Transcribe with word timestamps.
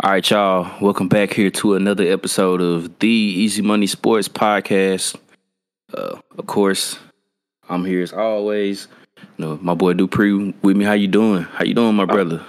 All 0.00 0.10
right, 0.10 0.30
y'all. 0.30 0.70
Welcome 0.80 1.08
back 1.08 1.32
here 1.32 1.50
to 1.50 1.74
another 1.74 2.04
episode 2.04 2.60
of 2.60 2.98
the 2.98 3.08
Easy 3.08 3.62
Money 3.62 3.86
Sports 3.86 4.28
Podcast. 4.28 5.16
Uh, 5.92 6.18
of 6.36 6.46
course, 6.46 6.98
I'm 7.68 7.84
here 7.84 8.02
as 8.02 8.12
always. 8.12 8.88
You 9.16 9.44
know, 9.44 9.58
my 9.62 9.74
boy 9.74 9.94
Dupree 9.94 10.54
with 10.62 10.76
me. 10.76 10.84
How 10.84 10.92
you 10.92 11.08
doing? 11.08 11.42
How 11.44 11.64
you 11.64 11.74
doing, 11.74 11.94
my 11.94 12.04
brother? 12.04 12.44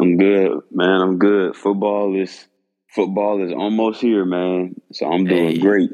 I'm 0.00 0.16
good, 0.16 0.60
man. 0.72 1.00
I'm 1.00 1.18
good. 1.18 1.54
Football 1.56 2.16
is 2.20 2.46
football 2.94 3.42
is 3.44 3.52
almost 3.52 4.00
here, 4.00 4.24
man. 4.24 4.74
So 4.92 5.06
I'm 5.10 5.24
doing 5.24 5.52
Hey. 5.52 5.58
great. 5.58 5.90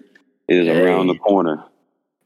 It 0.48 0.56
is 0.56 0.66
Hey. 0.68 0.80
around 0.84 1.08
the 1.08 1.16
corner. 1.16 1.64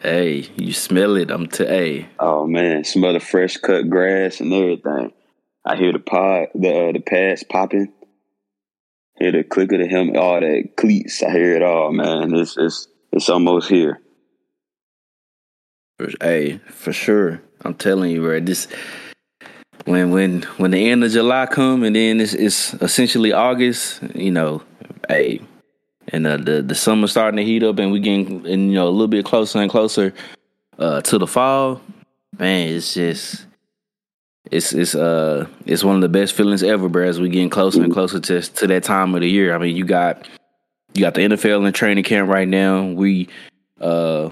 Hey, 0.01 0.47
you 0.57 0.73
smell 0.73 1.17
it? 1.17 1.31
I'm 1.31 1.49
to 1.49 1.67
hey. 1.67 2.07
Oh 2.21 2.47
man, 2.47 2.85
smell 2.85 3.15
the 3.15 3.21
fresh 3.21 3.57
cut 3.57 3.91
grass 3.91 4.41
and 4.41 4.53
everything. 4.53 5.13
I 5.65 5.77
hear 5.77 5.93
the 5.93 5.99
pod, 5.99 6.49
the 6.55 6.89
uh, 6.89 6.93
the 6.93 7.01
pads 7.01 7.43
popping. 7.43 7.93
Hear 9.19 9.33
the 9.33 9.43
click 9.43 9.73
of 9.73 9.81
the 9.81 9.89
helmet, 9.89 10.17
all 10.17 10.41
that 10.41 10.77
cleats. 10.77 11.23
I 11.23 11.31
hear 11.33 11.57
it 11.57 11.63
all, 11.63 11.91
man. 11.91 12.35
It's 12.35 12.57
it's 12.57 12.87
it's 13.13 13.29
almost 13.29 13.69
here. 13.69 14.01
Hey, 16.21 16.59
for 16.69 16.93
sure. 16.93 17.43
I'm 17.65 17.75
telling 17.75 18.13
you, 18.13 18.21
bro. 18.21 18.39
This 18.39 18.69
when 19.87 20.13
when 20.13 20.43
when 20.59 20.71
the 20.71 20.89
end 20.89 21.03
of 21.03 21.11
July 21.11 21.47
come 21.47 21.83
and 21.83 21.97
then 21.97 22.21
it's 22.21 22.33
it's 22.33 22.75
essentially 22.75 23.33
August. 23.33 24.01
You 24.15 24.31
know, 24.31 24.63
hey, 25.09 25.41
and 26.09 26.25
uh, 26.25 26.37
the 26.37 26.63
the 26.63 26.77
summer 26.77 27.09
starting 27.09 27.39
to 27.39 27.45
heat 27.45 27.65
up 27.65 27.81
and 27.81 27.91
we 27.91 27.99
getting 27.99 28.47
and 28.47 28.69
you 28.69 28.75
know 28.75 28.87
a 28.87 28.91
little 28.91 29.09
bit 29.09 29.25
closer 29.25 29.59
and 29.59 29.71
closer 29.71 30.15
uh, 30.79 31.01
to 31.01 31.19
the 31.19 31.27
fall. 31.27 31.81
Man, 32.39 32.69
it's 32.69 32.95
just. 32.95 33.48
It's 34.51 34.73
it's 34.73 34.95
uh 34.95 35.47
it's 35.67 35.85
one 35.85 35.97
of 35.97 36.01
the 36.03 36.09
best 36.09 36.35
feelings 36.35 36.63
ever, 36.63 36.89
bro. 36.89 37.07
As 37.07 37.21
we 37.21 37.29
getting 37.29 37.51
closer 37.51 37.83
and 37.83 37.93
closer 37.93 38.19
to 38.21 38.41
to 38.41 38.67
that 38.67 38.85
time 38.85 39.15
of 39.15 39.21
the 39.21 39.29
year. 39.29 39.55
I 39.55 39.59
mean, 39.59 39.77
you 39.77 39.85
got 39.85 40.27
you 40.95 41.03
got 41.03 41.15
the 41.15 41.23
NFL 41.23 41.67
in 41.67 41.73
training 41.73 42.05
camp 42.05 42.31
right 42.31 42.49
now. 42.49 42.87
We 42.87 43.29
uh 43.81 44.31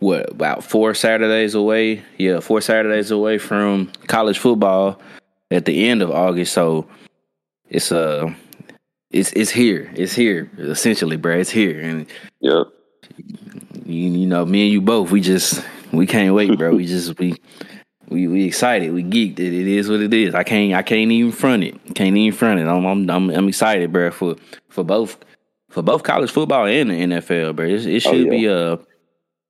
what 0.00 0.30
about 0.30 0.64
four 0.64 0.94
Saturdays 0.94 1.54
away? 1.54 2.02
Yeah, 2.16 2.40
four 2.40 2.60
Saturdays 2.60 3.10
away 3.10 3.38
from 3.38 3.92
college 4.06 4.38
football 4.38 5.00
at 5.50 5.66
the 5.66 5.88
end 5.88 6.02
of 6.02 6.10
August. 6.10 6.52
So 6.52 6.86
it's 7.68 7.92
uh 7.92 8.32
it's 9.10 9.32
it's 9.32 9.50
here. 9.50 9.90
It's 9.94 10.14
here 10.14 10.50
essentially, 10.58 11.16
bro. 11.16 11.38
It's 11.38 11.50
here, 11.50 11.80
and 11.80 12.06
Yep. 12.40 12.66
you, 13.84 14.10
you 14.10 14.26
know, 14.26 14.44
me 14.46 14.62
and 14.64 14.72
you 14.72 14.80
both, 14.80 15.10
we 15.10 15.20
just 15.20 15.64
we 15.92 16.06
can't 16.06 16.34
wait, 16.34 16.56
bro. 16.56 16.74
we 16.74 16.86
just 16.86 17.18
we 17.18 17.34
we 18.10 18.26
we 18.26 18.44
excited. 18.44 18.92
We 18.92 19.02
geeked. 19.04 19.38
It, 19.38 19.52
it 19.54 19.66
is 19.66 19.88
what 19.88 20.00
it 20.00 20.12
is. 20.12 20.34
I 20.34 20.42
can't 20.42 20.74
I 20.74 20.82
can't 20.82 21.10
even 21.10 21.32
front 21.32 21.64
it. 21.64 21.74
Can't 21.94 22.16
even 22.16 22.36
front 22.36 22.60
it. 22.60 22.66
I'm 22.66 22.84
I'm 22.84 23.08
I'm, 23.08 23.30
I'm 23.30 23.48
excited, 23.48 23.92
bro, 23.92 24.10
for 24.10 24.36
for 24.68 24.84
both 24.84 25.16
for 25.70 25.82
both 25.82 26.02
college 26.02 26.30
football 26.30 26.66
and 26.66 26.90
the 26.90 26.94
NFL, 26.94 27.56
bro. 27.56 27.66
It, 27.66 27.86
it 27.86 28.06
Oh, 28.06 28.10
should 28.12 28.24
yeah. 28.26 28.30
be 28.30 28.46
a 28.46 28.72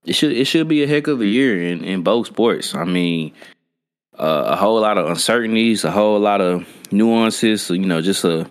it 0.04 0.12
should 0.14 0.32
it 0.32 0.44
should 0.46 0.68
be 0.68 0.82
a 0.82 0.86
heck 0.86 1.06
of 1.08 1.20
a 1.20 1.26
year 1.26 1.60
in 1.62 1.82
in 1.84 2.02
both 2.02 2.26
sports. 2.28 2.74
I 2.74 2.84
mean, 2.84 3.32
uh, 4.18 4.44
a 4.48 4.56
whole 4.56 4.80
lot 4.80 4.98
of 4.98 5.08
uncertainties, 5.08 5.84
a 5.84 5.90
whole 5.90 6.20
lot 6.20 6.40
of 6.40 6.66
nuances. 6.92 7.70
You 7.70 7.78
know, 7.78 8.02
just 8.02 8.24
a 8.24 8.48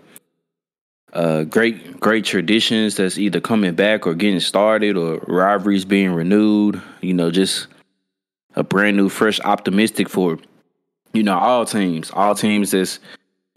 uh, 1.14 1.44
great 1.44 2.00
great 2.00 2.26
traditions 2.26 2.96
that's 2.96 3.18
either 3.18 3.40
coming 3.40 3.74
back 3.76 4.06
or 4.06 4.14
getting 4.14 4.40
started 4.40 4.96
or 4.98 5.18
rivalries 5.28 5.86
being 5.86 6.12
renewed. 6.14 6.82
You 7.02 7.14
know, 7.14 7.32
just 7.32 7.68
a 8.60 8.64
brand 8.64 8.98
new, 8.98 9.10
fresh, 9.10 9.40
optimistic 9.42 10.10
for 10.10 10.38
you 11.14 11.24
know 11.24 11.38
all 11.38 11.66
teams, 11.66 12.12
all 12.12 12.36
teams 12.36 12.72
that's 12.72 13.00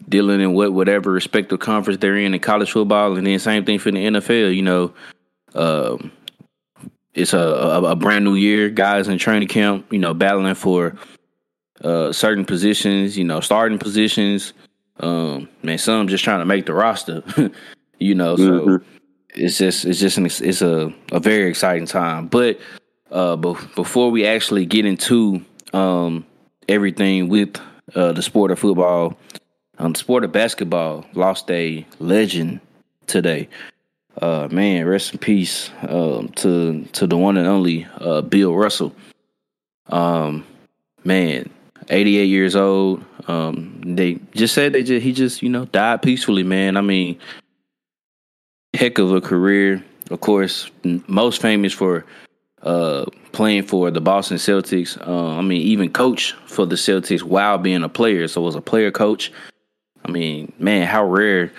dealing 0.09 0.41
in 0.41 0.53
what 0.53 0.73
whatever 0.73 1.11
respective 1.11 1.59
conference 1.59 1.99
they're 1.99 2.17
in 2.17 2.33
in 2.33 2.39
college 2.39 2.71
football, 2.71 3.15
and 3.17 3.27
then 3.27 3.37
same 3.37 3.65
thing 3.65 3.79
for 3.79 3.91
the 3.91 3.97
NFL. 3.99 4.55
You 4.55 4.61
know, 4.61 4.93
um, 5.55 6.11
it's 7.13 7.33
a, 7.33 7.37
a 7.37 7.83
a 7.83 7.95
brand 7.95 8.23
new 8.25 8.35
year, 8.35 8.69
guys 8.69 9.07
in 9.07 9.17
training 9.17 9.49
camp. 9.49 9.91
You 9.91 9.99
know, 9.99 10.13
battling 10.13 10.55
for 10.55 10.95
uh, 11.83 12.11
certain 12.11 12.45
positions. 12.45 13.17
You 13.17 13.25
know, 13.25 13.39
starting 13.41 13.77
positions. 13.77 14.53
Um, 14.99 15.49
man, 15.63 15.77
some 15.79 16.07
just 16.07 16.23
trying 16.23 16.39
to 16.39 16.45
make 16.45 16.65
the 16.65 16.73
roster. 16.73 17.23
you 17.99 18.15
know, 18.15 18.35
so 18.37 18.43
Mhm. 18.61 18.83
it's 19.35 19.57
just 19.57 19.85
it's 19.85 19.99
just 19.99 20.17
an, 20.17 20.25
it's 20.27 20.61
a 20.61 20.93
a 21.11 21.19
very 21.19 21.49
exciting 21.49 21.87
time. 21.87 22.27
But 22.27 22.59
uh, 23.13 23.37
bef- 23.37 23.73
before 23.75 24.11
we 24.11 24.25
actually 24.25 24.65
get 24.65 24.85
into 24.85 25.43
um 25.71 26.25
everything 26.67 27.29
with 27.29 27.57
uh 27.95 28.11
the 28.11 28.21
sport 28.21 28.51
of 28.51 28.59
football, 28.59 29.17
um, 29.77 29.93
the 29.93 29.99
sport 29.99 30.23
of 30.23 30.31
basketball 30.31 31.05
lost 31.13 31.49
a 31.49 31.85
legend 31.99 32.59
today. 33.07 33.47
Uh, 34.21 34.47
man, 34.51 34.85
rest 34.85 35.13
in 35.13 35.19
peace 35.19 35.71
um, 35.87 36.29
to 36.29 36.83
to 36.93 37.07
the 37.07 37.17
one 37.17 37.37
and 37.37 37.47
only 37.47 37.87
uh, 37.97 38.21
Bill 38.21 38.55
Russell. 38.55 38.93
Um, 39.87 40.45
man, 41.03 41.49
88 41.89 42.25
years 42.25 42.55
old. 42.55 43.03
Um, 43.27 43.81
they 43.85 44.19
just 44.35 44.53
said 44.53 44.73
they 44.73 44.83
just 44.83 45.03
he 45.03 45.13
just 45.13 45.41
you 45.41 45.49
know 45.49 45.65
died 45.65 46.01
peacefully, 46.01 46.43
man. 46.43 46.77
I 46.77 46.81
mean, 46.81 47.17
heck 48.73 48.99
of 48.99 49.13
a 49.13 49.21
career. 49.21 49.83
Of 50.11 50.19
course, 50.19 50.69
most 51.07 51.41
famous 51.41 51.73
for 51.73 52.05
uh 52.63 53.05
playing 53.31 53.63
for 53.63 53.91
the 53.91 54.01
Boston 54.01 54.37
Celtics. 54.37 54.99
Uh, 55.05 55.37
I 55.37 55.41
mean, 55.41 55.61
even 55.61 55.91
coach 55.91 56.33
for 56.45 56.65
the 56.65 56.75
Celtics 56.75 57.23
while 57.23 57.57
being 57.57 57.83
a 57.83 57.89
player. 57.89 58.27
So 58.27 58.41
was 58.41 58.55
a 58.55 58.61
player 58.61 58.91
coach. 58.91 59.31
I 60.05 60.11
mean, 60.11 60.53
man, 60.59 60.87
how 60.87 61.05
rare, 61.05 61.51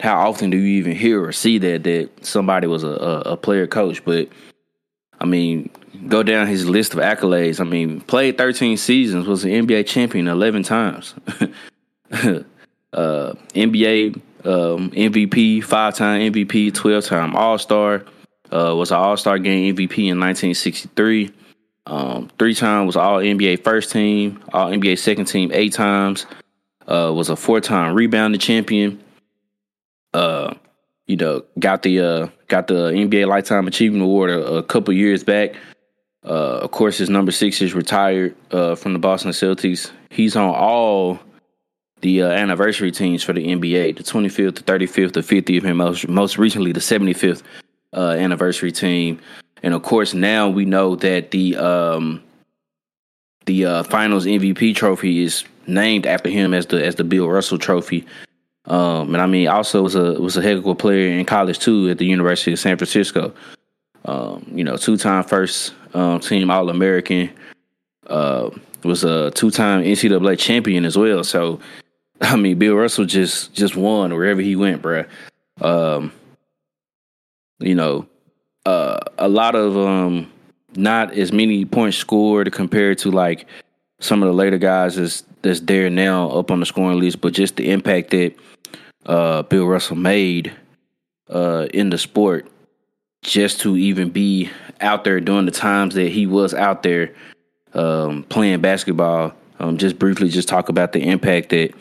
how 0.00 0.28
often 0.28 0.50
do 0.50 0.58
you 0.58 0.78
even 0.78 0.94
hear 0.94 1.24
or 1.24 1.32
see 1.32 1.58
that 1.58 1.84
that 1.84 2.10
somebody 2.24 2.66
was 2.66 2.84
a, 2.84 2.88
a, 2.88 3.20
a 3.32 3.36
player 3.36 3.66
coach? 3.66 4.04
But 4.04 4.28
I 5.20 5.24
mean, 5.24 5.70
go 6.08 6.22
down 6.22 6.46
his 6.46 6.68
list 6.68 6.94
of 6.94 7.00
accolades. 7.00 7.60
I 7.60 7.64
mean, 7.64 8.00
played 8.02 8.38
13 8.38 8.76
seasons, 8.76 9.26
was 9.26 9.44
an 9.44 9.50
NBA 9.50 9.86
champion 9.86 10.28
11 10.28 10.64
times. 10.64 11.14
uh, 12.12 12.42
NBA 13.54 14.20
um, 14.44 14.90
MVP, 14.90 15.62
five 15.62 15.94
time 15.94 16.32
MVP, 16.32 16.74
12 16.74 17.04
time 17.04 17.36
All 17.36 17.58
Star. 17.58 18.04
Uh, 18.52 18.74
was 18.76 18.90
an 18.90 18.98
All 18.98 19.16
Star 19.16 19.38
Game 19.38 19.74
MVP 19.74 19.98
in 19.98 20.20
1963. 20.20 21.30
Um, 21.86 22.30
three 22.38 22.54
time 22.54 22.86
was 22.86 22.96
All 22.96 23.18
NBA 23.18 23.64
first 23.64 23.90
team, 23.90 24.42
All 24.52 24.70
NBA 24.70 24.98
second 24.98 25.24
team 25.24 25.50
eight 25.54 25.72
times. 25.72 26.26
Uh, 26.86 27.12
was 27.14 27.30
a 27.30 27.36
four 27.36 27.60
time 27.60 27.94
rebounding 27.94 28.40
champion. 28.40 29.02
Uh, 30.12 30.54
you 31.06 31.16
know, 31.16 31.44
got 31.58 31.82
the 31.82 32.00
uh, 32.00 32.28
got 32.48 32.66
the 32.66 32.90
NBA 32.90 33.26
Lifetime 33.26 33.66
Achievement 33.66 34.02
Award 34.02 34.30
a, 34.30 34.56
a 34.56 34.62
couple 34.62 34.92
years 34.92 35.24
back. 35.24 35.54
Uh, 36.24 36.58
of 36.58 36.70
course, 36.70 36.98
his 36.98 37.10
number 37.10 37.32
six 37.32 37.60
is 37.62 37.74
retired 37.74 38.36
uh, 38.52 38.74
from 38.74 38.92
the 38.92 38.98
Boston 38.98 39.32
Celtics. 39.32 39.90
He's 40.10 40.36
on 40.36 40.54
all 40.54 41.18
the 42.00 42.22
uh, 42.22 42.28
anniversary 42.28 42.92
teams 42.92 43.24
for 43.24 43.32
the 43.32 43.44
NBA, 43.44 43.96
the 43.96 44.02
25th, 44.02 44.56
the 44.56 44.62
35th, 44.62 45.12
the 45.14 45.20
50th, 45.20 45.64
and 45.64 45.78
most 45.78 46.08
most 46.08 46.38
recently 46.38 46.72
the 46.72 46.80
75th 46.80 47.42
uh, 47.92 48.10
anniversary 48.10 48.72
team. 48.72 49.20
And 49.62 49.74
of 49.74 49.82
course, 49.82 50.14
now 50.14 50.48
we 50.48 50.64
know 50.64 50.96
that 50.96 51.30
the 51.30 51.56
um, 51.56 52.22
the 53.46 53.66
uh, 53.66 53.82
Finals 53.84 54.26
MVP 54.26 54.74
trophy 54.74 55.22
is 55.22 55.44
named 55.66 56.06
after 56.06 56.28
him 56.28 56.54
as 56.54 56.66
the 56.66 56.84
as 56.84 56.96
the 56.96 57.04
Bill 57.04 57.28
Russell 57.28 57.58
Trophy. 57.58 58.06
Um, 58.66 59.14
and 59.14 59.22
I 59.22 59.26
mean, 59.26 59.48
also 59.48 59.82
was 59.82 59.94
a 59.94 60.20
was 60.20 60.36
a 60.36 60.42
heck 60.42 60.58
of 60.58 60.66
a 60.66 60.74
player 60.74 61.08
in 61.08 61.24
college 61.24 61.58
too 61.58 61.88
at 61.90 61.98
the 61.98 62.06
University 62.06 62.52
of 62.52 62.58
San 62.58 62.76
Francisco. 62.76 63.32
Um, 64.04 64.44
you 64.52 64.64
know, 64.64 64.76
two 64.76 64.96
time 64.96 65.24
first 65.24 65.74
um, 65.94 66.20
team 66.20 66.50
All 66.50 66.68
American. 66.68 67.30
Uh, 68.06 68.50
was 68.84 69.04
a 69.04 69.30
two 69.32 69.50
time 69.50 69.82
NCAA 69.82 70.38
champion 70.38 70.84
as 70.84 70.96
well. 70.96 71.24
So, 71.24 71.60
I 72.20 72.36
mean, 72.36 72.58
Bill 72.58 72.74
Russell 72.74 73.04
just 73.04 73.52
just 73.54 73.76
won 73.76 74.12
wherever 74.12 74.40
he 74.40 74.56
went, 74.56 74.82
bruh. 74.82 75.08
Um, 75.60 76.12
you 77.62 77.74
know, 77.74 78.06
uh, 78.66 78.98
a 79.18 79.28
lot 79.28 79.54
of 79.54 79.76
um, 79.76 80.30
not 80.74 81.12
as 81.12 81.32
many 81.32 81.64
points 81.64 81.96
scored 81.96 82.52
compared 82.52 82.98
to 82.98 83.10
like 83.10 83.46
some 84.00 84.22
of 84.22 84.26
the 84.26 84.34
later 84.34 84.58
guys 84.58 84.96
that's 84.96 85.24
that's 85.42 85.60
there 85.60 85.90
now 85.90 86.28
up 86.30 86.50
on 86.50 86.60
the 86.60 86.66
scoring 86.66 87.00
list, 87.00 87.20
but 87.20 87.32
just 87.32 87.56
the 87.56 87.70
impact 87.70 88.10
that 88.10 88.34
uh, 89.06 89.42
Bill 89.42 89.66
Russell 89.66 89.96
made 89.96 90.52
uh, 91.28 91.66
in 91.74 91.90
the 91.90 91.98
sport, 91.98 92.46
just 93.22 93.60
to 93.60 93.76
even 93.76 94.10
be 94.10 94.50
out 94.80 95.04
there 95.04 95.20
during 95.20 95.46
the 95.46 95.52
times 95.52 95.94
that 95.94 96.10
he 96.10 96.26
was 96.26 96.54
out 96.54 96.82
there 96.82 97.12
um, 97.74 98.24
playing 98.24 98.60
basketball. 98.60 99.32
Um, 99.58 99.76
just 99.76 99.98
briefly, 99.98 100.28
just 100.28 100.48
talk 100.48 100.68
about 100.68 100.92
the 100.92 101.00
impact 101.00 101.50
that 101.50 101.72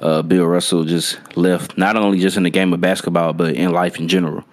uh, 0.00 0.22
Bill 0.22 0.46
Russell 0.46 0.84
just 0.84 1.18
left, 1.36 1.78
not 1.78 1.96
only 1.96 2.18
just 2.18 2.36
in 2.36 2.42
the 2.42 2.50
game 2.50 2.72
of 2.72 2.80
basketball, 2.80 3.32
but 3.32 3.54
in 3.54 3.72
life 3.72 3.98
in 3.98 4.08
general. 4.08 4.44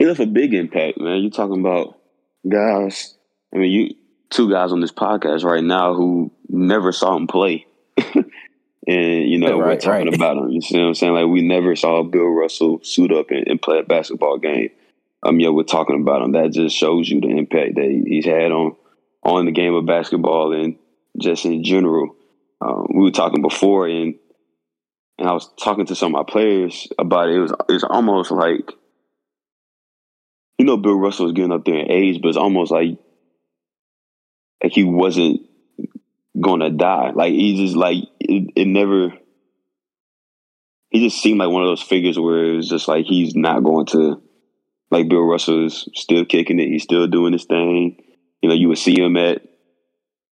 He 0.00 0.06
left 0.06 0.18
a 0.18 0.26
big 0.26 0.54
impact, 0.54 0.98
man. 0.98 1.20
You're 1.20 1.30
talking 1.30 1.60
about 1.60 1.98
guys? 2.48 3.14
I 3.54 3.58
mean, 3.58 3.70
you 3.70 3.94
two 4.30 4.50
guys 4.50 4.72
on 4.72 4.80
this 4.80 4.92
podcast 4.92 5.44
right 5.44 5.62
now 5.62 5.92
who 5.92 6.32
never 6.48 6.90
saw 6.90 7.14
him 7.14 7.26
play. 7.26 7.66
and 8.14 8.24
you 8.86 9.36
know 9.36 9.58
Right, 9.58 9.74
we're 9.74 9.76
talking 9.76 10.06
right. 10.06 10.14
about 10.14 10.38
him. 10.38 10.48
You 10.48 10.62
see 10.62 10.78
what 10.78 10.86
I'm 10.86 10.94
saying? 10.94 11.12
Like 11.12 11.26
we 11.26 11.42
never 11.42 11.76
saw 11.76 12.02
Bill 12.02 12.28
Russell 12.28 12.80
suit 12.82 13.12
up 13.12 13.30
and, 13.30 13.46
and 13.46 13.60
play 13.60 13.80
a 13.80 13.82
basketball 13.82 14.38
game. 14.38 14.70
Um, 15.22 15.38
yeah, 15.38 15.50
we're 15.50 15.64
talking 15.64 16.00
about 16.00 16.22
him. 16.22 16.32
That 16.32 16.50
just 16.50 16.74
shows 16.74 17.06
you 17.10 17.20
the 17.20 17.28
impact 17.28 17.74
that 17.74 18.04
he's 18.06 18.24
had 18.24 18.52
on 18.52 18.76
on 19.22 19.44
the 19.44 19.52
game 19.52 19.74
of 19.74 19.84
basketball 19.84 20.54
and 20.54 20.76
just 21.20 21.44
in 21.44 21.62
general. 21.62 22.16
Um, 22.62 22.86
we 22.94 23.02
were 23.02 23.10
talking 23.10 23.42
before, 23.42 23.86
and 23.86 24.14
and 25.18 25.28
I 25.28 25.32
was 25.32 25.50
talking 25.62 25.84
to 25.84 25.94
some 25.94 26.14
of 26.14 26.26
my 26.26 26.32
players 26.32 26.88
about 26.98 27.28
it. 27.28 27.34
It 27.36 27.40
was 27.40 27.52
it's 27.68 27.84
almost 27.84 28.30
like 28.30 28.72
know 30.70 30.76
Bill 30.76 30.98
Russell 30.98 31.26
was 31.26 31.34
getting 31.34 31.52
up 31.52 31.64
there 31.64 31.76
in 31.76 31.90
age, 31.90 32.20
but 32.22 32.28
it's 32.28 32.36
almost 32.36 32.72
like 32.72 32.98
like 34.62 34.72
he 34.72 34.84
wasn't 34.84 35.42
gonna 36.40 36.70
die. 36.70 37.10
Like 37.14 37.32
he 37.32 37.56
just 37.56 37.76
like 37.76 38.04
it, 38.18 38.52
it 38.56 38.66
never. 38.66 39.12
He 40.90 41.08
just 41.08 41.22
seemed 41.22 41.38
like 41.38 41.50
one 41.50 41.62
of 41.62 41.68
those 41.68 41.82
figures 41.82 42.18
where 42.18 42.44
it 42.46 42.56
was 42.56 42.68
just 42.68 42.88
like 42.88 43.06
he's 43.06 43.34
not 43.34 43.62
going 43.62 43.86
to. 43.86 44.22
Like 44.90 45.08
Bill 45.08 45.22
Russell 45.22 45.66
is 45.66 45.88
still 45.94 46.24
kicking 46.24 46.58
it. 46.58 46.66
He's 46.66 46.82
still 46.82 47.06
doing 47.06 47.32
his 47.32 47.44
thing. 47.44 48.02
You 48.42 48.48
know, 48.48 48.56
you 48.56 48.68
would 48.68 48.78
see 48.78 49.00
him 49.00 49.16
at 49.16 49.42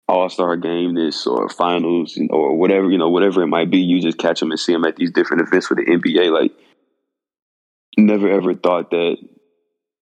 All 0.09 0.31
Star 0.31 0.56
game 0.56 0.94
this 0.94 1.27
or 1.27 1.50
finals 1.50 2.19
or 2.31 2.56
whatever 2.56 2.91
you 2.91 2.97
know, 2.97 3.11
whatever 3.11 3.43
it 3.43 3.49
might 3.49 3.71
be. 3.71 3.81
You 3.81 4.00
just 4.00 4.17
catch 4.17 4.41
him 4.41 4.50
and 4.50 4.59
see 4.59 4.73
him 4.73 4.85
at 4.87 4.97
these 4.97 5.11
different 5.11 5.47
events 5.47 5.67
for 5.67 5.75
the 5.75 5.85
NBA. 5.85 6.33
Like, 6.33 6.53
never 7.99 8.31
ever 8.31 8.55
thought 8.55 8.91
that 8.91 9.17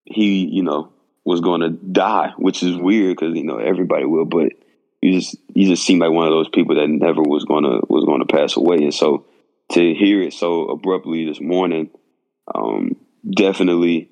he, 0.04 0.46
you 0.46 0.62
know, 0.62 0.92
was 1.24 1.40
going 1.40 1.60
to 1.62 1.70
die, 1.70 2.32
which 2.36 2.62
is 2.62 2.76
weird 2.76 3.16
because 3.16 3.36
you 3.36 3.44
know 3.44 3.58
everybody 3.58 4.04
will. 4.04 4.24
But 4.24 4.52
you 5.00 5.12
just 5.12 5.36
you 5.54 5.68
just 5.68 5.84
seemed 5.84 6.00
like 6.00 6.10
one 6.10 6.26
of 6.26 6.32
those 6.32 6.48
people 6.48 6.74
that 6.76 6.88
never 6.88 7.22
was 7.22 7.44
gonna 7.44 7.80
was 7.88 8.04
going 8.04 8.20
to 8.20 8.26
pass 8.26 8.56
away, 8.56 8.76
and 8.76 8.94
so 8.94 9.26
to 9.72 9.94
hear 9.94 10.22
it 10.22 10.34
so 10.34 10.68
abruptly 10.68 11.24
this 11.24 11.40
morning, 11.40 11.90
um, 12.54 12.96
definitely 13.28 14.10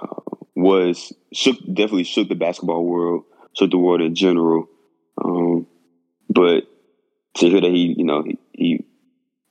uh, 0.00 0.20
was 0.54 1.12
shook. 1.32 1.56
Definitely 1.58 2.04
shook 2.04 2.28
the 2.28 2.34
basketball 2.34 2.84
world, 2.84 3.24
shook 3.54 3.70
the 3.70 3.78
world 3.78 4.00
in 4.00 4.14
general. 4.14 4.68
Um, 5.24 5.66
but 6.28 6.64
to 7.36 7.48
hear 7.48 7.60
that 7.60 7.70
he, 7.70 7.94
you 7.96 8.04
know, 8.04 8.22
he, 8.22 8.38
he 8.52 8.84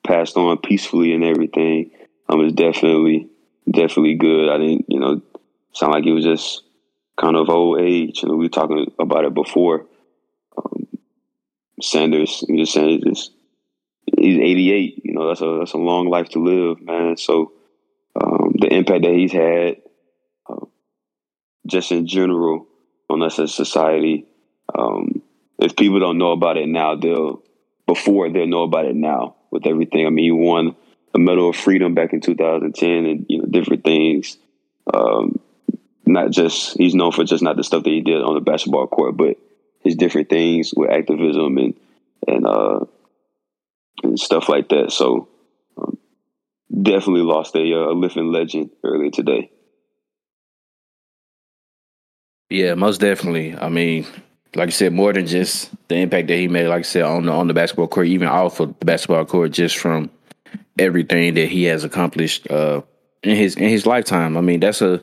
passed 0.06 0.38
on 0.38 0.58
peacefully 0.58 1.14
and 1.14 1.24
everything, 1.24 1.92
um, 2.30 2.42
is 2.46 2.54
definitely 2.54 3.30
definitely 3.70 4.16
good. 4.16 4.50
I 4.50 4.58
didn't, 4.58 4.86
you 4.88 5.00
know, 5.00 5.22
sound 5.74 5.94
like 5.94 6.06
it 6.06 6.14
was 6.14 6.24
just 6.24 6.64
kind 7.20 7.36
of 7.36 7.50
old 7.50 7.82
age. 7.82 8.22
You 8.22 8.30
know, 8.30 8.36
we 8.36 8.46
were 8.46 8.50
talking 8.50 8.92
about 9.00 9.26
it 9.26 9.34
before. 9.34 9.86
Um, 10.58 10.88
Sanders, 11.82 12.44
he 12.48 12.58
just 12.58 12.74
saying, 12.74 13.02
he's 13.06 13.30
88. 14.18 15.02
You 15.04 15.14
know, 15.14 15.28
that's 15.28 15.42
a 15.42 15.58
that's 15.60 15.74
a 15.74 15.78
long 15.78 16.10
life 16.10 16.30
to 16.30 16.40
live, 16.40 16.82
man. 16.82 17.18
So 17.18 17.54
um, 18.20 18.54
the 18.60 18.74
impact 18.74 19.04
that 19.04 19.14
he's 19.14 19.32
had, 19.32 19.78
uh, 20.50 20.66
just 21.66 21.92
in 21.92 22.08
general, 22.08 22.68
on 23.10 23.22
us 23.22 23.40
as 23.40 23.54
society. 23.54 24.26
Um, 24.78 25.22
if 25.60 25.76
people 25.76 26.00
don't 26.00 26.18
know 26.18 26.32
about 26.32 26.58
it 26.58 26.68
now, 26.68 26.96
they'll 26.96 27.42
before 27.86 28.30
they'll 28.30 28.48
know 28.48 28.64
about 28.64 28.86
it 28.86 28.96
now 28.96 29.36
with 29.52 29.66
everything. 29.66 30.06
I 30.06 30.10
mean, 30.10 30.38
won 30.38 30.76
a 31.18 31.20
Medal 31.20 31.50
of 31.50 31.56
Freedom 31.56 31.94
back 31.94 32.14
in 32.14 32.22
2010, 32.22 32.90
and 33.06 33.26
you 33.28 33.40
know 33.40 33.46
different 33.46 33.84
things. 33.84 34.38
Um, 34.94 35.40
not 36.06 36.32
just 36.32 36.78
he's 36.78 36.96
known 36.96 37.12
for 37.12 37.26
just 37.26 37.44
not 37.44 37.58
the 37.58 37.64
stuff 37.64 37.84
that 37.84 37.90
he 37.90 38.02
did 38.02 38.22
on 38.22 38.36
the 38.36 38.42
basketball 38.42 38.88
court, 38.88 39.18
but 39.18 39.38
his 39.82 39.96
different 39.96 40.30
things 40.30 40.74
with 40.76 40.90
activism 40.90 41.58
and 41.58 41.74
and 42.28 42.48
uh, 42.48 42.86
and 44.04 44.20
stuff 44.20 44.48
like 44.48 44.70
that. 44.70 44.92
So 44.92 45.28
um, 45.78 45.98
definitely 46.82 47.24
lost 47.24 47.56
a, 47.56 47.74
uh, 47.74 47.92
a 47.92 47.94
living 47.94 48.32
legend 48.32 48.70
earlier 48.84 49.12
today. 49.12 49.50
Yeah, 52.50 52.76
most 52.76 53.02
definitely. 53.02 53.58
I 53.58 53.68
mean, 53.68 54.06
like 54.56 54.68
I 54.68 54.72
said, 54.72 54.94
more 54.94 55.12
than 55.12 55.28
just 55.28 55.72
the 55.90 55.96
impact 55.96 56.28
that 56.28 56.38
he 56.38 56.48
made, 56.48 56.68
like 56.68 56.80
I 56.80 56.84
said, 56.84 57.04
on 57.04 57.26
the 57.26 57.32
on 57.32 57.48
the 57.48 57.54
basketball 57.54 57.88
court, 57.88 58.08
even 58.08 58.28
off 58.28 58.60
of 58.60 58.78
the 58.80 58.86
basketball 58.86 59.26
court, 59.26 59.52
just 59.52 59.78
from 59.78 60.10
everything 60.78 61.34
that 61.36 61.48
he 61.48 61.64
has 61.66 61.84
accomplished 61.84 62.50
uh, 62.50 62.82
in 63.24 63.36
his 63.36 63.56
in 63.56 63.70
his 63.70 63.86
lifetime. 63.86 64.38
I 64.38 64.42
mean, 64.42 64.60
that's 64.60 64.82
a 64.82 65.02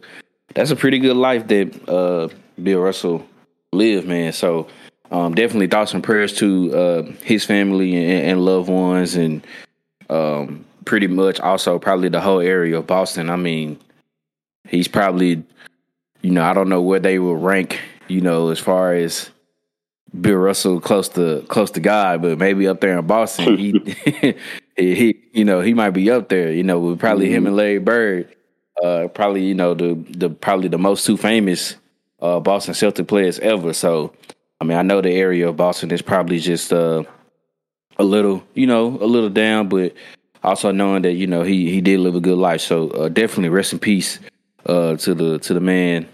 that's 0.55 0.71
a 0.71 0.77
pretty 0.77 0.99
good 0.99 1.17
life 1.17 1.49
that 1.49 1.89
uh, 1.89 2.29
Bill 2.63 2.81
Russell 2.81 3.27
lived, 3.73 4.07
man. 4.07 4.33
So 4.33 4.69
um, 5.11 5.35
definitely 5.35 5.67
thoughts 5.67 5.95
and 5.95 6.03
prayers 6.03 6.33
to 6.35 6.77
uh, 6.77 7.03
his 7.23 7.45
family 7.45 7.97
and, 7.97 8.31
and 8.31 8.45
loved 8.45 8.69
ones, 8.69 9.15
and 9.17 9.47
um, 10.11 10.65
pretty 10.85 11.07
much 11.07 11.41
also 11.41 11.79
probably 11.79 12.09
the 12.09 12.21
whole 12.21 12.41
area 12.41 12.79
of 12.79 12.87
Boston. 12.87 13.31
I 13.31 13.37
mean, 13.37 13.79
he's 14.69 14.89
probably 14.89 15.45
you 16.25 16.31
know, 16.31 16.43
I 16.43 16.55
don't 16.55 16.71
know 16.71 16.81
where 16.81 17.01
they 17.01 17.19
will 17.19 17.37
rank, 17.37 17.79
you 18.09 18.23
know, 18.23 18.49
as 18.49 18.59
far 18.59 18.95
as 18.95 19.29
Bill 20.19 20.37
Russell 20.37 20.81
close 20.81 21.11
to 21.11 21.45
close 21.49 21.71
to 21.73 21.81
God, 21.81 22.23
but 22.23 22.39
maybe 22.39 22.67
up 22.67 22.81
there 22.81 22.99
in 22.99 23.07
Boston, 23.07 23.59
he 23.59 24.35
he 24.77 25.21
you 25.33 25.45
know, 25.45 25.61
he 25.61 25.75
might 25.75 25.91
be 25.91 26.11
up 26.11 26.29
there, 26.29 26.53
you 26.53 26.63
know, 26.63 26.79
with 26.79 26.99
probably 26.99 27.31
him 27.31 27.47
and 27.47 27.57
Larry 27.57 27.79
Bird, 27.79 28.35
uh 28.83 29.09
probably, 29.09 29.45
you 29.45 29.55
know, 29.55 29.75
the 29.75 29.95
the 30.11 30.31
probably 30.31 30.69
the 30.69 30.79
most 30.79 31.07
two 31.07 31.17
famous 31.17 31.77
uh 32.21 32.41
Boston 32.41 32.75
Celtic 32.75 33.07
players 33.09 33.39
ever. 33.41 33.73
So 33.73 34.13
I 34.61 34.65
mean, 34.65 34.79
I 34.79 34.83
know 34.83 35.01
the 35.01 35.13
area 35.13 35.49
of 35.49 35.57
Boston 35.57 35.91
is 35.91 36.03
probably 36.03 36.39
just 36.39 36.73
uh 36.73 37.05
a 37.99 38.05
little, 38.05 38.43
you 38.55 38.67
know, 38.67 38.87
a 39.01 39.07
little 39.07 39.31
down, 39.31 39.69
but 39.69 39.95
also 40.43 40.71
knowing 40.73 41.03
that, 41.03 41.13
you 41.13 41.27
know, 41.27 41.43
he 41.43 41.71
he 41.71 41.81
did 41.81 42.01
live 42.01 42.15
a 42.15 42.21
good 42.21 42.39
life. 42.39 42.61
So 42.61 42.89
uh, 42.91 43.09
definitely 43.09 43.49
rest 43.51 43.73
in 43.73 43.79
peace 43.79 44.19
uh, 44.67 44.97
to 44.97 45.15
the 45.15 45.39
to 45.41 45.55
the 45.55 45.61
man, 45.61 46.09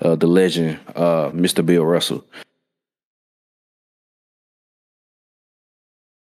uh, 0.00 0.16
the 0.16 0.26
legend, 0.26 0.80
uh, 0.96 1.30
Mr. 1.30 1.64
Bill 1.64 1.84
Russell. 1.84 2.24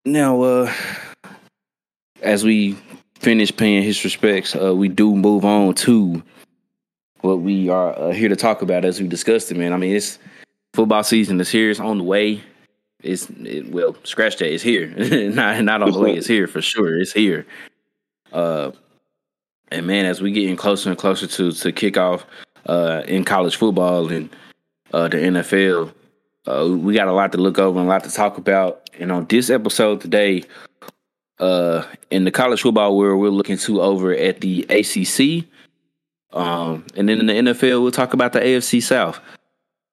Now, 0.06 0.42
uh, 0.42 0.74
as 2.22 2.44
we 2.44 2.78
finish 3.20 3.56
paying 3.56 3.84
his 3.84 4.04
respects, 4.04 4.56
uh, 4.56 4.76
we 4.76 4.88
do 4.88 5.16
move 5.16 5.46
on 5.46 5.74
to 5.74 6.22
what 7.22 7.42
we 7.42 7.70
are 7.70 7.98
uh, 7.98 8.12
here 8.12 8.30
to 8.30 8.36
talk 8.36 8.62
about 8.62 8.86
as 8.86 9.02
we 9.02 9.08
discussed 9.08 9.52
it. 9.52 9.58
Man, 9.58 9.74
I 9.74 9.78
mean, 9.78 9.96
it's 9.96 10.20
football 10.74 11.04
season 11.04 11.40
is 11.42 11.50
here. 11.50 11.70
It's 11.70 11.80
on 11.80 11.98
the 12.00 12.04
way. 12.04 12.42
It's 13.02 13.30
it, 13.30 13.72
well, 13.72 13.96
scratch 14.04 14.38
that. 14.38 14.54
It's 14.54 14.64
here. 14.64 14.88
not 15.32 15.64
not 15.64 15.82
on 15.82 15.92
the 15.92 16.00
way. 16.00 16.16
It's 16.16 16.28
here 16.28 16.48
for 16.48 16.62
sure. 16.62 17.00
It's 17.00 17.14
here. 17.14 17.46
Uh, 18.32 18.72
and 19.72 19.88
man, 19.88 20.06
as 20.06 20.22
we 20.22 20.32
getting 20.32 20.56
closer 20.56 20.90
and 20.90 20.98
closer 20.98 21.28
to 21.28 21.52
to 21.52 21.72
kickoff 21.72 22.24
uh, 22.66 23.04
in 23.08 23.24
college 23.24 23.56
football 23.56 24.12
and 24.12 24.30
uh, 24.94 25.08
the 25.08 25.18
NFL, 25.18 25.94
uh, 26.48 26.68
we 26.70 26.94
got 26.94 27.08
a 27.08 27.14
lot 27.14 27.32
to 27.32 27.38
look 27.38 27.58
over 27.58 27.80
and 27.80 27.88
a 27.88 27.90
lot 27.90 28.04
to 28.04 28.12
talk 28.12 28.38
about. 28.38 28.90
And 29.00 29.12
on 29.12 29.26
this 29.26 29.50
episode 29.50 30.02
today, 30.02 30.44
uh, 31.40 31.86
in 32.12 32.26
the 32.26 32.32
college 32.32 32.62
football 32.62 32.98
world, 32.98 33.20
we're 33.20 33.30
looking 33.30 33.58
to 33.58 33.82
over 33.82 34.14
at 34.14 34.42
the 34.42 34.64
ACC, 34.70 35.48
um, 36.34 36.86
and 36.96 37.10
then 37.10 37.20
in 37.20 37.26
the 37.26 37.34
NFL, 37.34 37.82
we'll 37.82 37.92
talk 37.92 38.14
about 38.14 38.34
the 38.34 38.40
AFC 38.40 38.82
South. 38.84 39.20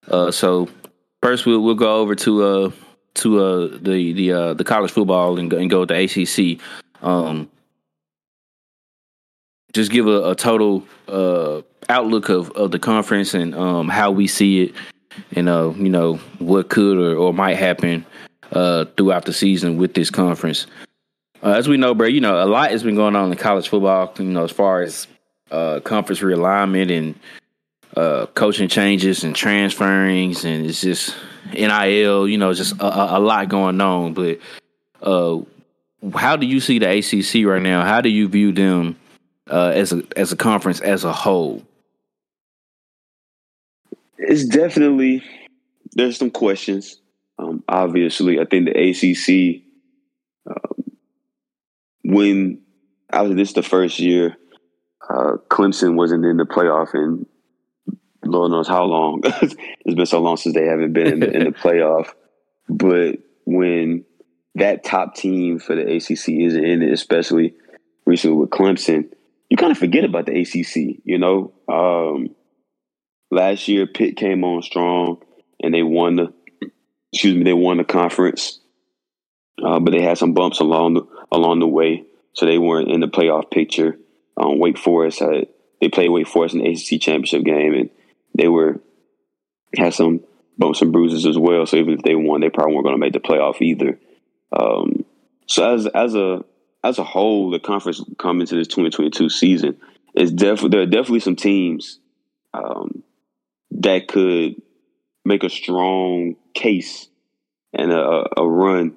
Uh, 0.08 0.30
so 0.30 0.68
first, 1.22 1.46
we'll 1.46 1.60
we'll 1.60 1.74
go 1.74 1.96
over 1.96 2.14
to 2.14 2.42
uh 2.42 2.70
to 3.14 3.38
uh 3.38 3.66
the 3.80 4.12
the 4.12 4.32
uh 4.32 4.54
the 4.54 4.64
college 4.64 4.90
football 4.90 5.38
and 5.38 5.50
go, 5.50 5.56
and 5.56 5.70
go 5.70 5.80
with 5.80 5.88
the 5.88 5.96
ACC. 5.96 6.60
Um, 7.02 7.50
just 9.72 9.90
give 9.90 10.06
a, 10.06 10.30
a 10.30 10.34
total 10.34 10.82
uh, 11.06 11.60
outlook 11.88 12.28
of, 12.30 12.50
of 12.52 12.70
the 12.70 12.78
conference 12.78 13.34
and 13.34 13.54
um, 13.54 13.88
how 13.88 14.10
we 14.10 14.26
see 14.26 14.64
it, 14.64 14.74
and 15.32 15.48
uh, 15.48 15.72
you 15.76 15.90
know 15.90 16.14
what 16.38 16.70
could 16.70 16.98
or, 16.98 17.14
or 17.14 17.32
might 17.34 17.56
happen 17.56 18.04
uh, 18.52 18.86
throughout 18.96 19.26
the 19.26 19.32
season 19.32 19.76
with 19.76 19.94
this 19.94 20.10
conference. 20.10 20.66
Uh, 21.42 21.52
as 21.52 21.68
we 21.68 21.76
know, 21.76 21.94
bro, 21.94 22.06
you 22.06 22.20
know 22.20 22.42
a 22.42 22.46
lot 22.46 22.70
has 22.70 22.82
been 22.82 22.96
going 22.96 23.16
on 23.16 23.30
in 23.30 23.38
college 23.38 23.68
football. 23.68 24.12
You 24.18 24.24
know, 24.24 24.44
as 24.44 24.50
far 24.50 24.82
as 24.82 25.06
uh, 25.50 25.80
conference 25.80 26.20
realignment 26.20 26.96
and 26.96 27.14
uh, 27.96 28.26
coaching 28.26 28.68
changes 28.68 29.24
and 29.24 29.34
transferrings, 29.34 30.44
and 30.44 30.66
it's 30.66 30.80
just 30.80 31.14
NIL. 31.52 32.28
You 32.28 32.38
know, 32.38 32.52
just 32.54 32.80
a, 32.80 33.18
a 33.18 33.20
lot 33.20 33.48
going 33.48 33.80
on. 33.80 34.14
But 34.14 34.40
uh, 35.02 35.40
how 36.14 36.36
do 36.36 36.46
you 36.46 36.60
see 36.60 36.78
the 36.78 36.88
ACC 36.98 37.46
right 37.46 37.62
now? 37.62 37.84
How 37.84 38.00
do 38.00 38.08
you 38.08 38.28
view 38.28 38.52
them? 38.52 38.96
uh, 39.50 39.72
as 39.74 39.92
a 39.92 40.02
as 40.16 40.32
a 40.32 40.36
conference 40.36 40.80
as 40.80 41.04
a 41.04 41.12
whole? 41.12 41.62
It's 44.18 44.46
definitely 44.46 45.22
there's 45.92 46.18
some 46.18 46.30
questions. 46.30 47.00
Um, 47.38 47.62
obviously, 47.68 48.40
I 48.40 48.44
think 48.44 48.66
the 48.66 48.72
ACC 48.72 49.62
when 52.06 52.62
I 53.12 53.22
was 53.22 53.36
this 53.36 53.52
the 53.52 53.62
first 53.62 53.98
year, 53.98 54.36
uh, 55.08 55.38
Clemson 55.50 55.96
wasn't 55.96 56.24
in 56.24 56.36
the 56.36 56.44
playoff 56.44 56.94
and 56.94 57.26
Lord 58.24 58.52
knows 58.52 58.68
how 58.68 58.84
long. 58.84 59.22
it's 59.24 59.94
been 59.94 60.06
so 60.06 60.20
long 60.20 60.36
since 60.36 60.54
they 60.54 60.66
haven't 60.66 60.92
been 60.92 61.06
in 61.08 61.20
the, 61.20 61.30
in 61.30 61.44
the 61.44 61.50
playoff. 61.52 62.10
But 62.68 63.16
when 63.44 64.04
that 64.54 64.84
top 64.84 65.16
team 65.16 65.58
for 65.58 65.74
the 65.74 65.82
ACC 65.82 66.28
isn't 66.28 66.64
in 66.64 66.82
it, 66.82 66.92
especially 66.92 67.54
recently 68.04 68.36
with 68.36 68.50
Clemson, 68.50 69.12
you 69.50 69.56
kind 69.56 69.72
of 69.72 69.78
forget 69.78 70.04
about 70.04 70.26
the 70.26 70.40
ACC. 70.40 71.00
You 71.04 71.18
know, 71.18 71.52
um, 71.68 72.34
last 73.32 73.66
year 73.66 73.86
Pitt 73.86 74.16
came 74.16 74.44
on 74.44 74.62
strong 74.62 75.22
and 75.60 75.74
they 75.74 75.82
won 75.82 76.16
the 76.16 76.32
excuse 77.12 77.34
me 77.34 77.44
they 77.44 77.52
won 77.52 77.78
the 77.78 77.84
conference, 77.84 78.60
uh, 79.64 79.80
but 79.80 79.92
they 79.92 80.02
had 80.02 80.18
some 80.18 80.34
bumps 80.34 80.60
along 80.60 80.94
the 80.94 81.15
along 81.36 81.60
the 81.60 81.68
way, 81.68 82.04
so 82.32 82.46
they 82.46 82.58
weren't 82.58 82.90
in 82.90 83.00
the 83.00 83.08
playoff 83.08 83.50
picture. 83.50 83.98
Um, 84.36 84.58
Wake 84.58 84.78
Forest 84.78 85.20
had 85.20 85.46
they 85.80 85.88
played 85.88 86.10
Wake 86.10 86.26
Forest 86.26 86.54
in 86.54 86.62
the 86.62 86.70
ACC 86.70 87.00
championship 87.00 87.44
game, 87.44 87.74
and 87.74 87.90
they 88.34 88.48
were 88.48 88.80
had 89.76 89.94
some 89.94 90.20
bumps 90.58 90.80
and 90.82 90.92
bruises 90.92 91.26
as 91.26 91.38
well. 91.38 91.66
So 91.66 91.76
even 91.76 91.94
if 91.94 92.02
they 92.02 92.14
won, 92.14 92.40
they 92.40 92.50
probably 92.50 92.74
weren't 92.74 92.86
going 92.86 92.94
to 92.94 93.00
make 93.00 93.12
the 93.12 93.20
playoff 93.20 93.60
either. 93.60 93.98
Um, 94.52 95.04
so 95.46 95.74
as 95.74 95.86
as 95.86 96.14
a 96.14 96.44
as 96.82 96.98
a 96.98 97.04
whole, 97.04 97.50
the 97.50 97.60
conference 97.60 98.02
coming 98.18 98.42
into 98.42 98.56
this 98.56 98.68
2022 98.68 99.28
season 99.28 99.76
is 100.14 100.32
definitely 100.32 100.70
there 100.70 100.80
are 100.80 100.86
definitely 100.86 101.20
some 101.20 101.36
teams 101.36 102.00
um, 102.54 103.02
that 103.72 104.08
could 104.08 104.60
make 105.24 105.44
a 105.44 105.50
strong 105.50 106.36
case 106.54 107.08
and 107.74 107.92
a, 107.92 108.24
a 108.38 108.48
run 108.48 108.96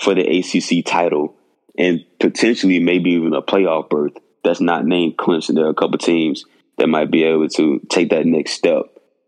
for 0.00 0.14
the 0.14 0.22
ACC 0.22 0.84
title 0.84 1.36
and 1.78 2.04
potentially 2.20 2.78
maybe 2.78 3.10
even 3.10 3.34
a 3.34 3.42
playoff 3.42 3.88
berth 3.88 4.12
that's 4.44 4.60
not 4.60 4.84
named 4.84 5.16
Clemson. 5.16 5.54
There 5.54 5.66
are 5.66 5.70
a 5.70 5.74
couple 5.74 5.98
teams 5.98 6.44
that 6.78 6.88
might 6.88 7.10
be 7.10 7.24
able 7.24 7.48
to 7.48 7.80
take 7.88 8.10
that 8.10 8.26
next 8.26 8.52
step. 8.52 8.82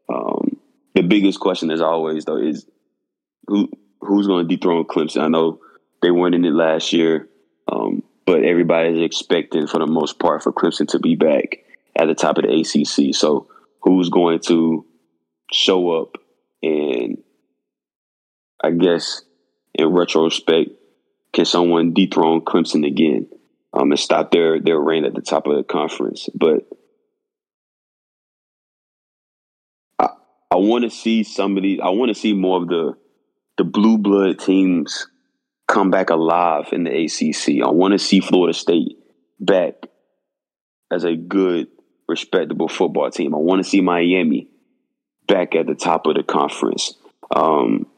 Um, 0.09 0.57
the 0.95 1.03
biggest 1.03 1.41
question, 1.41 1.71
as 1.71 1.81
always, 1.81 2.25
though, 2.25 2.37
is 2.37 2.67
who 3.47 3.69
who's 4.01 4.27
going 4.27 4.47
to 4.47 4.57
dethrone 4.57 4.85
Clemson. 4.85 5.23
I 5.23 5.29
know 5.29 5.61
they 6.03 6.11
weren't 6.11 6.35
in 6.35 6.45
it 6.45 6.53
last 6.53 6.93
year, 6.93 7.29
um, 7.71 8.03
but 8.25 8.45
everybody's 8.45 9.03
expecting, 9.03 9.67
for 9.67 9.79
the 9.79 9.87
most 9.87 10.19
part, 10.19 10.43
for 10.43 10.53
Clemson 10.53 10.87
to 10.89 10.99
be 10.99 11.17
back 11.17 11.59
at 11.97 12.07
the 12.07 12.15
top 12.15 12.39
of 12.39 12.45
the 12.45 12.61
ACC. 12.61 13.15
So, 13.15 13.49
who's 13.83 14.11
going 14.11 14.41
to 14.47 14.85
show 15.53 16.03
up 16.03 16.17
and, 16.63 17.19
I 18.63 18.71
guess, 18.71 19.23
in 19.75 19.89
retrospect, 19.89 20.71
can 21.37 21.45
someone 21.45 21.93
dethrone 21.93 22.41
Clemson 22.41 22.87
again 22.87 23.29
um, 23.75 23.93
and 23.93 24.01
stop 24.01 24.31
their 24.31 24.59
their 24.59 24.81
reign 24.81 25.05
at 25.05 25.15
the 25.15 25.21
top 25.21 25.47
of 25.47 25.55
the 25.55 25.63
conference? 25.63 26.31
But 26.35 26.67
I, 29.99 30.09
I 30.51 30.57
want 30.57 30.85
to 30.85 30.91
see 30.91 31.23
somebody. 31.25 31.79
I 31.79 31.91
want 31.91 32.09
to 32.09 32.19
see 32.19 32.33
more 32.33 32.63
of 32.63 32.69
the 32.69 32.97
the 33.59 33.65
blue 33.65 33.99
blood 33.99 34.39
teams 34.39 35.09
come 35.69 35.91
back 35.91 36.09
alive 36.09 36.71
in 36.73 36.85
the 36.85 37.05
ACC. 37.05 37.63
I 37.63 37.71
want 37.71 37.93
to 37.93 37.99
see 37.99 38.21
Florida 38.21 38.57
State 38.57 38.97
back 39.39 39.75
as 40.91 41.05
a 41.05 41.15
good, 41.15 41.69
respectable 42.09 42.69
football 42.69 43.11
team. 43.11 43.35
I 43.35 43.39
want 43.39 43.63
to 43.63 43.69
see 43.69 43.83
Miami 43.83 44.49
back 45.29 45.55
at 45.55 45.67
the 45.67 45.75
top 45.75 46.07
of 46.07 46.15
the 46.15 46.23
conference. 46.23 46.95
Um, 47.35 47.89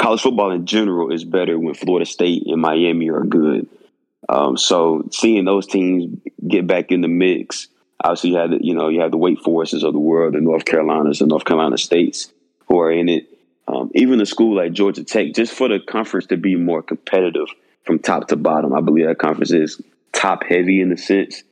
college 0.00 0.22
football 0.22 0.50
in 0.50 0.64
general 0.64 1.12
is 1.12 1.24
better 1.24 1.58
when 1.58 1.74
Florida 1.74 2.06
State 2.06 2.44
and 2.46 2.60
Miami 2.60 3.10
are 3.10 3.22
good. 3.22 3.68
Um, 4.28 4.56
so 4.56 5.06
seeing 5.12 5.44
those 5.44 5.66
teams 5.66 6.18
get 6.46 6.66
back 6.66 6.90
in 6.90 7.02
the 7.02 7.08
mix, 7.08 7.68
obviously 8.02 8.30
you 8.30 8.36
have 8.36 8.50
the, 8.50 8.58
you 8.62 8.74
know 8.74 8.88
you 8.88 9.00
have 9.02 9.10
the 9.10 9.18
Wake 9.18 9.40
Forests 9.40 9.82
of 9.82 9.92
the 9.92 9.98
world, 9.98 10.34
the 10.34 10.40
North 10.40 10.64
Carolinas, 10.64 11.18
the 11.18 11.26
North 11.26 11.44
Carolina 11.44 11.76
States 11.76 12.32
who 12.66 12.80
are 12.80 12.90
in 12.90 13.08
it. 13.08 13.26
Um, 13.68 13.90
even 13.94 14.20
a 14.20 14.26
school 14.26 14.56
like 14.56 14.72
Georgia 14.72 15.04
Tech, 15.04 15.34
just 15.34 15.52
for 15.52 15.68
the 15.68 15.78
conference 15.78 16.26
to 16.26 16.36
be 16.36 16.56
more 16.56 16.82
competitive 16.82 17.46
from 17.84 17.98
top 17.98 18.28
to 18.28 18.36
bottom. 18.36 18.72
I 18.72 18.80
believe 18.80 19.06
that 19.06 19.18
conference 19.18 19.52
is 19.52 19.80
top 20.12 20.44
heavy 20.44 20.80
in 20.80 20.90
a 20.90 20.96
sense, 20.96 21.42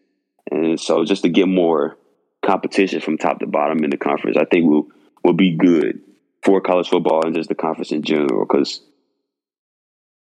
and 0.50 0.80
so 0.80 1.04
just 1.04 1.22
to 1.22 1.28
get 1.28 1.48
more 1.48 1.96
competition 2.42 3.00
from 3.00 3.18
top 3.18 3.40
to 3.40 3.46
bottom 3.46 3.84
in 3.84 3.90
the 3.90 3.98
conference, 3.98 4.38
I 4.38 4.46
think 4.46 4.64
will 4.64 4.88
will 5.22 5.34
be 5.34 5.54
good 5.54 6.00
for 6.48 6.62
college 6.62 6.88
football 6.88 7.26
and 7.26 7.34
just 7.34 7.50
the 7.50 7.54
conference 7.54 7.92
in 7.92 8.02
general. 8.02 8.46
Because 8.46 8.80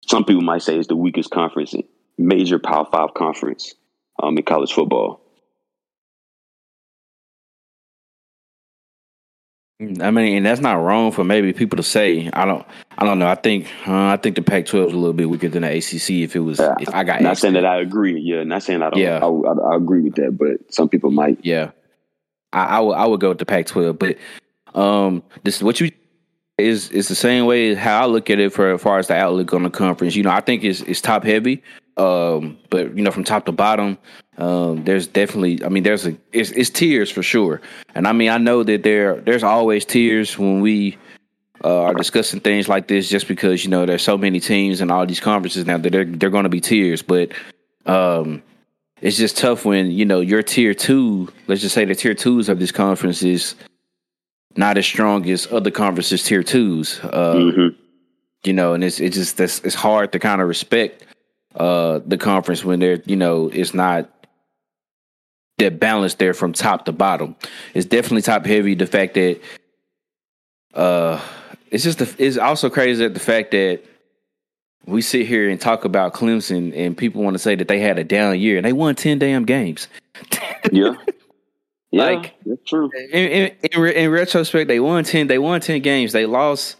some 0.08 0.24
people 0.24 0.42
might 0.42 0.60
say 0.60 0.76
it's 0.76 0.88
the 0.88 0.96
weakest 0.96 1.30
conference, 1.30 1.72
major 2.18 2.58
Power 2.58 2.84
Five 2.90 3.14
conference 3.14 3.74
um, 4.20 4.36
in 4.36 4.42
college 4.42 4.72
football. 4.72 5.20
I 9.80 10.10
mean, 10.10 10.36
and 10.36 10.44
that's 10.44 10.60
not 10.60 10.74
wrong 10.74 11.12
for 11.12 11.22
maybe 11.22 11.52
people 11.52 11.76
to 11.76 11.82
say. 11.84 12.28
I 12.32 12.44
don't. 12.44 12.66
I 12.98 13.04
don't 13.04 13.20
know. 13.20 13.28
I 13.28 13.36
think. 13.36 13.68
Uh, 13.86 14.08
I 14.08 14.16
think 14.16 14.34
the 14.34 14.42
Pac-12 14.42 14.88
is 14.88 14.92
a 14.92 14.96
little 14.96 15.14
bit 15.14 15.30
weaker 15.30 15.48
than 15.48 15.62
the 15.62 15.68
ACC. 15.68 16.10
If 16.10 16.34
it 16.34 16.40
was, 16.40 16.58
if 16.58 16.92
I 16.92 17.04
got, 17.04 17.22
not 17.22 17.38
saying 17.38 17.54
that 17.54 17.64
I 17.64 17.80
agree. 17.80 18.20
Yeah, 18.20 18.42
not 18.42 18.64
saying 18.64 18.82
I 18.82 18.90
don't. 18.90 18.98
Yeah, 18.98 19.20
I, 19.22 19.28
I, 19.28 19.72
I, 19.72 19.76
agree 19.76 20.02
with 20.02 20.16
that. 20.16 20.36
But 20.36 20.74
some 20.74 20.88
people 20.88 21.12
might. 21.12 21.38
Yeah, 21.44 21.70
I, 22.52 22.64
I 22.64 22.80
would. 22.80 22.92
I 22.94 23.06
would 23.06 23.20
go 23.20 23.28
with 23.30 23.38
the 23.38 23.46
Pac-12. 23.46 23.98
But 23.98 24.18
um, 24.78 25.22
this 25.44 25.62
what 25.62 25.80
you 25.80 25.90
is 26.60 26.90
is 26.90 27.08
the 27.08 27.14
same 27.14 27.46
way 27.46 27.74
how 27.74 28.02
I 28.02 28.06
look 28.06 28.30
at 28.30 28.38
it 28.38 28.52
for 28.52 28.74
as 28.74 28.82
far 28.82 28.98
as 28.98 29.08
the 29.08 29.14
outlook 29.14 29.52
on 29.52 29.62
the 29.62 29.70
conference. 29.70 30.14
You 30.14 30.22
know, 30.22 30.30
I 30.30 30.40
think 30.40 30.64
it's 30.64 30.80
it's 30.82 31.00
top 31.00 31.24
heavy. 31.24 31.62
Um, 31.96 32.58
but 32.70 32.96
you 32.96 33.02
know, 33.02 33.10
from 33.10 33.24
top 33.24 33.46
to 33.46 33.52
bottom, 33.52 33.98
um, 34.38 34.84
there's 34.84 35.06
definitely. 35.06 35.62
I 35.64 35.68
mean, 35.68 35.82
there's 35.82 36.06
a 36.06 36.16
it's, 36.32 36.50
it's 36.52 36.70
tiers 36.70 37.10
for 37.10 37.22
sure. 37.22 37.60
And 37.94 38.08
I 38.08 38.12
mean, 38.12 38.30
I 38.30 38.38
know 38.38 38.62
that 38.62 38.82
there 38.82 39.20
there's 39.20 39.42
always 39.42 39.84
tiers 39.84 40.38
when 40.38 40.60
we 40.60 40.96
uh, 41.62 41.82
are 41.82 41.94
discussing 41.94 42.40
things 42.40 42.68
like 42.68 42.88
this, 42.88 43.08
just 43.08 43.28
because 43.28 43.64
you 43.64 43.70
know 43.70 43.84
there's 43.84 44.02
so 44.02 44.16
many 44.16 44.40
teams 44.40 44.80
and 44.80 44.90
all 44.90 45.04
these 45.04 45.20
conferences 45.20 45.66
now 45.66 45.78
that 45.78 45.90
they're 45.90 46.04
they're 46.04 46.30
going 46.30 46.44
to 46.44 46.48
be 46.48 46.60
tiers. 46.60 47.02
But 47.02 47.32
um, 47.86 48.42
it's 49.02 49.18
just 49.18 49.36
tough 49.36 49.64
when 49.64 49.90
you 49.90 50.04
know 50.04 50.20
your 50.20 50.42
tier 50.42 50.72
two. 50.72 51.28
Let's 51.48 51.60
just 51.60 51.74
say 51.74 51.84
the 51.84 51.94
tier 51.94 52.14
twos 52.14 52.48
of 52.48 52.58
this 52.58 52.72
conference 52.72 53.22
is 53.22 53.54
not 54.60 54.76
as 54.76 54.86
strong 54.86 55.28
as 55.28 55.50
other 55.50 55.70
conferences 55.70 56.22
tier 56.22 56.42
twos. 56.44 57.00
Uh, 57.02 57.34
mm-hmm. 57.34 57.82
You 58.44 58.52
know, 58.52 58.74
and 58.74 58.84
it's 58.84 59.00
it's 59.00 59.16
just 59.16 59.38
that's 59.38 59.58
it's 59.60 59.74
hard 59.74 60.12
to 60.12 60.18
kind 60.18 60.40
of 60.40 60.48
respect 60.48 61.04
uh, 61.56 62.00
the 62.06 62.16
conference 62.16 62.64
when 62.64 62.78
they're 62.78 63.02
you 63.06 63.16
know 63.16 63.48
it's 63.48 63.74
not 63.74 64.08
that 65.58 65.80
balance 65.80 66.14
there 66.14 66.34
from 66.34 66.52
top 66.52 66.84
to 66.84 66.92
bottom. 66.92 67.34
It's 67.74 67.86
definitely 67.86 68.22
top 68.22 68.46
heavy. 68.46 68.74
The 68.74 68.86
fact 68.86 69.14
that 69.14 69.40
uh, 70.74 71.20
it's 71.70 71.84
just 71.84 71.98
the, 71.98 72.14
it's 72.18 72.36
also 72.36 72.70
crazy 72.70 73.02
that 73.02 73.14
the 73.14 73.20
fact 73.20 73.50
that 73.52 73.82
we 74.86 75.02
sit 75.02 75.26
here 75.26 75.48
and 75.48 75.60
talk 75.60 75.84
about 75.84 76.14
Clemson 76.14 76.74
and 76.76 76.96
people 76.96 77.22
want 77.22 77.34
to 77.34 77.38
say 77.38 77.54
that 77.54 77.68
they 77.68 77.78
had 77.78 77.98
a 77.98 78.04
down 78.04 78.38
year 78.38 78.56
and 78.56 78.64
they 78.64 78.72
won 78.72 78.94
ten 78.94 79.18
damn 79.18 79.44
games. 79.44 79.88
yeah. 80.70 80.94
Yeah, 81.90 82.04
like 82.04 82.34
that's 82.46 82.62
true. 82.68 82.90
In, 83.12 83.52
in, 83.72 83.86
in, 83.94 84.10
retrospect, 84.10 84.68
they 84.68 84.78
won 84.78 85.02
ten. 85.02 85.26
They 85.26 85.38
won 85.38 85.60
ten 85.60 85.80
games. 85.82 86.12
They 86.12 86.26
lost. 86.26 86.76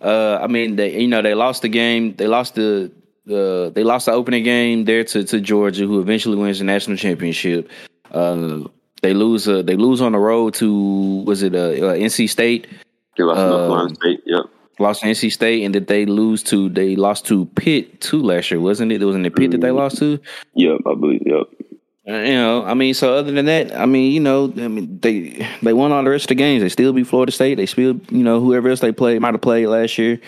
Uh, 0.00 0.38
I 0.40 0.46
mean, 0.46 0.76
they 0.76 1.00
you 1.00 1.08
know 1.08 1.20
they 1.20 1.34
lost 1.34 1.62
the 1.62 1.68
game. 1.68 2.14
They 2.14 2.28
lost 2.28 2.54
the 2.54 2.92
the 3.26 3.72
they 3.74 3.82
lost 3.82 4.06
the 4.06 4.12
opening 4.12 4.44
game 4.44 4.84
there 4.84 5.02
to, 5.04 5.24
to 5.24 5.40
Georgia, 5.40 5.84
who 5.84 6.00
eventually 6.00 6.36
wins 6.36 6.58
the 6.58 6.64
national 6.64 6.96
championship. 6.96 7.68
Uh, 8.12 8.60
they 9.02 9.14
lose. 9.14 9.48
Uh, 9.48 9.62
they 9.62 9.76
lose 9.76 10.00
on 10.00 10.12
the 10.12 10.18
road 10.18 10.54
to 10.54 11.22
was 11.24 11.42
it 11.42 11.54
uh, 11.54 11.58
uh 11.58 11.94
NC 11.94 12.28
State? 12.30 12.68
They 13.16 13.24
lost 13.24 13.90
to 13.90 13.94
State. 13.96 14.20
Yep. 14.26 14.44
Lost 14.78 15.00
to 15.02 15.06
NC 15.08 15.32
State, 15.32 15.64
and 15.64 15.72
did 15.72 15.88
they 15.88 16.06
lose 16.06 16.42
to? 16.44 16.68
They 16.68 16.96
lost 16.96 17.26
to 17.26 17.46
Pitt 17.46 18.00
too 18.00 18.22
last 18.22 18.50
year, 18.50 18.60
wasn't 18.60 18.92
it? 18.92 19.02
It 19.02 19.04
was 19.04 19.16
in 19.16 19.22
the 19.22 19.30
Pitt 19.30 19.50
mm-hmm. 19.50 19.50
that 19.52 19.60
they 19.60 19.68
mm-hmm. 19.68 19.76
lost 19.76 19.98
to. 19.98 20.20
Yep, 20.54 20.80
I 20.86 20.94
believe. 20.94 21.22
Yep. 21.26 21.61
Uh, 22.06 22.14
you 22.14 22.34
know, 22.34 22.64
I 22.64 22.74
mean, 22.74 22.94
so 22.94 23.14
other 23.14 23.30
than 23.30 23.46
that, 23.46 23.76
I 23.78 23.86
mean, 23.86 24.10
you 24.10 24.18
know, 24.18 24.52
I 24.56 24.66
mean, 24.66 24.98
they 24.98 25.46
they 25.62 25.72
won 25.72 25.92
all 25.92 26.02
the 26.02 26.10
rest 26.10 26.24
of 26.24 26.28
the 26.30 26.34
games. 26.34 26.62
They 26.62 26.68
still 26.68 26.92
beat 26.92 27.06
Florida 27.06 27.30
State. 27.30 27.54
They 27.56 27.66
still, 27.66 28.00
you 28.10 28.24
know, 28.24 28.40
whoever 28.40 28.70
else 28.70 28.80
they 28.80 28.90
played 28.90 29.20
might 29.20 29.34
have 29.34 29.40
played 29.40 29.66
last 29.66 29.96
year. 29.98 30.20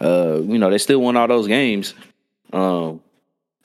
Uh, 0.00 0.40
you 0.42 0.58
know, 0.58 0.68
they 0.68 0.78
still 0.78 1.00
won 1.00 1.16
all 1.16 1.28
those 1.28 1.46
games. 1.46 1.94
Um, 2.52 3.00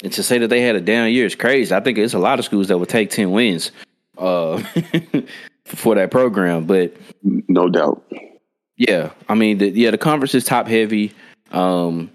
and 0.03 0.13
to 0.13 0.21
say 0.21 0.37
that 0.37 0.49
they 0.49 0.61
had 0.61 0.75
a 0.75 0.81
down 0.81 1.11
year 1.11 1.25
is 1.25 1.33
crazy. 1.33 1.73
I 1.73 1.79
think 1.79 1.97
it's 1.97 2.13
a 2.13 2.19
lot 2.19 2.37
of 2.37 2.45
schools 2.45 2.67
that 2.67 2.77
would 2.77 2.89
take 2.89 3.09
ten 3.09 3.31
wins 3.31 3.71
uh, 4.19 4.59
for 5.65 5.95
that 5.95 6.11
program. 6.11 6.65
But 6.65 6.95
no 7.23 7.69
doubt, 7.69 8.05
yeah. 8.75 9.11
I 9.27 9.33
mean, 9.33 9.57
the, 9.57 9.69
yeah, 9.69 9.89
the 9.89 9.97
conference 9.97 10.35
is 10.35 10.45
top 10.45 10.67
heavy. 10.67 11.11
Um, 11.51 12.11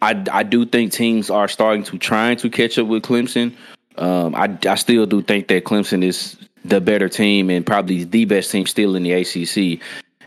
I 0.00 0.24
I 0.32 0.42
do 0.44 0.64
think 0.64 0.92
teams 0.92 1.28
are 1.28 1.48
starting 1.48 1.82
to 1.84 1.98
trying 1.98 2.38
to 2.38 2.48
catch 2.48 2.78
up 2.78 2.86
with 2.86 3.02
Clemson. 3.02 3.54
Um, 3.98 4.34
I 4.34 4.56
I 4.66 4.74
still 4.76 5.06
do 5.06 5.22
think 5.22 5.48
that 5.48 5.64
Clemson 5.64 6.02
is 6.02 6.36
the 6.64 6.80
better 6.80 7.08
team 7.08 7.50
and 7.50 7.66
probably 7.66 8.04
the 8.04 8.24
best 8.24 8.50
team 8.50 8.66
still 8.66 8.96
in 8.96 9.02
the 9.02 9.12
ACC. 9.12 9.80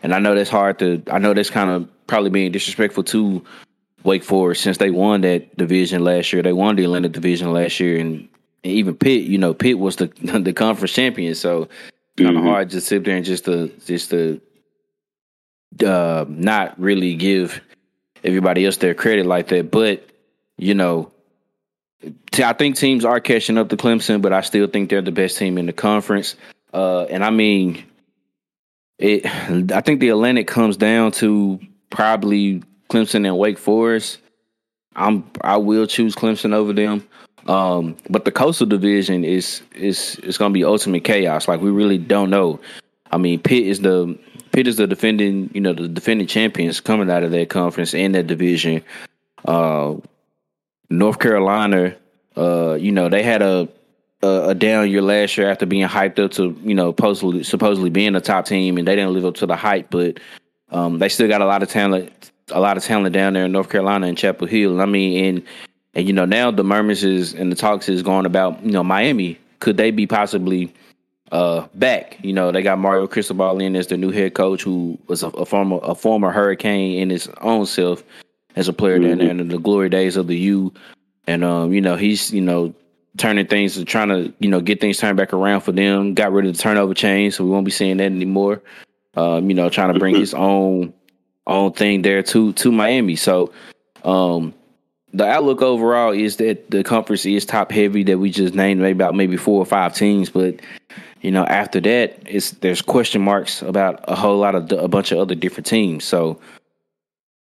And 0.04 0.14
I 0.14 0.20
know 0.20 0.36
that's 0.36 0.50
hard 0.50 0.80
to. 0.80 1.02
I 1.12 1.20
know 1.20 1.34
that's 1.34 1.50
kind 1.50 1.70
of 1.70 2.08
probably 2.08 2.30
being 2.30 2.52
disrespectful 2.52 3.04
to 3.06 3.44
Wake 4.04 4.24
Forest 4.24 4.64
since 4.64 4.78
they 4.78 4.92
won 4.92 5.22
that 5.22 5.56
division 5.58 6.04
last 6.04 6.34
year. 6.34 6.42
They 6.42 6.54
won 6.54 6.76
the 6.76 6.84
Atlantic 6.84 7.12
division 7.12 7.54
last 7.54 7.80
year, 7.80 8.00
and, 8.00 8.28
and 8.64 8.74
even 8.74 8.96
Pitt. 8.96 9.24
You 9.24 9.38
know, 9.38 9.54
Pitt 9.54 9.80
was 9.80 9.98
the 9.98 10.08
the 10.44 10.54
conference 10.54 10.94
champion, 10.94 11.36
so 11.36 11.70
kind 12.18 12.32
of 12.32 12.38
mm-hmm. 12.38 12.48
hard 12.48 12.70
to 12.72 12.82
sit 12.82 13.04
there 13.04 13.16
and 13.16 13.26
just 13.26 13.46
to 13.46 13.68
just 13.86 14.10
to 14.10 14.42
uh, 15.86 16.26
not 16.28 16.80
really 16.80 17.16
give 17.16 17.62
everybody 18.24 18.66
else 18.66 18.78
their 18.78 18.94
credit 18.94 19.26
like 19.26 19.48
that. 19.50 19.72
But 19.72 20.10
you 20.58 20.74
know, 20.74 21.12
I 22.40 22.54
think 22.54 22.78
teams 22.78 23.06
are 23.06 23.20
catching 23.20 23.58
up 23.58 23.70
to 23.70 23.78
Clemson, 23.78 24.22
but 24.22 24.34
I 24.34 24.42
still 24.42 24.68
think 24.68 24.90
they're 24.90 25.02
the 25.02 25.12
best 25.12 25.38
team 25.38 25.58
in 25.58 25.66
the 25.66 25.74
conference. 25.74 26.36
Uh, 26.74 27.04
and 27.04 27.24
I 27.24 27.30
mean, 27.30 27.84
it. 28.98 29.26
I 29.72 29.82
think 29.82 30.00
the 30.00 30.10
Atlantic 30.10 30.48
comes 30.48 30.78
down 30.78 31.12
to 31.14 31.60
probably 31.90 32.64
Clemson 32.90 33.26
and 33.26 33.38
Wake 33.38 33.58
Forest. 33.58 34.20
I'm 34.96 35.30
I 35.42 35.58
will 35.58 35.88
choose 35.88 36.16
Clemson 36.16 36.54
over 36.54 36.74
them. 36.74 37.08
Um, 37.48 37.98
but 38.10 38.26
the 38.26 38.32
Coastal 38.32 38.68
Division 38.68 39.24
is 39.24 39.62
is 39.76 40.16
is 40.18 40.38
going 40.38 40.52
to 40.52 40.54
be 40.54 40.64
ultimate 40.64 41.04
chaos. 41.04 41.48
Like 41.48 41.62
we 41.62 41.72
really 41.72 41.98
don't 41.98 42.30
know. 42.30 42.60
I 43.12 43.18
mean, 43.18 43.40
Pitt 43.40 43.66
is 43.66 43.82
the 43.82 44.18
Pitt 44.52 44.68
is 44.68 44.78
the 44.78 44.88
defending 44.88 45.50
you 45.54 45.62
know 45.62 45.74
the 45.74 45.88
defending 45.88 46.28
champions 46.28 46.80
coming 46.80 47.10
out 47.10 47.24
of 47.24 47.32
that 47.32 47.50
conference 47.50 47.94
and 47.94 48.16
that 48.16 48.28
division. 48.28 48.84
Uh, 49.46 49.96
North 50.92 51.20
Carolina, 51.20 51.96
uh, 52.38 52.74
you 52.74 52.92
know, 52.92 53.08
they 53.08 53.24
had 53.24 53.42
a, 53.42 53.68
a, 54.22 54.50
a 54.50 54.56
down 54.56 54.90
year 54.90 55.02
last 55.02 55.38
year 55.38 55.50
after 55.50 55.66
being 55.66 55.88
hyped 55.88 56.20
up 56.20 56.32
to 56.32 56.58
you 56.64 56.76
know 56.76 56.90
supposedly 56.90 57.44
supposedly 57.44 57.90
being 57.90 58.16
a 58.16 58.22
top 58.22 58.46
team, 58.46 58.78
and 58.78 58.88
they 58.88 58.96
didn't 58.96 59.14
live 59.14 59.26
up 59.26 59.36
to 59.36 59.46
the 59.46 59.56
hype. 59.56 59.90
But 59.90 60.20
um, 60.70 61.00
they 61.00 61.10
still 61.10 61.28
got 61.28 61.42
a 61.42 61.46
lot 61.46 61.64
of 61.64 61.70
talent, 61.70 62.32
a 62.50 62.60
lot 62.60 62.78
of 62.78 62.84
talent 62.84 63.14
down 63.14 63.34
there 63.34 63.46
in 63.46 63.52
North 63.52 63.70
Carolina 63.70 64.08
and 64.08 64.18
Chapel 64.18 64.48
Hill. 64.48 64.82
I 64.82 64.86
mean, 64.86 65.26
and 65.26 65.44
and 65.94 66.08
you 66.08 66.14
know 66.14 66.26
now 66.26 66.52
the 66.52 66.64
murmurs 66.64 67.04
is 67.04 67.34
and 67.34 67.52
the 67.52 67.56
talks 67.56 67.88
is 67.90 68.04
going 68.04 68.26
about 68.26 68.64
you 68.64 68.72
know 68.72 68.84
Miami. 68.84 69.40
Could 69.60 69.78
they 69.78 69.92
be 69.92 70.08
possibly 70.08 70.74
uh, 71.32 71.68
back? 71.76 72.18
You 72.22 72.34
know 72.34 72.52
they 72.52 72.62
got 72.62 72.80
Mario 72.80 73.08
Cristobal 73.08 73.60
in 73.62 73.76
as 73.76 73.88
their 73.88 73.98
new 73.98 74.12
head 74.12 74.34
coach, 74.34 74.62
who 74.62 75.00
was 75.08 75.24
a, 75.24 75.28
a 75.30 75.46
former 75.46 75.80
a 75.84 75.96
former 75.96 76.32
Hurricane 76.32 77.00
in 77.00 77.10
his 77.10 77.30
own 77.42 77.66
self 77.66 78.04
as 78.56 78.68
a 78.68 78.74
player 78.74 79.00
mm-hmm. 79.00 79.10
down 79.10 79.18
there 79.20 79.30
in 79.30 79.48
the 79.48 79.58
glory 79.58 79.90
days 79.90 80.18
of 80.18 80.28
the 80.28 80.38
U. 80.38 80.74
And 81.28 81.44
um, 81.44 81.74
you 81.74 81.82
know 81.82 81.96
he's 81.96 82.32
you 82.34 82.42
know 82.42 82.74
turning 83.18 83.48
things, 83.48 83.76
to 83.76 83.86
trying 83.86 84.10
to 84.10 84.34
you 84.40 84.50
know 84.50 84.62
get 84.62 84.82
things 84.82 84.98
turned 84.98 85.18
back 85.18 85.34
around 85.34 85.62
for 85.62 85.72
them. 85.72 86.14
Got 86.14 86.32
rid 86.32 86.46
of 86.46 86.56
the 86.56 86.62
turnover 86.62 86.94
chain, 86.94 87.32
so 87.32 87.44
we 87.44 87.52
won't 87.52 87.66
be 87.66 87.72
seeing 87.72 87.98
that 87.98 88.06
anymore. 88.06 88.62
Um, 89.16 89.50
you 89.50 89.56
know, 89.56 89.70
trying 89.70 89.94
to 89.94 90.00
bring 90.00 90.16
his 90.16 90.34
own 90.34 90.94
own 91.48 91.74
thing 91.74 92.02
there 92.02 92.24
to 92.24 92.54
to 92.54 92.72
Miami. 92.72 93.16
So 93.16 93.52
um 94.04 94.54
the 95.14 95.28
outlook 95.28 95.62
overall 95.62 96.12
is 96.12 96.38
that 96.38 96.72
the 96.72 96.84
conference 96.84 97.26
is 97.26 97.46
top 97.46 97.72
heavy 97.72 98.04
that 98.04 98.18
we 98.18 98.32
just 98.32 98.56
named 98.56 98.80
maybe 98.80 98.98
about 98.98 99.14
maybe 99.14 99.36
four 99.36 99.60
or 99.60 99.66
five 99.66 99.94
teams, 99.94 100.30
but 100.30 100.56
you 101.22 101.32
know 101.32 101.46
after 101.46 101.80
that 101.82 102.20
it's 102.26 102.52
there's 102.52 102.82
question 102.82 103.22
marks 103.22 103.62
about 103.62 104.04
a 104.08 104.16
whole 104.16 104.38
lot 104.38 104.56
of 104.56 104.72
a 104.72 104.88
bunch 104.88 105.12
of 105.12 105.20
other 105.20 105.36
different 105.36 105.66
teams. 105.66 106.04
So 106.04 106.40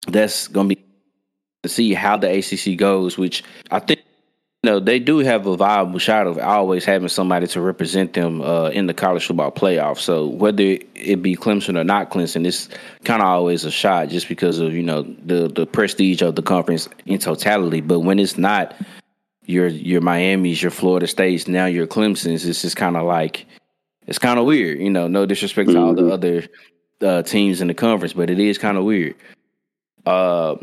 that's 0.07 0.47
gonna 0.47 0.69
be 0.69 0.83
to 1.67 1.73
see 1.73 1.93
how 1.93 2.17
the 2.17 2.39
ACC 2.39 2.77
goes, 2.77 3.17
which 3.17 3.43
I 3.71 3.79
think 3.79 4.01
you 4.63 4.71
know, 4.71 4.79
they 4.79 4.99
do 4.99 5.19
have 5.19 5.45
a 5.45 5.55
viable 5.55 5.99
shot 5.99 6.25
of 6.25 6.39
always 6.39 6.83
having 6.83 7.09
somebody 7.09 7.45
to 7.47 7.61
represent 7.61 8.13
them 8.13 8.41
uh, 8.41 8.69
in 8.69 8.87
the 8.87 8.93
college 8.93 9.25
football 9.25 9.51
playoff. 9.51 9.99
So 9.99 10.27
whether 10.27 10.77
it 10.95 11.21
be 11.21 11.35
Clemson 11.35 11.77
or 11.77 11.83
not 11.83 12.09
Clemson, 12.09 12.45
it's 12.45 12.67
kind 13.03 13.21
of 13.21 13.27
always 13.27 13.65
a 13.65 13.71
shot 13.71 14.09
just 14.09 14.27
because 14.27 14.59
of 14.59 14.73
you 14.73 14.83
know 14.83 15.03
the 15.25 15.47
the 15.47 15.67
prestige 15.67 16.21
of 16.21 16.35
the 16.35 16.41
conference 16.41 16.89
in 17.05 17.19
totality. 17.19 17.81
But 17.81 17.99
when 17.99 18.17
it's 18.17 18.37
not 18.37 18.75
your 19.45 19.67
your 19.67 20.01
Miami's, 20.01 20.61
your 20.61 20.71
Florida 20.71 21.07
States, 21.07 21.47
now 21.47 21.67
your 21.67 21.85
Clemson's, 21.85 22.45
it's 22.45 22.63
just 22.63 22.75
kind 22.75 22.97
of 22.97 23.03
like 23.05 23.45
it's 24.07 24.19
kind 24.19 24.39
of 24.39 24.45
weird. 24.45 24.79
You 24.79 24.89
know, 24.89 25.07
no 25.07 25.27
disrespect 25.27 25.69
to 25.69 25.79
all 25.79 25.93
the 25.93 26.01
mm-hmm. 26.01 26.11
other 26.11 26.47
uh, 27.01 27.21
teams 27.21 27.61
in 27.61 27.67
the 27.67 27.75
conference, 27.75 28.13
but 28.13 28.31
it 28.31 28.39
is 28.39 28.57
kind 28.57 28.77
of 28.77 28.85
weird. 28.85 29.15
Uh, 30.05 30.55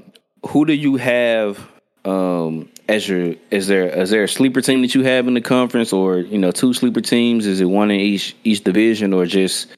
who 0.46 0.64
do 0.64 0.72
you 0.72 0.96
have? 0.96 1.58
Um, 2.04 2.68
as 2.86 3.08
your 3.08 3.34
is 3.50 3.66
there 3.66 3.86
is 3.86 4.10
there 4.10 4.24
a 4.24 4.28
sleeper 4.28 4.60
team 4.60 4.82
that 4.82 4.94
you 4.94 5.02
have 5.04 5.26
in 5.26 5.34
the 5.34 5.40
conference, 5.40 5.92
or 5.92 6.18
you 6.18 6.38
know 6.38 6.50
two 6.50 6.74
sleeper 6.74 7.00
teams? 7.00 7.46
Is 7.46 7.60
it 7.60 7.66
one 7.66 7.90
in 7.90 8.00
each 8.00 8.36
each 8.44 8.62
division, 8.62 9.12
or 9.12 9.24
just 9.26 9.68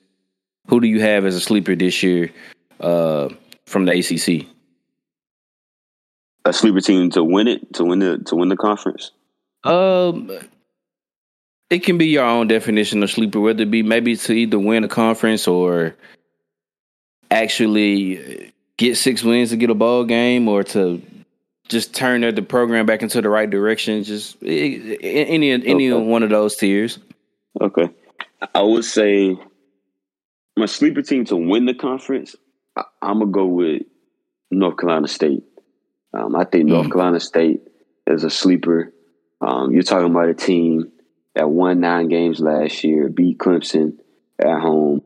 who 0.69 0.81
do 0.81 0.89
you 0.89 1.01
have 1.01 1.25
as 1.25 1.37
a 1.37 1.41
sleeper 1.41 1.77
this 1.77 2.03
year 2.03 2.33
uh, 2.81 3.29
from 3.67 3.85
the 3.85 3.93
ACC? 3.93 4.47
A 6.45 6.53
sleeper 6.53 6.81
team 6.81 7.11
to 7.11 7.23
win 7.23 7.47
it 7.49 7.75
to 7.75 7.85
win 7.85 8.01
the 8.01 8.19
to 8.19 8.35
win 8.35 8.49
the 8.49 8.57
conference. 8.57 9.13
Um, 9.63 10.31
it 11.71 11.81
can 11.81 11.99
be 11.99 12.07
your 12.07 12.25
own 12.25 12.49
definition 12.49 13.03
of 13.03 13.11
sleeper, 13.11 13.41
whether 13.41 13.63
it 13.63 13.71
be 13.71 13.83
maybe 13.83 14.17
to 14.17 14.33
either 14.33 14.59
win 14.59 14.85
a 14.85 14.89
conference 14.89 15.47
or 15.47 15.95
actually 17.31 18.53
get 18.77 18.97
six 18.97 19.23
wins 19.23 19.51
to 19.51 19.57
get 19.57 19.71
a 19.71 19.75
ball 19.75 20.05
game, 20.05 20.49
or 20.49 20.63
to 20.65 21.03
just 21.69 21.95
turn 21.95 22.23
the 22.35 22.43
program 22.43 22.87
back 22.87 23.03
into 23.03 23.21
the 23.21 23.29
right 23.29 23.49
direction. 23.49 24.03
Just 24.05 24.37
any 24.43 25.51
any 25.53 25.93
okay. 25.93 26.07
one 26.07 26.23
of 26.23 26.31
those 26.31 26.57
tiers. 26.57 26.99
Okay, 27.61 27.89
I 28.55 28.63
would 28.63 28.85
say 28.85 29.37
my 30.57 30.67
sleeper 30.67 31.03
team 31.03 31.25
to 31.27 31.37
win 31.37 31.67
the 31.67 31.75
conference. 31.75 32.37
I, 32.77 32.83
am 33.03 33.21
gonna 33.21 33.31
go 33.31 33.47
with 33.47 33.83
North 34.51 34.77
Carolina 34.77 35.09
State. 35.09 35.43
Um, 36.13 36.37
I 36.37 36.45
think 36.45 36.67
North 36.67 36.87
mm. 36.87 36.93
Carolina 36.93 37.21
State 37.21 37.61
is 38.07 38.25
a 38.25 38.31
sleeper. 38.31 38.93
Um, 39.41 39.73
you're 39.73 39.83
talking 39.83 40.11
about 40.11 40.29
a 40.29 40.35
team 40.35 40.93
that 41.35 41.51
won 41.51 41.81
nine 41.81 42.09
games 42.09 42.41
last 42.41 42.85
year, 42.85 43.09
beat 43.09 43.39
Clemson 43.39 43.99
at 44.39 44.61
home, 44.61 45.03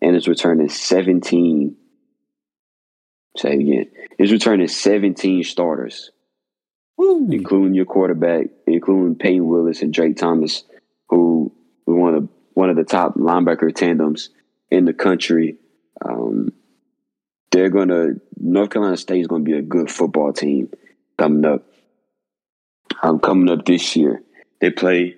and 0.00 0.14
is 0.14 0.28
returning 0.28 0.68
17 0.68 1.76
Say 3.36 3.54
it 3.54 3.60
again. 3.60 3.86
He's 4.18 4.32
returning 4.32 4.68
17 4.68 5.44
starters, 5.44 6.10
Woo. 6.96 7.28
including 7.30 7.74
your 7.74 7.84
quarterback, 7.84 8.46
including 8.66 9.16
Payton 9.16 9.46
Wilson 9.46 9.86
and 9.86 9.94
Drake 9.94 10.16
Thomas, 10.16 10.64
who 11.08 11.52
were 11.84 11.94
one 11.94 12.14
of 12.14 12.28
one 12.54 12.70
of 12.70 12.76
the 12.76 12.84
top 12.84 13.14
linebacker 13.16 13.74
tandems 13.74 14.30
in 14.70 14.86
the 14.86 14.94
country. 14.94 15.56
Um, 16.02 16.52
they're 17.50 17.70
gonna 17.70 18.14
North 18.38 18.70
Carolina 18.70 18.96
State 18.96 19.20
is 19.20 19.26
gonna 19.26 19.44
be 19.44 19.52
a 19.58 19.62
good 19.62 19.90
football 19.90 20.32
team 20.32 20.70
coming 21.18 21.44
up. 21.44 21.64
Um, 23.02 23.18
coming 23.18 23.50
up 23.50 23.66
this 23.66 23.94
year, 23.94 24.22
they 24.60 24.70
play 24.70 25.16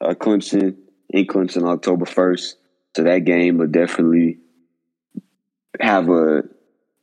uh, 0.00 0.14
Clemson 0.14 0.76
in 1.10 1.26
Clemson 1.26 1.68
October 1.68 2.04
first. 2.04 2.56
So 2.96 3.02
that 3.04 3.20
game 3.20 3.58
will 3.58 3.66
definitely 3.66 4.38
have 5.80 6.08
a 6.08 6.44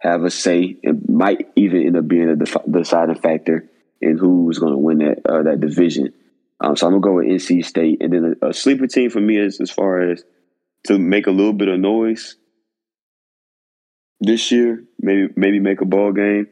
have 0.03 0.23
a 0.23 0.29
say. 0.29 0.77
It 0.83 1.09
might 1.09 1.47
even 1.55 1.87
end 1.87 1.97
up 1.97 2.07
being 2.07 2.29
a 2.29 2.35
def- 2.35 2.57
deciding 2.69 3.15
factor 3.15 3.69
in 4.01 4.17
who's 4.17 4.59
going 4.59 4.73
to 4.73 4.77
win 4.77 4.97
that 4.99 5.21
uh, 5.25 5.43
that 5.43 5.61
division. 5.61 6.13
Um, 6.59 6.75
so 6.75 6.87
I'm 6.87 6.93
gonna 6.93 7.01
go 7.01 7.13
with 7.13 7.27
NC 7.27 7.65
State, 7.65 8.01
and 8.01 8.13
then 8.13 8.35
a, 8.41 8.49
a, 8.49 8.53
sleeper 8.53 8.87
team 8.87 9.09
for 9.09 9.19
me 9.19 9.37
is 9.37 9.59
as 9.59 9.71
far 9.71 10.11
as 10.11 10.23
to 10.85 10.99
make 10.99 11.27
a 11.27 11.31
little 11.31 11.53
bit 11.53 11.67
of 11.67 11.79
noise 11.79 12.35
this 14.19 14.51
year. 14.51 14.83
Maybe 14.99 15.33
maybe 15.35 15.59
make 15.59 15.81
a 15.81 15.85
ball 15.85 16.11
game. 16.11 16.47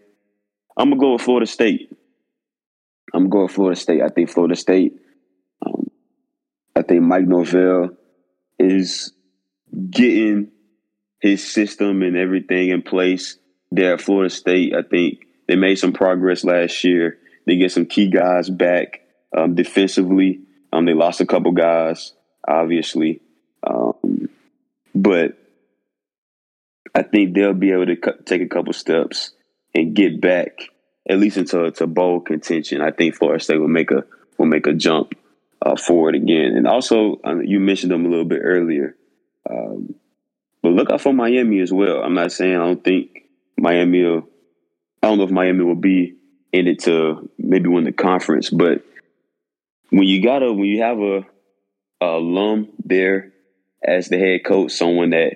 I'm 0.78 0.90
gonna 0.90 1.00
go 1.00 1.14
with 1.14 1.22
Florida 1.22 1.46
State. 1.46 1.92
I'm 3.14 3.30
gonna 3.30 3.30
go 3.30 3.44
with 3.44 3.52
Florida 3.52 3.80
State. 3.80 4.02
I 4.02 4.10
think 4.10 4.30
Florida 4.30 4.56
State. 4.56 4.96
Um, 5.66 5.92
I 6.76 6.82
think 6.82 7.04
Mike 7.04 7.28
Norvell 7.28 7.92
is 8.60 9.14
getting 9.90 10.52
his 11.20 11.50
system 11.50 12.02
and 12.02 12.18
everything 12.18 12.70
in 12.70 12.82
place 12.82 13.38
there 13.72 13.94
at 13.94 14.02
Florida 14.02 14.30
State. 14.30 14.76
I 14.76 14.82
think 14.82 15.26
they 15.48 15.56
made 15.56 15.76
some 15.76 15.94
progress 15.94 16.44
last 16.44 16.84
year. 16.84 17.18
They 17.46 17.58
get 17.58 17.72
some 17.72 17.86
key 17.86 18.08
guys 18.08 18.50
back 18.50 19.02
um, 19.36 19.56
defensively. 19.56 20.42
Um, 20.72 20.86
they 20.86 20.94
lost 20.94 21.22
a 21.22 21.26
couple 21.26 21.52
guys, 21.52 22.14
obviously, 22.48 23.22
um, 23.64 24.30
but 24.94 25.38
I 26.94 27.04
think 27.04 27.34
they'll 27.34 27.54
be 27.54 27.72
able 27.72 27.88
to 27.88 27.96
take 28.26 28.42
a 28.42 28.48
couple 28.48 28.74
steps 28.74 29.32
and 29.74 29.96
get 29.96 30.22
back 30.22 30.70
at 31.10 31.20
least 31.20 31.38
into 31.38 31.72
to 31.72 31.88
bowl 31.88 32.20
contention. 32.20 32.82
I 32.82 32.92
think 32.92 33.16
Florida 33.16 33.44
State 33.44 33.58
will 33.58 33.68
make 33.68 33.92
a 33.92 34.06
will 34.38 34.46
make 34.46 34.68
a 34.68 34.74
jump 34.74 35.14
uh, 35.62 35.76
forward 35.76 36.16
again. 36.16 36.56
And 36.56 36.68
also, 36.68 37.20
um, 37.24 37.44
you 37.44 37.60
mentioned 37.60 37.92
them 37.92 38.06
a 38.06 38.10
little 38.10 38.26
bit 38.26 38.42
earlier, 38.44 38.96
um, 39.50 39.96
but 40.62 40.70
look 40.70 40.92
out 40.92 41.02
for 41.02 41.14
Miami 41.14 41.60
as 41.60 41.72
well. 41.72 42.02
I'm 42.02 42.14
not 42.14 42.32
saying 42.32 42.56
I 42.56 42.66
don't 42.66 42.84
think 42.84 43.21
Miami 43.62 44.04
will, 44.04 44.28
I 45.04 45.08
don't 45.08 45.20
know 45.20 45.26
if 45.26 45.32
Miami 45.32 45.64
will 45.64 45.76
be 45.76 46.16
in 46.52 46.68
it 46.68 46.80
to 46.84 47.30
maybe 47.38 47.70
win 47.70 47.84
the 47.84 47.92
conference, 47.92 48.50
but 48.50 48.84
when 49.92 50.08
you 50.08 50.24
got 50.24 50.42
a 50.42 50.52
when 50.52 50.66
you 50.66 50.82
have 50.82 51.00
a, 51.00 51.18
a 52.02 52.18
alum 52.18 52.70
there 52.84 53.34
as 53.84 54.10
the 54.10 54.18
head 54.18 54.44
coach, 54.44 54.72
someone 54.72 55.12
that 55.12 55.34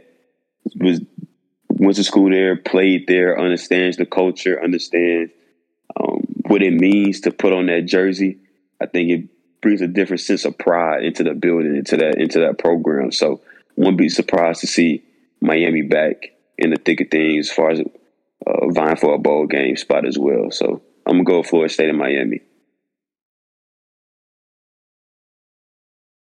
was 0.75 1.01
went 1.69 1.97
to 1.97 2.03
school 2.03 2.29
there, 2.31 2.55
played 2.55 3.05
there, 3.07 3.39
understands 3.39 3.97
the 3.97 4.05
culture, 4.05 4.61
understands 4.61 5.31
um, 5.99 6.25
what 6.47 6.63
it 6.63 6.73
means 6.73 7.21
to 7.21 7.31
put 7.31 7.53
on 7.53 7.67
that 7.67 7.85
jersey. 7.85 8.39
I 8.81 8.88
think 8.88 9.09
it 9.11 9.61
brings 9.61 9.81
a 9.81 9.88
different 9.88 10.21
sense 10.21 10.45
of 10.45 10.57
pride 10.57 11.03
into 11.03 11.23
the 11.23 11.35
building, 11.35 11.75
into 11.75 11.97
that 11.97 12.17
into 12.17 12.39
that 12.39 12.57
program. 12.57 13.11
So, 13.11 13.41
wouldn't 13.75 13.99
be 13.99 14.09
surprised 14.09 14.61
to 14.61 14.67
see 14.67 15.03
Miami 15.41 15.83
back 15.83 16.31
in 16.57 16.71
the 16.71 16.77
thick 16.77 17.01
of 17.01 17.09
things 17.11 17.49
as 17.49 17.55
far 17.55 17.69
as 17.69 17.81
uh, 18.47 18.69
vying 18.69 18.97
for 18.97 19.13
a 19.13 19.17
bowl 19.17 19.47
game 19.47 19.75
spot 19.75 20.05
as 20.05 20.17
well. 20.17 20.51
So 20.51 20.81
I'm 21.05 21.23
gonna 21.23 21.23
go 21.23 21.43
Florida 21.43 21.73
State 21.73 21.89
and 21.89 21.97
Miami. 21.97 22.41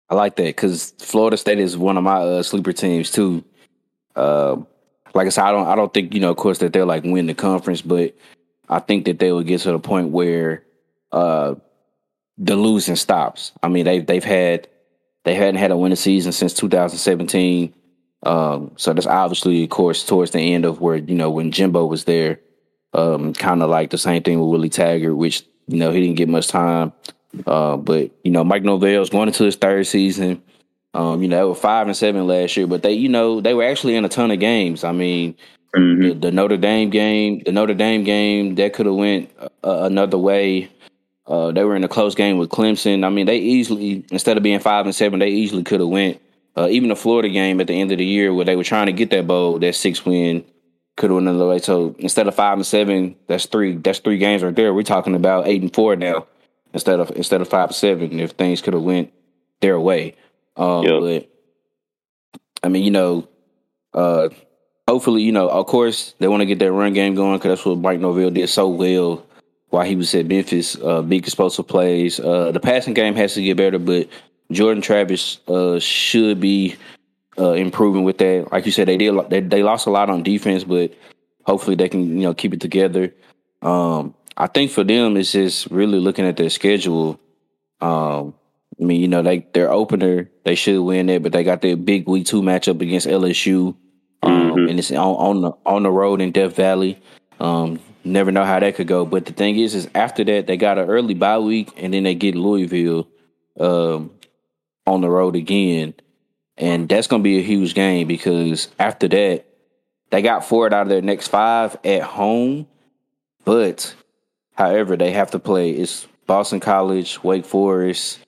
I 0.09 0.15
like 0.15 0.35
that 0.37 0.43
because 0.43 0.93
Florida 0.99 1.37
State 1.37 1.59
is 1.59 1.77
one 1.77 1.97
of 1.97 2.03
my 2.03 2.17
uh, 2.21 2.43
sleeper 2.43 2.73
teams 2.73 3.11
too. 3.11 3.43
Uh, 4.15 4.57
like 5.13 5.27
I 5.27 5.29
said, 5.29 5.43
I 5.45 5.51
don't 5.51 5.67
I 5.67 5.75
don't 5.75 5.93
think 5.93 6.13
you 6.13 6.19
know, 6.19 6.31
of 6.31 6.37
course, 6.37 6.59
that 6.59 6.73
they'll 6.73 6.85
like 6.85 7.03
win 7.03 7.27
the 7.27 7.33
conference, 7.33 7.81
but 7.81 8.15
I 8.69 8.79
think 8.79 9.05
that 9.05 9.19
they 9.19 9.31
will 9.31 9.43
get 9.43 9.61
to 9.61 9.71
the 9.71 9.79
point 9.79 10.09
where 10.09 10.63
uh, 11.11 11.55
the 12.37 12.55
losing 12.55 12.95
stops. 12.95 13.51
I 13.61 13.67
mean, 13.67 13.85
they've 13.85 14.05
they've 14.05 14.23
had 14.23 14.67
they 15.23 15.33
hadn't 15.33 15.55
had 15.55 15.71
a 15.71 15.77
winning 15.77 15.95
season 15.97 16.31
since 16.31 16.53
2017. 16.53 17.73
Um, 18.23 18.71
so 18.77 18.93
that's 18.93 19.07
obviously, 19.07 19.63
of 19.63 19.69
course, 19.69 20.05
towards 20.05 20.31
the 20.31 20.39
end 20.39 20.65
of 20.65 20.81
where 20.81 20.97
you 20.97 21.15
know 21.15 21.29
when 21.29 21.51
Jimbo 21.51 21.85
was 21.85 22.05
there. 22.05 22.39
Um, 22.93 23.33
kind 23.33 23.61
of 23.61 23.69
like 23.69 23.89
the 23.91 23.97
same 23.97 24.23
thing 24.23 24.39
with 24.39 24.49
Willie 24.49 24.69
Taggart, 24.69 25.15
which 25.15 25.43
you 25.67 25.77
know 25.77 25.91
he 25.91 26.01
didn't 26.01 26.17
get 26.17 26.29
much 26.29 26.47
time. 26.47 26.93
Uh, 27.45 27.77
but 27.77 28.11
you 28.23 28.31
know 28.31 28.43
Mike 28.43 28.63
Norvell's 28.63 29.09
going 29.09 29.27
into 29.27 29.43
his 29.43 29.55
third 29.55 29.85
season. 29.85 30.41
Um, 30.93 31.21
you 31.21 31.27
know, 31.27 31.37
they 31.37 31.43
were 31.43 31.55
five 31.55 31.85
and 31.87 31.95
seven 31.95 32.25
last 32.25 32.57
year, 32.57 32.65
but 32.65 32.81
they, 32.81 32.93
you 32.93 33.07
know, 33.07 33.39
they 33.39 33.53
were 33.53 33.63
actually 33.63 33.95
in 33.95 34.05
a 34.05 34.09
ton 34.09 34.31
of 34.31 34.39
games. 34.39 34.83
I 34.83 34.93
mean, 34.93 35.35
mm-hmm. 35.75 36.01
the, 36.01 36.13
the, 36.13 36.31
Notre 36.31 36.57
Dame 36.57 36.89
game, 36.89 37.43
the 37.45 37.51
Notre 37.51 37.75
Dame 37.75 38.03
game, 38.03 38.55
that 38.55 38.73
could 38.73 38.87
have 38.87 38.95
went 38.95 39.29
uh, 39.39 39.49
another 39.63 40.17
way. 40.17 40.71
Uh, 41.27 41.51
they 41.51 41.63
were 41.63 41.75
in 41.75 41.83
a 41.83 41.87
close 41.87 42.15
game 42.15 42.39
with 42.39 42.49
Clemson. 42.49 43.05
I 43.05 43.09
mean, 43.09 43.27
they 43.27 43.37
easily, 43.37 44.05
instead 44.11 44.37
of 44.37 44.43
being 44.43 44.59
five 44.59 44.85
and 44.85 44.95
seven, 44.95 45.19
they 45.19 45.29
easily 45.29 45.63
could 45.63 45.81
have 45.81 45.89
went. 45.89 46.19
Uh, 46.57 46.67
even 46.69 46.89
the 46.89 46.95
Florida 46.95 47.29
game 47.29 47.61
at 47.61 47.67
the 47.67 47.73
end 47.73 47.91
of 47.91 47.99
the 47.99 48.05
year, 48.05 48.33
where 48.33 48.45
they 48.45 48.55
were 48.55 48.63
trying 48.63 48.87
to 48.87 48.91
get 48.91 49.11
that 49.11 49.27
bowl, 49.27 49.59
that 49.59 49.75
six 49.75 50.03
win, 50.05 50.43
could 50.95 51.11
have 51.11 51.15
went 51.15 51.27
another 51.27 51.47
way. 51.47 51.59
So 51.59 51.95
instead 51.99 52.27
of 52.27 52.33
five 52.33 52.57
and 52.57 52.65
seven, 52.65 53.15
that's 53.27 53.45
three. 53.45 53.75
That's 53.75 53.99
three 53.99 54.17
games 54.17 54.41
right 54.41 54.55
there. 54.55 54.73
We're 54.73 54.81
talking 54.81 55.13
about 55.13 55.47
eight 55.47 55.61
and 55.61 55.73
four 55.73 55.95
now 55.95 56.25
instead 56.73 56.99
of 56.99 57.11
instead 57.15 57.41
of 57.41 57.47
five 57.47 57.69
and 57.69 57.75
seven. 57.75 58.19
If 58.19 58.31
things 58.31 58.61
could 58.61 58.73
have 58.73 58.81
went 58.81 59.13
their 59.61 59.79
way. 59.79 60.15
Um, 60.55 60.83
yep. 60.83 60.99
But 60.99 61.29
I 62.63 62.69
mean, 62.69 62.83
you 62.83 62.91
know, 62.91 63.29
uh, 63.93 64.29
hopefully, 64.87 65.21
you 65.21 65.31
know, 65.31 65.49
of 65.49 65.67
course, 65.67 66.15
they 66.17 66.27
want 66.27 66.41
to 66.41 66.47
get 66.47 66.57
that 66.59 66.71
run 66.71 66.93
game 66.93 67.13
going 67.13 67.37
because 67.37 67.57
that's 67.57 67.65
what 67.65 67.77
Mike 67.77 67.99
Norvell 67.99 68.31
did 68.31 68.49
so 68.49 68.67
well 68.67 69.25
while 69.69 69.85
he 69.85 69.95
was 69.95 70.15
at 70.15 70.25
Memphis. 70.25 70.75
Uh, 70.75 71.03
big 71.03 71.23
explosive 71.23 71.67
plays. 71.67 72.19
Uh, 72.19 72.51
the 72.51 72.59
passing 72.59 72.95
game 72.95 73.15
has 73.15 73.35
to 73.35 73.43
get 73.43 73.57
better, 73.57 73.77
but 73.77 74.09
Jordan 74.51 74.81
Travis 74.81 75.39
uh, 75.47 75.79
should 75.79 76.39
be 76.39 76.75
uh, 77.37 77.51
improving 77.51 78.03
with 78.03 78.17
that. 78.19 78.51
Like 78.51 78.65
you 78.65 78.71
said, 78.71 78.87
they 78.87 78.97
did 78.97 79.29
they, 79.29 79.41
they 79.41 79.63
lost 79.63 79.87
a 79.87 79.91
lot 79.91 80.09
on 80.09 80.23
defense, 80.23 80.63
but 80.63 80.93
hopefully 81.43 81.75
they 81.75 81.89
can 81.89 82.17
you 82.17 82.23
know 82.23 82.33
keep 82.33 82.53
it 82.53 82.61
together. 82.61 83.13
Um, 83.61 84.13
I 84.35 84.47
think 84.47 84.71
for 84.71 84.83
them, 84.83 85.17
it's 85.17 85.31
just 85.31 85.67
really 85.71 85.99
looking 85.99 86.25
at 86.25 86.37
their 86.37 86.49
schedule. 86.49 87.19
Um, 87.81 88.33
I 88.79 88.83
mean, 88.83 89.01
you 89.01 89.07
know, 89.07 89.21
they 89.21 89.45
their 89.53 89.71
opener 89.71 90.29
they 90.43 90.55
should 90.55 90.81
win 90.81 91.09
it, 91.09 91.23
but 91.23 91.31
they 91.31 91.43
got 91.43 91.61
their 91.61 91.75
big 91.75 92.07
week 92.07 92.25
two 92.25 92.41
matchup 92.41 92.81
against 92.81 93.07
LSU, 93.07 93.75
um, 94.23 94.51
mm-hmm. 94.51 94.69
and 94.69 94.79
it's 94.79 94.91
on, 94.91 94.97
on 94.97 95.41
the 95.41 95.51
on 95.65 95.83
the 95.83 95.91
road 95.91 96.21
in 96.21 96.31
Death 96.31 96.55
Valley. 96.55 96.99
Um, 97.39 97.79
never 98.03 98.31
know 98.31 98.45
how 98.45 98.59
that 98.59 98.75
could 98.75 98.87
go. 98.87 99.05
But 99.05 99.25
the 99.25 99.33
thing 99.33 99.57
is, 99.57 99.75
is 99.75 99.89
after 99.93 100.23
that 100.23 100.47
they 100.47 100.57
got 100.57 100.77
an 100.77 100.89
early 100.89 101.13
bye 101.13 101.39
week, 101.39 101.73
and 101.77 101.93
then 101.93 102.03
they 102.03 102.15
get 102.15 102.35
Louisville 102.35 103.07
um, 103.59 104.11
on 104.87 105.01
the 105.01 105.09
road 105.09 105.35
again, 105.35 105.93
and 106.57 106.89
that's 106.89 107.07
going 107.07 107.21
to 107.21 107.23
be 107.23 107.37
a 107.37 107.43
huge 107.43 107.75
game 107.75 108.07
because 108.07 108.69
after 108.79 109.07
that 109.09 109.45
they 110.09 110.21
got 110.21 110.45
four 110.45 110.67
out 110.67 110.83
of 110.83 110.89
their 110.89 111.01
next 111.01 111.27
five 111.27 111.77
at 111.83 112.01
home, 112.01 112.67
but 113.43 113.93
however 114.55 114.95
they 114.95 115.11
have 115.11 115.31
to 115.31 115.39
play 115.39 115.71
it's 115.71 116.07
Boston 116.25 116.59
College, 116.59 117.23
Wake 117.23 117.45
Forest, 117.45 118.19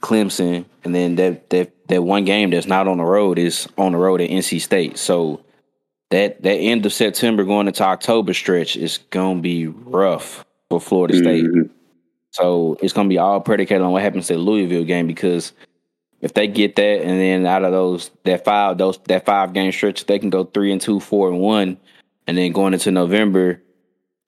Clemson, 0.00 0.64
and 0.84 0.94
then 0.94 1.16
that 1.16 1.50
that 1.50 1.88
that 1.88 2.02
one 2.02 2.24
game 2.24 2.50
that's 2.50 2.66
not 2.66 2.88
on 2.88 2.98
the 2.98 3.04
road 3.04 3.38
is 3.38 3.68
on 3.78 3.92
the 3.92 3.98
road 3.98 4.20
at 4.20 4.30
NC 4.30 4.60
State. 4.60 4.98
So 4.98 5.44
that 6.10 6.42
that 6.42 6.56
end 6.56 6.86
of 6.86 6.92
September 6.92 7.44
going 7.44 7.66
into 7.66 7.82
October 7.82 8.34
stretch 8.34 8.76
is 8.76 8.98
gonna 9.10 9.40
be 9.40 9.66
rough 9.66 10.44
for 10.70 10.80
Florida 10.80 11.16
State. 11.16 11.44
Mm-hmm. 11.44 11.72
So 12.30 12.76
it's 12.82 12.92
gonna 12.92 13.08
be 13.08 13.18
all 13.18 13.40
predicated 13.40 13.82
on 13.82 13.92
what 13.92 14.02
happens 14.02 14.26
to 14.28 14.34
the 14.34 14.38
Louisville 14.38 14.84
game 14.84 15.06
because 15.06 15.52
if 16.20 16.34
they 16.34 16.46
get 16.46 16.76
that 16.76 17.02
and 17.02 17.20
then 17.20 17.46
out 17.46 17.64
of 17.64 17.72
those 17.72 18.10
that 18.24 18.44
five 18.44 18.78
those 18.78 18.98
that 19.04 19.26
five 19.26 19.52
game 19.52 19.72
stretch 19.72 20.06
they 20.06 20.18
can 20.18 20.30
go 20.30 20.44
three 20.44 20.72
and 20.72 20.80
two, 20.80 21.00
four 21.00 21.28
and 21.28 21.40
one, 21.40 21.76
and 22.26 22.36
then 22.36 22.52
going 22.52 22.74
into 22.74 22.90
November, 22.90 23.62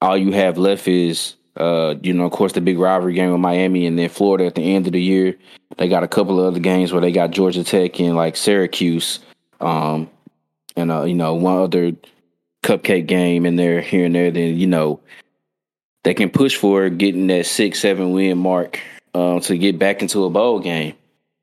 all 0.00 0.16
you 0.16 0.32
have 0.32 0.58
left 0.58 0.86
is 0.88 1.36
uh, 1.58 1.96
you 2.02 2.12
know, 2.12 2.24
of 2.24 2.30
course, 2.30 2.52
the 2.52 2.60
big 2.60 2.78
rivalry 2.78 3.14
game 3.14 3.32
with 3.32 3.40
Miami 3.40 3.84
and 3.84 3.98
then 3.98 4.08
Florida 4.08 4.46
at 4.46 4.54
the 4.54 4.62
end 4.62 4.86
of 4.86 4.92
the 4.92 5.02
year. 5.02 5.36
They 5.76 5.88
got 5.88 6.04
a 6.04 6.08
couple 6.08 6.38
of 6.38 6.46
other 6.46 6.60
games 6.60 6.92
where 6.92 7.00
they 7.00 7.10
got 7.10 7.32
Georgia 7.32 7.64
Tech 7.64 7.98
and 8.00 8.16
like 8.16 8.36
Syracuse, 8.36 9.18
um, 9.60 10.08
and 10.76 10.90
uh, 10.90 11.02
you 11.02 11.14
know, 11.14 11.34
one 11.34 11.58
other 11.58 11.92
cupcake 12.62 13.06
game 13.06 13.44
in 13.44 13.56
there 13.56 13.80
here 13.80 14.06
and 14.06 14.14
there. 14.14 14.30
Then 14.30 14.56
you 14.56 14.68
know, 14.68 15.00
they 16.04 16.14
can 16.14 16.30
push 16.30 16.56
for 16.56 16.88
getting 16.90 17.26
that 17.26 17.46
six, 17.46 17.80
seven 17.80 18.12
win 18.12 18.38
mark 18.38 18.80
uh, 19.14 19.40
to 19.40 19.58
get 19.58 19.78
back 19.78 20.00
into 20.00 20.24
a 20.24 20.30
bowl 20.30 20.60
game. 20.60 20.94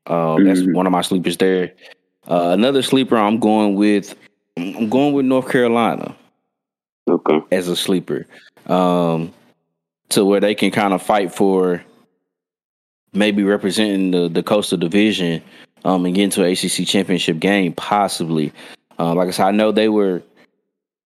Uh, 0.06 0.36
mm-hmm. 0.36 0.44
That's 0.44 0.62
one 0.74 0.86
of 0.86 0.92
my 0.92 1.02
sleepers 1.02 1.36
there. 1.36 1.72
Uh, 2.28 2.50
another 2.50 2.82
sleeper 2.82 3.16
I'm 3.16 3.38
going 3.38 3.74
with, 3.74 4.14
I'm 4.56 4.88
going 4.88 5.12
with 5.12 5.26
North 5.26 5.50
Carolina. 5.50 6.14
Okay. 7.08 7.40
As 7.52 7.68
a 7.68 7.76
sleeper. 7.76 8.26
Um, 8.66 9.32
to 10.10 10.24
where 10.24 10.40
they 10.40 10.54
can 10.54 10.70
kind 10.70 10.92
of 10.92 11.02
fight 11.02 11.32
for 11.34 11.84
maybe 13.12 13.42
representing 13.42 14.10
the, 14.10 14.28
the 14.28 14.42
coastal 14.42 14.78
division 14.78 15.42
um, 15.84 16.04
and 16.04 16.14
get 16.14 16.24
into 16.24 16.44
an 16.44 16.52
ACC 16.52 16.86
championship 16.86 17.38
game, 17.38 17.72
possibly. 17.72 18.52
Uh, 18.98 19.14
like 19.14 19.28
I 19.28 19.30
said, 19.30 19.46
I 19.46 19.50
know 19.52 19.72
they 19.72 19.88
were, 19.88 20.22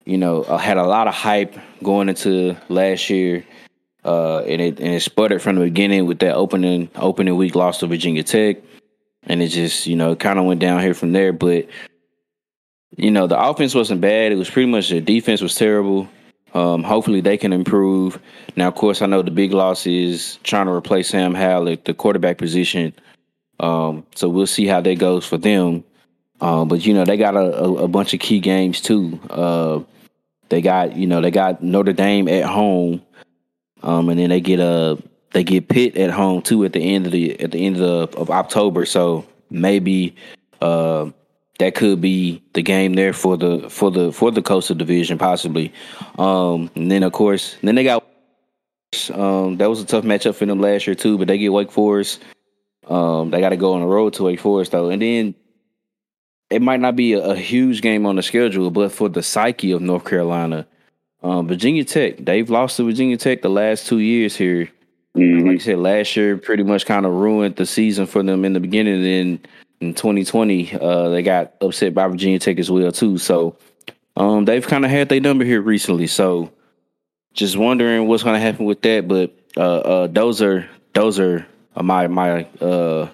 you 0.04 0.18
know, 0.18 0.42
uh, 0.42 0.58
had 0.58 0.78
a 0.78 0.84
lot 0.84 1.08
of 1.08 1.14
hype 1.14 1.56
going 1.82 2.08
into 2.08 2.56
last 2.68 3.10
year, 3.10 3.44
uh, 4.04 4.38
and 4.40 4.60
it 4.60 4.80
and 4.80 4.94
it 4.94 5.02
sputtered 5.02 5.42
from 5.42 5.56
the 5.56 5.62
beginning 5.62 6.06
with 6.06 6.20
that 6.20 6.34
opening 6.34 6.88
opening 6.96 7.36
week 7.36 7.54
loss 7.54 7.78
to 7.78 7.86
Virginia 7.86 8.22
Tech, 8.22 8.58
and 9.24 9.42
it 9.42 9.48
just 9.48 9.87
you 9.87 9.96
know 9.96 10.16
kind 10.16 10.38
of 10.38 10.44
went 10.44 10.61
down 10.61 10.80
here 10.80 10.94
from 10.94 11.12
there. 11.12 11.33
But 11.33 11.68
you 12.96 13.11
know, 13.11 13.26
the 13.26 13.40
offense 13.40 13.74
wasn't 13.74 14.00
bad; 14.00 14.33
it 14.33 14.37
was 14.37 14.50
pretty 14.50 14.70
much 14.70 14.90
the 14.90 15.00
defense 15.00 15.40
was 15.40 15.54
terrible. 15.54 16.09
Um, 16.52 16.83
hopefully 16.83 17.20
they 17.20 17.37
can 17.37 17.52
improve. 17.52 18.18
Now, 18.56 18.68
of 18.68 18.74
course, 18.74 19.02
I 19.02 19.06
know 19.06 19.22
the 19.22 19.30
big 19.30 19.52
loss 19.52 19.87
is 19.87 20.38
trying 20.42 20.66
to 20.66 20.72
replace 20.72 21.09
Sam 21.09 21.35
Howell 21.35 21.68
at 21.68 21.85
the 21.85 21.94
quarterback 21.94 22.38
position. 22.38 22.92
Um, 23.61 24.04
so 24.14 24.28
we'll 24.28 24.46
see 24.46 24.66
how 24.66 24.80
that 24.80 24.98
goes 24.98 25.26
for 25.26 25.38
them. 25.38 25.85
Um, 26.40 26.68
but 26.68 26.87
you 26.87 26.94
know 26.94 27.04
they 27.04 27.16
got 27.16 27.37
a, 27.37 27.62
a, 27.62 27.74
a 27.85 27.88
bunch 27.88 28.14
of 28.14 28.20
key 28.20 28.40
games 28.40 28.80
too. 28.80 29.20
Uh, 29.28 29.80
they 30.48 30.62
got 30.62 30.96
you 30.96 31.06
know 31.06 31.20
they 31.20 31.30
got 31.30 31.62
Notre 31.62 31.92
Dame 31.92 32.28
at 32.28 32.44
home, 32.44 33.02
um, 33.83 34.09
and 34.09 34.18
then 34.18 34.30
they 34.30 34.40
get 34.40 34.59
a 34.59 34.98
they 35.33 35.45
get 35.45 35.69
Pitt 35.69 35.97
at 35.97 36.11
home 36.11 36.43
too 36.43 36.64
at 36.64 36.73
the 36.73 36.81
end 36.81 37.07
of 37.07 37.12
the 37.12 37.38
at 37.40 37.53
the 37.53 37.64
end 37.64 37.81
of, 37.81 38.14
of 38.14 38.31
October. 38.31 38.85
So 38.85 39.27
maybe 39.51 40.14
uh, 40.61 41.11
that 41.59 41.75
could 41.75 42.01
be 42.01 42.43
the 42.55 42.62
game 42.62 42.95
there 42.95 43.12
for 43.12 43.37
the 43.37 43.69
for 43.71 43.90
the 43.90 44.12
for 44.12 44.31
the 44.31 44.43
coastal 44.43 44.77
division 44.77 45.19
possibly. 45.19 45.73
Um, 46.19 46.71
and 46.75 46.90
then 46.90 47.03
of 47.03 47.12
course, 47.12 47.57
then 47.62 47.75
they 47.75 47.85
got 47.85 48.05
um, 49.12 49.57
that 49.59 49.69
was 49.69 49.81
a 49.81 49.87
tough 49.87 50.05
matchup 50.05 50.35
for 50.35 50.47
them 50.47 50.61
last 50.61 50.87
year 50.87 50.97
too, 50.97 51.16
but 51.16 51.29
they 51.29 51.38
get 51.38 51.53
Wake 51.53 51.71
Forest. 51.71 52.23
Um, 52.88 53.31
they 53.31 53.40
got 53.40 53.51
to 53.51 53.57
go 53.57 53.75
on 53.75 53.81
the 53.81 53.87
road 53.87 54.14
to 54.14 54.25
Wake 54.25 54.40
Forest 54.40 54.73
though, 54.73 54.90
and 54.90 55.01
then 55.01 55.35
it 56.51 56.61
might 56.61 56.81
not 56.81 56.97
be 56.97 57.12
a, 57.12 57.21
a, 57.21 57.37
huge 57.37 57.83
game 57.83 58.05
on 58.05 58.16
the 58.16 58.23
schedule, 58.23 58.71
but 58.73 58.90
for 58.90 59.09
the 59.09 59.23
psyche 59.23 59.71
of 59.71 59.81
North 59.81 60.05
Carolina, 60.05 60.66
um, 61.23 61.47
Virginia 61.47 61.85
Tech, 61.85 62.16
they've 62.19 62.51
lost 62.51 62.79
to 62.79 62.85
Virginia 62.85 63.16
Tech 63.16 63.43
the 63.43 63.49
last 63.49 63.87
two 63.87 64.01
years 64.01 64.35
here. 64.35 64.69
Mm-hmm. 65.16 65.46
Like 65.46 65.57
I 65.57 65.59
said, 65.59 65.79
last 65.79 66.16
year 66.16 66.37
pretty 66.37 66.62
much 66.62 66.87
kind 66.87 67.05
of 67.05 67.12
ruined 67.12 67.57
the 67.57 67.66
season 67.66 68.07
for 68.07 68.23
them 68.23 68.44
in 68.44 68.53
the 68.53 68.61
beginning. 68.61 68.94
And 68.94 69.05
then 69.05 69.40
in 69.81 69.94
2020, 69.94 70.79
uh, 70.81 71.09
they 71.09 71.23
got 71.23 71.55
upset 71.61 71.94
by 71.94 72.07
Virginia 72.09 72.38
Tech 72.38 72.59
as 72.59 72.70
well 72.70 72.92
too. 72.92 73.18
So 73.18 73.57
um, 74.16 74.44
they've 74.44 74.66
kind 74.66 74.85
of 74.85 74.90
had 74.90 75.09
their 75.09 75.20
number 75.20 75.44
here 75.44 75.61
recently. 75.61 76.07
So 76.07 76.53
just 77.33 77.57
wondering 77.57 78.07
what's 78.07 78.23
going 78.23 78.35
to 78.35 78.40
happen 78.40 78.66
with 78.66 78.83
that. 78.83 79.09
But 79.09 79.35
uh, 79.57 79.79
uh, 79.79 80.07
those 80.07 80.42
are 80.42 80.68
those 80.94 81.18
are 81.18 81.46
my 81.81 82.07
my 82.07 82.44
uh, 82.61 83.09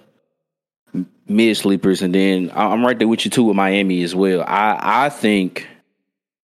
mid 1.29 1.57
sleepers, 1.57 2.03
and 2.03 2.15
then 2.15 2.51
I'm 2.55 2.85
right 2.85 2.99
there 2.99 3.09
with 3.09 3.25
you 3.25 3.31
too 3.31 3.45
with 3.45 3.57
Miami 3.57 4.03
as 4.03 4.15
well. 4.15 4.43
I 4.43 5.07
I 5.07 5.09
think 5.11 5.67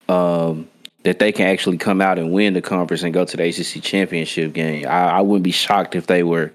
um, 0.09 0.69
that 1.05 1.19
they 1.19 1.33
can 1.33 1.47
actually 1.47 1.79
come 1.79 2.01
out 2.01 2.19
and 2.19 2.33
win 2.33 2.55
the 2.55 2.63
conference 2.63 3.03
and 3.03 3.13
go 3.13 3.25
to 3.25 3.37
the 3.37 3.49
ACC 3.49 3.83
championship 3.83 4.53
game. 4.53 4.87
I, 4.87 5.11
I 5.11 5.21
wouldn't 5.21 5.45
be 5.45 5.51
shocked 5.51 5.95
if 5.95 6.07
they 6.07 6.23
were 6.23 6.53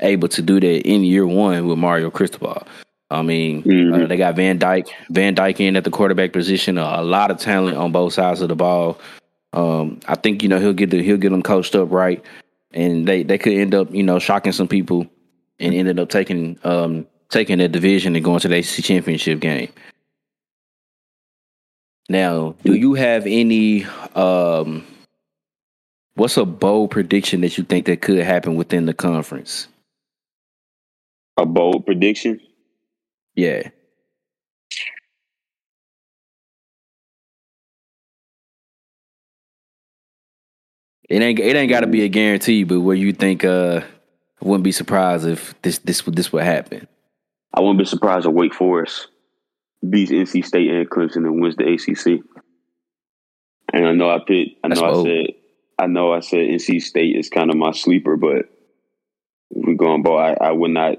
able 0.00 0.28
to 0.28 0.42
do 0.42 0.60
that 0.60 0.86
in 0.86 1.04
year 1.04 1.26
one 1.26 1.66
with 1.66 1.78
Mario 1.78 2.10
Cristobal. 2.10 2.66
I 3.10 3.22
mean, 3.22 3.60
uh, 3.60 3.62
mm-hmm. 3.64 4.02
uh, 4.04 4.06
they 4.06 4.16
got 4.16 4.36
Van 4.36 4.58
Dyke, 4.58 4.88
Van 5.10 5.34
Dyke 5.34 5.60
in 5.60 5.76
at 5.76 5.84
the 5.84 5.90
quarterback 5.90 6.32
position. 6.32 6.78
A, 6.78 7.00
a, 7.00 7.02
lot 7.02 7.30
of 7.30 7.38
talent 7.38 7.76
on 7.76 7.92
both 7.92 8.14
sides 8.14 8.40
of 8.40 8.48
the 8.48 8.56
ball. 8.56 8.98
Um, 9.52 10.00
I 10.08 10.14
think 10.14 10.42
you 10.42 10.48
know 10.48 10.58
he'll 10.58 10.72
get 10.72 10.90
the, 10.90 11.02
he'll 11.02 11.18
get 11.18 11.30
them 11.30 11.42
coached 11.42 11.74
up 11.74 11.90
right, 11.90 12.24
and 12.72 13.06
they 13.06 13.22
they 13.22 13.36
could 13.36 13.52
end 13.52 13.74
up 13.74 13.94
you 13.94 14.02
know 14.02 14.18
shocking 14.18 14.52
some 14.52 14.66
people, 14.66 15.06
and 15.60 15.74
ended 15.74 15.98
up 15.98 16.08
taking 16.08 16.58
um 16.64 17.06
taking 17.28 17.58
that 17.58 17.72
division 17.72 18.16
and 18.16 18.24
going 18.24 18.40
to 18.40 18.48
the 18.48 18.58
ACC 18.58 18.82
championship 18.82 19.40
game. 19.40 19.70
Now, 22.12 22.56
do 22.62 22.74
you 22.74 22.92
have 22.92 23.24
any 23.26 23.86
um 24.14 24.86
what's 26.12 26.36
a 26.36 26.44
bold 26.44 26.90
prediction 26.90 27.40
that 27.40 27.56
you 27.56 27.64
think 27.64 27.86
that 27.86 28.02
could 28.02 28.18
happen 28.18 28.54
within 28.54 28.84
the 28.84 28.92
conference? 28.92 29.66
A 31.38 31.46
bold 31.46 31.86
prediction? 31.86 32.38
Yeah. 33.34 33.70
It 41.08 41.22
ain't 41.22 41.38
it 41.38 41.56
ain't 41.56 41.70
got 41.70 41.80
to 41.80 41.86
be 41.86 42.02
a 42.02 42.08
guarantee, 42.08 42.64
but 42.64 42.80
where 42.80 42.94
you 42.94 43.14
think 43.14 43.42
uh 43.42 43.80
I 44.42 44.44
wouldn't 44.44 44.64
be 44.64 44.72
surprised 44.72 45.26
if 45.26 45.54
this 45.62 45.78
this 45.78 46.04
would 46.04 46.14
this 46.14 46.30
would 46.30 46.44
happen. 46.44 46.86
I 47.54 47.60
wouldn't 47.60 47.78
be 47.78 47.86
surprised 47.86 48.26
if 48.26 48.32
Wake 48.32 48.52
Forest 48.52 49.08
beats 49.88 50.10
NC 50.10 50.44
State 50.44 50.70
and 50.70 50.88
Clemson 50.88 51.16
and 51.26 51.40
wins 51.40 51.56
the 51.56 51.72
ACC. 51.72 52.22
And 53.72 53.86
I 53.86 53.92
know 53.92 54.10
I 54.10 54.18
picked. 54.18 54.58
I 54.62 54.68
know 54.68 54.74
That's 54.74 54.80
I 54.80 54.90
bold. 54.90 55.06
said. 55.06 55.26
I 55.78 55.86
know 55.86 56.12
I 56.12 56.20
said 56.20 56.40
NC 56.40 56.82
State 56.82 57.16
is 57.16 57.28
kind 57.30 57.50
of 57.50 57.56
my 57.56 57.72
sleeper, 57.72 58.16
but 58.16 58.46
if 59.50 59.66
we're 59.66 59.74
going 59.74 60.02
ball, 60.02 60.18
I, 60.18 60.36
I 60.40 60.52
would 60.52 60.70
not 60.70 60.98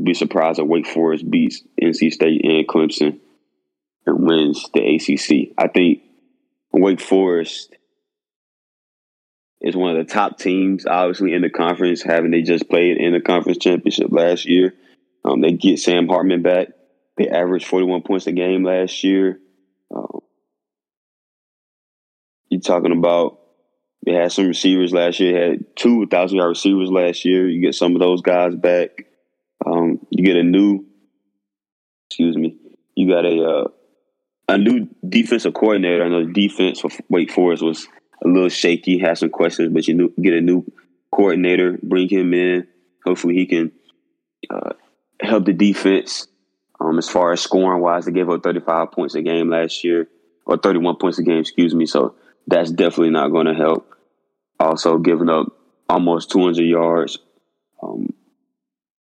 be 0.00 0.12
surprised 0.12 0.58
if 0.58 0.66
Wake 0.66 0.86
Forest 0.86 1.30
beats 1.30 1.62
NC 1.80 2.12
State 2.12 2.44
and 2.44 2.66
Clemson 2.66 3.20
and 4.06 4.26
wins 4.26 4.68
the 4.74 4.80
ACC. 4.96 5.54
I 5.56 5.68
think 5.68 6.02
Wake 6.72 7.00
Forest 7.00 7.74
is 9.60 9.76
one 9.76 9.96
of 9.96 10.06
the 10.06 10.12
top 10.12 10.38
teams, 10.38 10.84
obviously 10.84 11.32
in 11.32 11.42
the 11.42 11.48
conference, 11.50 12.02
having 12.02 12.32
they 12.32 12.42
just 12.42 12.68
played 12.68 12.98
in 12.98 13.12
the 13.12 13.20
conference 13.20 13.58
championship 13.58 14.08
last 14.10 14.44
year. 14.44 14.74
Um, 15.24 15.40
they 15.40 15.52
get 15.52 15.78
Sam 15.78 16.06
Hartman 16.08 16.42
back. 16.42 16.68
They 17.16 17.28
averaged 17.28 17.66
41 17.66 18.02
points 18.02 18.26
a 18.26 18.32
game 18.32 18.64
last 18.64 19.04
year. 19.04 19.38
Um, 19.94 20.20
you're 22.48 22.60
talking 22.60 22.92
about 22.92 23.38
they 24.04 24.12
had 24.12 24.32
some 24.32 24.46
receivers 24.46 24.92
last 24.92 25.18
year. 25.20 25.50
Had 25.50 25.76
two 25.76 26.06
thousand 26.06 26.38
yard 26.38 26.50
receivers 26.50 26.90
last 26.90 27.24
year. 27.24 27.48
You 27.48 27.60
get 27.60 27.74
some 27.74 27.94
of 27.94 28.00
those 28.00 28.20
guys 28.20 28.54
back. 28.54 28.90
Um, 29.64 30.00
you 30.10 30.24
get 30.24 30.36
a 30.36 30.42
new, 30.42 30.84
excuse 32.10 32.36
me. 32.36 32.56
You 32.94 33.08
got 33.08 33.24
a 33.24 33.42
uh, 33.42 33.68
a 34.48 34.58
new 34.58 34.88
defensive 35.08 35.54
coordinator. 35.54 36.04
I 36.04 36.08
know 36.08 36.26
the 36.26 36.32
defense 36.32 36.80
for 36.80 36.90
Wake 37.08 37.32
Forest 37.32 37.62
was 37.62 37.88
a 38.22 38.28
little 38.28 38.50
shaky. 38.50 38.98
Had 38.98 39.18
some 39.18 39.30
questions, 39.30 39.72
but 39.72 39.88
you 39.88 40.12
get 40.20 40.34
a 40.34 40.40
new 40.40 40.64
coordinator. 41.10 41.78
Bring 41.82 42.08
him 42.08 42.34
in. 42.34 42.66
Hopefully, 43.06 43.34
he 43.34 43.46
can 43.46 43.72
uh, 44.50 44.72
help 45.20 45.46
the 45.46 45.54
defense. 45.54 46.28
Um, 46.84 46.98
as 46.98 47.08
far 47.08 47.32
as 47.32 47.40
scoring 47.40 47.80
wise, 47.80 48.04
they 48.04 48.12
gave 48.12 48.28
up 48.28 48.42
35 48.42 48.92
points 48.92 49.14
a 49.14 49.22
game 49.22 49.48
last 49.48 49.84
year, 49.84 50.08
or 50.44 50.58
31 50.58 50.96
points 50.96 51.18
a 51.18 51.22
game, 51.22 51.38
excuse 51.38 51.74
me. 51.74 51.86
So 51.86 52.14
that's 52.46 52.70
definitely 52.70 53.10
not 53.10 53.28
going 53.28 53.46
to 53.46 53.54
help. 53.54 53.90
Also, 54.60 54.98
giving 54.98 55.30
up 55.30 55.46
almost 55.88 56.30
200 56.30 56.62
yards 56.62 57.18
um, 57.82 58.12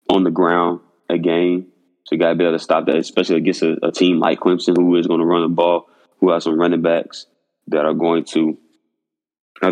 on 0.10 0.24
the 0.24 0.32
ground 0.32 0.82
a 1.10 1.18
game. 1.18 1.68
So 2.04 2.16
you 2.16 2.20
got 2.20 2.30
to 2.30 2.36
be 2.36 2.44
able 2.44 2.58
to 2.58 2.64
stop 2.64 2.88
that, 2.88 2.98
especially 2.98 3.38
against 3.38 3.62
a, 3.62 3.78
a 3.86 3.92
team 3.92 4.20
like 4.20 4.40
Clemson, 4.40 4.76
who 4.76 4.96
is 4.98 5.08
going 5.08 5.20
to 5.20 5.26
run 5.26 5.44
the 5.44 5.48
ball, 5.48 5.88
who 6.20 6.32
has 6.32 6.44
some 6.44 6.60
running 6.60 6.82
backs 6.82 7.26
that 7.68 7.86
are 7.86 7.94
going 7.94 8.26
to 8.26 8.58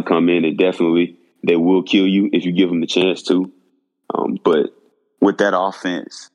come 0.06 0.30
in 0.30 0.46
and 0.46 0.58
definitely 0.58 1.18
they 1.46 1.56
will 1.56 1.84
kill 1.84 2.08
you 2.08 2.30
if 2.32 2.46
you 2.46 2.52
give 2.52 2.70
them 2.70 2.80
the 2.80 2.88
chance 2.88 3.24
to. 3.24 3.52
Um, 4.14 4.38
but 4.44 4.70
with 5.20 5.40
that 5.40 5.58
offense 5.58 6.30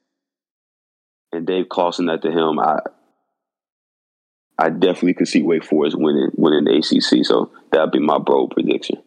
and 1.35 1.47
Dave 1.47 1.69
Clawson 1.69 2.07
that 2.07 2.23
to 2.23 2.31
him, 2.31 2.59
I 2.59 2.81
I 4.59 4.71
definitely 4.71 5.15
could 5.15 5.29
see 5.29 5.43
Wake 5.43 5.65
Forest 5.65 5.97
winning 5.99 6.31
winning 6.37 6.65
the 6.65 6.77
ACC. 6.77 7.25
So 7.25 7.51
that'd 7.73 7.91
be 7.93 7.99
my 7.99 8.19
bold 8.19 8.53
prediction. 8.53 9.03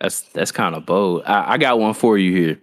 That's 0.00 0.20
that's 0.20 0.52
kind 0.52 0.76
of 0.76 0.86
bold. 0.86 1.24
I, 1.26 1.54
I 1.54 1.58
got 1.58 1.78
one 1.78 1.94
for 1.94 2.16
you 2.16 2.36
here. 2.36 2.60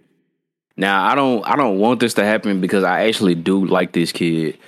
Now 0.76 1.06
I 1.06 1.14
don't 1.14 1.46
I 1.46 1.56
don't 1.56 1.78
want 1.78 2.00
this 2.00 2.14
to 2.14 2.24
happen 2.24 2.60
because 2.60 2.84
I 2.84 3.06
actually 3.06 3.34
do 3.34 3.66
like 3.66 3.92
this 3.92 4.12
kid, 4.12 4.58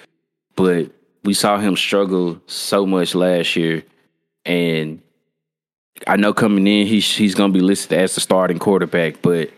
but 0.54 0.90
we 1.24 1.34
saw 1.34 1.58
him 1.58 1.76
struggle 1.76 2.40
so 2.46 2.86
much 2.86 3.14
last 3.14 3.56
year, 3.56 3.84
and 4.44 5.02
I 6.06 6.16
know 6.16 6.32
coming 6.34 6.66
in 6.66 6.86
he's 6.86 7.16
he's 7.16 7.34
gonna 7.34 7.52
be 7.52 7.60
listed 7.60 7.98
as 7.98 8.14
the 8.14 8.20
starting 8.20 8.58
quarterback, 8.58 9.22
but 9.22 9.50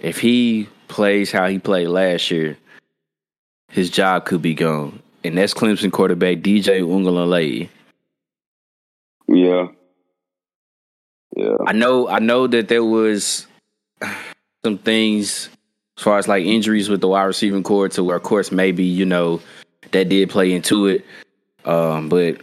if 0.00 0.20
he 0.20 0.68
plays 0.88 1.32
how 1.32 1.48
he 1.48 1.58
played 1.58 1.88
last 1.88 2.30
year, 2.30 2.56
his 3.70 3.90
job 3.90 4.24
could 4.24 4.42
be 4.42 4.54
gone. 4.54 5.00
And 5.24 5.36
that's 5.36 5.54
Clemson 5.54 5.90
quarterback 5.90 6.38
DJ 6.38 6.82
Uiagalelei. 6.82 7.68
Yeah. 9.28 9.68
Yeah. 11.36 11.56
I 11.66 11.72
know 11.72 12.08
I 12.08 12.20
know 12.20 12.46
that 12.46 12.68
there 12.68 12.84
was 12.84 13.46
some 14.64 14.78
things 14.78 15.48
as 15.98 16.04
far 16.04 16.18
as 16.18 16.28
like 16.28 16.44
injuries 16.44 16.88
with 16.88 17.00
the 17.00 17.08
wide 17.08 17.24
receiving 17.24 17.62
core 17.62 17.88
to 17.90 18.04
where 18.04 18.16
of 18.16 18.22
course 18.22 18.52
maybe, 18.52 18.84
you 18.84 19.04
know, 19.04 19.40
that 19.90 20.08
did 20.08 20.30
play 20.30 20.52
into 20.52 20.86
it. 20.86 21.04
Um, 21.64 22.08
but 22.08 22.40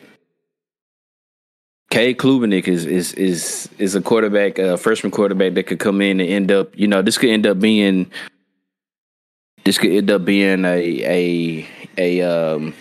Cade 1.89 2.17
Klubnik 2.17 2.67
is 2.67 2.86
is 2.86 3.13
is 3.13 3.69
is 3.77 3.95
a 3.95 4.01
quarterback, 4.01 4.60
a 4.60 4.77
freshman 4.77 5.12
quarterback 5.12 5.53
that 5.53 5.63
could 5.63 5.79
come 5.79 6.01
in 6.01 6.19
and 6.19 6.29
end 6.29 6.51
up, 6.51 6.77
you 6.77 6.88
know, 6.88 7.01
this 7.01 7.17
could 7.17 7.29
end 7.29 7.47
up 7.47 7.60
being 7.60 8.12
this 9.63 9.78
could 9.78 9.91
end 9.91 10.12
up 10.12 10.26
being 10.26 10.65
a 10.65 10.80
a 11.06 11.67
a 11.97 12.21
um 12.21 12.73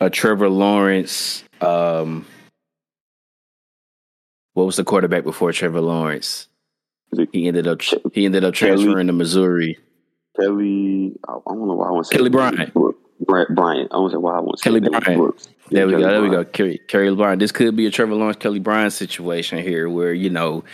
a 0.00 0.10
Trevor 0.10 0.48
Lawrence 0.48 1.44
um 1.60 2.26
what 4.54 4.64
was 4.64 4.76
the 4.76 4.84
quarterback 4.84 5.24
before 5.24 5.52
Trevor 5.52 5.80
Lawrence? 5.80 6.48
He 7.32 7.48
ended 7.48 7.66
up 7.66 7.82
he 8.12 8.24
ended 8.24 8.44
up 8.44 8.54
transferring 8.54 8.94
Kelly, 8.94 9.06
to 9.06 9.12
Missouri. 9.12 9.78
Kelly, 10.38 11.14
I 11.28 11.38
don't 11.46 11.68
know 11.68 11.74
why 11.74 11.88
I 11.88 11.90
want 11.90 12.06
to 12.06 12.08
say 12.08 12.16
Kelly 12.16 12.30
Bryant. 12.30 12.74
Bryant. 12.74 13.92
I 13.92 13.98
want 13.98 14.10
to 14.10 14.16
say 14.16 14.18
why 14.18 14.36
I 14.36 14.40
want 14.40 14.58
to 14.58 14.64
Kelly 14.64 14.80
Bryant. 14.80 15.48
There 15.70 15.86
we 15.86 15.92
Kelly 15.92 16.02
go. 16.02 16.10
There 16.10 16.20
Bryant. 16.20 16.22
we 16.22 16.30
go. 16.30 16.44
Kelly, 16.44 16.80
Kelly 16.88 17.14
Bryant. 17.14 17.40
This 17.40 17.52
could 17.52 17.76
be 17.76 17.86
a 17.86 17.90
Trevor 17.90 18.14
Lawrence, 18.14 18.38
Kelly 18.38 18.58
Bryant 18.58 18.92
situation 18.92 19.58
here, 19.58 19.88
where 19.88 20.12
you 20.12 20.30
know 20.30 20.64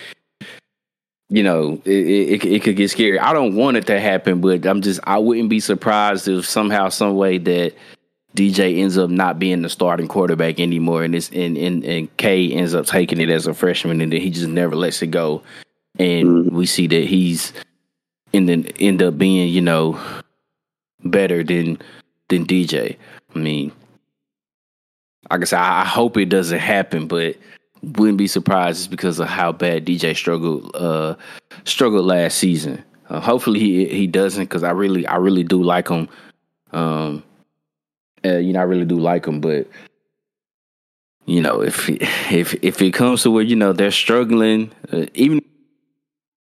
you 1.30 1.42
know, 1.42 1.80
it, 1.84 1.90
it, 1.90 2.44
it 2.44 2.62
could 2.62 2.76
get 2.76 2.90
scary. 2.90 3.18
I 3.18 3.32
don't 3.32 3.54
want 3.54 3.76
it 3.76 3.86
to 3.88 4.00
happen, 4.00 4.40
but 4.40 4.64
I'm 4.64 4.80
just 4.80 5.00
I 5.04 5.18
wouldn't 5.18 5.50
be 5.50 5.60
surprised 5.60 6.26
if 6.26 6.46
somehow, 6.46 6.88
some 6.88 7.16
way 7.16 7.38
that 7.38 7.74
DJ 8.34 8.78
ends 8.78 8.96
up 8.96 9.10
not 9.10 9.38
being 9.38 9.62
the 9.62 9.68
starting 9.68 10.08
quarterback 10.08 10.58
anymore, 10.58 11.04
and 11.04 11.12
this 11.12 11.30
and 11.30 11.56
and 11.58 11.84
and 11.84 12.16
K 12.16 12.52
ends 12.52 12.74
up 12.74 12.86
taking 12.86 13.20
it 13.20 13.30
as 13.30 13.46
a 13.46 13.54
freshman, 13.54 14.00
and 14.00 14.12
then 14.12 14.20
he 14.20 14.30
just 14.30 14.48
never 14.48 14.74
lets 14.74 15.02
it 15.02 15.08
go, 15.08 15.42
and 15.98 16.28
mm-hmm. 16.28 16.56
we 16.56 16.64
see 16.64 16.86
that 16.86 17.04
he's 17.04 17.52
in 18.32 18.46
the 18.46 18.72
end 18.80 19.02
up 19.02 19.18
being 19.18 19.48
you 19.48 19.60
know 19.60 20.00
better 21.04 21.44
than 21.44 21.78
than 22.28 22.46
DJ. 22.46 22.96
I 23.34 23.38
mean, 23.38 23.72
like 25.30 25.42
I 25.42 25.44
said, 25.44 25.60
I 25.60 25.84
hope 25.84 26.16
it 26.16 26.30
doesn't 26.30 26.58
happen, 26.58 27.06
but 27.06 27.36
wouldn't 27.82 28.18
be 28.18 28.26
surprised 28.26 28.78
just 28.78 28.90
because 28.90 29.18
of 29.18 29.28
how 29.28 29.52
bad 29.52 29.86
DJ 29.86 30.16
struggled 30.16 30.74
uh, 30.74 31.14
struggled 31.64 32.06
last 32.06 32.38
season. 32.38 32.82
Uh, 33.08 33.20
hopefully 33.20 33.60
he 33.60 33.86
he 33.86 34.06
doesn't 34.06 34.44
because 34.44 34.62
I 34.62 34.70
really 34.70 35.06
I 35.06 35.16
really 35.16 35.44
do 35.44 35.62
like 35.62 35.88
him. 35.88 36.08
Um, 36.72 37.22
uh, 38.24 38.36
you 38.36 38.52
know 38.52 38.60
I 38.60 38.64
really 38.64 38.84
do 38.84 38.98
like 38.98 39.26
him, 39.26 39.40
but 39.40 39.66
you 41.24 41.40
know 41.40 41.62
if 41.62 41.88
if 42.30 42.54
if 42.62 42.82
it 42.82 42.92
comes 42.92 43.22
to 43.22 43.30
where 43.30 43.42
you 43.42 43.56
know 43.56 43.72
they're 43.72 43.90
struggling, 43.90 44.72
uh, 44.92 45.06
even 45.14 45.40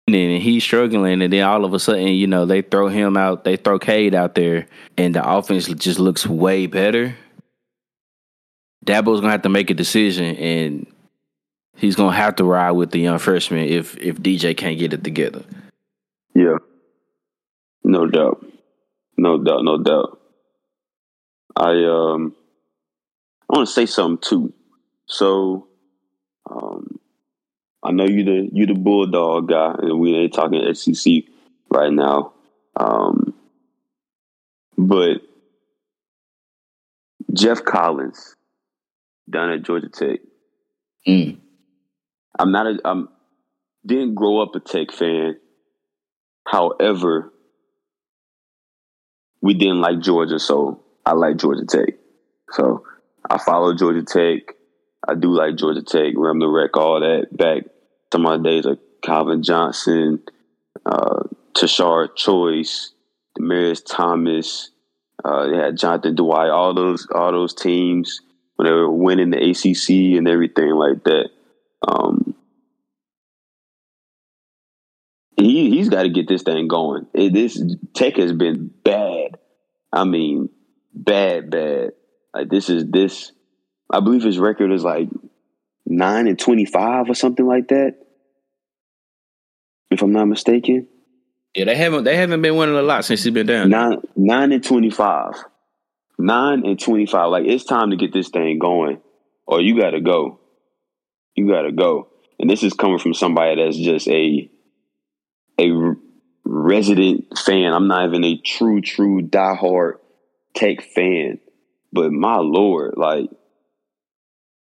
and 0.07 0.43
he's 0.43 0.63
struggling, 0.63 1.21
and 1.21 1.33
then 1.33 1.43
all 1.43 1.65
of 1.65 1.73
a 1.73 1.79
sudden 1.79 2.07
you 2.09 2.27
know 2.27 2.45
they 2.45 2.61
throw 2.61 2.87
him 2.87 3.17
out, 3.17 3.43
they 3.43 3.57
throw 3.57 3.79
Cade 3.79 4.15
out 4.15 4.35
there, 4.35 4.67
and 4.97 5.15
the 5.15 5.27
offense 5.27 5.67
just 5.67 5.99
looks 5.99 6.27
way 6.27 6.67
better. 6.67 7.15
Dabo's 8.85 9.21
gonna 9.21 9.31
have 9.31 9.43
to 9.43 9.49
make 9.49 9.69
a 9.69 9.73
decision, 9.73 10.35
and 10.35 10.92
he's 11.75 11.95
gonna 11.95 12.15
have 12.15 12.35
to 12.37 12.43
ride 12.43 12.71
with 12.71 12.91
the 12.91 12.99
young 12.99 13.19
freshman 13.19 13.67
if 13.67 13.97
if 13.97 14.17
DJ 14.17 14.55
can't 14.55 14.79
get 14.79 14.93
it 14.93 15.03
together. 15.03 15.43
Yeah, 16.33 16.57
no 17.83 18.07
doubt, 18.07 18.45
no 19.17 19.37
doubt, 19.37 19.63
no 19.63 19.77
doubt. 19.77 20.19
I 21.55 21.71
um, 21.85 22.35
I 23.49 23.57
want 23.57 23.67
to 23.67 23.73
say 23.73 23.85
something 23.85 24.17
too. 24.21 24.53
So, 25.05 25.67
um, 26.49 26.99
I 27.83 27.91
know 27.91 28.05
you 28.05 28.23
the 28.23 28.49
you 28.51 28.65
the 28.65 28.73
bulldog 28.73 29.49
guy, 29.49 29.75
and 29.79 29.99
we 29.99 30.15
ain't 30.15 30.33
talking 30.33 30.73
SEC 30.73 31.23
right 31.69 31.91
now. 31.91 32.33
Um, 32.75 33.33
but 34.77 35.21
Geoff 37.33 37.63
Collins 37.63 38.35
down 39.29 39.51
at 39.51 39.63
Georgia 39.63 39.89
Tech. 39.89 40.19
Mm. 41.07 41.37
I'm 42.37 42.51
not 42.51 42.67
a 42.67 42.79
I'm 42.85 43.09
didn't 43.85 44.15
grow 44.15 44.41
up 44.41 44.55
a 44.55 44.59
Tech 44.59 44.91
fan. 44.91 45.37
However, 46.47 47.31
we 49.41 49.53
didn't 49.53 49.81
like 49.81 49.99
Georgia, 49.99 50.39
so 50.39 50.83
I 51.05 51.13
like 51.13 51.37
Georgia 51.37 51.65
Tech. 51.65 51.95
So 52.51 52.85
I 53.29 53.37
follow 53.37 53.75
Georgia 53.75 54.03
Tech. 54.03 54.55
I 55.05 55.15
do 55.15 55.33
like 55.33 55.57
Georgia 55.57 55.81
Tech, 55.81 56.13
Ramblin' 56.15 56.49
Wreck, 56.49 56.77
all 56.77 57.01
that 57.01 57.27
back 57.35 57.63
to 58.11 58.19
my 58.19 58.37
days 58.37 58.65
of 58.65 58.79
Calvin 59.01 59.43
Johnson, 59.43 60.21
uh, 60.85 61.23
Tashard 61.53 62.15
Choice, 62.15 62.91
Demaryius 63.37 63.83
Thomas. 63.85 64.69
Uh, 65.23 65.47
they 65.47 65.57
had 65.57 65.77
Jonathan 65.77 66.15
Dwyer, 66.15 66.51
all 66.51 66.73
those 66.73 67.07
all 67.13 67.31
those 67.31 67.53
teams 67.53 68.21
when 68.55 68.65
they 68.65 68.71
were 68.71 68.89
winning 68.89 69.31
the 69.31 69.37
ACC 69.37 70.17
and 70.17 70.27
everything 70.27 70.71
like 70.71 71.03
that. 71.03 71.29
Um, 71.87 72.22
he 75.43 75.69
he's 75.71 75.89
got 75.89 76.03
to 76.03 76.09
get 76.09 76.27
this 76.27 76.43
thing 76.43 76.67
going. 76.67 77.07
It, 77.13 77.33
this 77.33 77.61
Tech 77.93 78.15
has 78.17 78.31
been 78.31 78.71
bad. 78.83 79.37
I 79.91 80.05
mean, 80.05 80.49
bad, 80.93 81.49
bad. 81.49 81.91
Like 82.33 82.49
this 82.49 82.69
is 82.69 82.85
this. 82.89 83.31
I 83.89 83.99
believe 83.99 84.23
his 84.23 84.39
record 84.39 84.71
is 84.71 84.83
like 84.83 85.09
nine 85.85 86.27
and 86.27 86.39
twenty 86.39 86.65
five 86.65 87.09
or 87.09 87.13
something 87.13 87.45
like 87.45 87.67
that. 87.69 87.95
If 89.91 90.01
I'm 90.01 90.11
not 90.11 90.25
mistaken. 90.25 90.87
Yeah, 91.53 91.65
they 91.65 91.75
haven't 91.75 92.03
they 92.03 92.15
haven't 92.15 92.41
been 92.41 92.55
winning 92.55 92.75
a 92.75 92.81
lot 92.81 93.05
since 93.05 93.23
he's 93.23 93.33
been 93.33 93.45
down. 93.45 93.69
Nine 93.69 94.01
nine 94.15 94.51
and 94.51 94.63
twenty 94.63 94.89
five. 94.89 95.35
Nine 96.17 96.65
and 96.65 96.79
twenty 96.79 97.05
five. 97.05 97.29
Like 97.29 97.45
it's 97.45 97.63
time 97.63 97.91
to 97.91 97.95
get 97.95 98.11
this 98.11 98.29
thing 98.29 98.57
going, 98.57 99.01
or 99.45 99.61
you 99.61 99.79
got 99.79 99.91
to 99.91 100.01
go. 100.01 100.39
You 101.35 101.47
got 101.47 101.63
to 101.63 101.71
go. 101.71 102.09
And 102.39 102.49
this 102.49 102.63
is 102.63 102.73
coming 102.73 102.99
from 102.99 103.13
somebody 103.13 103.63
that's 103.63 103.77
just 103.77 104.07
a 104.07 104.49
a 105.59 105.95
resident 106.45 107.37
fan. 107.37 107.73
I'm 107.73 107.87
not 107.87 108.07
even 108.07 108.23
a 108.23 108.37
true, 108.37 108.81
true 108.81 109.21
diehard 109.21 109.93
Tech 110.55 110.83
fan, 110.83 111.39
but 111.91 112.11
my 112.11 112.37
lord, 112.37 112.93
like, 112.95 113.29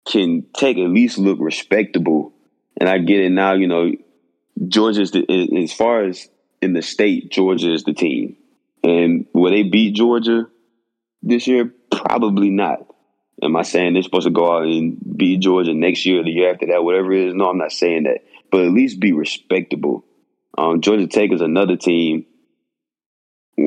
can 0.06 0.46
Tech 0.54 0.76
at 0.76 0.90
least 0.90 1.18
look 1.18 1.38
respectable? 1.40 2.32
And 2.76 2.88
I 2.88 2.98
get 2.98 3.20
it 3.20 3.30
now. 3.30 3.54
You 3.54 3.68
know, 3.68 3.92
Georgia's 4.68 5.12
the, 5.12 5.24
as 5.62 5.72
far 5.72 6.04
as 6.04 6.28
in 6.60 6.72
the 6.72 6.82
state, 6.82 7.30
Georgia 7.30 7.72
is 7.72 7.84
the 7.84 7.92
team. 7.92 8.36
And 8.82 9.26
will 9.32 9.50
they 9.50 9.62
beat 9.62 9.94
Georgia 9.94 10.46
this 11.22 11.46
year? 11.46 11.72
Probably 11.90 12.50
not. 12.50 12.86
Am 13.42 13.56
I 13.56 13.62
saying 13.62 13.94
they're 13.94 14.02
supposed 14.02 14.26
to 14.26 14.32
go 14.32 14.56
out 14.56 14.64
and 14.64 14.98
beat 15.16 15.40
Georgia 15.40 15.74
next 15.74 16.06
year 16.06 16.22
the 16.22 16.30
year 16.30 16.52
after 16.52 16.66
that, 16.66 16.84
whatever 16.84 17.12
it 17.12 17.28
is? 17.28 17.34
No, 17.34 17.46
I'm 17.46 17.58
not 17.58 17.72
saying 17.72 18.04
that. 18.04 18.24
But 18.50 18.64
at 18.64 18.72
least 18.72 19.00
be 19.00 19.12
respectable. 19.12 20.04
Um, 20.56 20.80
Georgia 20.80 21.06
Tech 21.06 21.32
is 21.32 21.40
another 21.40 21.76
team 21.76 22.26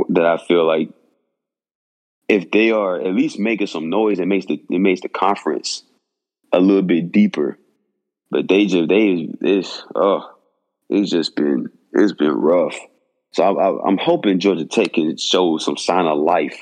that 0.09 0.25
I 0.25 0.37
feel 0.37 0.65
like 0.65 0.89
if 2.29 2.51
they 2.51 2.71
are 2.71 2.99
at 2.99 3.13
least 3.13 3.39
making 3.39 3.67
some 3.67 3.89
noise, 3.89 4.19
it 4.19 4.27
makes 4.27 4.45
the 4.45 4.61
it 4.69 4.79
makes 4.79 5.01
the 5.01 5.09
conference 5.09 5.83
a 6.51 6.59
little 6.59 6.81
bit 6.81 7.11
deeper. 7.11 7.57
But 8.29 8.47
they 8.47 8.65
just 8.65 8.89
they 8.89 9.29
it's 9.41 9.83
oh 9.95 10.29
it's 10.89 11.11
just 11.11 11.35
been 11.35 11.69
it's 11.93 12.13
been 12.13 12.33
rough. 12.33 12.77
So 13.31 13.43
I, 13.43 13.87
am 13.87 13.97
hoping 13.97 14.39
Georgia 14.39 14.65
Tech 14.65 14.93
can 14.93 15.17
show 15.17 15.57
some 15.57 15.77
sign 15.77 16.05
of 16.05 16.19
life, 16.19 16.59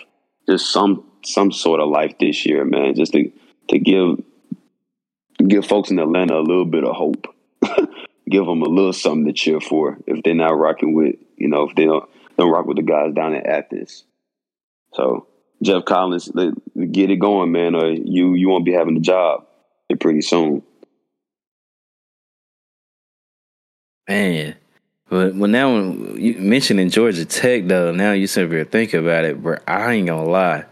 just 0.47 0.71
some 0.71 1.05
some 1.23 1.51
sort 1.51 1.79
of 1.79 1.89
life 1.89 2.15
this 2.19 2.45
year, 2.45 2.65
man, 2.65 2.95
just 2.95 3.13
to 3.13 3.31
to 3.69 3.79
give 3.79 4.23
give 5.47 5.65
folks 5.65 5.89
in 5.89 5.99
Atlanta 5.99 6.35
a 6.35 6.41
little 6.41 6.65
bit 6.65 6.83
of 6.83 6.95
hope, 6.95 7.27
give 8.29 8.45
them 8.45 8.61
a 8.61 8.69
little 8.69 8.93
something 8.93 9.25
to 9.25 9.33
cheer 9.33 9.59
for 9.59 9.97
if 10.07 10.23
they're 10.23 10.33
not 10.33 10.57
rocking 10.57 10.93
with 10.93 11.15
you 11.37 11.47
know 11.47 11.63
if 11.69 11.75
they 11.75 11.85
don't 11.85 12.09
don't 12.37 12.51
rock 12.51 12.65
with 12.65 12.77
the 12.77 12.83
guys 12.83 13.13
down 13.13 13.33
in 13.33 13.45
Athens. 13.45 14.03
So 14.93 15.27
Geoff 15.61 15.85
Collins, 15.85 16.29
get 16.91 17.09
it 17.09 17.17
going, 17.17 17.51
man, 17.51 17.75
or 17.75 17.89
you 17.89 18.33
you 18.33 18.49
won't 18.49 18.65
be 18.65 18.73
having 18.73 18.97
a 18.97 19.01
job 19.01 19.45
pretty 19.99 20.21
soon. 20.21 20.63
Man, 24.07 24.55
but 25.09 25.35
when 25.35 25.51
now 25.51 25.77
you 26.15 26.35
mentioning 26.39 26.89
Georgia 26.89 27.25
Tech 27.25 27.65
though, 27.67 27.91
now 27.91 28.11
you 28.11 28.27
sit 28.27 28.49
here 28.51 28.65
thinking 28.65 28.99
about 28.99 29.25
it, 29.25 29.41
bro. 29.41 29.57
I 29.67 29.93
ain't 29.93 30.07
gonna 30.07 30.29
lie. 30.29 30.65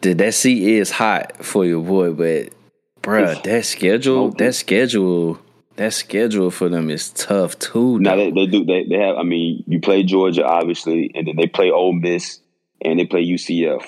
That 0.00 0.32
seat 0.32 0.62
is 0.62 0.90
hot 0.90 1.44
for 1.44 1.64
your 1.64 1.82
boy, 1.82 2.12
but 2.12 2.54
bro, 3.02 3.34
that 3.34 3.64
schedule, 3.64 4.30
that 4.32 4.54
schedule, 4.54 5.38
that 5.76 5.92
schedule 5.92 6.50
for 6.50 6.68
them 6.68 6.90
is 6.90 7.10
tough 7.10 7.58
too. 7.58 7.98
Now 7.98 8.16
they, 8.16 8.30
they 8.30 8.46
do 8.46 8.64
they, 8.64 8.84
they 8.84 8.98
have. 8.98 9.16
I 9.16 9.22
mean, 9.22 9.64
you 9.66 9.80
play 9.80 10.02
Georgia 10.02 10.44
obviously, 10.44 11.10
and 11.14 11.26
then 11.26 11.36
they 11.36 11.46
play 11.46 11.70
Ole 11.70 11.92
Miss 11.92 12.40
and 12.82 12.98
they 12.98 13.06
play 13.06 13.24
UCF, 13.24 13.84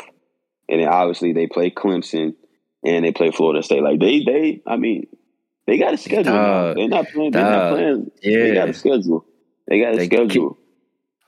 and 0.68 0.80
then 0.80 0.88
obviously 0.88 1.32
they 1.32 1.46
play 1.46 1.70
Clemson 1.70 2.34
and 2.84 3.04
they 3.04 3.12
play 3.12 3.30
Florida 3.30 3.62
State. 3.62 3.82
Like 3.82 4.00
they 4.00 4.24
they, 4.24 4.62
I 4.66 4.76
mean, 4.76 5.06
they 5.66 5.78
got 5.78 5.94
a 5.94 5.96
schedule. 5.96 6.34
Uh, 6.34 6.74
they're 6.74 6.88
not 6.88 7.08
playing. 7.08 7.30
They're 7.30 7.42
not 7.42 7.72
playing. 7.72 8.10
Yeah. 8.22 8.38
They 8.38 8.54
got 8.54 8.68
a 8.68 8.74
schedule. 8.74 9.24
They 9.68 9.80
got 9.80 9.94
a 9.94 9.96
they 9.96 10.06
schedule. 10.06 10.58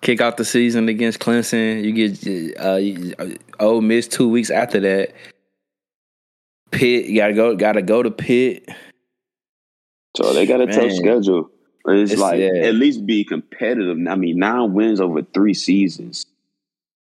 Kick, 0.00 0.20
off 0.20 0.36
the 0.36 0.44
season 0.44 0.88
against 0.90 1.18
Clemson. 1.18 1.82
You 1.82 1.92
get 1.92 2.58
uh, 2.58 3.64
Ole 3.64 3.80
Miss 3.80 4.06
two 4.06 4.28
weeks 4.28 4.50
after 4.50 4.80
that. 4.80 5.14
Pitt, 6.74 7.06
you 7.06 7.16
gotta 7.16 7.34
go. 7.34 7.54
Gotta 7.56 7.82
go 7.82 8.02
to 8.02 8.10
Pitt. 8.10 8.68
So 10.16 10.32
they 10.32 10.46
got 10.46 10.60
a 10.60 10.66
Man. 10.66 10.74
tough 10.74 10.92
schedule. 10.92 11.50
It's, 11.86 12.12
it's 12.12 12.20
like 12.20 12.40
yeah. 12.40 12.66
at 12.68 12.74
least 12.74 13.06
be 13.06 13.24
competitive. 13.24 13.96
I 14.08 14.14
mean, 14.14 14.38
nine 14.38 14.72
wins 14.72 15.00
over 15.00 15.22
three 15.22 15.54
seasons. 15.54 16.26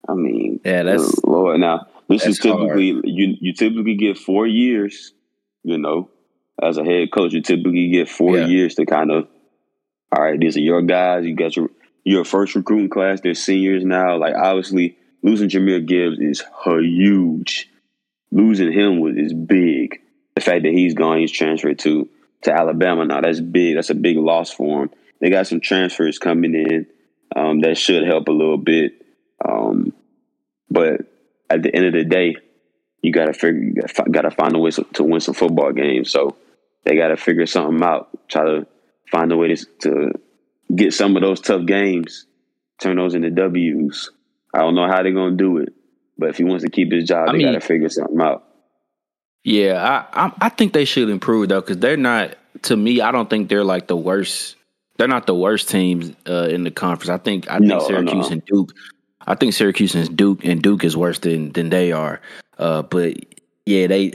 I 0.09 0.15
mean, 0.15 0.61
yeah, 0.65 0.85
that's 0.85 1.23
Lord. 1.25 1.61
Now 1.61 1.87
this 2.09 2.25
is 2.25 2.39
typically 2.39 2.93
hard. 2.93 3.05
you. 3.05 3.37
You 3.41 3.53
typically 3.53 3.97
get 3.97 4.19
four 4.19 4.47
years. 4.47 5.13
You 5.65 5.79
know, 5.79 6.09
as 6.63 6.79
a 6.79 6.85
head 6.85 7.13
coach, 7.13 7.33
you 7.33 7.43
typically 7.43 7.91
get 7.91 8.09
four 8.09 8.39
yeah. 8.39 8.47
years 8.47 8.77
to 8.77 8.87
kind 8.87 9.11
of, 9.11 9.29
all 10.13 10.23
right, 10.23 10.39
these 10.39 10.57
are 10.57 10.61
your 10.61 10.81
guys. 10.83 11.25
You 11.25 11.35
got 11.35 11.57
your 11.57 11.69
your 12.05 12.25
first 12.25 12.55
recruiting 12.55 12.89
class. 12.89 13.21
They're 13.21 13.35
seniors 13.35 13.85
now. 13.85 14.17
Like 14.17 14.35
obviously, 14.35 14.97
losing 15.23 15.51
Jahmyr 15.51 15.85
Gibbs 15.85 16.19
is 16.21 16.43
huge. 16.65 17.69
Losing 18.31 18.73
him 18.73 19.01
was 19.01 19.17
is 19.17 19.33
big. 19.33 20.01
The 20.35 20.41
fact 20.41 20.63
that 20.63 20.73
he's 20.73 20.95
gone, 20.95 21.19
he's 21.19 21.33
transferred 21.33 21.79
to 21.81 22.09
to 22.43 22.53
Alabama 22.53 23.05
now. 23.05 23.21
That's 23.21 23.41
big. 23.41 23.77
That's 23.77 23.91
a 23.91 23.95
big 23.95 24.17
loss 24.17 24.51
for 24.51 24.85
him. 24.85 24.91
They 25.21 25.31
got 25.31 25.47
some 25.47 25.61
transfers 25.61 26.19
coming 26.19 26.55
in 26.55 26.87
um, 27.35 27.61
that 27.61 27.77
should 27.77 28.07
help 28.07 28.29
a 28.29 28.33
little 28.33 28.59
bit. 28.59 28.93
Um, 29.47 29.93
but 30.71 31.01
at 31.51 31.63
the 31.63 31.75
end 31.75 31.87
of 31.87 31.93
the 31.93 32.05
day, 32.05 32.37
you 33.03 33.13
got 33.13 33.27
to 33.27 33.33
figure, 33.33 33.61
you 33.61 33.75
got 34.11 34.23
to 34.23 34.31
find 34.31 34.55
a 34.55 34.59
way 34.59 34.71
to 34.71 35.05
win 35.05 35.21
some 35.21 35.35
football 35.35 35.73
games. 35.73 36.11
So 36.11 36.37
they 36.85 36.97
got 36.97 37.09
to 37.09 37.17
figure 37.17 37.47
something 37.47 37.83
out. 37.83 38.09
Try 38.29 38.45
to 38.45 38.67
find 39.11 39.33
a 39.33 39.37
way 39.37 39.55
to, 39.55 39.67
to 39.81 40.13
get 40.75 40.93
some 40.93 41.17
of 41.17 41.23
those 41.23 41.41
tough 41.41 41.67
games, 41.67 42.27
turn 42.81 42.97
those 42.97 43.15
into 43.15 43.31
W's. 43.31 44.11
I 44.55 44.61
don't 44.61 44.75
know 44.75 44.87
how 44.89 45.03
they're 45.03 45.13
gonna 45.13 45.37
do 45.37 45.59
it, 45.59 45.73
but 46.19 46.31
if 46.31 46.37
he 46.39 46.45
wants 46.45 46.65
to 46.65 46.71
keep 46.71 46.93
his 46.93 47.05
job, 47.05 47.29
I 47.29 47.33
they 47.33 47.43
got 47.43 47.53
to 47.53 47.61
figure 47.61 47.89
something 47.89 48.21
out. 48.21 48.45
Yeah, 49.45 50.05
I, 50.13 50.27
I, 50.27 50.33
I 50.43 50.49
think 50.49 50.73
they 50.73 50.85
should 50.85 51.09
improve 51.09 51.49
though, 51.49 51.61
because 51.61 51.79
they're 51.79 51.97
not. 51.97 52.37
To 52.63 52.77
me, 52.77 53.01
I 53.01 53.13
don't 53.13 53.31
think 53.31 53.49
they're 53.49 53.65
like 53.65 53.87
the 53.87 53.97
worst. 53.97 54.57
They're 54.97 55.09
not 55.09 55.27
the 55.27 55.35
worst 55.35 55.69
teams 55.69 56.13
uh, 56.29 56.49
in 56.51 56.65
the 56.65 56.73
conference. 56.73 57.09
I 57.09 57.19
think 57.19 57.49
I 57.51 57.59
think 57.59 57.81
Syracuse 57.83 58.27
no. 58.27 58.33
and 58.33 58.45
Duke. 58.45 58.73
I 59.27 59.35
think 59.37 59.55
Syracuse 59.55 59.95
and 59.95 60.17
Duke 60.17 60.45
and 60.45 60.61
Duke 60.61 60.85
is 60.85 60.97
worse 60.97 61.21
than 61.21 61.53
than 61.53 61.71
they 61.71 61.93
are. 61.93 62.21
Uh, 62.59 62.83
but 62.83 63.15
yeah, 63.65 63.87
they 63.87 64.13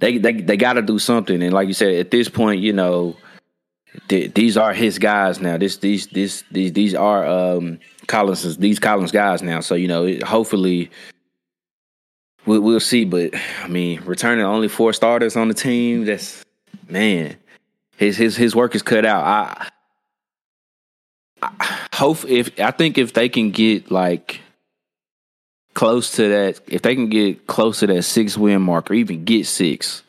they 0.00 0.18
they 0.18 0.32
they 0.32 0.56
got 0.56 0.74
to 0.74 0.82
do 0.82 0.98
something. 0.98 1.42
And 1.42 1.52
like 1.52 1.68
you 1.68 1.74
said, 1.74 1.94
at 1.94 2.10
this 2.10 2.28
point, 2.28 2.60
you 2.60 2.72
know, 2.72 3.16
th- 4.08 4.34
these 4.34 4.56
are 4.56 4.72
his 4.72 4.98
guys 4.98 5.40
now. 5.40 5.56
This 5.58 5.76
these 5.76 6.08
this 6.08 6.42
these 6.50 6.72
these 6.72 6.94
are 6.94 7.24
um 7.24 7.78
Collins's 8.08 8.56
these 8.56 8.80
Collins 8.80 9.12
guys 9.12 9.42
now. 9.42 9.60
So 9.60 9.74
you 9.74 9.88
know, 9.88 10.18
hopefully. 10.26 10.90
We'll, 12.50 12.62
we'll 12.62 12.80
see, 12.80 13.04
but 13.04 13.32
I 13.62 13.68
mean, 13.68 14.00
returning 14.00 14.44
only 14.44 14.66
four 14.66 14.92
starters 14.92 15.36
on 15.36 15.46
the 15.46 15.54
team, 15.54 16.04
that's 16.04 16.44
man, 16.88 17.36
his 17.96 18.16
his 18.16 18.36
his 18.36 18.56
work 18.56 18.74
is 18.74 18.82
cut 18.82 19.06
out. 19.06 19.24
I, 19.24 19.68
I 21.40 21.78
hope 21.94 22.24
if 22.24 22.58
I 22.58 22.72
think 22.72 22.98
if 22.98 23.12
they 23.12 23.28
can 23.28 23.52
get 23.52 23.92
like 23.92 24.40
close 25.74 26.16
to 26.16 26.28
that, 26.28 26.60
if 26.66 26.82
they 26.82 26.96
can 26.96 27.08
get 27.08 27.46
close 27.46 27.78
to 27.78 27.86
that 27.86 28.02
six 28.02 28.36
win 28.36 28.62
mark 28.62 28.90
or 28.90 28.94
even 28.94 29.24
get 29.24 29.46
six, 29.46 30.02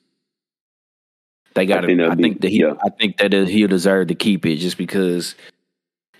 they 1.54 1.68
got 1.68 1.82
to. 1.82 2.08
I, 2.10 2.16
think, 2.16 2.42
that 2.42 2.50
he, 2.50 2.62
yeah. 2.62 2.74
I 2.84 2.89
think 2.89 3.18
that 3.18 3.34
he'll 3.34 3.68
deserve 3.68 4.08
to 4.08 4.16
keep 4.16 4.48
it 4.48 4.56
just 4.56 4.80
because 4.80 5.36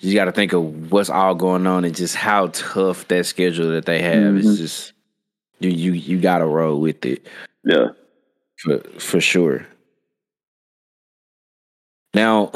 you 0.02 0.14
got 0.14 0.26
to 0.26 0.32
think 0.32 0.54
of 0.54 0.92
what's 0.92 1.10
all 1.10 1.34
going 1.34 1.66
on 1.66 1.84
and 1.84 1.96
just 1.96 2.16
how 2.16 2.46
tough 2.54 3.08
that 3.08 3.26
schedule 3.26 3.72
that 3.72 3.88
they 3.88 4.04
have. 4.04 4.36
Mm-hmm. 4.36 4.48
It's 4.48 4.60
just 4.60 4.94
you 5.62 5.70
you, 5.70 5.92
you 5.94 6.20
got 6.20 6.40
to 6.40 6.46
roll 6.46 6.80
with 6.80 7.06
it. 7.06 7.26
Yeah, 7.64 7.90
for 8.58 8.80
for 9.00 9.22
sure. 9.22 9.66
Now, 12.14 12.52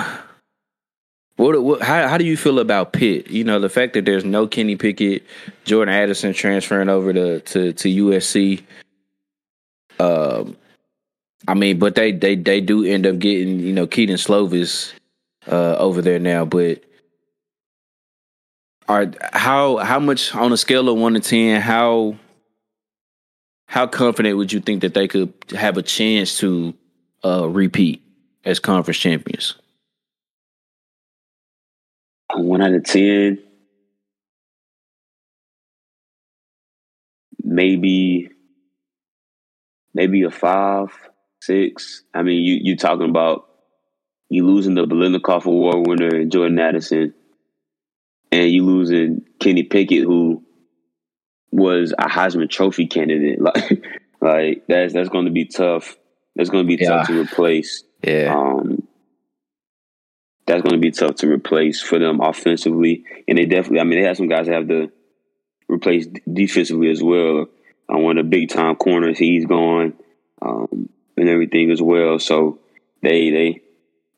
what, 1.37 1.61
what 1.61 1.81
how 1.81 2.07
how 2.07 2.17
do 2.17 2.25
you 2.25 2.37
feel 2.37 2.59
about 2.59 2.93
Pitt? 2.93 3.29
You 3.29 3.43
know, 3.43 3.59
the 3.59 3.69
fact 3.69 3.93
that 3.93 4.05
there's 4.05 4.25
no 4.25 4.47
Kenny 4.47 4.75
Pickett, 4.75 5.23
Jordan 5.63 5.93
Addison 5.93 6.33
transferring 6.33 6.89
over 6.89 7.13
to 7.13 7.39
to, 7.41 7.73
to 7.73 7.89
USC. 7.89 8.63
Um, 9.99 10.57
I 11.47 11.53
mean, 11.53 11.79
but 11.79 11.95
they 11.95 12.11
they 12.11 12.35
they 12.35 12.61
do 12.61 12.83
end 12.83 13.05
up 13.05 13.19
getting 13.19 13.59
you 13.59 13.73
know 13.73 13.87
Kedon 13.87 14.17
Slovis 14.17 14.93
uh, 15.47 15.75
over 15.77 16.01
there 16.01 16.19
now, 16.19 16.45
but 16.45 16.83
are 18.87 19.11
how 19.33 19.77
how 19.77 19.99
much 19.99 20.33
on 20.35 20.53
a 20.53 20.57
scale 20.57 20.89
of 20.89 20.97
one 20.97 21.13
to 21.15 21.19
ten 21.19 21.61
how 21.61 22.15
how 23.67 23.87
confident 23.87 24.37
would 24.37 24.53
you 24.53 24.59
think 24.59 24.81
that 24.81 24.93
they 24.93 25.07
could 25.07 25.33
have 25.51 25.77
a 25.77 25.81
chance 25.81 26.37
to 26.39 26.73
uh, 27.23 27.47
repeat 27.49 28.03
as 28.43 28.59
conference 28.59 28.97
champions? 28.97 29.55
One 32.33 32.61
out 32.61 32.73
of 32.73 32.83
ten, 32.83 33.39
maybe, 37.43 38.29
maybe 39.93 40.23
a 40.23 40.31
five, 40.31 40.89
six. 41.41 42.03
I 42.13 42.23
mean, 42.23 42.43
you 42.43 42.59
you 42.61 42.75
talking 42.75 43.09
about 43.09 43.47
you 44.29 44.45
losing 44.45 44.75
the 44.75 44.85
Biletnikoff 44.85 45.45
Award 45.45 45.87
winner 45.87 46.15
and 46.15 46.31
Jordan 46.31 46.59
Addison, 46.59 47.13
and 48.31 48.51
you 48.51 48.65
losing 48.65 49.25
Kenny 49.39 49.63
Pickett, 49.63 50.03
who 50.03 50.44
was 51.55 51.93
a 51.97 52.07
Heisman 52.07 52.49
Trophy 52.49 52.87
candidate. 52.87 53.39
Like, 53.45 53.85
like 54.21 54.63
that's 54.67 54.93
that's 54.93 55.09
going 55.09 55.25
to 55.25 55.31
be 55.31 55.45
tough. 55.45 55.95
That's 56.35 56.49
going 56.49 56.65
to 56.65 56.67
be 56.67 56.81
yeah. 56.81 56.89
tough 56.89 57.07
to 57.07 57.21
replace. 57.21 57.83
Yeah. 58.03 58.33
Um, 58.35 58.87
that's 60.47 60.61
going 60.61 60.73
to 60.73 60.79
be 60.79 60.91
tough 60.91 61.15
to 61.17 61.27
replace 61.27 61.81
for 61.81 61.99
them 61.99 62.21
offensively, 62.21 63.03
and 63.27 63.37
they 63.37 63.45
definitely. 63.45 63.79
I 63.79 63.83
mean, 63.83 63.99
they 63.99 64.07
have 64.07 64.17
some 64.17 64.27
guys 64.27 64.47
that 64.47 64.55
have 64.55 64.67
to 64.69 64.91
replace 65.67 66.07
defensively 66.31 66.89
as 66.89 67.03
well. 67.03 67.47
On 67.87 67.97
uh, 67.97 67.99
one 67.99 68.17
of 68.17 68.25
the 68.25 68.29
big 68.29 68.49
time 68.49 68.75
corners, 68.75 69.19
he's 69.19 69.45
gone, 69.45 69.93
um, 70.41 70.89
and 71.17 71.29
everything 71.29 71.71
as 71.71 71.81
well. 71.81 72.17
So 72.17 72.59
they 73.03 73.29
they 73.29 73.61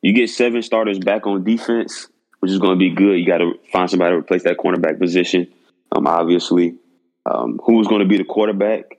you 0.02 0.14
get 0.14 0.30
seven 0.30 0.62
starters 0.62 1.00
back 1.00 1.28
on 1.28 1.44
defense, 1.44 2.08
which 2.40 2.52
is 2.52 2.60
going 2.60 2.78
to 2.78 2.80
be 2.80 2.92
good. 2.92 3.20
You 3.20 3.26
got 3.26 3.40
to 3.40 3.56
find 3.72 3.90
somebody 3.90 4.14
to 4.14 4.20
replace 4.20 4.44
that 4.44 4.58
cornerback 4.58 5.00
position. 5.00 5.52
Um, 5.92 6.08
obviously, 6.08 6.76
um, 7.30 7.60
who's 7.64 7.88
going 7.88 8.02
to 8.02 8.08
be 8.08 8.18
the 8.18 8.24
quarterback? 8.24 8.98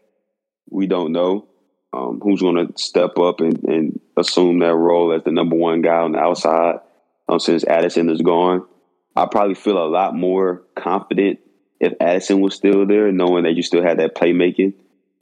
We 0.70 0.86
don't 0.86 1.12
know. 1.12 1.48
Um, 1.92 2.20
who's 2.22 2.42
going 2.42 2.66
to 2.66 2.72
step 2.76 3.18
up 3.18 3.40
and, 3.40 3.62
and, 3.64 4.00
assume 4.18 4.58
that 4.58 4.74
role 4.74 5.12
as 5.12 5.22
the 5.22 5.30
number 5.30 5.54
one 5.54 5.80
guy 5.80 5.98
on 5.98 6.10
the 6.10 6.18
outside 6.18 6.80
um, 7.28 7.38
since 7.38 7.64
Addison 7.64 8.10
is 8.10 8.20
gone? 8.20 8.66
I 9.14 9.26
probably 9.26 9.54
feel 9.54 9.78
a 9.78 9.86
lot 9.86 10.14
more 10.14 10.64
confident 10.74 11.38
if 11.78 11.94
Addison 12.00 12.40
was 12.40 12.56
still 12.56 12.84
there, 12.84 13.12
knowing 13.12 13.44
that 13.44 13.54
you 13.54 13.62
still 13.62 13.82
had 13.82 14.00
that 14.00 14.16
playmaking 14.16 14.74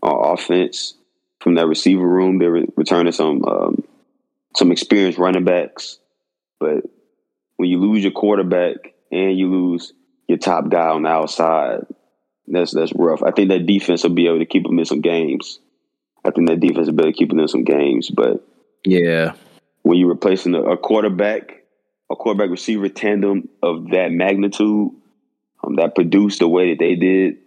uh, 0.02 0.09
offense 0.09 0.94
from 1.40 1.57
that 1.57 1.66
receiver 1.66 2.09
room. 2.09 2.38
They're 2.38 2.50
re- 2.50 2.68
returning 2.74 3.12
some 3.12 3.44
um, 3.44 3.84
some 4.57 4.72
experienced 4.72 5.18
running 5.18 5.44
backs, 5.44 5.98
but 6.59 6.84
when 7.57 7.68
you 7.68 7.78
lose 7.78 8.02
your 8.02 8.12
quarterback 8.12 8.94
and 9.12 9.38
you 9.38 9.50
lose 9.50 9.92
your 10.26 10.38
top 10.38 10.70
guy 10.70 10.88
on 10.88 11.02
the 11.02 11.11
outside, 11.11 11.80
that's 12.49 12.72
that's 12.72 12.92
rough. 12.94 13.22
I 13.22 13.30
think 13.30 13.49
that 13.51 13.66
defense 13.66 14.03
will 14.03 14.11
be 14.11 14.26
able 14.26 14.38
to 14.38 14.47
keep 14.47 14.64
them 14.64 14.78
in 14.78 14.84
some 14.84 15.01
games. 15.01 15.59
I 16.24 16.30
think 16.30 16.49
that 16.49 16.61
defense 16.61 16.86
will 16.86 16.94
be 16.94 17.05
able 17.05 17.12
to 17.12 17.18
keep 17.18 17.28
them 17.28 17.40
in 17.40 17.49
some 17.49 17.64
games. 17.64 18.11
But 18.11 18.47
yeah, 18.84 19.34
when 19.82 19.99
you're 19.99 20.09
replacing 20.09 20.55
a, 20.55 20.62
a 20.62 20.76
quarterback, 20.76 21.64
a 22.11 22.16
quarterback 22.16 22.51
receiver 22.51 22.88
tandem 22.88 23.49
of 23.62 23.90
that 23.90 24.12
magnitude, 24.12 24.90
um, 25.64 25.76
that 25.76 25.94
produced 25.94 26.40
the 26.40 26.49
way 26.49 26.70
that 26.70 26.78
they 26.78 26.94
did, 26.94 27.38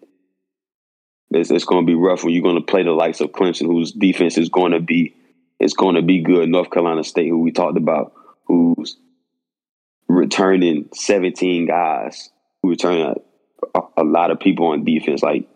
it's, 1.32 1.52
it's 1.52 1.66
going 1.66 1.86
to 1.86 1.88
be 1.88 1.96
rough 1.96 2.24
when 2.24 2.34
you're 2.34 2.44
going 2.44 2.56
to 2.56 2.62
play 2.62 2.84
the 2.84 2.92
likes 2.92 3.22
of 3.22 3.32
Clemson, 3.32 3.66
whose 3.66 3.92
defense 3.92 4.38
is 4.38 4.50
going 4.50 4.72
to 4.72 4.80
be 4.80 5.16
it's 5.60 5.74
going 5.74 5.96
to 5.96 6.02
be 6.02 6.22
good. 6.22 6.50
North 6.50 6.72
Carolina 6.72 7.04
State, 7.04 7.28
who 7.28 7.40
we 7.40 7.52
talked 7.52 7.78
about, 7.78 8.14
who's 8.46 8.98
returning 10.08 10.90
17 10.94 11.68
guys, 11.68 12.30
who 12.62 12.70
returning 12.70 13.14
a, 13.76 13.82
a 13.98 14.04
lot 14.04 14.32
of 14.32 14.40
people 14.40 14.68
on 14.68 14.86
defense. 14.86 15.24
Like, 15.24 15.48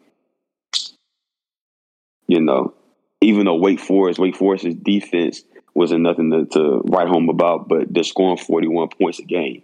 you 2.28 2.42
know, 2.42 2.74
even 3.22 3.46
though 3.46 3.56
Wake 3.56 3.80
Forest, 3.80 4.20
Wake 4.20 4.36
Forest's 4.36 4.76
defense 4.76 5.44
wasn't 5.74 6.02
nothing 6.02 6.32
to, 6.32 6.46
to 6.58 6.82
write 6.86 7.08
home 7.08 7.30
about, 7.30 7.68
but 7.68 7.94
they're 7.94 8.04
scoring 8.04 8.38
41 8.38 8.90
points 8.90 9.20
a 9.20 9.24
game. 9.24 9.64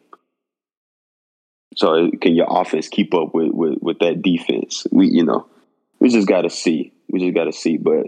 So 1.75 2.09
can 2.21 2.35
your 2.35 2.47
offense 2.49 2.87
keep 2.87 3.13
up 3.13 3.33
with, 3.33 3.51
with, 3.51 3.77
with 3.81 3.99
that 3.99 4.21
defense? 4.21 4.87
We, 4.91 5.07
you 5.07 5.23
know, 5.23 5.47
we 5.99 6.09
just 6.09 6.27
got 6.27 6.41
to 6.41 6.49
see. 6.49 6.93
We 7.09 7.19
just 7.19 7.35
got 7.35 7.45
to 7.45 7.53
see, 7.53 7.77
but 7.77 8.07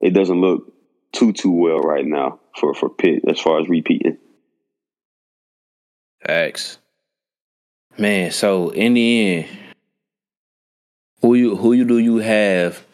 it 0.00 0.10
doesn't 0.10 0.40
look 0.40 0.72
too 1.12 1.32
too 1.32 1.52
well 1.52 1.78
right 1.78 2.06
now 2.06 2.40
for 2.56 2.74
for 2.74 2.88
Pitt 2.88 3.22
as 3.28 3.38
far 3.38 3.60
as 3.60 3.68
repeating. 3.68 4.18
X, 6.24 6.78
man. 7.98 8.30
So 8.30 8.70
in 8.70 8.94
the 8.94 9.36
end, 9.36 9.48
who 11.22 11.34
you 11.34 11.56
who 11.56 11.72
you 11.72 11.84
do 11.84 11.98
you 11.98 12.18
have 12.18 12.84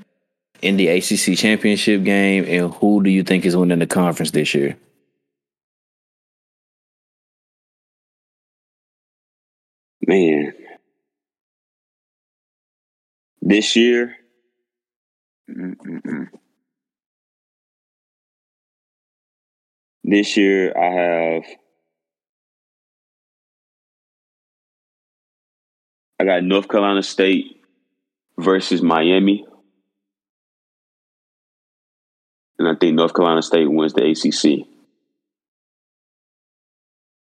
in 0.63 0.77
the 0.77 0.89
ACC 0.89 1.37
championship 1.37 2.05
game, 2.05 2.45
and 2.47 2.73
who 2.75 3.03
do 3.03 3.11
you 3.11 3.23
think 3.25 3.45
is 3.45 3.57
winning 3.57 3.79
the 3.79 3.87
conference 3.87 4.31
this 4.31 4.55
year? 4.55 4.77
Man, 10.07 10.53
this 13.43 13.77
year. 13.77 14.15
Mm-mm-mm. 15.51 16.29
This 20.05 20.37
year, 20.37 20.77
I 20.77 20.91
have 20.91 21.45
I 26.21 26.25
got 26.25 26.43
North 26.43 26.69
Carolina 26.69 27.03
State 27.03 27.58
versus 28.39 28.81
Miami. 28.81 29.45
And 32.59 32.69
I 32.69 32.75
think 32.75 32.95
North 32.95 33.15
Carolina 33.15 33.43
State 33.43 33.71
wins 33.71 33.93
the 33.93 34.05
ACC. 34.05 34.67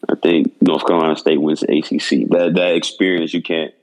I 0.09 0.15
think 0.21 0.61
North 0.61 0.85
Carolina 0.85 1.17
State 1.17 1.41
wins 1.41 1.61
the 1.61 1.77
ACC. 1.77 2.29
That 2.29 2.53
that 2.55 2.75
experience 2.75 3.33
you 3.33 3.41
can't. 3.41 3.73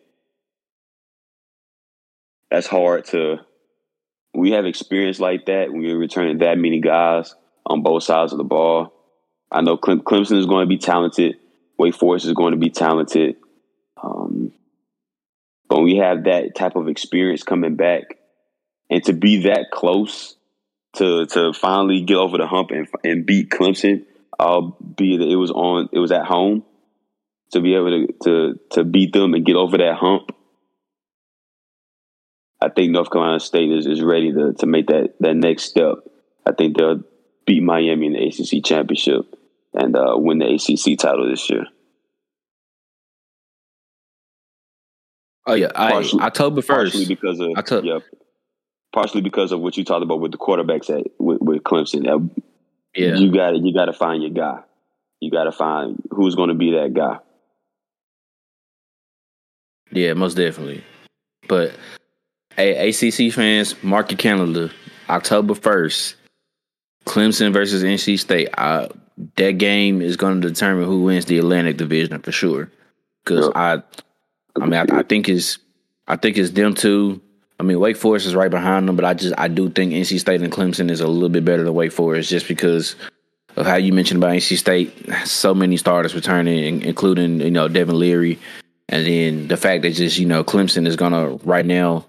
That's 2.51 2.67
hard 2.67 3.07
to. 3.07 3.39
We 4.33 4.53
have 4.53 4.65
experience 4.65 5.21
like 5.21 5.47
that 5.47 5.71
when 5.71 5.83
you're 5.83 5.99
returning 5.99 6.39
that 6.39 6.59
many 6.59 6.81
guys 6.81 7.35
on 7.67 7.83
both 7.83 8.03
sides 8.03 8.33
of 8.33 8.39
the 8.39 8.45
ball. 8.45 8.93
I 9.51 9.61
know 9.61 9.77
Clemson 9.77 10.39
is 10.39 10.47
going 10.47 10.65
to 10.65 10.69
be 10.69 10.79
talented. 10.79 11.37
Wake 11.79 11.95
Forest 11.95 12.27
is 12.27 12.33
going 12.33 12.53
to 12.53 12.59
be 12.59 12.71
talented. 12.71 13.37
Um, 14.03 14.53
but 15.75 15.81
we 15.81 15.97
have 15.97 16.23
that 16.23 16.55
type 16.55 16.77
of 16.77 16.87
experience 16.87 17.43
coming 17.43 17.75
back, 17.75 18.17
and 18.91 19.03
to 19.07 19.13
be 19.13 19.43
that 19.43 19.73
close 19.73 20.37
to 20.95 21.27
to 21.27 21.53
finally 21.53 22.03
get 22.03 22.17
over 22.17 22.39
the 22.39 22.47
hump 22.47 22.71
and 22.71 22.87
and 23.03 23.27
beat 23.27 23.51
Clemson, 23.51 24.05
albeit 24.39 25.21
it 25.23 25.35
was 25.35 25.51
on 25.51 25.89
it 25.91 25.99
was 25.99 26.13
at 26.13 26.27
home, 26.27 26.63
to 27.51 27.61
be 27.61 27.75
able 27.75 27.91
to 27.91 28.15
to 28.23 28.61
to 28.71 28.85
beat 28.85 29.13
them 29.13 29.35
and 29.35 29.45
get 29.45 29.57
over 29.57 29.77
that 29.79 29.97
hump. 29.97 30.31
I 32.61 32.69
think 32.69 32.93
North 32.93 33.11
Carolina 33.11 33.41
State 33.41 33.73
is, 33.73 33.85
is 33.85 34.01
ready 34.01 34.33
to 34.33 34.53
to 34.53 34.67
make 34.67 34.87
that 34.87 35.15
that 35.19 35.35
next 35.35 35.65
step. 35.65 35.97
I 36.47 36.53
think 36.53 36.77
they'll 36.77 37.03
beat 37.47 37.65
Miami 37.65 38.07
in 38.07 38.13
the 38.13 38.29
ACC 38.29 38.65
championship 38.65 39.23
and 39.73 39.97
uh, 39.97 40.15
win 40.19 40.39
the 40.39 40.55
ACC 40.55 40.97
title 40.97 41.29
this 41.29 41.51
year. 41.51 41.67
Oh 45.47 45.55
yeah, 45.55 45.71
I, 45.75 45.91
partially, 45.91 46.23
October 46.23 46.63
first. 46.63 46.95
Partially 46.95 47.15
because 47.15 47.41
of 47.41 47.51
October. 47.57 47.87
yeah, 47.87 47.99
partially 48.95 49.21
because 49.21 49.53
of 49.53 49.61
what 49.61 49.77
you 49.77 49.85
talked 49.85 50.03
about 50.03 50.21
with 50.21 50.33
the 50.33 50.39
quarterbacks 50.39 50.89
at 50.89 51.07
with, 51.19 51.41
with 51.41 51.63
Clemson. 51.63 52.05
yeah, 52.95 53.17
you 53.17 53.33
got 53.33 53.51
to 53.51 53.59
you 53.59 53.75
got 53.75 53.87
to 53.87 53.93
find 53.93 54.23
your 54.23 54.33
guy. 54.33 54.61
You 55.21 55.31
got 55.31 55.45
to 55.45 55.53
find 55.53 56.03
who's 56.11 56.35
going 56.35 56.49
to 56.49 56.55
be 56.55 56.73
that 56.73 56.95
guy. 56.95 57.19
Yeah, 59.91 60.15
most 60.15 60.35
definitely. 60.35 60.83
But 61.47 61.73
hey, 62.57 62.89
ACC 62.89 63.33
fans, 63.33 63.83
mark 63.83 64.11
your 64.11 64.19
calendar. 64.19 64.71
October 65.09 65.55
first, 65.55 66.17
Clemson 67.07 67.53
versus 67.53 67.85
NC 67.85 68.19
State. 68.19 68.49
I, 68.57 68.89
that 69.37 69.53
game 69.53 70.01
is 70.01 70.17
going 70.17 70.41
to 70.41 70.49
determine 70.49 70.87
who 70.87 71.03
wins 71.03 71.27
the 71.27 71.39
Atlantic 71.39 71.77
Division 71.77 72.21
for 72.23 72.33
sure. 72.33 72.71
Because 73.25 73.47
yep. 73.47 73.57
I 73.57 73.83
I 74.61 74.67
mean, 74.67 74.91
I, 74.91 74.99
I 74.99 75.03
think 75.03 75.29
it's 75.29 75.59
I 76.07 76.17
think 76.17 76.37
it's 76.37 76.51
them 76.51 76.75
two 76.75 77.21
I 77.59 77.63
mean, 77.63 77.79
Wake 77.79 77.97
Forest 77.97 78.27
is 78.27 78.35
right 78.35 78.51
behind 78.51 78.89
them, 78.89 78.97
but 78.97 79.05
I 79.05 79.15
just 79.15 79.35
I 79.39 79.49
do 79.49 79.71
think 79.71 79.93
NC 79.93 80.19
State 80.19 80.43
and 80.43 80.53
Clemson 80.53 80.91
is 80.91 81.01
a 81.01 81.07
little 81.07 81.29
bit 81.29 81.45
better 81.45 81.63
than 81.63 81.75
Wake 81.75 81.93
Forest, 81.93 82.31
just 82.31 82.49
because 82.49 82.97
of 83.57 83.67
how 83.67 83.77
you 83.77 83.93
mentioned 83.93 84.23
about 84.23 84.35
NC 84.35 84.59
State. 84.59 84.93
So 85.25 85.55
many 85.55 85.77
starters 85.77 86.15
returning, 86.15 86.83
including 86.83 87.41
you 87.41 87.51
know 87.51 87.69
Devin 87.69 87.99
Leary, 87.99 88.39
and 88.89 89.07
then 89.07 89.49
the 89.49 89.57
fact 89.57 89.83
that 89.83 89.93
just 89.93 90.19
you 90.19 90.27
know 90.27 90.43
Clemson 90.43 90.87
is 90.87 90.97
gonna 90.97 91.39
right 91.45 91.65
now, 91.65 92.07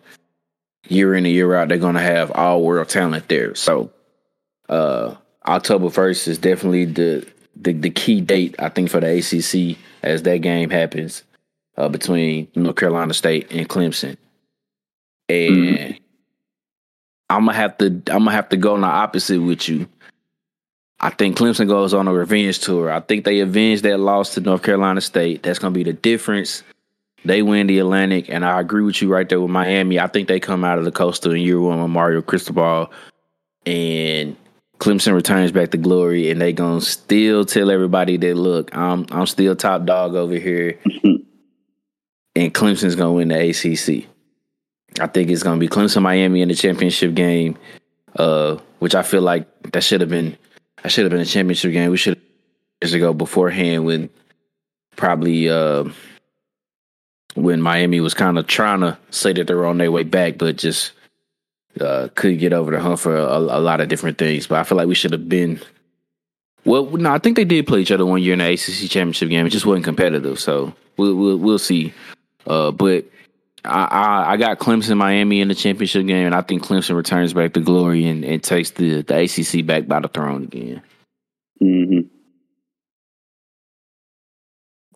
year 0.87 1.13
in 1.13 1.25
and 1.25 1.33
year 1.33 1.55
out, 1.55 1.67
they're 1.67 1.77
gonna 1.77 2.01
have 2.01 2.31
all 2.31 2.63
world 2.63 2.89
talent 2.89 3.27
there. 3.27 3.53
So, 3.53 3.91
uh, 4.67 5.13
October 5.45 5.91
first 5.91 6.27
is 6.27 6.39
definitely 6.39 6.85
the, 6.85 7.27
the 7.55 7.73
the 7.73 7.91
key 7.91 8.19
date 8.19 8.55
I 8.57 8.69
think 8.69 8.89
for 8.89 8.99
the 8.99 9.19
ACC 9.19 9.77
as 10.01 10.23
that 10.23 10.41
game 10.41 10.71
happens 10.71 11.21
uh, 11.77 11.89
between 11.89 12.47
North 12.55 12.75
Carolina 12.75 13.13
State 13.13 13.51
and 13.51 13.67
Clemson 13.67 14.17
and 15.29 15.55
mm-hmm. 15.55 15.91
I'm 17.29 17.45
gonna 17.45 17.57
have 17.57 17.77
to 17.79 17.87
I'm 17.87 18.01
gonna 18.19 18.31
have 18.31 18.49
to 18.49 18.57
go 18.57 18.75
on 18.75 18.81
the 18.81 18.87
opposite 18.87 19.41
with 19.41 19.67
you. 19.67 19.87
I 20.99 21.09
think 21.09 21.37
Clemson 21.37 21.67
goes 21.67 21.93
on 21.93 22.07
a 22.07 22.13
revenge 22.13 22.59
tour. 22.59 22.91
I 22.91 22.99
think 22.99 23.25
they 23.25 23.39
avenge 23.41 23.81
that 23.81 23.99
loss 23.99 24.33
to 24.35 24.41
North 24.41 24.63
Carolina 24.63 25.01
State. 25.01 25.43
That's 25.43 25.59
gonna 25.59 25.73
be 25.73 25.83
the 25.83 25.93
difference. 25.93 26.63
They 27.23 27.41
win 27.41 27.67
the 27.67 27.79
Atlantic, 27.79 28.29
and 28.29 28.45
I 28.45 28.59
agree 28.59 28.83
with 28.83 29.01
you 29.01 29.11
right 29.11 29.27
there 29.27 29.41
with 29.41 29.49
Miami. 29.49 29.99
I 29.99 30.07
think 30.07 30.27
they 30.27 30.39
come 30.39 30.63
out 30.63 30.77
of 30.77 30.85
the 30.85 30.91
coastal 30.91 31.31
in 31.31 31.41
year 31.41 31.59
one 31.59 31.81
with 31.81 31.89
Mario 31.89 32.21
Cristobal, 32.21 32.91
and 33.65 34.35
Clemson 34.77 35.13
returns 35.13 35.51
back 35.51 35.71
to 35.71 35.77
glory, 35.77 36.29
and 36.29 36.39
they 36.39 36.53
gonna 36.53 36.81
still 36.81 37.43
tell 37.43 37.71
everybody 37.71 38.17
that 38.17 38.35
look, 38.35 38.75
I'm 38.75 39.07
I'm 39.09 39.25
still 39.25 39.55
top 39.55 39.85
dog 39.85 40.13
over 40.13 40.35
here, 40.35 40.79
and 42.35 42.53
Clemson's 42.53 42.95
gonna 42.95 43.13
win 43.13 43.29
the 43.29 43.49
ACC. 43.49 44.07
I 44.99 45.07
think 45.07 45.29
it's 45.29 45.43
to 45.43 45.57
be 45.57 45.67
Clemson 45.67 46.01
Miami 46.01 46.41
in 46.41 46.47
the 46.47 46.55
championship 46.55 47.13
game, 47.13 47.57
uh, 48.15 48.57
which 48.79 48.95
I 48.95 49.03
feel 49.03 49.21
like 49.21 49.47
that 49.71 49.83
should 49.83 50.01
have 50.01 50.09
been 50.09 50.37
that 50.83 50.91
should 50.91 51.03
have 51.03 51.11
been 51.11 51.21
a 51.21 51.25
championship 51.25 51.71
game. 51.71 51.91
We 51.91 51.97
should 51.97 52.21
years 52.81 52.93
ago 52.93 53.13
beforehand 53.13 53.85
when 53.85 54.09
probably 54.95 55.49
uh, 55.49 55.85
when 57.35 57.61
Miami 57.61 57.99
was 57.99 58.13
kind 58.13 58.37
of 58.37 58.47
trying 58.47 58.81
to 58.81 58.97
say 59.09 59.33
that 59.33 59.47
they 59.47 59.53
were 59.53 59.65
on 59.65 59.77
their 59.77 59.91
way 59.91 60.03
back, 60.03 60.37
but 60.37 60.57
just 60.57 60.91
uh, 61.79 62.07
couldn't 62.15 62.37
get 62.37 62.53
over 62.53 62.71
the 62.71 62.79
hump 62.79 62.99
for 62.99 63.15
a, 63.15 63.37
a, 63.37 63.59
lot 63.59 63.81
of 63.81 63.89
different 63.89 64.17
things. 64.17 64.47
But 64.47 64.59
I 64.59 64.63
feel 64.63 64.77
like 64.77 64.87
we 64.87 64.95
should 64.95 65.11
have 65.11 65.27
been. 65.27 65.59
Well, 66.63 66.85
no, 66.85 67.11
I 67.11 67.19
think 67.19 67.35
they 67.35 67.45
did 67.45 67.67
play 67.67 67.81
each 67.81 67.91
other 67.91 68.05
one 68.05 68.23
year 68.23 68.33
in 68.33 68.39
the 68.39 68.53
ACC 68.53 68.89
championship 68.89 69.29
game. 69.29 69.45
It 69.45 69.49
just 69.49 69.65
wasn't 69.65 69.85
competitive, 69.85 70.39
so 70.39 70.73
we'll 70.97 71.15
we'll, 71.15 71.37
we'll 71.37 71.59
see. 71.59 71.93
Uh, 72.45 72.71
but 72.71 73.05
I, 73.63 73.85
I, 73.85 74.31
I 74.33 74.37
got 74.37 74.59
Clemson 74.59 74.97
Miami 74.97 75.41
in 75.41 75.47
the 75.47 75.55
championship 75.55 76.05
game, 76.05 76.25
and 76.25 76.35
I 76.35 76.41
think 76.41 76.63
Clemson 76.63 76.95
returns 76.95 77.33
back 77.33 77.53
to 77.53 77.59
glory 77.59 78.05
and, 78.07 78.23
and 78.23 78.43
takes 78.43 78.71
the, 78.71 79.01
the 79.01 79.23
ACC 79.23 79.65
back 79.65 79.87
by 79.87 79.99
the 79.99 80.07
throne 80.07 80.43
again. 80.43 80.81
Mm-hmm. 81.61 82.07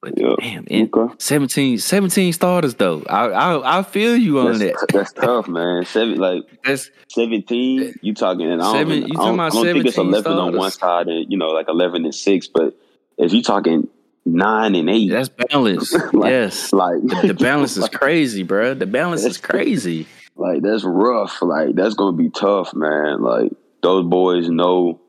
But 0.01 0.17
yep. 0.17 0.37
damn, 0.39 0.89
okay. 0.93 1.13
17, 1.17 1.77
17 1.77 2.31
starters 2.31 2.75
though. 2.75 3.03
I, 3.09 3.25
I 3.25 3.79
I 3.79 3.83
feel 3.83 4.15
you 4.15 4.39
on 4.39 4.57
that's, 4.57 4.79
that. 4.79 4.87
That's 4.93 5.11
tough, 5.11 5.49
man. 5.49 5.83
Seven 5.85 6.17
like 6.17 6.43
that's 6.63 6.89
seventeen. 7.09 7.93
You 8.01 8.13
talking? 8.13 8.49
And 8.49 8.61
I 8.61 8.65
don't, 8.65 8.75
seven, 8.75 9.07
you 9.09 9.19
I 9.19 9.25
don't, 9.25 9.39
I 9.41 9.49
don't 9.49 9.65
think 9.65 9.85
it's 9.85 9.97
eleven 9.97 10.21
starters. 10.21 10.39
on 10.39 10.57
one 10.57 10.71
side 10.71 11.07
and 11.07 11.29
you 11.29 11.37
know 11.37 11.47
like 11.47 11.67
eleven 11.67 12.05
and 12.05 12.15
six. 12.15 12.47
But 12.47 12.77
if 13.17 13.33
you 13.33 13.43
talking 13.43 13.89
nine 14.33 14.75
and 14.75 14.89
eight. 14.89 15.09
That's 15.09 15.29
balance. 15.29 15.93
like, 16.13 16.29
yes, 16.31 16.73
like 16.73 17.01
the, 17.01 17.27
the 17.27 17.33
balance 17.33 17.77
is 17.77 17.89
crazy, 17.93 18.43
bro. 18.43 18.73
The 18.73 18.85
balance 18.85 19.25
is 19.25 19.37
crazy. 19.37 20.07
Like 20.35 20.61
that's 20.61 20.83
rough. 20.83 21.41
Like 21.41 21.75
that's 21.75 21.95
gonna 21.95 22.17
be 22.17 22.29
tough, 22.29 22.73
man. 22.73 23.21
Like 23.21 23.51
those 23.81 24.05
boys 24.05 24.49
know 24.49 25.01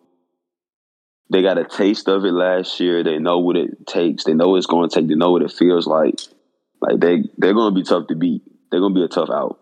they 1.30 1.42
got 1.42 1.58
a 1.58 1.64
taste 1.64 2.08
of 2.08 2.24
it 2.24 2.32
last 2.32 2.80
year. 2.80 3.04
They 3.04 3.18
know 3.18 3.38
what 3.38 3.56
it 3.56 3.86
takes. 3.86 4.24
They 4.24 4.34
know 4.34 4.56
it's 4.56 4.66
going 4.66 4.90
to 4.90 4.94
take. 4.94 5.08
They 5.08 5.14
know 5.14 5.30
what 5.30 5.42
it 5.42 5.52
feels 5.52 5.86
like. 5.86 6.20
Like 6.80 6.98
they 6.98 7.24
they're 7.38 7.54
going 7.54 7.72
to 7.72 7.80
be 7.80 7.84
tough 7.84 8.08
to 8.08 8.16
beat. 8.16 8.42
They're 8.70 8.80
going 8.80 8.94
to 8.94 9.00
be 9.00 9.04
a 9.04 9.08
tough 9.08 9.30
out. 9.30 9.60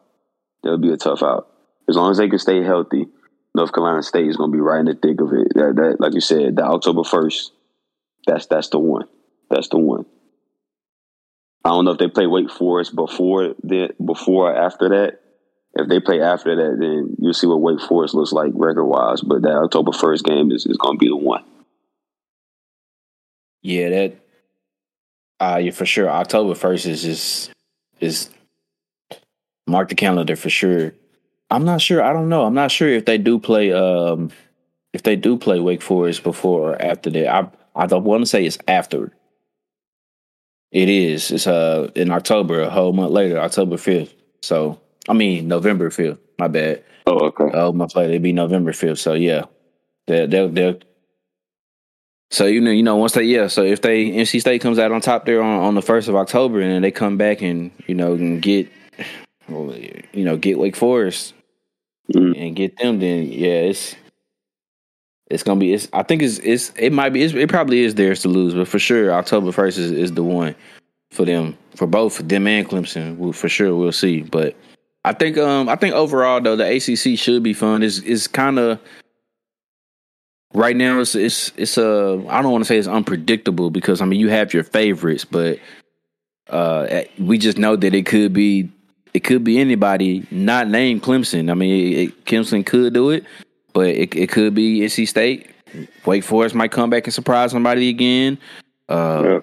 They'll 0.62 0.78
be 0.78 0.92
a 0.92 0.96
tough 0.96 1.22
out 1.22 1.48
as 1.88 1.96
long 1.96 2.10
as 2.10 2.18
they 2.18 2.28
can 2.28 2.38
stay 2.38 2.62
healthy. 2.62 3.06
North 3.54 3.72
Carolina 3.72 4.02
State 4.02 4.28
is 4.28 4.36
going 4.36 4.50
to 4.50 4.56
be 4.56 4.60
right 4.60 4.80
in 4.80 4.86
the 4.86 4.94
thick 4.94 5.20
of 5.20 5.32
it. 5.32 5.48
That, 5.54 5.74
that 5.76 5.96
like 6.00 6.14
you 6.14 6.20
said, 6.20 6.56
the 6.56 6.64
October 6.64 7.04
first. 7.04 7.52
That's 8.26 8.46
that's 8.46 8.68
the 8.68 8.78
one. 8.78 9.06
That's 9.50 9.68
the 9.68 9.78
one. 9.78 10.06
I 11.64 11.70
don't 11.70 11.84
know 11.84 11.92
if 11.92 11.98
they 11.98 12.08
play 12.08 12.26
Wake 12.26 12.50
Forest 12.50 12.94
before 12.94 13.54
the 13.62 13.90
before 14.04 14.50
or 14.50 14.56
after 14.56 14.88
that. 14.88 15.20
If 15.74 15.88
they 15.88 16.00
play 16.00 16.20
after 16.20 16.56
that, 16.56 16.78
then 16.80 17.16
you'll 17.18 17.34
see 17.34 17.46
what 17.46 17.60
Wake 17.60 17.80
Forest 17.80 18.14
looks 18.14 18.32
like 18.32 18.52
record 18.54 18.84
wise. 18.84 19.20
But 19.20 19.42
that 19.42 19.52
October 19.52 19.92
first 19.92 20.24
game 20.24 20.50
is, 20.50 20.66
is 20.66 20.76
going 20.78 20.96
to 20.96 20.98
be 20.98 21.08
the 21.08 21.16
one. 21.16 21.44
Yeah, 23.62 23.90
that. 23.90 24.16
Uh, 25.40 25.60
yeah, 25.62 25.70
for 25.70 25.86
sure. 25.86 26.08
October 26.08 26.54
first 26.54 26.86
is 26.86 27.02
just 27.02 27.50
is 28.00 28.30
mark 29.66 29.88
the 29.88 29.94
calendar 29.94 30.36
for 30.36 30.50
sure. 30.50 30.94
I'm 31.50 31.64
not 31.64 31.80
sure. 31.80 32.02
I 32.02 32.12
don't 32.12 32.28
know. 32.28 32.44
I'm 32.44 32.54
not 32.54 32.70
sure 32.70 32.88
if 32.88 33.04
they 33.04 33.18
do 33.18 33.38
play. 33.38 33.72
Um, 33.72 34.30
if 34.92 35.02
they 35.02 35.16
do 35.16 35.36
play 35.36 35.60
Wake 35.60 35.82
Forest 35.82 36.22
before 36.22 36.72
or 36.72 36.82
after 36.82 37.10
that. 37.10 37.28
I 37.28 37.48
I 37.74 37.86
don't 37.86 38.04
want 38.04 38.22
to 38.22 38.26
say 38.26 38.44
it's 38.44 38.58
after 38.66 39.12
it 40.70 40.88
is. 40.88 41.30
It's 41.30 41.46
uh 41.46 41.90
in 41.94 42.10
October, 42.10 42.60
a 42.60 42.70
whole 42.70 42.92
month 42.92 43.12
later, 43.12 43.38
October 43.38 43.76
fifth. 43.76 44.14
So 44.42 44.80
I 45.08 45.14
mean 45.14 45.48
November 45.48 45.90
fifth. 45.90 46.18
My 46.38 46.48
bad. 46.48 46.84
Oh, 47.06 47.26
okay. 47.28 47.50
Oh, 47.54 47.72
my 47.72 47.86
play. 47.86 48.04
It'd 48.04 48.22
be 48.22 48.32
November 48.32 48.72
fifth. 48.72 48.98
So 48.98 49.14
yeah, 49.14 49.44
they 50.06 50.26
they'll 50.26 50.48
they'll. 50.48 50.78
So 52.30 52.44
you 52.44 52.60
know 52.60 52.70
you 52.70 52.82
know 52.82 52.96
once 52.96 53.12
they 53.12 53.22
yeah 53.22 53.46
so 53.46 53.62
if 53.62 53.80
they 53.80 54.10
NC 54.10 54.40
State 54.40 54.60
comes 54.60 54.78
out 54.78 54.92
on 54.92 55.00
top 55.00 55.24
there 55.24 55.42
on, 55.42 55.60
on 55.60 55.74
the 55.74 55.82
first 55.82 56.08
of 56.08 56.16
October 56.16 56.60
and 56.60 56.70
then 56.70 56.82
they 56.82 56.90
come 56.90 57.16
back 57.16 57.40
and 57.40 57.70
you 57.86 57.94
know 57.94 58.12
and 58.12 58.42
get 58.42 58.70
you 59.48 60.24
know 60.24 60.36
get 60.36 60.58
Wake 60.58 60.76
Forest 60.76 61.32
mm. 62.12 62.38
and 62.38 62.54
get 62.54 62.76
them 62.76 62.98
then 62.98 63.24
yeah 63.24 63.70
it's 63.70 63.96
it's 65.30 65.42
gonna 65.42 65.60
be. 65.60 65.74
It's. 65.74 65.88
I 65.92 66.02
think 66.02 66.22
it's. 66.22 66.38
It's. 66.38 66.72
It 66.76 66.92
might 66.92 67.10
be. 67.10 67.22
it 67.22 67.48
probably 67.48 67.80
is 67.80 67.94
theirs 67.94 68.22
to 68.22 68.28
lose, 68.28 68.54
but 68.54 68.66
for 68.66 68.78
sure, 68.78 69.12
October 69.12 69.52
first 69.52 69.76
is, 69.78 69.90
is 69.92 70.12
the 70.14 70.24
one 70.24 70.54
for 71.10 71.24
them. 71.24 71.56
For 71.76 71.86
both 71.86 72.18
them 72.26 72.46
and 72.46 72.68
Clemson, 72.68 73.16
we'll, 73.18 73.32
for 73.32 73.48
sure 73.48 73.76
we'll 73.76 73.92
see. 73.92 74.22
But 74.22 74.56
I 75.04 75.12
think. 75.12 75.36
Um. 75.36 75.68
I 75.68 75.76
think 75.76 75.94
overall 75.94 76.40
though, 76.40 76.56
the 76.56 76.64
ACC 76.64 77.18
should 77.18 77.42
be 77.42 77.52
fun. 77.52 77.82
It's. 77.82 77.98
is 77.98 78.26
kind 78.26 78.58
of 78.58 78.80
right 80.54 80.74
now. 80.74 80.98
It's. 81.00 81.14
It's. 81.14 81.52
It's 81.56 81.76
a. 81.76 82.14
Uh, 82.14 82.26
I 82.28 82.40
don't 82.40 82.52
want 82.52 82.64
to 82.64 82.68
say 82.68 82.78
it's 82.78 82.88
unpredictable 82.88 83.70
because 83.70 84.00
I 84.00 84.06
mean 84.06 84.20
you 84.20 84.30
have 84.30 84.54
your 84.54 84.64
favorites, 84.64 85.26
but 85.26 85.58
uh, 86.48 87.02
we 87.18 87.36
just 87.36 87.58
know 87.58 87.76
that 87.76 87.94
it 87.94 88.06
could 88.06 88.32
be. 88.32 88.70
It 89.12 89.24
could 89.24 89.44
be 89.44 89.58
anybody 89.58 90.26
not 90.30 90.68
named 90.68 91.02
Clemson. 91.02 91.50
I 91.50 91.54
mean, 91.54 91.98
it, 91.98 92.24
Clemson 92.24 92.64
could 92.64 92.94
do 92.94 93.10
it 93.10 93.24
but 93.72 93.88
it, 93.88 94.14
it 94.14 94.30
could 94.30 94.54
be 94.54 94.80
NC 94.80 95.08
State. 95.08 95.50
Wake 96.06 96.24
Forest 96.24 96.54
might 96.54 96.72
come 96.72 96.90
back 96.90 97.06
and 97.06 97.14
surprise 97.14 97.52
somebody 97.52 97.88
again. 97.88 98.38
Uh, 98.88 99.22
yeah. 99.24 99.38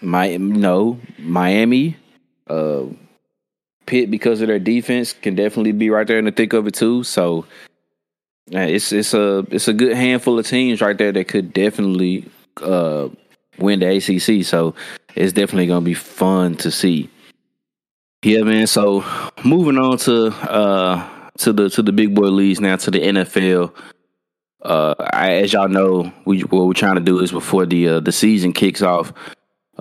My 0.00 0.26
you 0.26 0.38
know 0.38 1.00
Miami, 1.18 1.96
uh, 2.48 2.84
Pitt 3.86 4.10
because 4.10 4.40
of 4.40 4.48
their 4.48 4.58
defense 4.58 5.12
can 5.12 5.34
definitely 5.34 5.72
be 5.72 5.90
right 5.90 6.06
there 6.06 6.18
in 6.18 6.24
the 6.24 6.32
thick 6.32 6.52
of 6.52 6.66
it 6.66 6.74
too. 6.74 7.04
So 7.04 7.46
yeah, 8.48 8.64
it's 8.64 8.92
it's 8.92 9.14
a 9.14 9.46
it's 9.50 9.68
a 9.68 9.72
good 9.72 9.96
handful 9.96 10.38
of 10.38 10.46
teams 10.46 10.80
right 10.80 10.96
there 10.96 11.12
that 11.12 11.28
could 11.28 11.52
definitely 11.52 12.28
uh, 12.60 13.08
win 13.58 13.80
the 13.80 13.96
ACC. 13.96 14.44
So 14.44 14.74
it's 15.14 15.32
definitely 15.32 15.66
gonna 15.66 15.84
be 15.84 15.94
fun 15.94 16.56
to 16.56 16.70
see. 16.70 17.08
Yeah, 18.22 18.42
man. 18.42 18.66
So 18.66 19.04
moving 19.44 19.78
on 19.78 19.98
to 19.98 20.26
uh, 20.50 21.08
to 21.38 21.52
the 21.52 21.68
to 21.70 21.82
the 21.82 21.92
big 21.92 22.14
boy 22.14 22.28
leagues 22.28 22.60
now 22.60 22.76
to 22.76 22.90
the 22.90 23.00
NFL. 23.00 23.74
Uh, 24.62 24.94
I, 25.12 25.34
as 25.34 25.52
y'all 25.52 25.68
know, 25.68 26.12
we 26.24 26.40
what 26.42 26.66
we're 26.66 26.72
trying 26.72 26.94
to 26.94 27.00
do 27.00 27.20
is 27.20 27.32
before 27.32 27.66
the 27.66 27.88
uh, 27.88 28.00
the 28.00 28.12
season 28.12 28.52
kicks 28.52 28.82
off, 28.82 29.12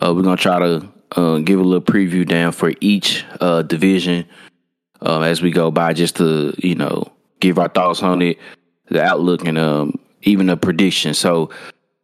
uh, 0.01 0.13
we're 0.13 0.23
gonna 0.23 0.37
try 0.37 0.59
to 0.59 0.87
uh, 1.15 1.37
give 1.39 1.59
a 1.59 1.63
little 1.63 1.81
preview 1.81 2.27
down 2.27 2.51
for 2.51 2.73
each 2.81 3.25
uh, 3.39 3.61
division 3.61 4.25
uh, 5.01 5.21
as 5.21 5.41
we 5.41 5.51
go 5.51 5.71
by, 5.71 5.93
just 5.93 6.17
to 6.17 6.53
you 6.57 6.75
know 6.75 7.11
give 7.39 7.59
our 7.59 7.69
thoughts 7.69 8.03
on 8.03 8.21
it, 8.21 8.37
the 8.87 9.01
outlook, 9.01 9.45
and 9.45 9.57
um, 9.57 9.97
even 10.23 10.49
a 10.49 10.57
prediction. 10.57 11.13
So 11.13 11.49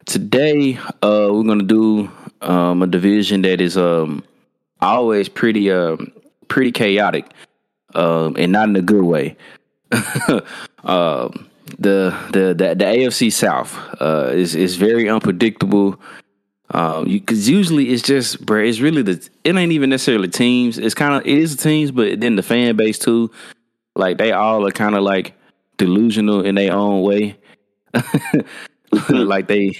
today 0.05 0.79
we're 1.03 1.43
gonna 1.43 1.63
do 1.63 2.09
um, 2.41 2.81
a 2.81 2.87
division 2.87 3.41
that 3.41 3.59
is 3.59 3.75
um, 3.75 4.23
always 4.79 5.27
pretty 5.27 5.69
um, 5.69 6.13
pretty 6.47 6.71
chaotic 6.71 7.25
um, 7.95 8.35
and 8.37 8.51
not 8.51 8.69
in 8.69 8.75
a 8.75 8.81
good 8.81 9.03
way. 9.03 9.35
um, 10.83 11.49
the, 11.77 12.15
the 12.31 12.53
the 12.57 12.75
the 12.75 12.85
AFC 12.85 13.31
South 13.31 13.77
uh, 14.01 14.31
is 14.33 14.55
is 14.55 14.75
very 14.75 15.09
unpredictable. 15.09 15.99
Um, 16.71 17.05
because 17.05 17.49
usually 17.49 17.89
it's 17.89 18.03
just, 18.03 18.45
bro, 18.45 18.63
it's 18.63 18.79
really 18.79 19.01
the 19.01 19.27
it 19.43 19.55
ain't 19.55 19.71
even 19.71 19.89
necessarily 19.89 20.27
teams. 20.27 20.77
It's 20.77 20.93
kind 20.93 21.15
of 21.15 21.21
it 21.25 21.37
is 21.37 21.55
teams, 21.55 21.89
but 21.91 22.19
then 22.19 22.35
the 22.35 22.43
fan 22.43 22.75
base 22.75 22.99
too. 22.99 23.31
Like 23.95 24.17
they 24.19 24.31
all 24.31 24.67
are 24.67 24.71
kind 24.71 24.95
of 24.95 25.01
like 25.01 25.33
delusional 25.77 26.45
in 26.45 26.55
their 26.55 26.73
own 26.73 27.01
way. 27.01 27.37
like 29.09 29.47
they 29.47 29.75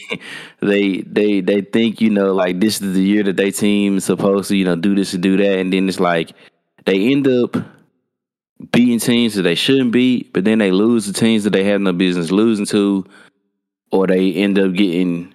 they 0.61 1.01
they 1.01 1.41
they 1.41 1.61
think 1.61 2.01
you 2.01 2.09
know 2.09 2.33
like 2.33 2.59
this 2.59 2.81
is 2.81 2.93
the 2.93 3.03
year 3.03 3.23
that 3.23 3.37
they 3.37 3.51
team 3.51 3.97
is 3.97 4.05
supposed 4.05 4.49
to 4.49 4.55
you 4.55 4.65
know 4.65 4.75
do 4.75 4.95
this 4.95 5.13
and 5.13 5.23
do 5.23 5.37
that 5.37 5.59
and 5.59 5.73
then 5.73 5.87
it's 5.87 5.99
like 5.99 6.31
they 6.85 7.11
end 7.11 7.27
up 7.27 7.55
beating 8.71 8.99
teams 8.99 9.35
that 9.35 9.43
they 9.43 9.55
shouldn't 9.55 9.91
beat 9.91 10.31
but 10.33 10.43
then 10.43 10.59
they 10.59 10.71
lose 10.71 11.05
the 11.05 11.13
teams 11.13 11.43
that 11.43 11.51
they 11.51 11.63
have 11.63 11.81
no 11.81 11.93
business 11.93 12.31
losing 12.31 12.65
to 12.65 13.05
or 13.91 14.05
they 14.05 14.33
end 14.33 14.59
up 14.59 14.73
getting 14.73 15.33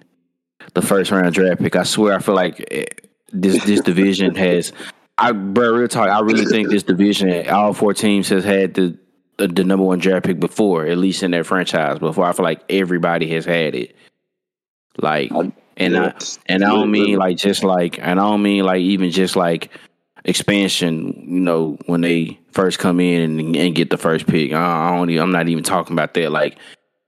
the 0.73 0.81
first 0.81 1.11
round 1.11 1.33
draft 1.33 1.61
pick 1.61 1.75
i 1.75 1.83
swear 1.83 2.15
i 2.15 2.19
feel 2.19 2.35
like 2.35 2.63
eh, 2.71 2.85
this 3.31 3.63
this 3.65 3.81
division 3.81 4.35
has 4.35 4.73
i 5.17 5.31
bro 5.31 5.73
real 5.73 5.87
talk 5.87 6.09
i 6.09 6.19
really 6.19 6.45
think 6.45 6.69
this 6.69 6.83
division 6.83 7.49
all 7.49 7.73
four 7.73 7.93
teams 7.93 8.29
has 8.29 8.43
had 8.43 8.73
the 8.75 8.97
the, 9.37 9.47
the 9.47 9.63
number 9.63 9.85
one 9.85 9.99
draft 9.99 10.25
pick 10.25 10.39
before, 10.39 10.85
at 10.85 10.97
least 10.97 11.23
in 11.23 11.31
their 11.31 11.43
franchise 11.43 11.99
before. 11.99 12.25
I 12.25 12.33
feel 12.33 12.45
like 12.45 12.61
everybody 12.69 13.27
has 13.31 13.45
had 13.45 13.75
it. 13.75 13.95
Like, 14.97 15.31
and. 15.77 15.97
I 15.97 16.13
and 16.47 16.63
I 16.63 16.69
don't 16.69 16.91
mean 16.91 17.17
like 17.17 17.37
just 17.37 17.63
like, 17.63 17.99
and 17.99 18.19
I 18.19 18.23
don't 18.23 18.41
mean 18.41 18.63
like 18.63 18.81
even 18.81 19.11
just 19.11 19.35
like 19.35 19.71
expansion. 20.23 21.25
You 21.27 21.41
know, 21.41 21.77
when 21.85 22.01
they 22.01 22.39
first 22.55 22.79
come 22.79 22.99
in 22.99 23.39
and, 23.39 23.55
and 23.55 23.75
get 23.75 23.91
the 23.91 23.97
first 23.97 24.25
pick, 24.25 24.53
I, 24.53 24.87
I 24.89 24.97
don't. 24.97 25.09
Even, 25.09 25.21
I'm 25.21 25.31
not 25.31 25.47
even 25.47 25.63
talking 25.63 25.93
about 25.93 26.15
that. 26.15 26.31
Like, 26.31 26.57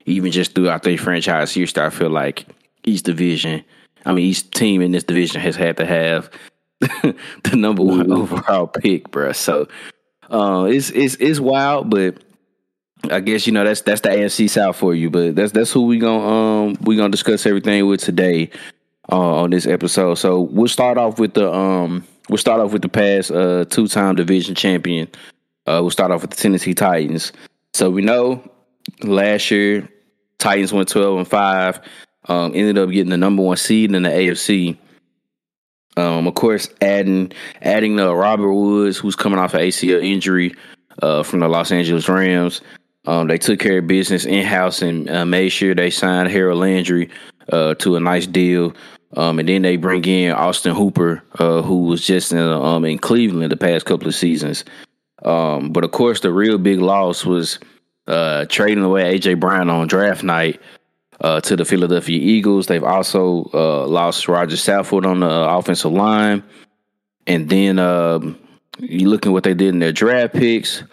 even 0.06 0.32
just 0.32 0.54
throughout 0.54 0.84
their 0.84 0.98
franchise 0.98 1.54
history, 1.54 1.84
I 1.84 1.89
feel 1.89 2.10
like 2.10 2.45
each 2.84 3.04
division. 3.04 3.64
I 4.06 4.14
mean, 4.14 4.26
each 4.26 4.50
team 4.52 4.82
in 4.82 4.91
this 4.91 5.04
division 5.04 5.41
has 5.41 5.56
had 5.56 5.78
to 5.78 5.86
have 5.86 6.30
the 6.80 7.56
number 7.56 7.84
one 7.84 8.08
mm-hmm. 8.08 8.14
overall 8.14 8.68
pick, 8.68 9.10
bro. 9.10 9.32
So 9.32 9.68
uh, 10.30 10.68
it's 10.70 10.89
it's 10.91 11.16
it's 11.16 11.39
wild, 11.39 11.89
but 11.89 12.18
I 13.10 13.20
guess 13.20 13.48
you 13.48 13.54
know 13.54 13.64
that's 13.64 13.82
that's 13.82 14.02
the 14.02 14.10
AFC 14.10 14.50
South 14.50 14.76
for 14.76 14.93
you. 14.93 15.10
But 15.10 15.36
that's 15.36 15.52
that's 15.52 15.72
who 15.72 15.86
we 15.86 16.00
gonna 16.00 16.28
um 16.28 16.78
we 16.82 16.95
gonna 16.95 17.10
discuss 17.10 17.45
everything 17.45 17.86
with 17.88 18.02
today 18.02 18.50
uh, 19.12 19.41
on 19.41 19.50
this 19.50 19.66
episode. 19.66 20.16
So 20.16 20.41
we'll 20.41 20.68
start 20.68 20.98
off 20.98 21.20
with 21.20 21.34
the 21.34 21.52
um 21.52 22.06
we'll 22.30 22.38
start 22.38 22.62
off 22.62 22.72
with 22.72 22.82
the 22.82 22.89
past 22.89 23.32
uh 23.32 23.66
two 23.66 23.88
time 23.88 24.16
division 24.16 24.56
champion. 24.56 25.08
Uh, 25.68 25.80
we'll 25.82 25.91
start 25.91 26.11
off 26.11 26.22
with 26.22 26.32
the 26.32 26.38
Tennessee 26.38 26.74
Titans. 26.74 27.34
So 27.74 27.89
we 27.89 28.01
know 28.01 28.43
last 29.03 29.51
year 29.51 29.88
Titans 30.39 30.74
went 30.74 30.89
twelve 30.89 31.18
and 31.18 31.28
five. 31.28 31.82
Um, 32.30 32.53
ended 32.55 32.78
up 32.78 32.89
getting 32.89 33.09
the 33.09 33.18
number 33.18 33.43
one 33.43 33.57
seed 33.57 33.93
in 33.93 34.03
the 34.03 34.09
AFC. 34.09 34.78
Um, 35.95 36.28
of 36.28 36.36
course, 36.36 36.70
adding 36.82 37.32
adding 37.61 37.99
uh, 37.99 38.11
Robert 38.11 38.53
Woods, 38.53 38.97
who's 38.97 39.15
coming 39.15 39.39
off 39.39 39.53
an 39.53 39.61
ACL 39.61 40.03
injury 40.03 40.53
uh, 41.01 41.24
from 41.24 41.39
the 41.39 41.47
Los 41.47 41.72
Angeles 41.72 42.07
Rams. 42.07 42.61
Um, 43.05 43.28
they 43.28 43.38
took 43.38 43.59
care 43.59 43.80
of 43.80 43.88
business 43.88 44.26
in 44.26 44.45
house 44.45 44.82
and 44.82 45.09
uh, 45.09 45.26
made 45.26 45.49
sure 45.49 45.74
they 45.74 45.89
signed 45.89 46.30
Harold 46.30 46.59
Landry 46.59 47.09
uh, 47.51 47.74
to 47.76 47.95
a 47.95 47.99
nice 47.99 48.28
deal. 48.28 48.74
Um, 49.15 49.39
and 49.39 49.47
then 49.47 49.61
they 49.61 49.78
bring 49.78 50.03
in 50.03 50.34
Austin 50.34 50.76
Hooper, 50.76 51.24
uh, 51.39 51.61
who 51.61 51.84
was 51.84 52.05
just 52.05 52.34
in, 52.34 52.39
um, 52.39 52.84
in 52.84 52.99
Cleveland 52.99 53.51
the 53.51 53.57
past 53.57 53.86
couple 53.86 54.07
of 54.07 54.15
seasons. 54.15 54.65
Um, 55.28 55.71
but 55.73 55.84
of 55.84 55.91
course, 55.91 56.21
the 56.21 56.32
real 56.32 56.57
big 56.57 56.80
loss 56.80 57.25
was 57.25 57.59
uh, 58.07 58.45
trading 58.45 58.84
away 58.84 59.19
AJ 59.19 59.41
Brown 59.41 59.69
on 59.69 59.88
draft 59.88 60.23
night 60.23 60.61
uh, 61.19 61.41
to 61.41 61.57
the 61.57 61.65
Philadelphia 61.65 62.17
Eagles. 62.17 62.67
They've 62.67 62.84
also 62.84 63.49
uh, 63.53 63.88
lost 63.88 64.30
Roger 64.30 64.55
Saffold 64.55 65.05
on 65.05 65.19
the 65.19 65.30
uh, 65.30 65.57
offensive 65.57 65.91
line. 65.91 66.43
And 67.25 67.49
then 67.49 67.78
um, 67.78 68.39
you 68.80 69.09
look 69.09 69.25
at 69.25 69.34
what 69.34 69.43
they 69.43 69.53
did 69.53 69.69
in 69.69 69.80
their 69.80 69.91
draft 69.91 70.34
picks. 70.34 70.84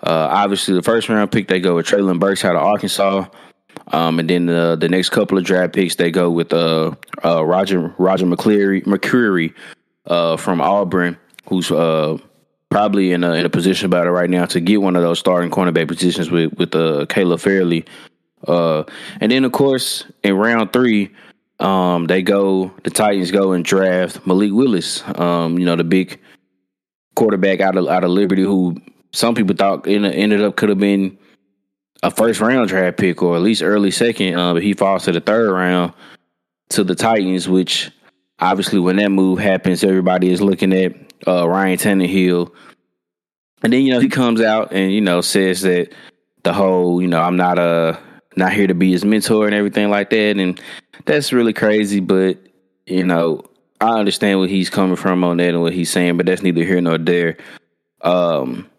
Uh, 0.00 0.28
obviously, 0.30 0.74
the 0.74 0.82
first 0.82 1.08
round 1.08 1.32
pick, 1.32 1.48
they 1.48 1.58
go 1.58 1.74
with 1.74 1.86
Treylon 1.86 2.20
Burks 2.20 2.44
out 2.44 2.54
of 2.54 2.62
Arkansas. 2.62 3.26
Um, 3.88 4.20
and 4.20 4.30
then 4.30 4.46
the, 4.46 4.76
the 4.80 4.88
next 4.88 5.08
couple 5.08 5.36
of 5.36 5.42
draft 5.42 5.74
picks, 5.74 5.96
they 5.96 6.12
go 6.12 6.30
with 6.30 6.52
uh, 6.52 6.94
uh, 7.24 7.44
Roger 7.44 7.92
Roger 7.98 8.24
McCleary, 8.24 8.84
McCreary 8.84 9.52
from 10.38 10.60
Auburn, 10.60 11.18
who's 11.48 11.72
probably 12.70 13.12
in 13.12 13.24
a, 13.24 13.32
in 13.32 13.44
a 13.44 13.50
position 13.50 13.86
about 13.86 14.06
it 14.06 14.10
right 14.10 14.30
now 14.30 14.46
to 14.46 14.60
get 14.60 14.80
one 14.80 14.96
of 14.96 15.02
those 15.02 15.18
starting 15.18 15.50
cornerback 15.50 15.88
positions 15.88 16.30
with 16.30 16.52
with 16.58 16.74
uh, 16.74 17.06
Caleb 17.06 17.40
Farley 17.40 17.84
uh, 18.46 18.84
and 19.20 19.30
then 19.30 19.44
of 19.44 19.52
course 19.52 20.04
in 20.22 20.34
round 20.34 20.72
three, 20.72 21.10
um, 21.58 22.06
they 22.06 22.22
go 22.22 22.72
the 22.84 22.90
Titans 22.90 23.30
go 23.30 23.52
and 23.52 23.64
draft 23.64 24.26
Malik 24.26 24.52
Willis. 24.52 25.02
Um, 25.18 25.58
you 25.58 25.64
know 25.64 25.76
the 25.76 25.84
big 25.84 26.18
quarterback 27.16 27.60
out 27.60 27.76
of 27.76 27.86
out 27.88 28.04
of 28.04 28.10
Liberty, 28.10 28.42
who 28.42 28.76
some 29.12 29.34
people 29.34 29.54
thought 29.54 29.86
ended 29.86 30.42
up 30.42 30.56
could 30.56 30.70
have 30.70 30.78
been 30.78 31.18
a 32.02 32.10
first 32.10 32.40
round 32.40 32.68
draft 32.68 32.96
pick 32.96 33.22
or 33.22 33.36
at 33.36 33.42
least 33.42 33.62
early 33.62 33.90
second, 33.90 34.38
uh, 34.38 34.54
but 34.54 34.62
he 34.62 34.72
falls 34.72 35.04
to 35.04 35.12
the 35.12 35.20
third 35.20 35.52
round 35.52 35.92
to 36.70 36.82
the 36.82 36.94
Titans, 36.94 37.48
which 37.48 37.90
obviously 38.38 38.78
when 38.78 38.96
that 38.96 39.10
move 39.10 39.38
happens, 39.38 39.84
everybody 39.84 40.30
is 40.30 40.40
looking 40.40 40.72
at 40.72 40.94
uh, 41.26 41.48
Ryan 41.48 41.78
Tannehill. 41.78 42.52
And 43.62 43.72
then 43.72 43.82
you 43.82 43.92
know 43.92 44.00
he 44.00 44.08
comes 44.08 44.40
out 44.40 44.72
and 44.72 44.90
you 44.92 45.00
know 45.00 45.20
says 45.20 45.62
that 45.62 45.92
the 46.44 46.52
whole 46.52 47.02
you 47.02 47.08
know 47.08 47.20
I'm 47.20 47.36
not 47.36 47.58
a 47.58 47.98
not 48.36 48.52
here 48.52 48.66
to 48.66 48.74
be 48.74 48.92
his 48.92 49.04
mentor 49.04 49.46
and 49.46 49.54
everything 49.54 49.90
like 49.90 50.10
that. 50.10 50.36
And 50.38 50.60
that's 51.04 51.32
really 51.32 51.52
crazy, 51.52 52.00
but 52.00 52.38
you 52.86 53.04
know, 53.04 53.44
I 53.80 53.98
understand 53.98 54.40
what 54.40 54.50
he's 54.50 54.70
coming 54.70 54.96
from 54.96 55.24
on 55.24 55.38
that 55.38 55.50
and 55.50 55.62
what 55.62 55.72
he's 55.72 55.90
saying, 55.90 56.16
but 56.16 56.26
that's 56.26 56.42
neither 56.42 56.64
here 56.64 56.80
nor 56.80 56.98
there. 56.98 57.36
Um, 58.02 58.68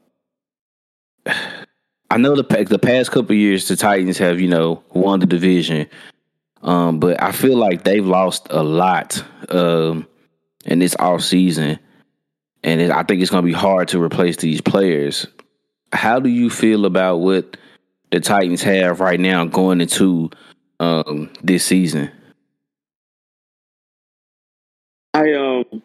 I 1.25 2.17
know 2.17 2.35
the 2.35 2.65
the 2.65 2.79
past 2.79 3.11
couple 3.11 3.33
years 3.35 3.69
the 3.69 3.77
Titans 3.77 4.17
have 4.17 4.41
you 4.41 4.49
know 4.49 4.83
won 4.89 5.21
the 5.21 5.25
division, 5.25 5.87
um, 6.61 6.99
but 6.99 7.21
I 7.23 7.31
feel 7.31 7.55
like 7.55 7.85
they've 7.85 8.05
lost 8.05 8.47
a 8.49 8.61
lot 8.61 9.23
um, 9.47 10.05
in 10.65 10.79
this 10.79 10.93
off 10.99 11.21
season, 11.21 11.79
and 12.63 12.81
it, 12.81 12.91
I 12.91 13.03
think 13.03 13.21
it's 13.21 13.31
going 13.31 13.43
to 13.43 13.47
be 13.47 13.53
hard 13.53 13.87
to 13.89 14.01
replace 14.01 14.37
these 14.37 14.61
players. 14.61 15.27
How 15.93 16.19
do 16.19 16.29
you 16.29 16.49
feel 16.49 16.85
about 16.85 17.17
what 17.17 17.57
the 18.11 18.19
Titans 18.19 18.61
have 18.63 18.99
right 18.99 19.19
now 19.19 19.45
going 19.45 19.81
into 19.81 20.29
um, 20.79 21.29
this 21.43 21.65
season? 21.65 22.11
I 25.13 25.33
um 25.33 25.81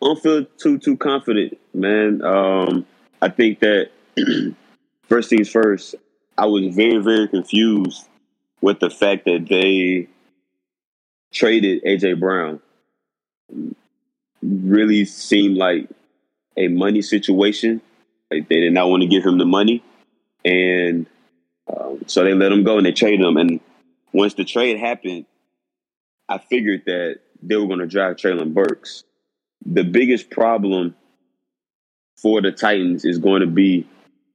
don't 0.00 0.20
feel 0.20 0.44
too 0.58 0.78
too 0.78 0.96
confident, 0.96 1.58
man. 1.72 2.22
Um, 2.22 2.86
I 3.20 3.28
think 3.28 3.60
that 3.60 3.90
first 5.08 5.30
things 5.30 5.48
first, 5.48 5.94
I 6.36 6.46
was 6.46 6.74
very 6.74 6.98
very 6.98 7.28
confused 7.28 8.08
with 8.60 8.80
the 8.80 8.90
fact 8.90 9.24
that 9.26 9.46
they 9.48 10.08
traded 11.32 11.84
AJ 11.84 12.18
Brown. 12.18 12.60
Really 14.42 15.04
seemed 15.04 15.56
like 15.56 15.88
a 16.56 16.68
money 16.68 17.02
situation 17.02 17.80
like 18.32 18.48
they 18.48 18.60
did 18.60 18.72
not 18.72 18.88
want 18.88 19.02
to 19.02 19.08
give 19.08 19.24
him 19.24 19.38
the 19.38 19.44
money, 19.44 19.82
and 20.44 21.06
um, 21.68 22.00
so 22.06 22.24
they 22.24 22.34
let 22.34 22.52
him 22.52 22.64
go 22.64 22.78
and 22.78 22.86
they 22.86 22.92
traded 22.92 23.20
him. 23.20 23.36
And 23.36 23.60
once 24.12 24.34
the 24.34 24.44
trade 24.44 24.78
happened, 24.78 25.26
I 26.28 26.38
figured 26.38 26.84
that 26.86 27.20
they 27.42 27.56
were 27.56 27.66
going 27.66 27.80
to 27.80 27.86
draft 27.86 28.22
Treylon 28.22 28.54
Burks. 28.54 29.04
The 29.64 29.84
biggest 29.84 30.30
problem 30.30 30.94
for 32.16 32.40
the 32.40 32.52
Titans 32.52 33.04
is 33.04 33.18
going 33.18 33.40
to 33.40 33.46
be 33.46 33.86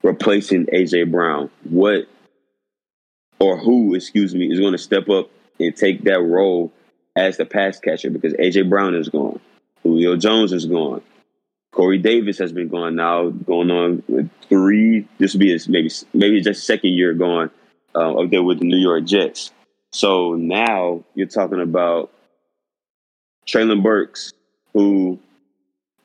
replacing 0.03 0.68
AJ 0.68 1.12
Brown. 1.12 1.49
What 1.64 2.08
or 3.39 3.58
who, 3.58 3.95
excuse 3.95 4.34
me, 4.34 4.51
is 4.51 4.60
going 4.60 4.72
to 4.74 4.78
step 4.78 5.10
up 5.10 5.30
and 5.60 5.76
take 5.76 6.03
that 6.03 6.22
role 6.22 6.72
as 7.16 7.38
the 7.38 7.45
pass 7.45 7.80
catcher 7.80 8.10
because 8.10 8.34
AJ 8.34 8.70
Brown 8.70 8.95
is 8.95 9.10
gone. 9.10 9.39
Julio 9.88 10.18
Jones 10.18 10.52
is 10.52 10.66
gone. 10.66 11.02
Corey 11.72 11.98
Davis 11.98 12.38
has 12.40 12.52
been 12.52 12.68
gone 12.68 12.96
now, 12.96 13.30
going 13.30 13.72
on 13.72 14.30
three. 14.50 15.08
This 15.18 15.34
will 15.34 15.40
be 15.40 15.52
his 15.52 15.70
maybe 15.70 15.90
maybe 16.14 16.42
just 16.42 16.66
second 16.66 16.92
year 16.92 17.14
gone 17.14 17.52
uh, 17.96 18.16
up 18.16 18.30
there 18.30 18.44
with 18.44 18.60
the 18.60 18.66
New 18.66 18.78
York 18.78 19.06
Jets. 19.06 19.52
So 19.92 20.34
now 20.34 21.04
you're 21.16 21.28
talking 21.28 21.62
about 21.62 22.12
Treylon 23.48 23.82
Burks, 23.82 24.34
who 24.74 25.20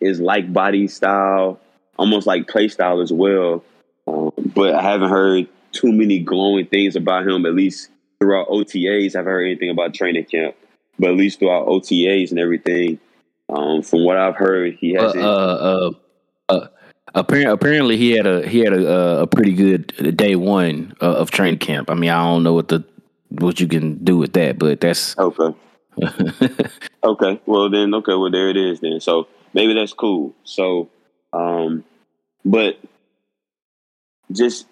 is 0.00 0.20
like 0.20 0.52
body 0.52 0.86
style, 0.88 1.58
almost 1.98 2.26
like 2.26 2.48
play 2.48 2.68
style 2.68 3.00
as 3.00 3.12
well. 3.12 3.64
Um, 4.06 4.32
but 4.54 4.74
I 4.74 4.82
haven't 4.82 5.10
heard 5.10 5.48
too 5.72 5.92
many 5.92 6.18
glowing 6.20 6.66
things 6.66 6.96
about 6.96 7.26
him, 7.26 7.46
at 7.46 7.54
least 7.54 7.90
throughout 8.20 8.48
OTAs. 8.48 9.14
I 9.14 9.18
haven't 9.18 9.32
heard 9.32 9.46
anything 9.46 9.70
about 9.70 9.94
training 9.94 10.24
camp, 10.26 10.54
but 10.98 11.10
at 11.10 11.16
least 11.16 11.38
throughout 11.38 11.66
OTAs 11.66 12.30
and 12.30 12.38
everything, 12.38 13.00
um, 13.52 13.82
from 13.82 14.04
what 14.04 14.16
I've 14.16 14.36
heard, 14.36 14.76
he 14.80 14.94
has. 14.94 15.14
Uh, 15.14 15.18
uh, 15.18 15.90
uh, 16.48 16.54
uh, 16.54 16.66
apparently, 17.14 17.52
apparently, 17.52 17.96
he 17.96 18.12
had 18.12 18.26
a 18.26 18.48
he 18.48 18.60
had 18.60 18.72
a, 18.72 19.22
a 19.22 19.26
pretty 19.26 19.52
good 19.52 20.16
day 20.16 20.36
one 20.36 20.94
uh, 21.00 21.14
of 21.14 21.30
training 21.30 21.58
camp. 21.58 21.90
I 21.90 21.94
mean, 21.94 22.10
I 22.10 22.22
don't 22.24 22.42
know 22.42 22.54
what 22.54 22.68
the 22.68 22.84
what 23.28 23.60
you 23.60 23.68
can 23.68 24.02
do 24.04 24.16
with 24.16 24.32
that, 24.34 24.58
but 24.58 24.80
that's 24.80 25.16
okay. 25.18 25.56
okay, 27.04 27.40
well 27.46 27.68
then, 27.68 27.94
okay, 27.94 28.14
well 28.14 28.30
there 28.30 28.48
it 28.48 28.56
is 28.56 28.80
then. 28.80 29.00
So 29.00 29.28
maybe 29.52 29.74
that's 29.74 29.92
cool. 29.92 30.34
So, 30.44 30.90
um, 31.32 31.84
but 32.44 32.78
just 34.30 34.66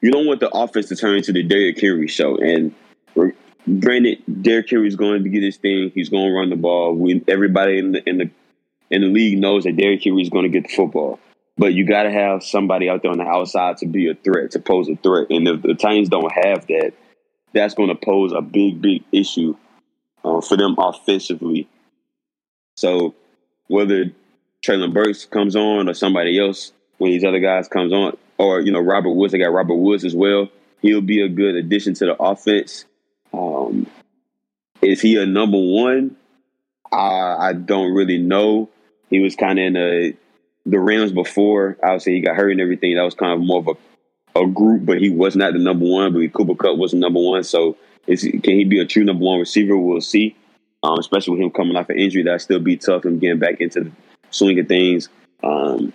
you 0.00 0.10
don't 0.10 0.26
want 0.26 0.40
the 0.40 0.48
offense 0.50 0.88
to 0.88 0.96
turn 0.96 1.16
into 1.16 1.32
the 1.32 1.42
Derrick 1.42 1.78
Henry 1.78 2.08
show. 2.08 2.36
And 2.36 2.74
granted, 3.78 4.22
Derrick 4.42 4.70
Henry 4.70 4.88
is 4.88 4.96
going 4.96 5.24
to 5.24 5.28
get 5.28 5.42
his 5.42 5.56
thing. 5.56 5.90
He's 5.94 6.08
going 6.08 6.26
to 6.26 6.32
run 6.32 6.50
the 6.50 6.56
ball. 6.56 6.94
We 6.94 7.22
everybody 7.28 7.78
in 7.78 7.92
the 7.92 8.08
in 8.08 8.18
the 8.18 8.30
in 8.90 9.02
the 9.02 9.08
league 9.08 9.38
knows 9.38 9.64
that 9.64 9.76
Derrick 9.76 10.02
Henry 10.02 10.22
is 10.22 10.30
going 10.30 10.44
to 10.44 10.48
get 10.48 10.68
the 10.68 10.74
football. 10.74 11.18
But 11.56 11.74
you 11.74 11.84
got 11.84 12.04
to 12.04 12.10
have 12.10 12.42
somebody 12.42 12.88
out 12.88 13.02
there 13.02 13.10
on 13.10 13.18
the 13.18 13.24
outside 13.24 13.76
to 13.78 13.86
be 13.86 14.08
a 14.08 14.14
threat, 14.14 14.52
to 14.52 14.60
pose 14.60 14.88
a 14.88 14.96
threat. 14.96 15.26
And 15.30 15.46
if 15.46 15.62
the 15.62 15.74
Titans 15.74 16.08
don't 16.08 16.32
have 16.32 16.66
that, 16.68 16.92
that's 17.52 17.74
going 17.74 17.90
to 17.90 17.94
pose 17.94 18.32
a 18.32 18.40
big, 18.40 18.80
big 18.80 19.04
issue 19.12 19.56
uh, 20.24 20.40
for 20.40 20.56
them 20.56 20.74
offensively. 20.78 21.68
So 22.76 23.14
whether 23.66 24.06
Treylon 24.64 24.94
Burks 24.94 25.26
comes 25.26 25.54
on 25.56 25.88
or 25.88 25.94
somebody 25.94 26.38
else, 26.38 26.72
when 26.98 27.10
these 27.10 27.24
other 27.24 27.40
guys 27.40 27.68
comes 27.68 27.92
on, 27.92 28.16
or 28.38 28.60
you 28.60 28.72
know 28.72 28.80
Robert 28.80 29.12
Woods, 29.12 29.32
they 29.32 29.38
got 29.38 29.52
Robert 29.52 29.74
Woods 29.74 30.04
as 30.04 30.14
well. 30.14 30.48
He'll 30.80 31.02
be 31.02 31.20
a 31.20 31.28
good 31.28 31.56
addition 31.56 31.92
to 31.94 32.06
the 32.06 32.22
offense. 32.22 32.86
Um, 33.32 33.86
is 34.82 35.00
he 35.00 35.16
a 35.16 35.26
number 35.26 35.58
one? 35.58 36.16
I, 36.92 37.36
I 37.38 37.52
don't 37.52 37.92
really 37.94 38.18
know. 38.18 38.68
He 39.08 39.20
was 39.20 39.36
kind 39.36 39.58
of 39.58 39.64
in 39.64 39.72
the 39.74 40.14
the 40.66 40.78
Rams 40.78 41.12
before. 41.12 41.76
Say 41.98 42.14
he 42.14 42.20
got 42.20 42.36
hurt 42.36 42.50
and 42.50 42.60
everything. 42.60 42.94
That 42.96 43.02
was 43.02 43.14
kind 43.14 43.32
of 43.32 43.40
more 43.40 43.60
of 43.60 43.68
a, 43.68 44.40
a 44.40 44.46
group, 44.46 44.84
but 44.84 44.98
he 44.98 45.10
was 45.10 45.36
not 45.36 45.52
the 45.52 45.58
number 45.58 45.86
one. 45.86 46.12
But 46.12 46.32
Cooper 46.32 46.54
Kupp 46.54 46.78
was 46.78 46.92
the 46.92 46.98
number 46.98 47.20
one. 47.20 47.44
So 47.44 47.76
is, 48.06 48.22
can 48.22 48.42
he 48.42 48.64
be 48.64 48.80
a 48.80 48.86
true 48.86 49.04
number 49.04 49.24
one 49.24 49.38
receiver? 49.38 49.76
We'll 49.76 50.00
see. 50.00 50.36
Um, 50.82 50.98
especially 50.98 51.32
with 51.32 51.42
him 51.42 51.50
coming 51.50 51.76
off 51.76 51.90
an 51.90 51.98
injury, 51.98 52.22
that 52.22 52.40
still 52.40 52.58
be 52.58 52.76
tough. 52.76 53.04
Him 53.04 53.18
getting 53.18 53.38
back 53.38 53.60
into 53.60 53.84
the 53.84 53.92
swing 54.30 54.58
of 54.58 54.66
things, 54.66 55.10
um, 55.42 55.92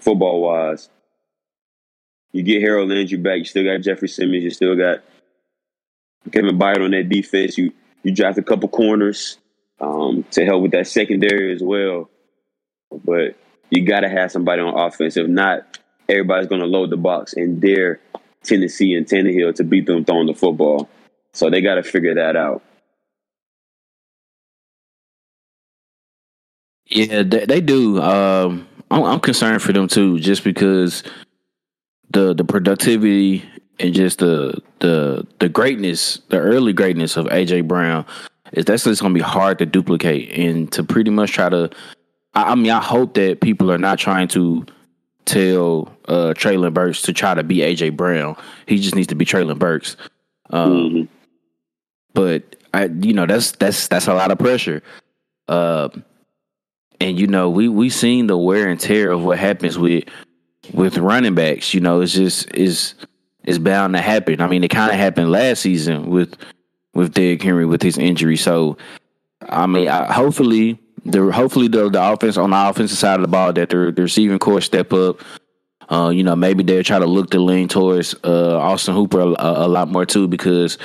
football 0.00 0.40
wise. 0.40 0.88
You 2.32 2.42
get 2.42 2.62
Harold 2.62 2.88
Landry 2.88 3.18
back. 3.18 3.38
You 3.38 3.44
still 3.44 3.64
got 3.64 3.82
Jeffrey 3.82 4.08
Simmons. 4.08 4.42
You 4.42 4.50
still 4.50 4.74
got 4.74 5.00
Kevin 6.30 6.58
Byard 6.58 6.84
on 6.84 6.90
that 6.92 7.08
defense. 7.08 7.58
You 7.58 7.72
you 8.02 8.14
draft 8.14 8.38
a 8.38 8.42
couple 8.42 8.68
corners 8.68 9.38
um, 9.80 10.24
to 10.32 10.44
help 10.44 10.62
with 10.62 10.72
that 10.72 10.86
secondary 10.86 11.52
as 11.52 11.62
well. 11.62 12.10
But 13.04 13.36
you 13.70 13.86
got 13.86 14.00
to 14.00 14.08
have 14.08 14.30
somebody 14.30 14.60
on 14.60 14.78
offense. 14.78 15.16
If 15.16 15.28
not, 15.28 15.78
everybody's 16.08 16.48
going 16.48 16.60
to 16.60 16.66
load 16.66 16.90
the 16.90 16.96
box 16.96 17.32
and 17.34 17.60
dare 17.60 18.00
Tennessee 18.42 18.94
and 18.94 19.06
Tannehill 19.06 19.54
to 19.56 19.64
beat 19.64 19.86
them 19.86 20.04
throwing 20.04 20.26
the 20.26 20.34
football. 20.34 20.88
So 21.32 21.48
they 21.48 21.60
got 21.60 21.76
to 21.76 21.82
figure 21.82 22.14
that 22.14 22.36
out. 22.36 22.62
Yeah, 26.86 27.22
they, 27.22 27.46
they 27.46 27.60
do. 27.60 28.00
Um, 28.02 28.68
I'm, 28.90 29.04
I'm, 29.04 29.20
concerned 29.20 29.62
for 29.62 29.72
them 29.72 29.88
too, 29.88 30.18
just 30.18 30.44
because 30.44 31.02
the 32.10 32.34
the 32.34 32.44
productivity 32.44 33.42
and 33.82 33.92
just 33.92 34.20
the 34.20 34.62
the 34.78 35.26
the 35.40 35.48
greatness, 35.48 36.20
the 36.28 36.38
early 36.38 36.72
greatness 36.72 37.16
of 37.16 37.26
AJ 37.26 37.66
Brown 37.66 38.06
is 38.52 38.64
that's 38.64 38.84
just 38.84 39.00
going 39.02 39.12
to 39.12 39.18
be 39.18 39.24
hard 39.24 39.58
to 39.58 39.66
duplicate 39.66 40.30
and 40.38 40.70
to 40.72 40.84
pretty 40.84 41.10
much 41.10 41.32
try 41.32 41.48
to 41.48 41.68
I, 42.34 42.52
I 42.52 42.54
mean, 42.54 42.70
I 42.70 42.80
hope 42.80 43.14
that 43.14 43.40
people 43.40 43.70
are 43.72 43.78
not 43.78 43.98
trying 43.98 44.28
to 44.28 44.64
tell 45.24 45.92
uh 46.06 46.32
Treylon 46.34 46.72
Burks 46.72 47.02
to 47.02 47.12
try 47.12 47.34
to 47.34 47.42
be 47.42 47.58
AJ 47.58 47.96
Brown. 47.96 48.36
He 48.66 48.78
just 48.78 48.94
needs 48.94 49.08
to 49.08 49.16
be 49.16 49.24
Treylon 49.24 49.58
Burks. 49.58 49.96
Um, 50.50 50.72
mm-hmm. 50.72 51.04
But 52.14 52.56
I, 52.72 52.84
you 52.84 53.12
know, 53.14 53.26
that's 53.26 53.52
that's 53.52 53.88
that's 53.88 54.06
a 54.06 54.14
lot 54.14 54.30
of 54.30 54.38
pressure. 54.38 54.82
Uh, 55.48 55.88
and 57.00 57.18
you 57.18 57.26
know, 57.26 57.50
we 57.50 57.68
we 57.68 57.90
seen 57.90 58.28
the 58.28 58.38
wear 58.38 58.68
and 58.68 58.78
tear 58.78 59.10
of 59.10 59.24
what 59.24 59.38
happens 59.38 59.76
with 59.76 60.04
with 60.72 60.98
running 60.98 61.34
backs. 61.34 61.74
You 61.74 61.80
know, 61.80 62.00
it's 62.00 62.12
just 62.12 62.54
is 62.54 62.94
is 63.44 63.58
bound 63.58 63.94
to 63.94 64.00
happen. 64.00 64.40
I 64.40 64.48
mean, 64.48 64.64
it 64.64 64.68
kind 64.68 64.90
of 64.90 64.96
happened 64.96 65.30
last 65.30 65.62
season 65.62 66.10
with 66.10 66.36
with 66.94 67.14
Derrick 67.14 67.42
Henry 67.42 67.66
with 67.66 67.82
his 67.82 67.98
injury. 67.98 68.36
So, 68.36 68.76
I 69.48 69.66
mean, 69.66 69.88
I, 69.88 70.12
hopefully 70.12 70.78
the 71.04 71.32
hopefully 71.32 71.68
the 71.68 71.88
the 71.88 72.02
offense 72.02 72.36
on 72.36 72.50
the 72.50 72.68
offensive 72.68 72.98
side 72.98 73.16
of 73.16 73.22
the 73.22 73.28
ball 73.28 73.52
that 73.52 73.70
the, 73.70 73.92
the 73.92 74.02
receiving 74.02 74.38
core 74.38 74.60
step 74.60 74.92
up. 74.92 75.20
Uh, 75.90 76.08
you 76.08 76.22
know, 76.22 76.36
maybe 76.36 76.62
they'll 76.62 76.82
try 76.82 76.98
to 76.98 77.06
look 77.06 77.30
to 77.30 77.40
lean 77.40 77.68
towards 77.68 78.14
uh, 78.24 78.56
Austin 78.58 78.94
Hooper 78.94 79.20
a, 79.20 79.34
a, 79.38 79.68
lot 79.68 79.88
more 79.88 80.06
too 80.06 80.26
because 80.26 80.78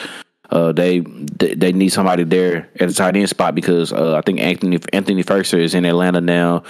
uh, 0.50 0.72
they 0.72 1.00
they 1.00 1.72
need 1.72 1.90
somebody 1.90 2.24
there 2.24 2.70
at 2.80 2.90
the 2.90 2.94
tight 2.94 3.16
end 3.16 3.30
spot 3.30 3.56
because 3.56 3.94
uh, 3.94 4.16
I 4.16 4.22
think 4.22 4.40
Anthony 4.40 4.80
Anthony 4.92 5.24
Firkser 5.24 5.60
is 5.60 5.76
in 5.76 5.86
Atlanta 5.86 6.20
now. 6.20 6.64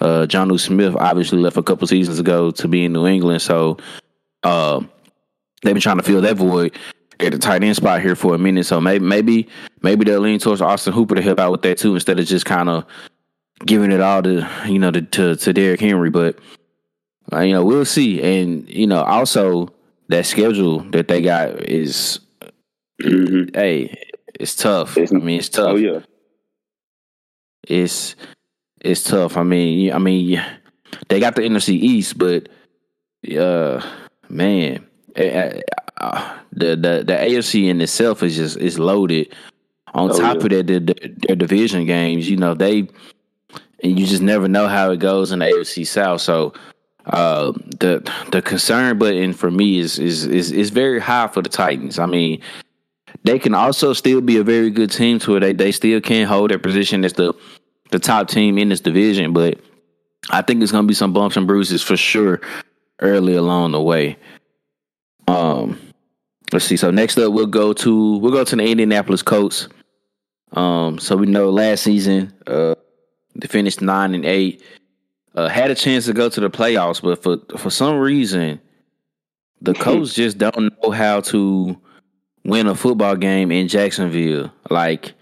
Uh, 0.00 0.26
Jonnu 0.26 0.60
Smith 0.60 0.94
obviously 0.96 1.38
left 1.38 1.56
a 1.56 1.62
couple 1.62 1.86
seasons 1.86 2.18
ago 2.18 2.50
to 2.52 2.68
be 2.68 2.84
in 2.84 2.92
New 2.92 3.06
England, 3.06 3.42
so 3.42 3.78
uh, 4.42 4.80
they've 5.62 5.74
been 5.74 5.80
trying 5.80 5.98
to 5.98 6.02
fill 6.02 6.20
that 6.20 6.36
void 6.36 6.76
at 7.20 7.32
the 7.32 7.38
tight 7.38 7.62
end 7.62 7.76
spot 7.76 8.02
here 8.02 8.16
for 8.16 8.34
a 8.34 8.38
minute. 8.38 8.66
So 8.66 8.80
maybe 8.80 9.04
maybe 9.04 9.48
maybe 9.82 10.04
they'll 10.04 10.20
lean 10.20 10.38
towards 10.38 10.60
Austin 10.60 10.92
Hooper 10.92 11.14
to 11.14 11.22
help 11.22 11.38
out 11.38 11.52
with 11.52 11.62
that 11.62 11.78
too, 11.78 11.94
instead 11.94 12.18
of 12.18 12.26
just 12.26 12.44
kind 12.44 12.68
of 12.68 12.84
giving 13.64 13.92
it 13.92 14.00
all 14.00 14.22
to 14.22 14.48
you 14.66 14.78
know 14.78 14.90
to 14.90 15.02
to, 15.02 15.36
to 15.36 15.52
Derrick 15.52 15.80
Henry. 15.80 16.10
But 16.10 16.38
uh, 17.32 17.40
you 17.40 17.52
know 17.52 17.64
we'll 17.64 17.84
see, 17.84 18.22
and 18.22 18.68
you 18.68 18.86
know 18.86 19.02
also 19.02 19.72
that 20.08 20.26
schedule 20.26 20.80
that 20.90 21.08
they 21.08 21.22
got 21.22 21.68
is 21.68 22.20
mm-hmm. 23.00 23.54
hey 23.54 23.96
it's 24.38 24.54
tough. 24.54 24.96
It's, 24.98 25.12
I 25.12 25.16
mean 25.16 25.38
it's 25.38 25.48
tough. 25.48 25.70
Oh 25.70 25.76
yeah, 25.76 26.00
it's 27.66 28.16
it's 28.80 29.04
tough. 29.04 29.36
I 29.36 29.42
mean 29.42 29.92
I 29.92 29.98
mean 29.98 30.42
they 31.08 31.20
got 31.20 31.36
the 31.36 31.42
NFC 31.42 31.74
East, 31.74 32.18
but 32.18 32.48
uh 33.38 33.84
man. 34.28 34.86
Uh, 35.16 36.38
the 36.52 36.70
the 36.76 37.04
the 37.06 37.12
AFC 37.12 37.68
in 37.68 37.80
itself 37.80 38.22
is 38.22 38.36
just 38.36 38.56
is 38.56 38.78
loaded. 38.78 39.34
On 39.94 40.10
oh, 40.10 40.18
top 40.18 40.36
yeah. 40.38 40.42
of 40.42 40.66
that, 40.66 40.66
the, 40.66 41.14
their 41.26 41.36
division 41.36 41.84
games, 41.84 42.28
you 42.28 42.38
know, 42.38 42.54
they 42.54 42.88
and 43.82 43.98
you 43.98 44.06
just 44.06 44.22
never 44.22 44.48
know 44.48 44.68
how 44.68 44.90
it 44.90 44.98
goes 44.98 45.32
in 45.32 45.40
the 45.40 45.46
AFC 45.46 45.86
South. 45.86 46.20
So 46.20 46.54
uh, 47.06 47.52
the 47.78 48.10
the 48.30 48.40
concern 48.42 48.98
button 48.98 49.32
for 49.32 49.50
me 49.50 49.78
is 49.78 49.98
is 49.98 50.24
is 50.26 50.52
is 50.52 50.70
very 50.70 51.00
high 51.00 51.28
for 51.28 51.42
the 51.42 51.48
Titans. 51.48 51.98
I 51.98 52.06
mean, 52.06 52.40
they 53.24 53.38
can 53.38 53.54
also 53.54 53.92
still 53.92 54.20
be 54.20 54.36
a 54.36 54.44
very 54.44 54.70
good 54.70 54.90
team 54.90 55.18
to 55.20 55.36
it. 55.36 55.40
They 55.40 55.52
they 55.52 55.72
still 55.72 56.00
can 56.00 56.26
hold 56.26 56.50
their 56.50 56.58
position 56.58 57.04
as 57.04 57.14
the 57.14 57.34
the 57.90 57.98
top 57.98 58.28
team 58.28 58.56
in 58.56 58.68
this 58.68 58.80
division, 58.80 59.32
but 59.32 59.58
I 60.30 60.42
think 60.42 60.62
it's 60.62 60.72
gonna 60.72 60.86
be 60.86 60.94
some 60.94 61.12
bumps 61.12 61.36
and 61.36 61.46
bruises 61.46 61.82
for 61.82 61.96
sure 61.96 62.40
early 63.00 63.34
along 63.34 63.72
the 63.72 63.82
way. 63.82 64.16
Um 65.28 65.78
Let's 66.52 66.66
see. 66.66 66.76
So 66.76 66.90
next 66.90 67.16
up, 67.16 67.32
we'll 67.32 67.46
go 67.46 67.72
to 67.72 68.18
we'll 68.18 68.32
go 68.32 68.44
to 68.44 68.56
the 68.56 68.62
Indianapolis 68.64 69.22
Colts. 69.22 69.68
Um, 70.52 70.98
so 70.98 71.16
we 71.16 71.26
know 71.26 71.48
last 71.48 71.82
season, 71.82 72.32
uh, 72.46 72.74
they 73.34 73.48
finished 73.48 73.80
nine 73.80 74.14
and 74.14 74.26
eight. 74.26 74.62
Uh, 75.34 75.48
had 75.48 75.70
a 75.70 75.74
chance 75.74 76.04
to 76.04 76.12
go 76.12 76.28
to 76.28 76.40
the 76.40 76.50
playoffs, 76.50 77.00
but 77.00 77.22
for 77.22 77.38
for 77.56 77.70
some 77.70 77.98
reason, 77.98 78.60
the 79.62 79.72
Colts 79.82 80.12
just 80.12 80.36
don't 80.36 80.74
know 80.82 80.90
how 80.90 81.20
to 81.22 81.80
win 82.44 82.66
a 82.66 82.74
football 82.74 83.16
game 83.16 83.50
in 83.50 83.66
Jacksonville. 83.66 84.52
Like 84.68 85.14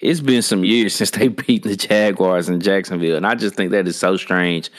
it's 0.00 0.20
been 0.20 0.40
some 0.40 0.64
years 0.64 0.94
since 0.96 1.10
they 1.10 1.28
beat 1.28 1.64
the 1.64 1.76
Jaguars 1.76 2.48
in 2.48 2.60
Jacksonville, 2.60 3.16
and 3.16 3.26
I 3.26 3.34
just 3.34 3.56
think 3.56 3.72
that 3.72 3.86
is 3.86 3.96
so 3.96 4.16
strange. 4.16 4.70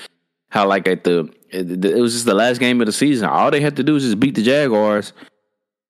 How 0.53 0.67
like 0.67 0.87
at 0.87 1.03
the 1.03 1.33
it 1.49 1.99
was 1.99 2.13
just 2.13 2.27
the 2.27 2.35
last 2.35 2.59
game 2.59 2.79
of 2.79 2.85
the 2.85 2.93
season, 2.93 3.27
all 3.27 3.49
they 3.49 3.59
had 3.59 3.75
to 3.77 3.83
do 3.83 3.95
was 3.95 4.03
just 4.03 4.19
beat 4.19 4.35
the 4.35 4.43
Jaguars, 4.43 5.11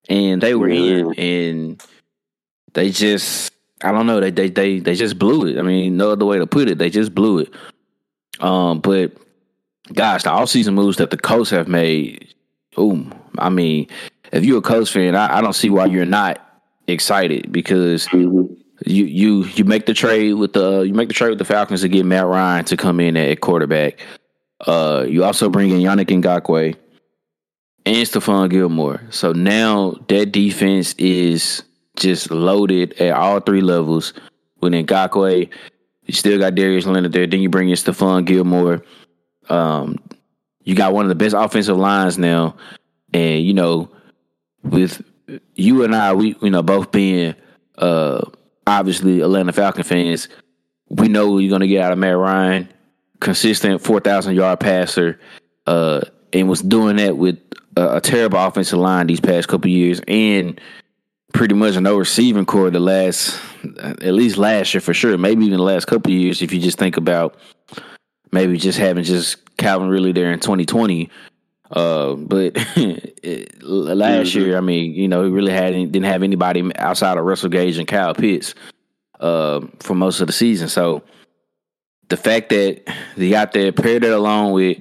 and 0.07 0.41
they 0.41 0.55
were 0.55 0.69
in, 0.69 1.13
and 1.15 1.83
they 2.71 2.89
just 2.89 3.51
I 3.83 3.91
don't 3.91 4.05
know 4.05 4.21
they 4.21 4.31
they 4.31 4.49
they 4.49 4.79
they 4.79 4.95
just 4.95 5.19
blew 5.19 5.47
it. 5.47 5.59
I 5.59 5.63
mean, 5.63 5.97
no 5.97 6.11
other 6.11 6.23
way 6.23 6.37
to 6.37 6.47
put 6.47 6.69
it. 6.69 6.77
They 6.77 6.89
just 6.89 7.13
blew 7.13 7.39
it. 7.39 7.53
Um, 8.39 8.79
but 8.79 9.11
gosh, 9.91 10.23
the 10.23 10.31
all 10.31 10.47
season 10.47 10.75
moves 10.75 10.95
that 10.95 11.11
the 11.11 11.17
Colts 11.17 11.49
have 11.49 11.67
made. 11.67 12.33
Oh, 12.77 13.05
I 13.37 13.49
mean, 13.49 13.89
if 14.31 14.45
you're 14.45 14.59
a 14.59 14.61
Colts 14.61 14.91
fan, 14.91 15.13
I, 15.13 15.39
I 15.39 15.41
don't 15.41 15.51
see 15.51 15.71
why 15.71 15.87
you're 15.87 16.05
not 16.05 16.39
excited 16.87 17.51
because 17.51 18.07
mm-hmm. 18.07 18.53
you 18.89 19.05
you 19.07 19.43
you 19.43 19.65
make 19.65 19.87
the 19.87 19.93
trade 19.93 20.35
with 20.35 20.53
the 20.53 20.83
you 20.83 20.93
make 20.93 21.09
the 21.09 21.13
trade 21.13 21.31
with 21.31 21.39
the 21.39 21.43
Falcons 21.43 21.81
to 21.81 21.89
get 21.89 22.05
Matt 22.05 22.27
Ryan 22.27 22.63
to 22.63 22.77
come 22.77 23.01
in 23.01 23.17
at 23.17 23.41
quarterback. 23.41 23.99
Uh, 24.65 25.05
you 25.07 25.23
also 25.23 25.49
bring 25.49 25.71
in 25.71 25.79
Yannick 25.79 26.07
Ngakoue 26.07 26.75
and 27.85 28.07
Stephon 28.07 28.49
Gilmore. 28.49 29.01
So 29.09 29.33
now 29.33 29.95
that 30.07 30.31
defense 30.31 30.93
is 30.97 31.63
just 31.97 32.31
loaded 32.31 32.93
at 32.99 33.13
all 33.13 33.39
three 33.39 33.61
levels. 33.61 34.13
With 34.61 34.73
Ngakoue, 34.73 35.49
you 36.05 36.13
still 36.13 36.39
got 36.39 36.55
Darius 36.55 36.85
Leonard 36.85 37.11
there. 37.11 37.27
Then 37.27 37.41
you 37.41 37.49
bring 37.49 37.69
in 37.69 37.75
Stephon 37.75 38.25
Gilmore. 38.25 38.83
Um, 39.49 39.97
you 40.63 40.75
got 40.75 40.93
one 40.93 41.03
of 41.03 41.09
the 41.09 41.15
best 41.15 41.35
offensive 41.35 41.77
lines 41.77 42.17
now, 42.17 42.55
and 43.13 43.43
you 43.43 43.53
know, 43.53 43.91
with 44.63 45.03
you 45.55 45.83
and 45.83 45.93
I, 45.93 46.13
we 46.13 46.37
you 46.41 46.49
know 46.49 46.63
both 46.63 46.93
being 46.93 47.35
uh, 47.77 48.21
obviously 48.65 49.19
Atlanta 49.19 49.51
Falcon 49.51 49.83
fans, 49.83 50.29
we 50.87 51.09
know 51.09 51.37
you're 51.37 51.51
gonna 51.51 51.67
get 51.67 51.83
out 51.83 51.91
of 51.91 51.97
Matt 51.97 52.17
Ryan 52.17 52.72
consistent 53.23 53.81
four 53.81 53.99
thousand 53.99 54.35
yard 54.35 54.59
passer, 54.59 55.19
uh, 55.65 56.01
and 56.31 56.47
was 56.47 56.61
doing 56.61 56.97
that 56.97 57.17
with 57.17 57.39
a, 57.75 57.97
a 57.97 58.01
terrible 58.01 58.37
offensive 58.37 58.79
line 58.79 59.07
these 59.07 59.19
past 59.19 59.47
couple 59.47 59.69
years, 59.69 60.01
and 60.07 60.59
pretty 61.33 61.55
much 61.55 61.75
no 61.79 61.97
receiving 61.97 62.45
core 62.45 62.69
the 62.69 62.79
last, 62.79 63.39
at 63.81 64.13
least 64.13 64.37
last 64.37 64.73
year 64.73 64.81
for 64.81 64.93
sure, 64.93 65.17
maybe 65.17 65.45
even 65.45 65.57
the 65.57 65.63
last 65.63 65.85
couple 65.85 66.11
years. 66.11 66.41
If 66.41 66.53
you 66.53 66.59
just 66.59 66.77
think 66.77 66.97
about 66.97 67.35
maybe 68.31 68.57
just 68.57 68.77
having 68.77 69.03
just 69.03 69.57
Calvin 69.57 69.89
Ridley 69.89 70.11
there 70.11 70.31
in 70.31 70.39
2020. 70.39 71.09
Uh, 71.71 72.13
but 72.15 72.55
last 72.75 72.75
mm-hmm. 73.63 74.39
year, 74.39 74.57
I 74.57 74.61
mean, 74.61 74.93
you 74.93 75.07
know, 75.07 75.23
he 75.23 75.31
really 75.31 75.51
had 75.51 75.73
didn't 75.73 76.03
have 76.03 76.23
anybody 76.23 76.69
outside 76.75 77.17
of 77.17 77.25
Russell 77.25 77.49
Gage 77.49 77.77
and 77.77 77.87
Kyle 77.87 78.13
Pitts 78.13 78.53
uh, 79.19 79.61
for 79.79 79.95
most 79.95 80.21
of 80.21 80.27
the 80.27 80.33
season. 80.33 80.69
So 80.69 81.01
the 82.13 82.17
fact 82.17 82.49
that 82.49 82.83
they 83.17 83.31
got 83.31 83.53
there, 83.53 83.71
paired 83.71 84.03
it 84.03 84.13
along 84.13 84.51
with 84.51 84.77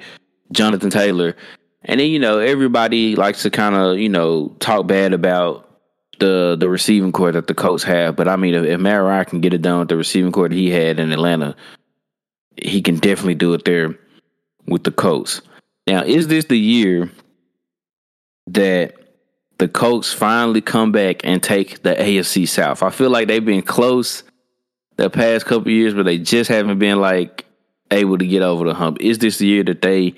Jonathan 0.53 0.91
Taylor, 0.91 1.35
and 1.83 1.99
then 1.99 2.11
you 2.11 2.19
know 2.19 2.39
everybody 2.39 3.17
likes 3.17 3.41
to 3.43 3.51
kind 3.51 3.75
of 3.75 3.97
you 3.97 4.11
know 4.11 4.55
talk 4.61 4.87
bad 4.87 5.15
about 5.15 5.81
the 6.19 6.57
the 6.61 6.69
receiving 6.69 7.11
core 7.11 7.33
that 7.33 7.47
the 7.47 7.55
Colts 7.55 7.85
have. 7.85 8.17
But 8.17 8.29
I 8.29 8.37
mean, 8.37 8.55
if, 8.55 8.65
if 8.65 8.79
Matt 8.79 9.01
Ryan 9.01 9.25
can 9.25 9.41
get 9.41 9.55
it 9.55 9.63
done 9.63 9.79
with 9.79 9.89
the 9.89 9.97
receiving 9.97 10.31
core 10.31 10.51
that 10.51 10.55
he 10.55 10.69
had 10.69 11.01
in 11.01 11.11
Atlanta, 11.11 11.57
he 12.61 12.83
can 12.83 12.97
definitely 12.97 13.37
do 13.37 13.55
it 13.55 13.65
there 13.65 13.99
with 14.67 14.85
the 14.85 14.93
Colts. 14.93 15.41
Now, 15.87 16.03
is 16.03 16.29
this 16.29 16.45
the 16.45 16.59
year 16.59 17.11
that 18.49 18.95
the 19.57 19.69
Colts 19.69 20.13
finally 20.13 20.61
come 20.61 20.93
back 20.93 21.25
and 21.25 21.43
take 21.43 21.83
the 21.83 21.95
AFC 21.95 22.47
South? 22.47 22.83
I 22.83 22.91
feel 22.91 23.09
like 23.09 23.29
they've 23.29 23.43
been 23.43 23.63
close 23.63 24.23
the 24.97 25.11
past 25.11 25.47
couple 25.47 25.71
years, 25.71 25.95
but 25.95 26.05
they 26.05 26.19
just 26.19 26.49
haven't 26.49 26.79
been 26.79 27.01
like 27.01 27.45
able 27.91 28.19
to 28.19 28.27
get 28.27 28.43
over 28.43 28.65
the 28.65 28.75
hump. 28.75 28.99
Is 29.01 29.19
this 29.19 29.39
the 29.39 29.47
year 29.47 29.65
that 29.65 29.83
they 29.83 30.15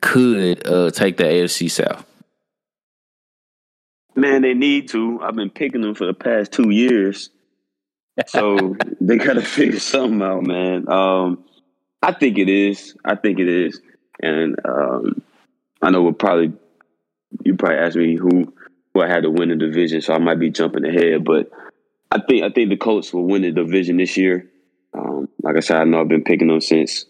could 0.00 0.66
uh, 0.66 0.90
take 0.90 1.16
the 1.16 1.24
AFC 1.24 1.70
South? 1.70 2.04
Man, 4.14 4.42
they 4.42 4.54
need 4.54 4.88
to. 4.88 5.20
I've 5.22 5.34
been 5.34 5.50
picking 5.50 5.82
them 5.82 5.94
for 5.94 6.06
the 6.06 6.14
past 6.14 6.52
two 6.52 6.70
years. 6.70 7.30
So 8.26 8.76
they 9.00 9.18
gotta 9.18 9.42
figure 9.42 9.78
something 9.78 10.22
out, 10.22 10.42
man. 10.42 10.88
Um, 10.88 11.44
I 12.02 12.12
think 12.12 12.38
it 12.38 12.48
is. 12.48 12.94
I 13.04 13.14
think 13.14 13.38
it 13.38 13.48
is. 13.48 13.80
And 14.22 14.56
um, 14.64 15.22
I 15.82 15.90
know 15.90 16.02
we'll 16.02 16.14
probably 16.14 16.52
you 17.44 17.56
probably 17.56 17.78
ask 17.78 17.96
me 17.96 18.16
who 18.16 18.52
who 18.94 19.02
I 19.02 19.08
had 19.08 19.24
to 19.24 19.30
win 19.30 19.50
the 19.50 19.56
division, 19.56 20.00
so 20.00 20.14
I 20.14 20.18
might 20.18 20.38
be 20.38 20.50
jumping 20.50 20.86
ahead. 20.86 21.24
But 21.24 21.50
I 22.10 22.20
think 22.20 22.44
I 22.44 22.50
think 22.50 22.70
the 22.70 22.76
Colts 22.76 23.12
will 23.12 23.26
win 23.26 23.42
the 23.42 23.52
division 23.52 23.96
this 23.96 24.16
year. 24.16 24.50
Um, 24.96 25.28
like 25.42 25.56
I 25.56 25.60
said, 25.60 25.78
I 25.78 25.84
know 25.84 26.00
I've 26.00 26.08
been 26.08 26.24
picking 26.24 26.48
them 26.48 26.60
since 26.60 27.04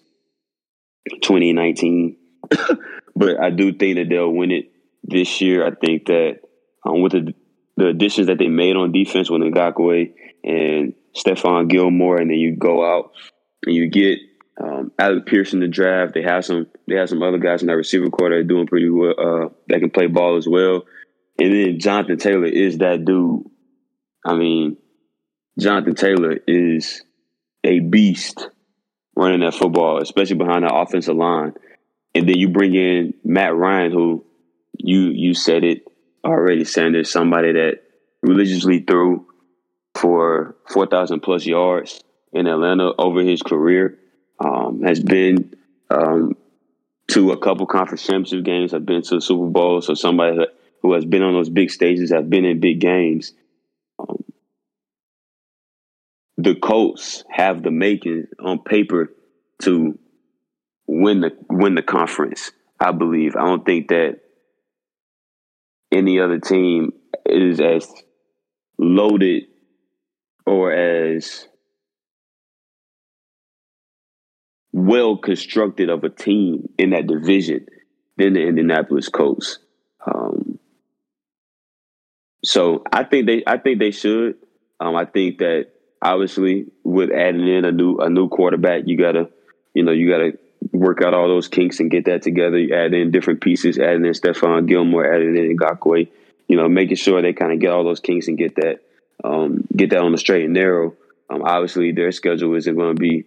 2019, 1.23 2.17
but 3.17 3.41
I 3.41 3.51
do 3.51 3.73
think 3.73 3.97
that 3.97 4.09
they'll 4.09 4.33
win 4.33 4.51
it 4.51 4.73
this 5.05 5.41
year. 5.41 5.67
I 5.67 5.71
think 5.71 6.07
that 6.07 6.41
um, 6.85 7.03
with 7.03 7.13
the, 7.13 7.35
the 7.77 7.89
additions 7.89 8.27
that 8.27 8.39
they 8.39 8.49
made 8.49 8.77
on 8.77 8.93
defense 8.93 9.31
with 9.31 9.43
Ngakoue 9.43 10.13
and 10.43 10.95
Stephon 11.17 11.69
Gilmore, 11.69 12.19
and 12.19 12.31
then 12.31 12.39
you 12.39 12.57
go 12.57 12.85
out 12.85 13.13
and 13.65 13.75
you 13.75 13.89
get 13.89 14.19
um, 14.63 14.93
Alec 14.99 15.27
Pierce 15.27 15.53
in 15.53 15.61
the 15.61 15.69
draft. 15.69 16.15
They 16.15 16.23
have 16.23 16.45
some 16.45 16.67
they 16.89 16.97
have 16.97 17.09
some 17.09 17.23
other 17.23 17.39
guys 17.39 17.63
in 17.63 17.69
that 17.69 17.77
receiver 17.77 18.11
core 18.11 18.31
that 18.31 18.37
are 18.37 18.45
doing 18.45 18.67
pretty 18.67 18.89
well. 18.89 19.15
Uh, 19.19 19.49
that 19.69 19.81
can 19.81 19.91
play 19.91 20.07
ball 20.07 20.37
as 20.37 20.49
well. 20.49 20.85
And 21.39 21.53
then 21.53 21.79
Jonathan 21.79 22.19
Taylor 22.19 22.47
is 22.47 22.79
that 22.79 23.05
dude. 23.05 23.45
I 24.25 24.35
mean, 24.35 24.79
Jonathan 25.59 25.95
Taylor 25.95 26.39
is 26.47 27.03
a 27.65 27.81
beast 27.81 28.49
running 29.17 29.41
that 29.41 29.55
football, 29.55 30.01
especially 30.01 30.37
behind 30.37 30.65
that 30.65 30.75
offensive 30.75 31.17
line. 31.17 31.55
And 32.15 32.29
then 32.29 32.37
you 32.37 32.49
bring 32.49 32.75
in 32.75 33.15
Matt 33.25 33.55
Ryan, 33.55 33.93
who 33.93 34.25
you 34.79 35.11
you 35.11 35.35
said 35.35 35.65
it 35.65 35.85
already, 36.25 36.65
Sanders, 36.65 37.11
somebody 37.11 37.53
that 37.53 37.83
religiously 38.23 38.81
threw 38.81 39.27
for 39.95 40.57
4,000 40.69 41.21
plus 41.21 41.47
yards 41.47 42.03
in 42.33 42.47
Atlanta 42.47 42.93
over 42.99 43.23
his 43.23 43.43
career. 43.43 43.99
Um, 44.39 44.83
has 44.83 45.01
been 45.01 45.55
um, 45.89 46.37
to 47.09 47.33
a 47.33 47.39
couple 47.39 47.65
conference 47.67 48.03
championship 48.03 48.45
games, 48.45 48.73
have 48.73 48.85
been 48.85 49.01
to 49.01 49.15
the 49.15 49.21
Super 49.23 49.47
Bowl. 49.47 49.81
So 49.81 49.95
somebody 49.95 50.45
who 50.83 50.93
has 50.93 51.07
been 51.07 51.23
on 51.23 51.33
those 51.33 51.49
big 51.49 51.71
stages, 51.71 52.13
have 52.13 52.29
been 52.29 52.45
in 52.45 52.61
big 52.61 52.81
games. 52.81 53.33
The 56.39 56.55
Colts 56.55 57.25
have 57.31 57.63
the 57.63 57.71
making 57.71 58.27
on 58.39 58.63
paper 58.63 59.13
to 59.63 59.99
win 60.87 61.21
the 61.21 61.31
win 61.49 61.75
the 61.75 61.83
conference. 61.83 62.53
I 62.79 62.93
believe. 62.93 63.37
I 63.37 63.47
don't 63.47 63.65
think 63.65 63.89
that 63.89 64.21
any 65.91 66.21
other 66.21 66.39
team 66.39 66.93
is 67.25 67.61
as 67.61 67.91
loaded 68.79 69.45
or 70.45 70.73
as 70.73 71.49
well 74.73 75.17
constructed 75.17 75.89
of 75.89 76.05
a 76.05 76.11
team 76.11 76.69
in 76.79 76.91
that 76.91 77.07
division 77.07 77.67
than 78.19 78.35
the 78.35 78.47
Indianapolis 78.47 79.09
Colts. 79.09 79.59
Um, 80.07 80.59
so 82.45 82.85
I 82.93 83.05
think 83.05 83.27
they 83.27 83.43
I 83.47 83.57
think 83.59 83.79
they 83.79 83.91
should. 83.91 84.37
Um, 84.79 84.95
I 84.95 85.07
think 85.07 85.39
that 85.39 85.69
obviously 86.03 86.67
with 86.85 87.11
adding 87.11 87.47
in 87.47 87.65
a 87.65 87.73
new 87.73 87.99
a 87.99 88.09
new 88.09 88.29
quarterback, 88.29 88.83
you 88.87 88.97
gotta 88.97 89.31
you 89.75 89.83
know 89.83 89.93
you 89.93 90.11
gotta 90.11 90.39
work 90.73 91.03
out 91.03 91.15
all 91.15 91.29
those 91.29 91.49
kinks 91.49 91.81
and 91.81 91.91
get 91.91 92.07
that 92.07 92.23
together. 92.23 92.59
You 92.59 92.75
add 92.75 92.95
in 92.95 93.11
different 93.11 93.41
pieces, 93.41 93.79
adding 93.79 94.05
in 94.05 94.13
Stephon 94.13 94.67
Gilmore, 94.67 95.13
adding 95.13 95.37
in 95.37 95.57
Ngakoue, 95.57 96.09
you 96.49 96.57
know, 96.57 96.69
making 96.69 96.97
sure 96.97 97.21
they 97.23 97.33
kind 97.33 97.53
of 97.53 97.59
get 97.59 97.73
all 97.73 97.85
those 97.85 98.01
kinks 98.01 98.29
and 98.29 98.39
get 98.39 98.57
that 98.57 98.81
um, 99.25 99.67
get 99.75 99.91
that 99.91 100.01
on 100.01 100.13
the 100.13 100.19
straight 100.19 100.45
and 100.45 100.55
narrow. 100.55 100.95
Um, 101.29 101.43
obviously, 101.43 101.93
their 101.93 102.13
schedule 102.13 102.55
isn't 102.55 102.77
going 102.77 102.95
to 102.95 103.01
be 103.01 103.25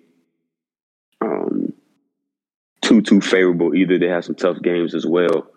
um, 1.22 1.74
too 2.82 3.02
too 3.02 3.22
favorable 3.22 3.76
either. 3.76 4.00
They 4.00 4.08
have 4.08 4.26
some 4.26 4.36
tough 4.36 4.62
games 4.62 4.96
as 4.96 5.06
well, 5.06 5.48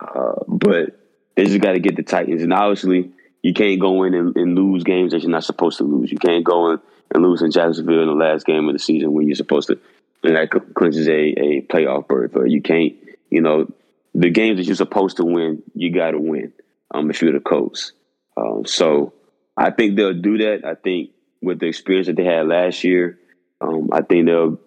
uh, 0.00 0.34
but 0.48 0.98
they 1.36 1.44
just 1.44 1.60
got 1.60 1.72
to 1.72 1.80
get 1.80 1.96
the 1.96 2.02
Titans. 2.02 2.42
And 2.42 2.52
obviously, 2.52 3.12
you 3.44 3.52
can't 3.52 3.78
go 3.78 4.04
in 4.04 4.14
and, 4.14 4.34
and, 4.36 4.56
lose 4.56 4.84
games 4.84 5.12
that 5.12 5.20
you're 5.20 5.30
not 5.30 5.44
supposed 5.44 5.76
to 5.76 5.84
lose. 5.84 6.10
You 6.10 6.16
can't 6.16 6.42
go 6.42 6.70
in 6.70 6.80
and 7.14 7.22
lose 7.22 7.42
in 7.42 7.50
Jacksonville 7.50 8.00
in 8.00 8.08
the 8.08 8.14
last 8.14 8.46
game 8.46 8.66
of 8.66 8.72
the 8.72 8.78
season 8.78 9.12
when 9.12 9.28
you're 9.28 9.36
supposed 9.36 9.68
to 9.68 9.78
and 10.22 10.34
that 10.34 10.50
clinches 10.74 11.06
a, 11.06 11.12
a 11.12 11.60
playoff 11.60 12.08
berth. 12.08 12.34
Or 12.36 12.46
you 12.46 12.62
can't, 12.62 12.94
you 13.28 13.42
know, 13.42 13.70
the 14.14 14.30
games 14.30 14.56
that 14.56 14.64
you're 14.64 14.76
supposed 14.76 15.18
to 15.18 15.26
win, 15.26 15.62
you 15.74 15.92
got 15.92 16.12
to 16.12 16.18
win 16.18 16.54
um, 16.94 17.10
if 17.10 17.20
you're 17.20 17.34
the 17.34 17.40
coach. 17.40 17.90
Um, 18.34 18.64
so 18.64 19.12
I 19.58 19.70
think 19.70 19.96
they'll 19.96 20.14
do 20.14 20.38
that. 20.38 20.64
I 20.64 20.74
think 20.74 21.10
with 21.42 21.60
the 21.60 21.66
experience 21.66 22.06
that 22.06 22.16
they 22.16 22.24
had 22.24 22.48
last 22.48 22.82
year, 22.82 23.18
um, 23.60 23.90
I 23.92 24.00
think 24.00 24.24
they'll 24.24 24.58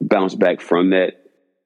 bounce 0.00 0.36
back 0.36 0.60
from 0.60 0.90
that 0.90 1.14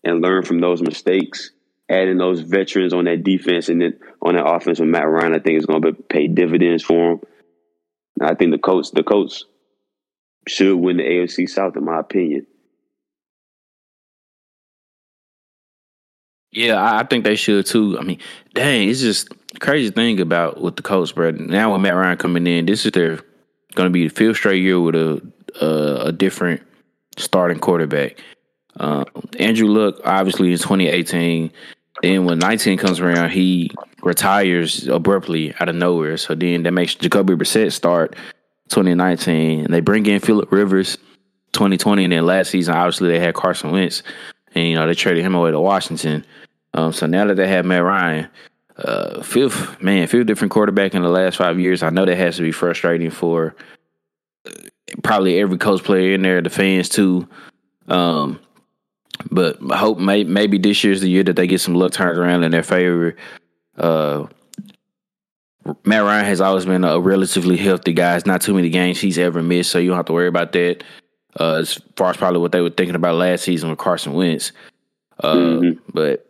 and 0.03 0.23
learn 0.23 0.43
from 0.43 0.61
those 0.61 0.81
mistakes. 0.81 1.51
Adding 1.89 2.19
those 2.19 2.41
veterans 2.41 2.93
on 2.93 3.05
that 3.05 3.23
defense 3.23 3.69
and 3.69 3.81
then 3.81 3.99
on 4.21 4.35
that 4.35 4.47
offense 4.47 4.81
with 4.81 4.89
Matt 4.89 5.09
Ryan, 5.09 5.35
I 5.35 5.39
think 5.39 5.59
is 5.59 5.67
going 5.67 5.83
to 5.83 5.93
pay 5.93 6.27
dividends 6.27 6.83
for 6.83 7.17
them. 7.17 7.21
I 8.21 8.35
think 8.35 8.51
the 8.51 8.59
Colts, 8.59 8.91
the 8.91 9.05
Colts 9.05 9.45
should 10.49 10.77
win 10.77 10.97
the 10.97 11.05
AFC 11.05 11.49
South, 11.49 11.77
in 11.77 11.85
my 11.85 12.01
opinion. 12.01 12.47
Yeah, 16.51 16.83
I 16.83 17.05
think 17.05 17.25
they 17.25 17.37
should 17.37 17.67
too. 17.67 17.99
I 17.99 18.03
mean, 18.03 18.19
dang, 18.55 18.89
it's 18.89 19.01
just 19.01 19.29
crazy 19.61 19.91
thing 19.91 20.21
about 20.21 20.61
with 20.61 20.77
the 20.77 20.83
Colts, 20.83 21.13
bro. 21.13 21.31
Now 21.33 21.73
with 21.73 21.83
Matt 21.83 21.95
Ryan 21.95 22.17
coming 22.17 22.47
in, 22.47 22.67
this 22.67 22.87
is 22.87 22.93
their 22.93 23.19
going 23.75 23.89
to 23.89 23.91
be 23.91 24.09
the 24.09 24.15
fifth 24.15 24.39
straight 24.39 24.63
year 24.63 24.81
with 24.81 24.95
a 24.95 25.21
a, 25.61 26.07
a 26.07 26.13
different 26.13 26.63
starting 27.19 27.59
quarterback. 27.59 28.19
Uh, 28.79 29.05
Andrew 29.39 29.69
Luck, 29.69 30.01
obviously 30.05 30.53
in 30.53 30.59
2018. 30.59 31.51
Then 32.07 32.25
when 32.25 32.39
19 32.39 32.79
comes 32.79 33.01
around, 33.01 33.31
he 33.31 33.73
retires 34.01 34.87
abruptly 34.87 35.53
out 35.59 35.69
of 35.69 35.75
nowhere. 35.75 36.17
So 36.17 36.37
then 36.37 36.63
that 36.63 36.71
makes 36.71 36.95
Jacoby 36.95 37.35
Brissett 37.35 37.73
start 37.73 38.15
2019, 38.69 39.65
and 39.65 39.75
they 39.75 39.81
bring 39.81 40.07
in 40.07 40.21
Philip 40.21 40.53
Rivers 40.53 40.99
2020, 41.53 42.05
and 42.05 42.13
then 42.13 42.25
last 42.25 42.51
season 42.51 42.77
obviously 42.77 43.09
they 43.09 43.19
had 43.19 43.35
Carson 43.35 43.73
Wentz, 43.73 44.05
and 44.55 44.69
you 44.69 44.75
know 44.77 44.87
they 44.87 44.95
traded 44.95 45.25
him 45.25 45.35
away 45.35 45.51
to 45.51 45.59
Washington. 45.59 46.25
Um, 46.75 46.93
so 46.93 47.07
now 47.07 47.27
that 47.27 47.35
they 47.35 47.49
have 47.49 47.65
Matt 47.65 47.83
Ryan, 47.83 48.29
uh, 48.77 49.21
fifth 49.23 49.83
man, 49.83 50.07
fifth 50.07 50.27
different 50.27 50.53
quarterback 50.53 50.95
in 50.95 51.03
the 51.03 51.09
last 51.09 51.37
five 51.37 51.59
years, 51.59 51.83
I 51.83 51.91
know 51.91 52.05
that 52.05 52.17
has 52.17 52.37
to 52.37 52.43
be 52.43 52.53
frustrating 52.53 53.11
for 53.11 53.57
uh, 54.47 54.53
probably 55.03 55.41
every 55.41 55.59
coach 55.59 55.83
player 55.83 56.15
in 56.15 56.23
there, 56.23 56.41
the 56.41 56.51
fans 56.51 56.89
too. 56.89 57.27
Um, 57.89 58.39
but 59.31 59.59
I 59.71 59.77
hope 59.77 59.99
may, 59.99 60.25
maybe 60.25 60.59
this 60.59 60.83
year's 60.85 61.01
the 61.01 61.11
year 61.11 61.25
that 61.25 61.37
they 61.37 61.47
get 61.47 61.61
some 61.61 61.75
luck 61.75 61.93
turned 61.93 62.19
around 62.19 62.45
in 62.45 62.51
their 62.51 62.63
favor. 62.63 63.17
Uh, 63.77 64.27
Matt 65.85 66.05
Ryan 66.05 66.25
has 66.25 66.41
always 66.41 66.65
been 66.65 66.85
a 66.85 67.01
relatively 67.01 67.57
healthy 67.57 67.93
guy. 67.93 68.17
It's 68.17 68.27
not 68.27 68.41
too 68.41 68.55
many 68.55 68.71
games 68.71 69.01
he's 69.01 69.19
ever 69.19 69.43
missed, 69.43 69.71
so 69.71 69.79
you 69.79 69.89
don't 69.89 69.97
have 69.97 70.07
to 70.07 70.13
worry 70.13 70.29
about 70.29 70.53
that. 70.53 70.85
uh, 71.39 71.55
as 71.55 71.81
far 71.97 72.11
as 72.11 72.17
probably 72.17 72.41
what 72.41 72.53
they 72.53 72.61
were 72.61 72.71
thinking 72.71 72.95
about 72.95 73.17
last 73.17 73.45
season 73.45 73.71
with 73.71 73.79
Carson 73.79 74.13
Wentz. 74.13 74.53
Uh, 75.23 75.35
mm-hmm. 75.35 75.81
But 75.93 76.27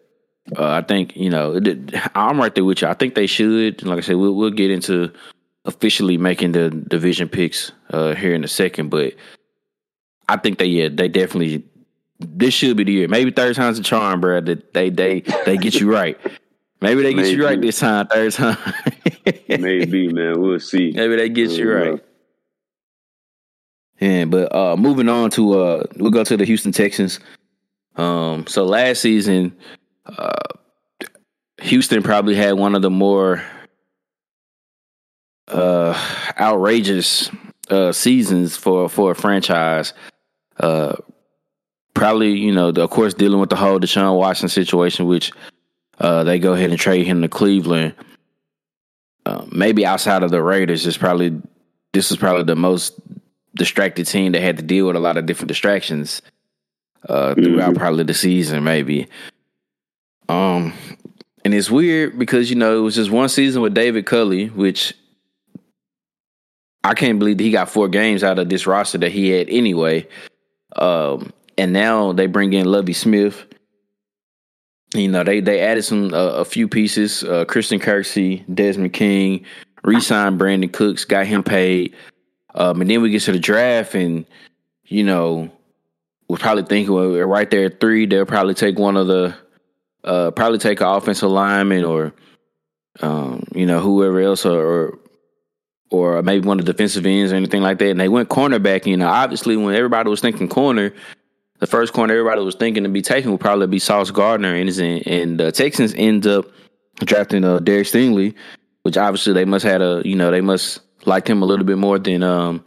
uh, 0.57 0.69
I 0.69 0.83
think 0.83 1.17
you 1.17 1.31
know 1.31 1.57
it, 1.57 1.95
I'm 2.15 2.39
right 2.39 2.55
there 2.55 2.65
with 2.65 2.83
you. 2.83 2.89
I 2.89 2.95
think 2.95 3.15
they 3.15 3.27
should. 3.27 3.83
Like 3.85 3.99
I 3.99 4.01
said, 4.01 4.17
we'll 4.17 4.35
we'll 4.35 4.51
get 4.51 4.71
into 4.71 5.13
officially 5.65 6.17
making 6.17 6.53
the 6.53 6.71
division 6.71 7.29
picks 7.29 7.73
uh, 7.91 8.15
here 8.15 8.35
in 8.35 8.45
a 8.45 8.49
second, 8.49 8.91
but 8.91 9.15
I 10.29 10.37
think 10.37 10.59
they 10.59 10.67
yeah 10.67 10.89
they 10.89 11.09
definitely 11.09 11.65
this 12.19 12.55
should 12.55 12.77
be 12.77 12.85
the 12.85 12.93
year. 12.93 13.09
Maybe 13.09 13.31
third 13.31 13.57
time's 13.57 13.79
a 13.79 13.83
charm, 13.83 14.21
bro. 14.21 14.41
That 14.41 14.73
they 14.73 14.91
they 14.91 15.21
they 15.45 15.57
get 15.57 15.75
you 15.75 15.93
right. 15.93 16.19
Maybe 16.81 17.03
they 17.03 17.15
get 17.15 17.23
Maybe. 17.23 17.37
you 17.37 17.45
right 17.45 17.61
this 17.61 17.79
time, 17.79 18.07
third 18.07 18.33
time. 18.33 18.59
Maybe, 19.49 20.13
man. 20.13 20.41
We'll 20.41 20.61
see. 20.61 20.93
Maybe 20.95 21.17
they 21.17 21.29
get 21.29 21.49
we'll 21.49 21.59
you 21.59 21.73
right. 21.73 21.93
Know. 21.93 22.01
Yeah, 24.01 24.25
but 24.27 24.55
uh 24.55 24.77
moving 24.77 25.09
on 25.09 25.31
to 25.31 25.59
uh 25.59 25.85
we'll 25.97 26.11
go 26.11 26.23
to 26.23 26.37
the 26.37 26.45
Houston 26.45 26.73
Texans. 26.73 27.19
Um 27.97 28.47
so 28.47 28.65
last 28.65 29.01
season 29.01 29.57
uh 30.05 30.33
Houston 31.63 32.03
probably 32.03 32.35
had 32.35 32.53
one 32.53 32.75
of 32.75 32.83
the 32.83 32.91
more 32.91 33.43
uh 35.49 35.99
outrageous 36.39 37.31
uh 37.71 37.91
seasons 37.93 38.55
for 38.55 38.89
for 38.91 39.13
a 39.13 39.15
franchise. 39.15 39.95
Uh 40.61 40.97
probably, 41.97 42.37
you 42.37 42.53
know, 42.53 42.69
of 42.69 42.91
course 42.91 43.15
dealing 43.15 43.41
with 43.41 43.51
the 43.51 43.57
whole 43.57 43.81
Deshaun 43.81 44.17
Watson 44.17 44.49
situation, 44.49 45.07
which 45.07 45.33
uh 45.99 46.23
they 46.25 46.39
go 46.39 46.53
ahead 46.53 46.71
and 46.71 46.79
trade 46.79 47.07
him 47.07 47.23
to 47.23 47.29
Cleveland. 47.29 47.95
Uh, 49.25 49.45
maybe 49.51 49.85
outside 49.85 50.23
of 50.23 50.31
the 50.31 50.41
Raiders, 50.41 50.87
is 50.87 50.97
probably 50.97 51.41
this 51.93 52.13
is 52.13 52.17
probably 52.17 52.45
the 52.45 52.55
most 52.55 52.95
distracted 53.57 54.07
team 54.07 54.33
that 54.33 54.43
had 54.43 54.59
to 54.59 54.63
deal 54.63 54.87
with 54.87 54.95
a 54.95 55.01
lot 55.01 55.17
of 55.17 55.27
different 55.27 55.49
distractions 55.49 56.23
uh, 57.09 57.35
throughout 57.35 57.71
mm-hmm. 57.71 57.79
probably 57.79 58.05
the 58.05 58.15
season, 58.15 58.63
maybe. 58.63 59.09
Um, 60.29 60.75
and 61.45 61.55
it's 61.55 61.71
weird 61.71 62.19
because 62.19 62.51
you 62.51 62.57
know 62.57 62.79
it 62.79 62.83
was 62.83 62.95
just 62.95 63.11
one 63.11 63.29
season 63.29 63.63
with 63.63 63.75
David 63.75 64.07
Culley, 64.07 64.47
which 64.47 64.95
I 66.85 66.95
can't 66.95 67.19
believe 67.19 67.39
he 67.41 67.51
got 67.51 67.71
four 67.71 67.89
games 67.89 68.23
out 68.23 68.39
of 68.39 68.49
this 68.49 68.67
roster 68.67 68.99
that 68.99 69.11
he 69.11 69.31
had 69.31 69.49
anyway. 69.49 70.07
Um, 70.77 71.33
and 71.59 71.73
now 71.73 72.13
they 72.13 72.27
bring 72.27 72.53
in 72.53 72.67
Lovie 72.67 72.93
Smith. 72.93 73.47
You 74.95 75.09
know 75.09 75.25
they 75.25 75.41
they 75.41 75.61
added 75.61 75.83
some 75.83 76.13
uh, 76.15 76.35
a 76.35 76.45
few 76.45 76.69
pieces. 76.69 77.25
Uh, 77.25 77.45
Christian 77.45 77.81
Kirksey, 77.81 78.45
Desmond 78.53 78.93
King, 78.93 79.45
re-signed 79.83 80.41
Brandin 80.41 80.73
Cooks, 80.73 81.05
got 81.05 81.27
him 81.27 81.43
paid. 81.43 81.95
Um, 82.55 82.81
and 82.81 82.89
then 82.89 83.03
we 83.03 83.11
get 83.11 83.23
to 83.23 83.33
the 83.33 83.39
draft, 83.39 83.95
and 83.95 84.25
you 84.85 85.05
know, 85.05 85.51
we're 86.29 86.37
probably 86.37 86.65
thinking 86.65 86.93
well, 86.93 87.11
right 87.11 87.51
there 87.51 87.67
at 87.67 87.81
three, 87.81 88.07
they'll 88.07 88.27
probably 88.27 88.55
take 88.55 88.79
one 88.79 88.97
of 88.97 89.07
the, 89.07 89.35
uh, 90.05 90.31
probably 90.33 90.59
take 90.59 90.81
an 90.81 90.87
offensive 90.87 91.31
lineman 91.31 91.85
or, 91.85 92.13
um, 93.01 93.45
you 93.55 93.67
know, 93.67 93.81
whoever 93.81 94.21
else, 94.21 94.45
or, 94.45 94.99
or 95.91 96.23
maybe 96.23 96.47
one 96.47 96.59
of 96.59 96.67
the 96.67 96.73
defensive 96.73 97.07
ends 97.07 97.33
or 97.33 97.37
anything 97.37 97.63
like 97.63 97.79
that. 97.79 97.91
And 97.91 98.01
they 98.01 98.09
went 98.09 98.29
cornerback. 98.29 98.87
You 98.87 98.97
know, 98.97 99.09
obviously, 99.09 99.57
when 99.57 99.75
everybody 99.75 100.09
was 100.09 100.21
thinking 100.21 100.49
corner, 100.49 100.93
the 101.59 101.67
first 101.67 101.93
corner 101.93 102.15
everybody 102.15 102.43
was 102.43 102.55
thinking 102.55 102.83
to 102.83 102.89
be 102.89 103.03
taken 103.03 103.31
would 103.31 103.41
probably 103.41 103.67
be 103.67 103.79
Sauce 103.79 104.11
Gardner, 104.11 104.55
and 104.55 104.69
and 104.79 105.41
the 105.41 105.53
Texans 105.53 105.95
end 105.97 106.27
up 106.27 106.47
drafting 107.01 107.45
uh, 107.45 107.59
Derek 107.59 107.87
Stingley, 107.87 108.35
which 108.83 108.97
obviously 108.97 109.33
they 109.33 109.45
must 109.45 109.65
had 109.65 109.83
a 109.83 110.03
you 110.05 110.17
know 110.17 110.31
they 110.31 110.41
must 110.41 110.81
liked 111.07 111.29
him 111.29 111.43
a 111.43 111.47
little 111.47 111.65
bit 111.65 111.79
more 111.79 111.99
than 111.99 112.23
um 112.23 112.65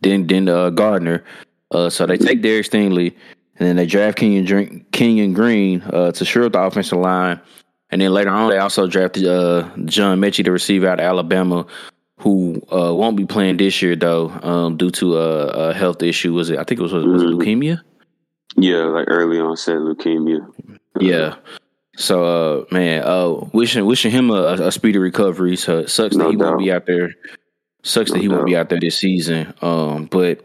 than 0.00 0.26
than 0.26 0.48
uh, 0.48 0.70
Gardner. 0.70 1.24
Uh, 1.70 1.90
so 1.90 2.06
they 2.06 2.16
take 2.16 2.42
Derek 2.42 2.66
Stingley, 2.66 3.14
and 3.58 3.68
then 3.68 3.76
they 3.76 3.86
draft 3.86 4.18
Kenyon, 4.18 4.86
Kenyon 4.92 5.32
Green 5.32 5.82
uh, 5.82 6.12
to 6.12 6.24
shore 6.24 6.44
up 6.44 6.52
the 6.52 6.60
offensive 6.60 6.98
line. 6.98 7.40
And 7.90 8.00
then 8.00 8.12
later 8.12 8.30
on, 8.30 8.50
they 8.50 8.58
also 8.58 8.86
drafted 8.86 9.26
uh, 9.26 9.68
John 9.84 10.20
Metchie, 10.20 10.44
the 10.44 10.50
receiver 10.50 10.88
out 10.88 10.98
of 10.98 11.04
Alabama, 11.04 11.66
who 12.18 12.60
uh, 12.72 12.92
won't 12.94 13.16
be 13.16 13.24
playing 13.24 13.56
this 13.56 13.82
year 13.82 13.96
though, 13.96 14.30
um, 14.42 14.76
due 14.76 14.90
to 14.90 15.16
a, 15.16 15.46
a, 15.70 15.74
health 15.74 16.02
issue. 16.02 16.32
Was 16.32 16.50
it? 16.50 16.58
I 16.58 16.64
think 16.64 16.80
it 16.80 16.82
was 16.82 16.92
was, 16.92 17.04
was 17.04 17.22
it 17.22 17.26
mm-hmm. 17.26 17.40
leukemia. 17.40 17.80
Yeah, 18.56 18.84
like 18.84 19.06
early 19.08 19.38
onset 19.40 19.76
leukemia. 19.76 20.46
Yeah. 21.00 21.36
So, 21.96 22.24
uh, 22.24 22.64
man, 22.74 23.02
uh, 23.04 23.30
wishing 23.52 23.84
wishing 23.86 24.10
him 24.10 24.30
a, 24.30 24.54
a 24.60 24.72
speedy 24.72 24.98
recovery. 24.98 25.56
So 25.56 25.78
it 25.80 25.90
sucks 25.90 26.16
no 26.16 26.24
that 26.24 26.30
he 26.30 26.36
doubt. 26.36 26.46
won't 26.46 26.58
be 26.58 26.72
out 26.72 26.86
there 26.86 27.10
Sucks 27.82 28.10
no 28.10 28.14
that 28.16 28.22
he 28.22 28.28
doubt. 28.28 28.34
won't 28.36 28.46
be 28.46 28.56
out 28.56 28.68
there 28.68 28.80
this 28.80 28.98
season. 28.98 29.52
Um, 29.62 30.06
but 30.06 30.44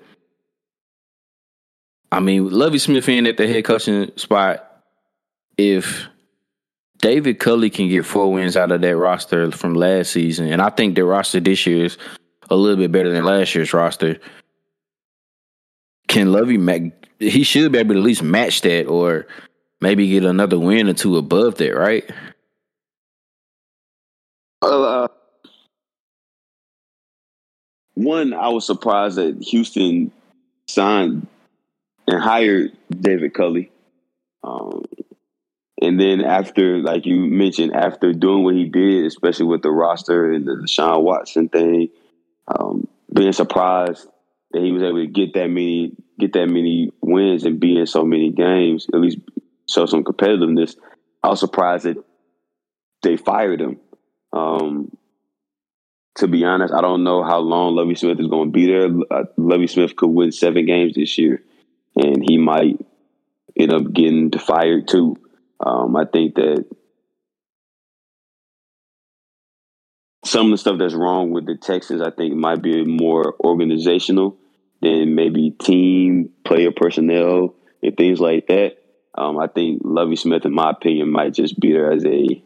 I 2.12 2.20
mean, 2.20 2.50
Lovie 2.50 2.80
Smith 2.80 3.08
in 3.10 3.28
at 3.28 3.38
the 3.38 3.48
head 3.48 3.66
coaching 3.66 4.12
spot. 4.16 4.66
If 5.58 6.08
David 7.00 7.40
Culley 7.40 7.70
can 7.70 7.88
get 7.90 8.06
four 8.06 8.32
wins 8.32 8.56
out 8.58 8.72
of 8.72 8.82
that 8.82 8.98
roster 8.98 9.52
from 9.52 9.74
last 9.74 10.12
season, 10.12 10.48
and 10.52 10.62
I 10.62 10.70
think 10.70 10.96
the 10.96 11.04
roster 11.04 11.40
this 11.40 11.66
year 11.66 11.86
is 11.86 11.98
a 12.50 12.56
little 12.56 12.78
bit 12.78 12.92
better 12.92 13.12
than 13.12 13.24
last 13.26 13.54
year's 13.56 13.74
roster. 13.74 14.18
Can 16.08 16.32
Lovie 16.32 16.58
He 17.20 17.44
should 17.44 17.72
be 17.72 17.80
able 17.80 17.96
to 17.96 18.00
at 18.00 18.06
least 18.06 18.24
match 18.24 18.62
that, 18.62 18.88
or 18.88 19.28
maybe 19.82 20.08
get 20.08 20.24
another 20.24 20.58
win 20.58 20.88
or 20.88 20.94
two 20.94 21.18
above 21.18 21.56
that, 21.56 21.76
right? 21.76 22.10
Uh, 24.62 25.08
one, 27.96 28.34
I 28.34 28.48
was 28.50 28.66
surprised 28.66 29.18
that 29.18 29.42
Houston 29.42 30.12
signed 30.68 31.28
and 32.08 32.22
hired 32.22 32.72
David 32.90 33.34
Culley. 33.34 33.72
Um, 34.44 34.86
and 35.82 36.00
then 36.00 36.22
after, 36.22 36.78
like 36.80 37.06
you 37.06 37.18
mentioned, 37.18 37.74
after 37.74 38.14
doing 38.14 38.44
what 38.44 38.56
he 38.56 38.66
did, 38.66 39.06
especially 39.06 39.46
with 39.46 39.62
the 39.62 39.72
roster 39.72 40.32
and 40.32 40.46
the 40.46 40.54
Deshaun 40.54 41.04
Watson 41.04 41.50
thing, 41.50 41.90
um, 42.48 42.88
being 43.14 43.34
surprised 43.34 44.08
that 44.52 44.62
he 44.62 44.72
was 44.72 44.84
able 44.84 45.00
to 45.00 45.08
get 45.08 45.34
that 45.34 45.48
many 45.48 45.94
get 46.20 46.34
that 46.34 46.48
many 46.48 46.92
wins 47.02 47.46
and 47.46 47.60
be 47.60 47.78
in 47.78 47.86
so 47.86 48.04
many 48.04 48.32
games, 48.32 48.88
at 48.94 49.00
least 49.00 49.20
show 49.70 49.86
some 49.86 50.04
competitiveness. 50.04 50.76
I 51.24 51.30
was 51.30 51.40
surprised 51.40 51.86
that 51.86 52.04
they 53.04 53.18
fired 53.18 53.62
him. 53.62 53.80
Um, 54.34 54.92
to 56.18 56.28
be 56.28 56.44
honest, 56.44 56.74
I 56.74 56.82
don't 56.82 57.04
know 57.04 57.24
how 57.24 57.40
long 57.40 57.76
Lovie 57.76 57.96
Smith 57.96 58.20
is 58.20 58.28
going 58.28 58.50
to 58.50 58.52
be 58.52 58.68
there. 58.68 58.90
Uh, 59.10 59.24
Lovie 59.38 59.68
Smith 59.68 59.96
could 59.96 60.10
win 60.10 60.32
seven 60.32 60.66
games 60.66 60.96
this 60.96 61.18
year, 61.18 61.42
and 61.96 62.24
he 62.28 62.38
might 62.38 62.86
end 63.58 63.74
up 63.74 63.94
getting 63.94 64.32
fired 64.32 64.88
too. 64.88 65.16
Um, 65.66 65.96
I 65.96 66.06
think 66.06 66.36
that 66.36 66.66
some 70.26 70.48
of 70.48 70.52
the 70.52 70.58
stuff 70.58 70.80
that's 70.80 70.94
wrong 70.94 71.32
with 71.32 71.46
the 71.46 71.56
Texans, 71.56 72.02
I 72.02 72.12
think, 72.12 72.36
might 72.36 72.62
be 72.62 72.84
more 72.84 73.36
organizational 73.40 74.38
than 74.82 75.16
maybe 75.16 75.52
team 75.52 76.30
player 76.46 76.72
personnel 76.72 77.56
and 77.84 77.98
things 77.98 78.20
like 78.20 78.48
that. 78.48 78.78
Um, 79.16 79.38
I 79.38 79.48
think 79.48 79.82
Lovie 79.84 80.16
Smith, 80.16 80.46
in 80.46 80.54
my 80.54 80.72
opinion, 80.72 81.12
might 81.12 81.34
just 81.34 81.60
be 81.60 81.74
there 81.74 81.92
as 81.92 82.06
a 82.06 82.44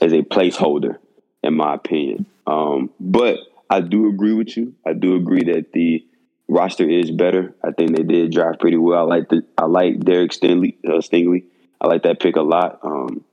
as 0.00 0.12
a 0.12 0.22
placeholder 0.22 0.96
in 1.42 1.54
my 1.54 1.74
opinion. 1.74 2.26
Um, 2.46 2.90
but 2.98 3.38
I 3.68 3.80
do 3.80 4.08
agree 4.08 4.34
with 4.34 4.56
you. 4.56 4.74
I 4.86 4.92
do 4.92 5.16
agree 5.16 5.44
that 5.52 5.72
the 5.72 6.04
roster 6.48 6.88
is 6.88 7.10
better. 7.10 7.54
I 7.64 7.72
think 7.72 7.96
they 7.96 8.02
did 8.02 8.32
draft 8.32 8.60
pretty 8.60 8.76
well. 8.76 9.00
I 9.00 9.16
like 9.16 9.28
the 9.28 9.42
I 9.58 9.66
like 9.66 10.00
Derek 10.00 10.32
Stingley. 10.32 10.76
Uh, 10.86 11.00
Stingley. 11.00 11.44
I 11.80 11.88
like 11.88 12.04
that 12.04 12.20
pick 12.20 12.36
a 12.36 12.42
lot. 12.42 12.80
Um, 12.82 13.24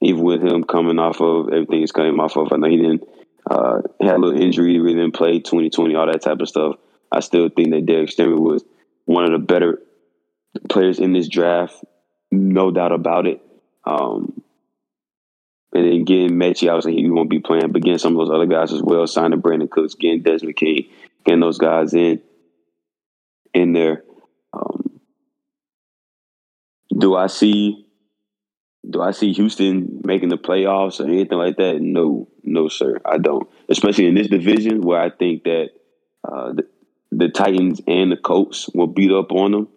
even 0.00 0.22
with 0.22 0.42
him 0.42 0.64
coming 0.64 0.98
off 0.98 1.20
of 1.20 1.48
everything 1.48 1.80
he's 1.80 1.92
coming 1.92 2.18
off 2.20 2.36
of, 2.36 2.52
I 2.52 2.56
know 2.56 2.68
he 2.68 2.76
didn't 2.76 3.04
uh, 3.48 3.80
had 4.00 4.16
a 4.16 4.18
little 4.18 4.40
injury, 4.40 4.74
he 4.74 4.78
didn't 4.78 5.12
play 5.12 5.38
2020, 5.38 5.94
all 5.94 6.06
that 6.06 6.22
type 6.22 6.40
of 6.40 6.48
stuff. 6.48 6.76
I 7.12 7.20
still 7.20 7.48
think 7.48 7.70
that 7.70 7.86
Derek 7.86 8.10
Stingley 8.10 8.38
was 8.38 8.64
one 9.04 9.24
of 9.24 9.32
the 9.32 9.38
better 9.38 9.80
players 10.68 10.98
in 10.98 11.12
this 11.12 11.28
draft, 11.28 11.84
no 12.30 12.70
doubt 12.70 12.92
about 12.92 13.26
it. 13.26 13.40
Um, 13.84 14.42
and 15.72 15.84
then 15.84 16.04
getting 16.04 16.30
Metchie, 16.30 16.68
obviously 16.68 16.94
he 16.94 17.10
won't 17.10 17.30
be 17.30 17.38
playing, 17.38 17.72
but 17.72 17.82
getting 17.82 17.98
some 17.98 18.18
of 18.18 18.26
those 18.26 18.34
other 18.34 18.46
guys 18.46 18.72
as 18.72 18.82
well, 18.82 19.06
signing 19.06 19.42
Brandin 19.42 19.70
Cooks, 19.70 19.94
getting 19.94 20.22
Desmond 20.22 20.56
King, 20.56 20.88
getting 21.24 21.40
those 21.40 21.58
guys 21.58 21.92
in 21.94 22.20
in 23.52 23.72
there. 23.72 24.02
Um, 24.52 25.00
do 26.98 27.14
I 27.14 27.26
see 27.26 27.86
do 28.88 29.02
I 29.02 29.10
see 29.10 29.32
Houston 29.32 30.00
making 30.04 30.28
the 30.28 30.38
playoffs 30.38 31.00
or 31.00 31.04
anything 31.04 31.38
like 31.38 31.56
that? 31.56 31.80
No, 31.80 32.28
no, 32.42 32.68
sir, 32.68 33.00
I 33.04 33.18
don't. 33.18 33.48
Especially 33.68 34.06
in 34.06 34.14
this 34.14 34.28
division 34.28 34.80
where 34.80 35.00
I 35.00 35.10
think 35.10 35.44
that 35.44 35.70
uh, 36.26 36.52
the 37.16 37.28
Titans 37.28 37.80
and 37.86 38.12
the 38.12 38.16
Colts 38.16 38.68
will 38.74 38.86
beat 38.86 39.10
up 39.10 39.32
on 39.32 39.52
them. 39.52 39.68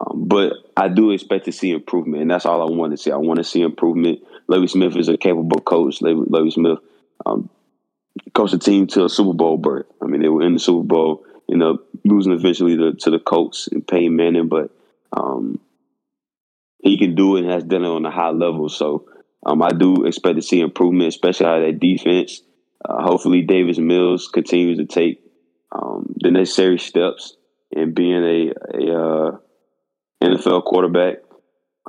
Um, 0.00 0.26
but 0.26 0.54
I 0.76 0.88
do 0.88 1.10
expect 1.10 1.44
to 1.44 1.52
see 1.52 1.72
improvement, 1.72 2.22
and 2.22 2.30
that's 2.30 2.46
all 2.46 2.62
I 2.62 2.74
want 2.74 2.92
to 2.92 2.96
see. 2.96 3.12
I 3.12 3.16
want 3.16 3.36
to 3.36 3.44
see 3.44 3.60
improvement. 3.60 4.20
Lovie 4.48 4.66
Smith 4.66 4.96
is 4.96 5.08
a 5.08 5.18
capable 5.18 5.60
coach. 5.60 6.00
Lovie 6.00 6.50
Smith 6.50 6.78
um, 7.26 7.50
coached 8.34 8.52
the 8.52 8.58
team 8.58 8.86
to 8.88 9.04
a 9.04 9.08
Super 9.10 9.34
Bowl 9.34 9.58
berth. 9.58 9.86
I 10.02 10.06
mean, 10.06 10.22
they 10.22 10.28
were 10.28 10.42
in 10.42 10.54
the 10.54 10.58
Super 10.58 10.86
Bowl, 10.86 11.24
you 11.46 11.58
know, 11.58 11.80
losing 12.04 12.32
eventually 12.32 12.76
to, 12.78 12.94
to 12.94 13.10
the 13.10 13.18
Colts 13.18 13.68
and 13.70 13.86
Peyton 13.86 14.16
Manning, 14.16 14.48
but 14.48 14.70
um, 15.12 15.60
he 16.82 16.96
can 16.96 17.14
do 17.14 17.36
it 17.36 17.42
and 17.42 17.50
has 17.50 17.64
done 17.64 17.84
it 17.84 17.88
on 17.88 18.06
a 18.06 18.10
high 18.10 18.30
level. 18.30 18.70
So 18.70 19.06
um, 19.44 19.62
I 19.62 19.70
do 19.70 20.06
expect 20.06 20.36
to 20.36 20.42
see 20.42 20.60
improvement, 20.60 21.08
especially 21.08 21.46
out 21.46 21.62
of 21.62 21.66
that 21.66 21.78
defense. 21.78 22.40
Uh, 22.82 23.02
hopefully, 23.02 23.42
Davis 23.42 23.76
Mills 23.76 24.28
continues 24.28 24.78
to 24.78 24.86
take 24.86 25.20
um, 25.72 26.14
the 26.16 26.30
necessary 26.30 26.78
steps 26.78 27.36
in 27.70 27.94
being 27.94 28.24
a, 28.24 28.52
a 28.74 28.98
uh, 28.98 29.36
NFL 30.22 30.64
quarterback 30.64 31.18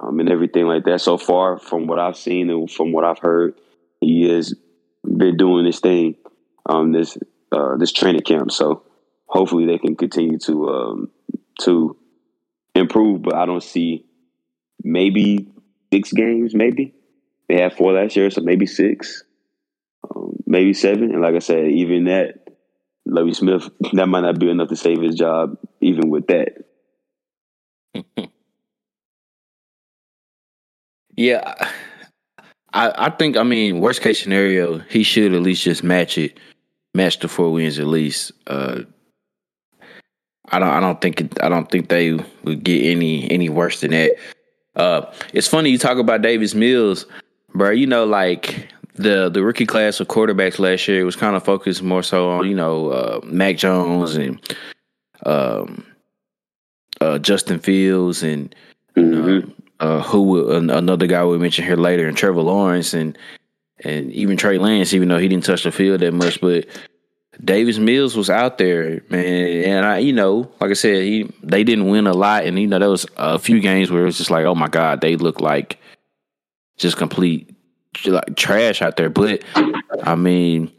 um, 0.02 0.20
and 0.20 0.30
everything 0.30 0.66
like 0.66 0.84
that. 0.86 1.02
So 1.02 1.18
far, 1.18 1.58
from 1.58 1.88
what 1.88 2.00
I've 2.00 2.18
seen 2.18 2.50
and 2.50 2.70
from 2.70 2.92
what 2.92 3.04
I've 3.04 3.20
heard, 3.20 3.56
he 4.00 4.30
has 4.30 4.54
been 5.04 5.38
doing 5.38 5.66
this 5.66 5.80
thing, 5.80 6.16
um, 6.66 6.92
this 6.92 7.18
uh, 7.52 7.78
this 7.78 7.92
training 7.92 8.22
camp. 8.22 8.52
So 8.52 8.84
hopefully, 9.26 9.66
they 9.66 9.78
can 9.78 9.96
continue 9.96 10.40
to 10.40 10.70
um, 10.70 11.12
to 11.62 11.98
improve. 12.76 13.24
But 13.24 13.36
I 13.36 13.46
don't 13.46 13.64
see 13.64 14.06
maybe 14.84 15.48
six 15.92 16.14
games. 16.14 16.56
Maybe 16.56 16.94
they 17.48 17.62
had 17.62 17.74
four 17.74 17.94
last 17.94 18.16
year, 18.16 18.30
so 18.30 18.42
maybe 18.42 18.66
six, 18.66 19.24
um, 20.10 20.38
maybe 20.46 20.74
seven. 20.74 21.12
And 21.12 21.22
like 21.22 21.36
I 21.36 21.40
said, 21.40 21.68
even 21.68 22.06
that. 22.06 22.38
Lovie 23.06 23.34
Smith, 23.34 23.70
that 23.94 24.08
might 24.08 24.22
not 24.22 24.40
be 24.40 24.50
enough 24.50 24.70
to 24.70 24.76
save 24.76 25.02
his 25.02 25.16
job, 25.16 25.58
even 25.82 26.10
with 26.10 26.28
that. 26.28 26.66
Yeah, 31.18 31.54
I 32.74 32.92
I 32.96 33.10
think 33.10 33.38
I 33.38 33.44
mean 33.44 33.80
worst 33.80 34.02
case 34.02 34.22
scenario 34.22 34.80
he 34.90 35.04
should 35.04 35.34
at 35.34 35.42
least 35.42 35.64
just 35.64 35.84
match 35.84 36.18
it, 36.18 36.40
match 36.94 37.20
the 37.20 37.28
four 37.28 37.52
wins 37.52 37.80
at 37.80 37.88
least. 37.88 38.32
Uh, 38.48 38.82
I 40.50 40.60
don't 40.60 40.70
I 40.70 40.80
don't 40.80 41.02
think 41.02 41.22
it, 41.22 41.44
I 41.44 41.50
don't 41.50 41.70
think 41.70 41.90
they 41.90 42.14
would 42.44 42.64
get 42.64 42.84
any 42.86 43.30
any 43.30 43.50
worse 43.50 43.82
than 43.82 43.92
that. 43.92 44.16
Uh, 44.76 45.14
it's 45.34 45.48
funny 45.48 45.70
you 45.70 45.78
talk 45.78 45.98
about 45.98 46.22
Davis 46.22 46.56
Mills, 46.56 47.06
bro. 47.54 47.72
You 47.72 47.88
know 47.88 48.06
like 48.06 48.70
the 49.02 49.30
the 49.30 49.44
rookie 49.44 49.66
class 49.66 50.00
of 50.00 50.08
quarterbacks 50.08 50.60
last 50.60 50.88
year 50.88 51.06
was 51.06 51.16
kind 51.16 51.36
of 51.36 51.44
focused 51.44 51.84
more 51.84 52.04
so 52.04 52.30
on 52.30 52.50
you 52.50 52.56
know 52.56 52.90
uh, 52.90 53.20
Mac 53.24 53.58
Jones 53.58 54.16
and 54.16 54.40
um, 55.26 55.86
uh, 57.00 57.20
Justin 57.20 57.60
Fields 57.60 58.24
and. 58.24 58.54
Mm-hmm 58.96 59.52
uh, 59.82 60.00
who 60.02 60.52
another 60.52 61.08
guy 61.08 61.26
we 61.26 61.40
mentioned 61.40 61.68
here 61.68 61.76
later, 61.76 62.08
and 62.08 62.16
Trevor 62.16 62.42
Lawrence 62.42 62.94
and 62.94 63.18
and 63.84 64.12
even 64.12 64.38
Trey 64.38 64.60
Lance, 64.60 64.94
even 64.94 65.08
though 65.08 65.18
he 65.18 65.28
didn't 65.28 65.44
touch 65.44 65.64
the 65.64 65.72
field 65.72 66.02
that 66.02 66.14
much, 66.14 66.40
but 66.40 66.68
Davis 67.44 67.80
Mills 67.80 68.16
was 68.16 68.30
out 68.30 68.60
there, 68.60 69.02
man, 69.10 69.26
and 69.26 69.86
I, 69.86 69.98
you 69.98 70.14
know, 70.14 70.52
like 70.60 70.70
I 70.70 70.76
said, 70.76 71.04
he 71.04 71.34
they 71.42 71.64
didn't 71.64 71.90
win 71.90 72.06
a 72.06 72.14
lot, 72.14 72.46
and 72.46 72.60
you 72.60 72.68
know 72.68 72.78
there 72.78 72.90
was 72.90 73.08
a 73.18 73.40
few 73.40 73.60
games 73.60 73.90
where 73.90 74.04
it 74.04 74.06
was 74.06 74.20
just 74.20 74.30
like, 74.30 74.46
oh 74.46 74.54
my 74.54 74.68
god, 74.68 75.02
they 75.02 75.16
look 75.16 75.42
like 75.42 75.80
just 76.78 76.98
complete 76.98 77.50
like 78.06 78.36
trash 78.36 78.82
out 78.82 78.98
there. 78.98 79.10
But 79.10 79.44
I 80.04 80.16
mean, 80.16 80.72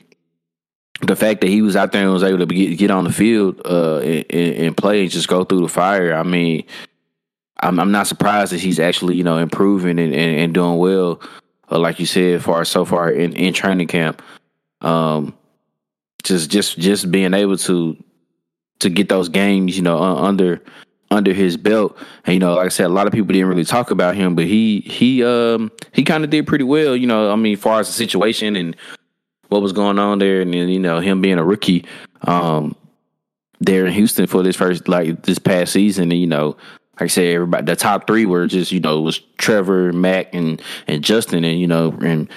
the 1.02 1.16
fact 1.16 1.40
that 1.40 1.48
he 1.48 1.62
was 1.62 1.76
out 1.76 1.92
there 1.92 2.02
and 2.02 2.12
was 2.12 2.22
able 2.22 2.38
to 2.38 2.46
get, 2.46 2.78
get 2.78 2.90
on 2.90 3.04
the 3.04 3.12
field 3.12 3.60
uh, 3.64 3.98
and, 3.98 4.26
and 4.30 4.76
play 4.76 5.02
and 5.02 5.10
just 5.10 5.28
go 5.28 5.44
through 5.44 5.62
the 5.62 5.68
fire, 5.68 6.14
I 6.14 6.22
mean, 6.22 6.64
I'm, 7.60 7.78
I'm 7.78 7.92
not 7.92 8.06
surprised 8.06 8.52
that 8.52 8.60
he's 8.60 8.80
actually 8.80 9.16
you 9.16 9.24
know 9.24 9.38
improving 9.38 9.98
and, 9.98 10.14
and, 10.14 10.40
and 10.40 10.54
doing 10.54 10.78
well. 10.78 11.20
Uh, 11.70 11.78
like 11.78 11.98
you 11.98 12.06
said, 12.06 12.42
far 12.42 12.64
so 12.64 12.84
far 12.84 13.10
in, 13.10 13.32
in 13.34 13.54
training 13.54 13.86
camp, 13.86 14.20
um, 14.82 15.34
just 16.22 16.50
just 16.50 16.78
just 16.78 17.10
being 17.10 17.34
able 17.34 17.56
to 17.56 17.96
to 18.80 18.90
get 18.90 19.08
those 19.08 19.28
games, 19.28 19.76
you 19.76 19.82
know, 19.82 19.98
under 19.98 20.60
under 21.12 21.32
his 21.32 21.56
belt. 21.56 21.96
And 22.24 22.34
you 22.34 22.40
know, 22.40 22.54
like 22.54 22.66
I 22.66 22.68
said, 22.70 22.86
a 22.86 22.88
lot 22.88 23.06
of 23.06 23.12
people 23.12 23.32
didn't 23.32 23.48
really 23.48 23.64
talk 23.64 23.90
about 23.90 24.16
him, 24.16 24.34
but 24.34 24.46
he 24.46 24.80
he 24.80 25.22
um 25.22 25.70
he 25.92 26.02
kind 26.02 26.24
of 26.24 26.30
did 26.30 26.46
pretty 26.46 26.64
well. 26.64 26.96
You 26.96 27.06
know, 27.06 27.30
I 27.30 27.36
mean, 27.36 27.56
far 27.56 27.80
as 27.80 27.86
the 27.86 27.92
situation 27.92 28.56
and 28.56 28.76
what 29.48 29.62
was 29.62 29.72
going 29.72 29.98
on 29.98 30.18
there, 30.18 30.40
and 30.40 30.52
then 30.52 30.68
you 30.68 30.80
know, 30.80 31.00
him 31.00 31.20
being 31.20 31.38
a 31.38 31.44
rookie 31.44 31.84
um 32.22 32.74
there 33.60 33.86
in 33.86 33.92
Houston 33.92 34.26
for 34.26 34.42
this 34.42 34.56
first 34.56 34.88
like 34.88 35.22
this 35.22 35.38
past 35.38 35.72
season, 35.72 36.10
and 36.10 36.20
you 36.20 36.26
know, 36.26 36.56
like 36.98 37.02
I 37.02 37.06
said, 37.08 37.34
everybody 37.34 37.64
the 37.66 37.76
top 37.76 38.06
three 38.06 38.26
were 38.26 38.46
just 38.46 38.72
you 38.72 38.80
know 38.80 39.00
was 39.00 39.20
Trevor, 39.38 39.92
Mac, 39.92 40.34
and 40.34 40.60
and 40.86 41.04
Justin, 41.04 41.44
and 41.44 41.60
you 41.60 41.66
know 41.66 41.96
and 42.02 42.28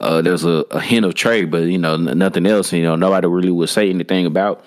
uh, 0.00 0.22
there's 0.22 0.44
a, 0.44 0.64
a, 0.70 0.80
hint 0.80 1.06
of 1.06 1.14
Trey, 1.14 1.44
but 1.44 1.64
you 1.64 1.78
know 1.78 1.96
nothing 1.96 2.46
else. 2.46 2.72
You 2.72 2.82
know 2.82 2.96
nobody 2.96 3.28
really 3.28 3.50
would 3.50 3.68
say 3.68 3.90
anything 3.90 4.26
about 4.26 4.64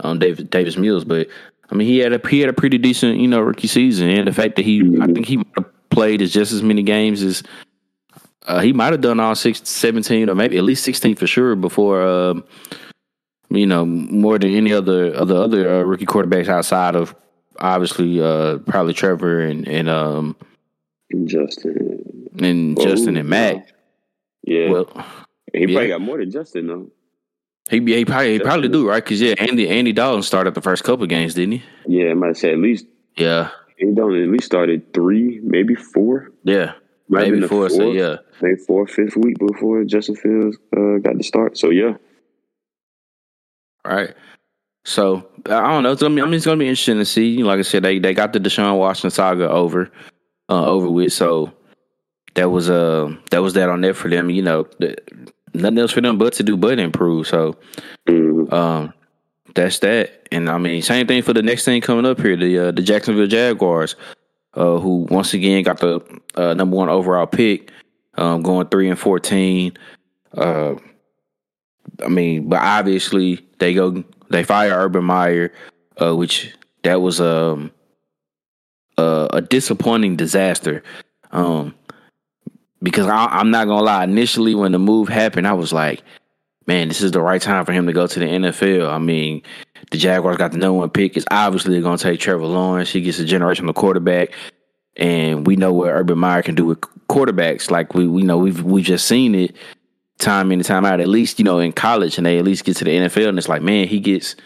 um 0.00 0.18
David 0.18 0.50
Davis 0.50 0.76
Mills, 0.76 1.04
but 1.04 1.28
I 1.70 1.74
mean 1.74 1.86
he 1.86 1.98
had 1.98 2.12
a 2.12 2.28
he 2.28 2.40
had 2.40 2.48
a 2.48 2.54
pretty 2.54 2.78
decent 2.78 3.18
you 3.18 3.28
know 3.28 3.40
rookie 3.40 3.68
season, 3.68 4.08
and 4.10 4.26
the 4.26 4.32
fact 4.32 4.56
that 4.56 4.64
he 4.64 4.80
I 5.00 5.06
think 5.06 5.26
he 5.26 5.44
played 5.90 6.22
as 6.22 6.32
just 6.32 6.52
as 6.52 6.62
many 6.62 6.82
games 6.82 7.22
as 7.22 7.42
uh, 8.48 8.60
he 8.60 8.72
might 8.72 8.92
have 8.92 9.02
done 9.02 9.20
all 9.20 9.34
six, 9.34 9.60
17 9.68 10.30
or 10.30 10.34
maybe 10.34 10.56
at 10.56 10.64
least 10.64 10.82
16 10.84 11.16
for 11.16 11.26
sure 11.26 11.54
before, 11.54 12.02
uh, 12.02 12.34
you 13.50 13.66
know, 13.66 13.84
more 13.84 14.38
than 14.38 14.54
any 14.54 14.72
other 14.72 15.12
of 15.12 15.28
the 15.28 15.36
other 15.36 15.68
uh, 15.68 15.82
rookie 15.82 16.06
quarterbacks 16.06 16.48
outside 16.48 16.94
of 16.96 17.14
obviously 17.60 18.22
uh 18.22 18.58
probably 18.58 18.94
Trevor 18.94 19.40
and 19.40 19.66
and 19.66 19.88
um 19.88 20.36
and 21.10 21.26
Justin 21.28 22.30
and 22.40 22.80
Justin 22.80 23.16
and 23.16 23.28
Mac. 23.28 23.68
Yeah. 24.42 24.70
Well, 24.70 24.84
he 25.52 25.60
yeah. 25.60 25.66
probably 25.66 25.88
got 25.88 26.00
more 26.00 26.18
than 26.18 26.30
Justin 26.30 26.66
though. 26.66 26.90
He 27.68 27.80
he 27.80 28.04
probably 28.04 28.32
he 28.34 28.38
probably 28.38 28.68
do 28.68 28.88
right 28.88 29.04
because 29.04 29.20
yeah, 29.20 29.34
Andy 29.38 29.68
Andy 29.68 29.92
Dalton 29.92 30.22
started 30.22 30.54
the 30.54 30.62
first 30.62 30.84
couple 30.84 31.06
games, 31.06 31.34
didn't 31.34 31.52
he? 31.52 31.62
Yeah, 31.86 32.10
I 32.10 32.14
might 32.14 32.36
say 32.36 32.52
at 32.52 32.58
least. 32.58 32.86
Yeah, 33.16 33.50
Andy 33.80 33.94
Dalton 33.94 34.22
at 34.22 34.28
least 34.30 34.44
started 34.44 34.94
three, 34.94 35.40
maybe 35.42 35.74
four. 35.74 36.30
Yeah, 36.44 36.72
might 37.08 37.30
maybe 37.30 37.46
four. 37.46 37.68
so 37.68 37.90
yeah, 37.90 38.16
maybe 38.40 38.56
four, 38.56 38.86
fifth 38.86 39.16
week 39.16 39.38
before 39.38 39.84
Justin 39.84 40.16
Fields 40.16 40.56
uh, 40.76 40.98
got 40.98 41.18
to 41.18 41.22
start. 41.22 41.58
So 41.58 41.70
yeah. 41.70 41.94
All 43.84 43.96
right. 43.96 44.14
So 44.84 45.28
I 45.46 45.70
don't 45.70 45.82
know. 45.82 45.92
It's 45.92 46.00
gonna 46.00 46.14
be, 46.14 46.22
I 46.22 46.24
mean, 46.24 46.34
it's 46.34 46.46
gonna 46.46 46.56
be 46.56 46.68
interesting 46.68 46.98
to 46.98 47.04
see. 47.04 47.42
Like 47.42 47.58
I 47.58 47.62
said, 47.62 47.82
they 47.82 47.98
they 47.98 48.14
got 48.14 48.32
the 48.32 48.40
Deshaun 48.40 48.78
Washington 48.78 49.10
saga 49.10 49.50
over, 49.50 49.90
uh, 50.48 50.66
over 50.66 50.88
with. 50.88 51.12
So 51.12 51.52
that 52.34 52.50
was 52.50 52.70
uh 52.70 53.14
that 53.30 53.42
was 53.42 53.52
that 53.54 53.68
on 53.68 53.82
there 53.82 53.92
for 53.92 54.08
them. 54.08 54.30
You 54.30 54.42
know, 54.42 54.66
nothing 55.58 55.78
else 55.78 55.92
for 55.92 56.00
them 56.00 56.18
but 56.18 56.32
to 56.34 56.42
do 56.42 56.56
but 56.56 56.78
improve. 56.78 57.26
So 57.26 57.56
um, 58.50 58.92
that's 59.54 59.78
that. 59.80 60.28
And 60.30 60.48
I 60.48 60.58
mean, 60.58 60.82
same 60.82 61.06
thing 61.06 61.22
for 61.22 61.32
the 61.32 61.42
next 61.42 61.64
thing 61.64 61.80
coming 61.80 62.06
up 62.06 62.20
here. 62.20 62.36
The 62.36 62.58
uh, 62.58 62.70
the 62.70 62.82
Jacksonville 62.82 63.26
Jaguars, 63.26 63.96
uh, 64.54 64.78
who 64.78 65.06
once 65.10 65.34
again 65.34 65.62
got 65.62 65.78
the 65.80 66.00
uh, 66.34 66.54
number 66.54 66.76
one 66.76 66.88
overall 66.88 67.26
pick, 67.26 67.70
um, 68.16 68.42
going 68.42 68.68
three 68.68 68.88
and 68.88 68.98
fourteen. 68.98 69.76
Uh, 70.36 70.74
I 72.04 72.08
mean, 72.08 72.48
but 72.48 72.60
obviously 72.60 73.46
they 73.58 73.74
go 73.74 74.04
they 74.30 74.44
fire 74.44 74.74
Urban 74.74 75.04
Meyer, 75.04 75.52
uh, 76.00 76.14
which 76.14 76.54
that 76.82 77.00
was 77.00 77.20
um, 77.20 77.70
a, 78.96 79.28
a 79.34 79.40
disappointing 79.40 80.16
disaster. 80.16 80.82
Um, 81.32 81.74
because 82.82 83.06
I, 83.06 83.40
am 83.40 83.50
not 83.50 83.66
gonna 83.66 83.84
lie, 83.84 84.04
initially 84.04 84.54
when 84.54 84.72
the 84.72 84.78
move 84.78 85.08
happened, 85.08 85.46
I 85.46 85.52
was 85.52 85.72
like, 85.72 86.02
man, 86.66 86.88
this 86.88 87.00
is 87.00 87.12
the 87.12 87.20
right 87.20 87.40
time 87.40 87.64
for 87.64 87.72
him 87.72 87.86
to 87.86 87.92
go 87.92 88.06
to 88.06 88.18
the 88.18 88.26
NFL. 88.26 88.90
I 88.90 88.98
mean, 88.98 89.42
the 89.90 89.98
Jaguars 89.98 90.36
got 90.36 90.52
the 90.52 90.58
number 90.58 90.78
one 90.78 90.90
pick. 90.90 91.16
It's 91.16 91.26
obviously 91.30 91.80
gonna 91.80 91.98
take 91.98 92.20
Trevor 92.20 92.46
Lawrence. 92.46 92.90
He 92.90 93.00
gets 93.00 93.18
a 93.18 93.24
generational 93.24 93.74
quarterback, 93.74 94.30
and 94.96 95.46
we 95.46 95.56
know 95.56 95.72
what 95.72 95.90
Urban 95.90 96.18
Meyer 96.18 96.42
can 96.42 96.54
do 96.54 96.64
with 96.66 96.80
quarterbacks. 97.08 97.70
Like 97.70 97.94
we 97.94 98.06
we 98.06 98.22
know 98.22 98.38
we've 98.38 98.62
we 98.62 98.82
just 98.82 99.06
seen 99.06 99.34
it 99.34 99.56
time 100.18 100.50
in 100.52 100.58
and 100.58 100.66
time 100.66 100.84
out, 100.84 101.00
at 101.00 101.08
least, 101.08 101.38
you 101.38 101.44
know, 101.44 101.58
in 101.58 101.72
college 101.72 102.18
and 102.18 102.26
they 102.26 102.38
at 102.38 102.44
least 102.44 102.64
get 102.64 102.76
to 102.76 102.84
the 102.84 102.90
NFL 102.90 103.28
and 103.28 103.38
it's 103.38 103.48
like, 103.48 103.62
man, 103.62 103.88
he 103.88 104.00
gets, 104.00 104.36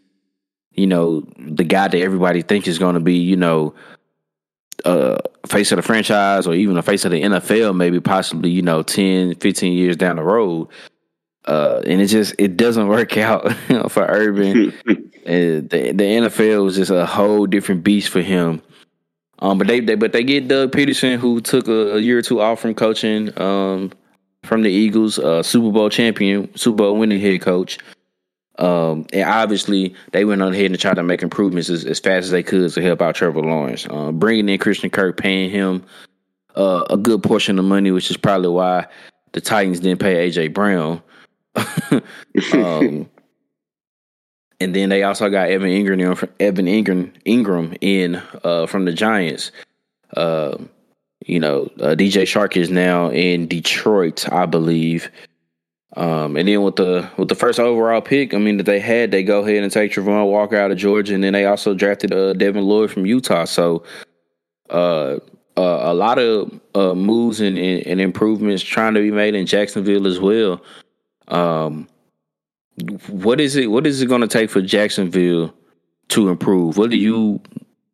you 0.73 0.87
know, 0.87 1.27
the 1.39 1.65
guy 1.65 1.89
that 1.89 2.01
everybody 2.01 2.43
thinks 2.43 2.69
is 2.69 2.79
to 2.79 3.01
be, 3.01 3.17
you 3.17 3.37
know, 3.37 3.75
uh, 4.85 5.19
face 5.47 5.73
of 5.73 5.77
the 5.77 5.83
franchise 5.83 6.47
or 6.47 6.55
even 6.55 6.77
a 6.77 6.83
face 6.83 7.05
of 7.05 7.11
the 7.13 7.23
NFL, 7.23 7.77
maybe 7.77 8.01
possibly, 8.01 8.51
you 8.51 8.63
know, 8.63 8.83
10, 8.83 9.37
15 9.37 9.73
years 9.73 9.97
down 9.97 10.17
the 10.17 10.23
road. 10.23 10.69
Uh, 11.45 11.83
and 11.87 12.01
it 12.01 12.07
just, 12.07 12.35
it 12.39 12.57
doesn't 12.57 12.89
work 12.89 13.17
out 13.17 13.53
for 13.91 14.05
Urban. 14.09 14.73
the, 15.25 15.67
the 15.69 16.05
NFL 16.05 16.65
was 16.65 16.77
just 16.77 16.91
a 16.91 17.07
whole 17.07 17.47
different 17.47 17.85
beast 17.85 18.11
for 18.11 18.23
him. 18.23 18.63
Um, 19.39 19.59
but 19.59 19.67
they, 19.67 19.81
they, 19.81 19.97
but 19.97 20.13
they 20.13 20.23
get 20.23 20.47
Doug 20.47 20.71
Pederson, 20.71 21.19
who 21.19 21.41
took 21.41 21.67
a, 21.67 21.97
a 21.97 21.99
year 21.99 22.19
or 22.19 22.23
two 22.23 22.41
off 22.41 22.61
from 22.61 22.75
coaching. 22.75 23.37
Um, 23.41 23.91
from 24.45 24.63
the 24.63 24.71
Eagles, 24.71 25.19
uh, 25.19 25.43
Super 25.43 25.71
Bowl 25.71 25.89
champion, 25.89 26.55
Super 26.57 26.77
Bowl 26.77 26.99
winning 26.99 27.21
head 27.21 27.41
coach. 27.41 27.79
Um, 28.63 29.07
and 29.13 29.29
obviously, 29.29 29.93
they 30.13 30.25
went 30.25 30.41
on 30.41 30.53
ahead 30.53 30.67
and 30.67 30.79
tried 30.79 30.95
to 30.95 31.03
make 31.03 31.23
improvements 31.23 31.69
as, 31.69 31.85
as 31.85 31.99
fast 31.99 32.27
as 32.27 32.31
they 32.31 32.45
could 32.45 32.71
to 32.73 32.81
help 32.81 33.03
out 33.03 33.17
Trevor 33.17 33.41
Lawrence. 33.41 33.89
Uh, 33.91 34.13
bringing 34.13 34.49
in 34.49 34.59
Christian 34.59 34.89
Kirk, 34.89 35.17
paying 35.17 35.51
him 35.51 35.85
uh, 36.55 36.85
a 36.89 36.97
good 36.97 37.25
portion 37.25 37.59
of 37.59 37.65
money, 37.65 37.91
which 37.91 38.09
is 38.09 38.17
probably 38.17 38.51
why 38.51 38.87
the 39.33 39.41
Titans 39.41 39.81
didn't 39.81 39.99
pay 39.99 40.31
AJ 40.31 40.55
Brown. 40.55 41.03
um, 42.55 43.11
and 44.61 44.75
then 44.77 44.91
they 44.91 45.03
also 45.03 45.29
got 45.29 45.51
Evan 45.51 45.69
Engram, 45.69 46.29
Evan 46.39 46.67
Engram, 46.67 47.13
Engram 47.27 47.77
in 47.81 48.23
uh, 48.45 48.67
from 48.67 48.85
the 48.85 48.93
Giants. 48.93 49.51
Uh, 50.17 50.57
you 51.27 51.41
know, 51.41 51.65
uh, 51.81 51.97
DJ 51.97 52.23
Chark 52.23 52.57
is 52.57 52.71
now 52.71 53.11
in 53.11 53.49
Detroit, 53.49 54.31
I 54.31 54.47
believe. 54.47 55.11
Um, 55.95 56.37
and 56.37 56.49
then 56.49 56.63
with 56.63 56.77
the 56.77 57.09
with 57.19 57.29
the 57.29 57.35
first 57.35 57.61
overall 57.61 58.01
pick, 58.01 58.33
I 58.33 58.39
mean 58.39 58.57
that 58.57 58.65
they 58.65 58.81
had, 58.81 59.11
they 59.11 59.23
go 59.23 59.41
ahead 59.41 59.63
and 59.63 59.71
take 59.71 59.93
Travon 59.93 60.27
Walker 60.31 60.57
out 60.57 60.71
of 60.71 60.79
Georgia, 60.79 61.15
and 61.15 61.23
then 61.23 61.35
they 61.35 61.45
also 61.45 61.75
drafted 61.75 62.13
uh, 62.13 62.33
Devin 62.33 62.65
Lloyd 62.65 62.91
from 62.91 63.05
Utah. 63.05 63.45
So, 63.45 63.83
uh, 64.71 65.19
uh, 65.57 65.81
a 65.83 65.93
lot 65.93 66.19
of 66.19 66.61
uh, 66.75 66.95
moves 66.95 67.41
and, 67.41 67.59
and, 67.59 67.87
and, 67.87 68.01
improvements 68.01 68.63
trying 68.63 68.95
to 68.95 69.01
be 69.01 69.11
made 69.11 69.35
in 69.35 69.45
Jacksonville 69.45 70.07
as 70.07 70.19
well. 70.19 70.63
Um, 71.29 71.87
what 73.09 73.39
is 73.39 73.57
it? 73.57 73.71
What 73.71 73.87
is 73.87 74.01
it 74.01 74.07
going 74.07 74.23
to 74.23 74.29
take 74.29 74.49
for 74.49 74.63
Jacksonville 74.63 75.55
to 76.09 76.31
improve? 76.31 76.79
What 76.79 76.91
do 76.91 76.97
you? 76.97 77.39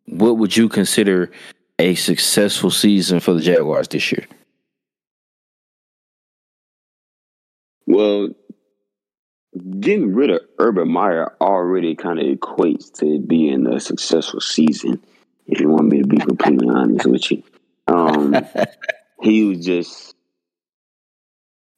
What 0.07 0.39
would 0.39 0.57
you 0.57 0.69
consider 0.69 1.33
a 1.81 1.97
successful 1.97 2.71
season 2.71 3.19
for 3.19 3.35
the 3.35 3.41
Jaguars 3.41 3.89
this 3.89 4.13
year? 4.13 4.27
Well, 7.89 8.29
getting 9.81 10.15
rid 10.15 10.29
of 10.29 10.43
Urban 10.59 10.93
Meyer 10.93 11.35
already 11.41 11.95
kind 11.95 12.19
of 12.19 12.27
equates 12.27 12.93
to 12.99 13.19
being 13.19 13.67
a 13.67 13.81
successful 13.81 14.43
season. 14.43 15.03
If 15.47 15.59
you 15.59 15.71
want 15.71 15.89
me 15.89 16.03
to 16.03 16.07
be 16.07 16.19
completely 16.19 16.69
honest 16.69 17.07
with 17.07 17.31
you, 17.31 17.43
um, 17.87 18.37
he 19.23 19.45
was 19.47 19.65
just. 19.65 20.15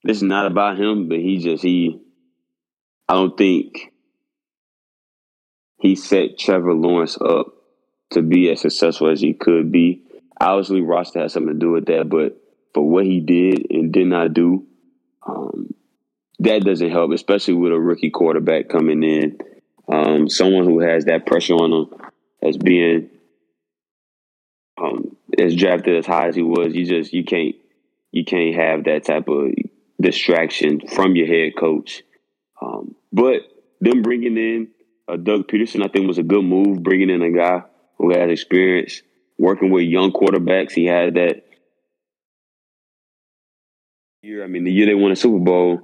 This 0.03 0.16
is 0.16 0.24
not 0.24 0.47
about 0.47 0.81
him, 0.81 1.09
but 1.09 1.19
he 1.19 1.39
just 1.39 1.62
he. 1.62 2.01
I 3.09 3.12
don't 3.12 3.39
think 3.39 3.93
he 5.78 5.95
set 5.95 6.39
Trevor 6.41 6.74
Lawrence 6.74 7.16
up 7.20 7.55
to 8.11 8.23
be 8.23 8.51
as 8.51 8.62
successful 8.62 9.11
as 9.11 9.20
he 9.20 9.32
could 9.32 9.70
be. 9.70 10.03
Obviously, 10.41 10.81
roster 10.81 11.20
has 11.20 11.35
something 11.35 11.53
to 11.53 11.59
do 11.61 11.70
with 11.70 11.87
that, 11.87 12.09
but 12.09 12.37
for 12.74 12.89
what 12.89 13.07
he 13.07 13.20
did 13.20 13.70
and 13.70 13.93
did 13.93 14.09
not 14.09 14.35
do, 14.35 14.66
um, 15.24 15.73
that 16.41 16.65
doesn't 16.65 16.91
help, 16.91 17.12
especially 17.12 17.55
with 17.55 17.73
a 17.73 17.79
rookie 17.79 18.11
quarterback 18.11 18.69
coming 18.69 19.03
in. 19.03 19.39
Um, 19.91 20.29
someone 20.29 20.65
who 20.65 20.81
has 20.81 21.07
that 21.07 21.27
pressure 21.27 21.55
on 21.55 21.73
him 21.73 22.11
as 22.43 22.57
being 22.57 23.11
um, 24.81 25.17
as 25.39 25.55
drafted 25.55 25.97
as 25.97 26.07
high 26.07 26.29
as 26.29 26.37
he 26.37 26.43
was, 26.43 26.75
you 26.75 26.87
just 26.87 27.12
you 27.12 27.25
can't 27.25 27.57
you 28.12 28.25
can't 28.25 28.55
have 28.55 28.85
that 28.85 29.05
type 29.05 29.29
of 29.29 29.53
distraction 30.01 30.81
from 30.81 31.17
your 31.17 31.27
head 31.27 31.57
coach. 31.59 32.03
Um, 32.61 32.95
but 33.12 33.43
them 33.81 34.03
bringing 34.03 34.37
in 34.37 34.69
Doug 35.23 35.49
Pederson, 35.49 35.85
I 35.85 35.89
think 35.89 36.07
was 36.07 36.19
a 36.19 36.23
good 36.23 36.45
move. 36.45 36.83
Bringing 36.83 37.11
in 37.11 37.23
a 37.23 37.31
guy 37.31 37.62
who 37.99 38.11
has 38.11 38.31
experience 38.31 39.03
working 39.39 39.71
with 39.71 39.85
young 39.85 40.12
quarterbacks. 40.12 40.73
He 40.73 40.87
had 40.87 41.15
that 41.15 41.45
year. 44.23 44.45
I 44.45 44.47
mean, 44.47 44.65
the 44.65 44.73
year 44.73 44.87
they 44.87 44.95
won 44.95 45.12
a 45.12 45.17
Super 45.17 45.39
Bowl, 45.39 45.81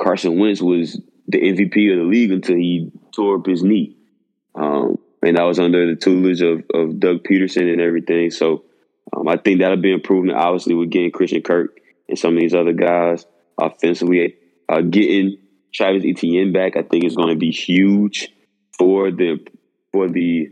Carson 0.00 0.38
Wentz 0.38 0.62
was 0.62 1.00
the 1.28 1.38
MVP 1.38 1.92
of 1.92 1.98
the 1.98 2.04
league 2.04 2.32
until 2.32 2.56
he 2.56 2.90
tore 3.14 3.36
up 3.36 3.46
his 3.46 3.62
knee. 3.62 3.96
Um, 4.54 4.98
and 5.22 5.36
that 5.36 5.42
was 5.42 5.58
under 5.58 5.86
the 5.86 6.00
tutelage 6.00 6.40
of, 6.40 6.64
of 6.74 6.98
Doug 6.98 7.22
Pederson 7.22 7.70
and 7.70 7.80
everything. 7.80 8.30
So 8.30 8.64
um, 9.14 9.28
I 9.28 9.36
think 9.36 9.60
that'll 9.60 9.76
be 9.76 9.92
improvement. 9.92 10.38
Obviously, 10.38 10.74
with 10.74 10.90
getting 10.90 11.10
Christian 11.10 11.42
Kirk 11.42 11.78
and 12.08 12.18
some 12.18 12.34
of 12.34 12.40
these 12.40 12.54
other 12.54 12.72
guys 12.72 13.26
offensively, 13.58 14.36
uh, 14.68 14.80
getting 14.80 15.36
Travis 15.72 16.04
Etienne 16.04 16.52
back, 16.52 16.76
I 16.76 16.82
think 16.82 17.04
is 17.04 17.16
going 17.16 17.28
to 17.28 17.36
be 17.36 17.50
huge 17.50 18.28
for 18.76 19.10
the 19.10 19.46
for 19.92 20.08
the 20.08 20.50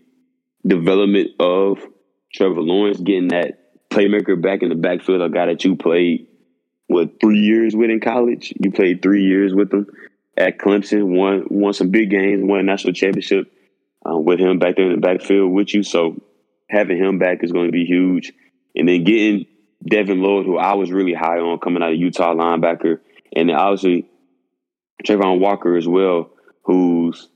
development 0.66 1.31
of 1.41 1.79
Trevor 2.33 2.61
Lawrence. 2.61 3.01
Getting 3.01 3.29
that 3.29 3.89
playmaker 3.91 4.41
back 4.41 4.62
in 4.62 4.69
the 4.69 4.75
backfield, 4.75 5.23
a 5.23 5.31
guy 5.31 5.47
that 5.47 5.65
you 5.65 5.77
played 5.77 6.28
what 6.89 7.20
three 7.20 7.39
years 7.39 7.77
with 7.77 7.90
in 7.90 8.01
college. 8.01 8.52
You 8.59 8.73
played 8.73 9.01
three 9.01 9.23
years 9.23 9.55
with 9.55 9.73
him 9.73 9.86
at 10.36 10.59
Clemson. 10.59 11.16
Won 11.16 11.47
won 11.51 11.73
some 11.73 11.90
big 11.90 12.10
games. 12.10 12.43
Won 12.43 12.59
a 12.59 12.65
national 12.65 12.94
championship 12.94 13.52
uh, 14.05 14.19
with 14.19 14.40
him 14.40 14.59
back 14.59 14.77
there 14.77 14.86
in 14.86 15.01
the 15.01 15.01
backfield 15.01 15.52
with 15.52 15.73
you. 15.73 15.82
So 15.82 16.20
having 16.69 16.98
him 16.98 17.19
back 17.19 17.44
is 17.44 17.52
going 17.52 17.66
to 17.66 17.73
be 17.73 17.85
huge. 17.85 18.32
And 18.74 18.89
then 18.89 19.05
getting 19.05 19.47
Devin 19.89 20.20
Lloyd, 20.20 20.47
who 20.47 20.59
I 20.59 20.74
was 20.74 20.90
really 20.90 21.15
high 21.15 21.39
on 21.39 21.59
coming 21.59 21.82
out 21.82 21.93
of 21.93 21.98
Utah 21.98 22.35
linebacker, 22.35 23.01
and 23.35 23.48
then 23.48 23.56
obviously 23.56 24.09
Travon 25.05 25.40
Walker 25.40 25.77
as 25.77 25.86
well, 25.86 26.31
whose 26.65 27.28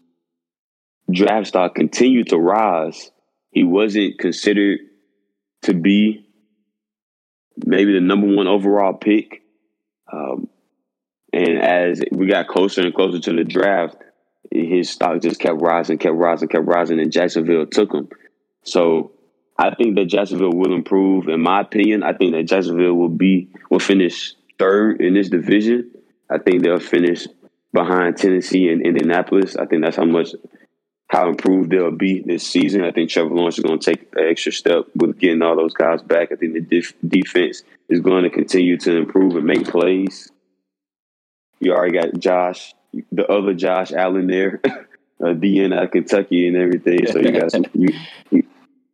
draft 1.11 1.49
stock 1.49 1.75
continued 1.75 2.29
to 2.29 2.39
rise. 2.39 3.11
He 3.51 3.65
wasn't 3.65 4.19
considered 4.19 4.81
to 5.63 5.75
be 5.75 6.27
maybe 7.67 7.93
the 7.93 8.01
number 8.01 8.35
one 8.35 8.49
overall 8.49 8.95
pick 8.95 9.42
um, 10.11 10.49
and 11.33 11.59
as 11.59 12.03
we 12.11 12.27
got 12.27 12.49
closer 12.49 12.83
and 12.83 12.95
closer 12.95 13.19
to 13.19 13.33
the 13.33 13.45
draft, 13.45 13.97
his 14.51 14.91
stock 14.91 15.21
just 15.23 15.41
kept 15.41 15.61
rising, 15.61 15.99
kept 15.99 16.15
rising, 16.15 16.49
kept 16.49 16.67
rising, 16.67 17.01
and 17.01 17.13
Jacksonville 17.13 17.67
took 17.67 17.93
him. 17.93 18.09
So 18.65 19.13
I 19.59 19.75
think 19.75 19.97
that 19.97 20.07
Jacksonville 20.07 20.53
will 20.53 20.75
improve. 20.75 21.29
In 21.29 21.41
my 21.41 21.61
opinion, 21.61 22.03
I 22.03 22.13
think 22.13 22.33
that 22.33 22.45
Jacksonville 22.45 22.95
will 22.95 23.09
be 23.09 23.49
will 23.71 23.79
finish 23.79 24.35
third 24.59 25.01
in 25.01 25.15
this 25.15 25.29
division. 25.29 25.91
I 26.31 26.39
think 26.39 26.63
they'll 26.63 26.81
finish 26.81 27.27
behind 27.73 28.17
Tennessee 28.17 28.69
and 28.69 28.85
Indianapolis. 28.85 29.57
I 29.57 29.67
think 29.67 29.83
that's 29.83 29.97
how 29.97 30.05
much 30.05 30.35
how 31.13 31.29
improved 31.29 31.69
they'll 31.69 31.91
be 31.91 32.21
this 32.21 32.43
season. 32.43 32.83
I 32.83 32.91
think 32.91 33.11
Trevor 33.11 33.35
Lawrence 33.35 33.59
is 33.59 33.65
going 33.65 33.79
to 33.79 33.91
take 33.91 34.09
an 34.17 34.25
extra 34.31 34.51
step 34.51 34.87
with 34.97 35.19
getting 35.19 35.43
all 35.43 35.55
those 35.55 35.75
guys 35.75 36.01
back. 36.01 36.33
I 36.33 36.37
think 36.37 36.55
the 36.55 36.61
def- 36.63 36.95
defense 37.07 37.65
is 37.91 38.01
going 38.01 38.25
to 38.25 38.31
continue 38.31 38.79
to 38.79 38.97
improve 38.97 39.37
and 39.37 39.45
make 39.45 39.69
plays. 39.69 40.33
You 41.61 41.75
already 41.75 41.99
got 41.99 42.19
Josh, 42.19 42.75
the 43.13 43.27
other 43.27 43.53
Josh 43.53 43.93
Allen 43.93 44.27
there, 44.27 44.63
uh, 44.65 45.35
DN 45.35 45.77
out 45.77 45.85
of 45.85 45.91
Kentucky 45.91 46.49
and 46.49 46.57
everything. 46.57 47.07
So 47.07 47.19
you 47.19 47.31
got 47.31 47.53
some, 47.53 47.67
you, 47.75 47.91
you, 48.31 48.45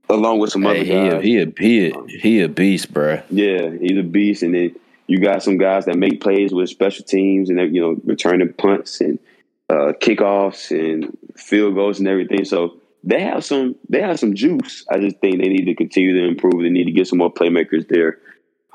along 0.09 0.41
with 0.41 0.51
some 0.51 0.63
hey, 0.63 0.71
other 0.71 1.13
guys. 1.19 1.25
He 1.25 1.39
a, 1.39 1.53
he 1.57 1.91
a, 1.91 2.19
he 2.19 2.41
a 2.41 2.49
beast, 2.49 2.93
bro. 2.93 3.23
Yeah, 3.31 3.71
he's 3.81 3.97
a 3.97 4.03
beast. 4.03 4.43
And 4.43 4.57
then 4.57 4.75
you 5.07 5.21
got 5.21 5.45
some 5.45 5.57
guys 5.57 5.85
that 5.85 5.97
make 5.97 6.21
plays 6.21 6.53
with 6.53 6.69
special 6.69 7.05
teams 7.05 7.49
and 7.49 7.61
you 7.73 7.81
know 7.81 7.97
returning 8.05 8.53
punts 8.55 9.01
and 9.01 9.21
uh, 9.69 9.93
kickoffs 10.01 10.71
and 10.71 11.17
field 11.37 11.75
goals 11.75 11.99
and 11.99 12.09
everything. 12.09 12.45
So 12.45 12.81
they 13.05 13.23
have 13.23 13.45
some 13.45 13.77
they 13.89 14.01
have 14.01 14.19
some 14.19 14.35
juice. 14.35 14.85
I 14.91 14.99
just 14.99 15.19
think 15.19 15.41
they 15.41 15.49
need 15.49 15.67
to 15.67 15.75
continue 15.75 16.19
to 16.19 16.27
improve. 16.27 16.63
They 16.63 16.71
need 16.71 16.85
to 16.85 16.93
get 16.93 17.07
some 17.07 17.19
more 17.19 17.33
playmakers 17.33 17.89
there. 17.89 18.19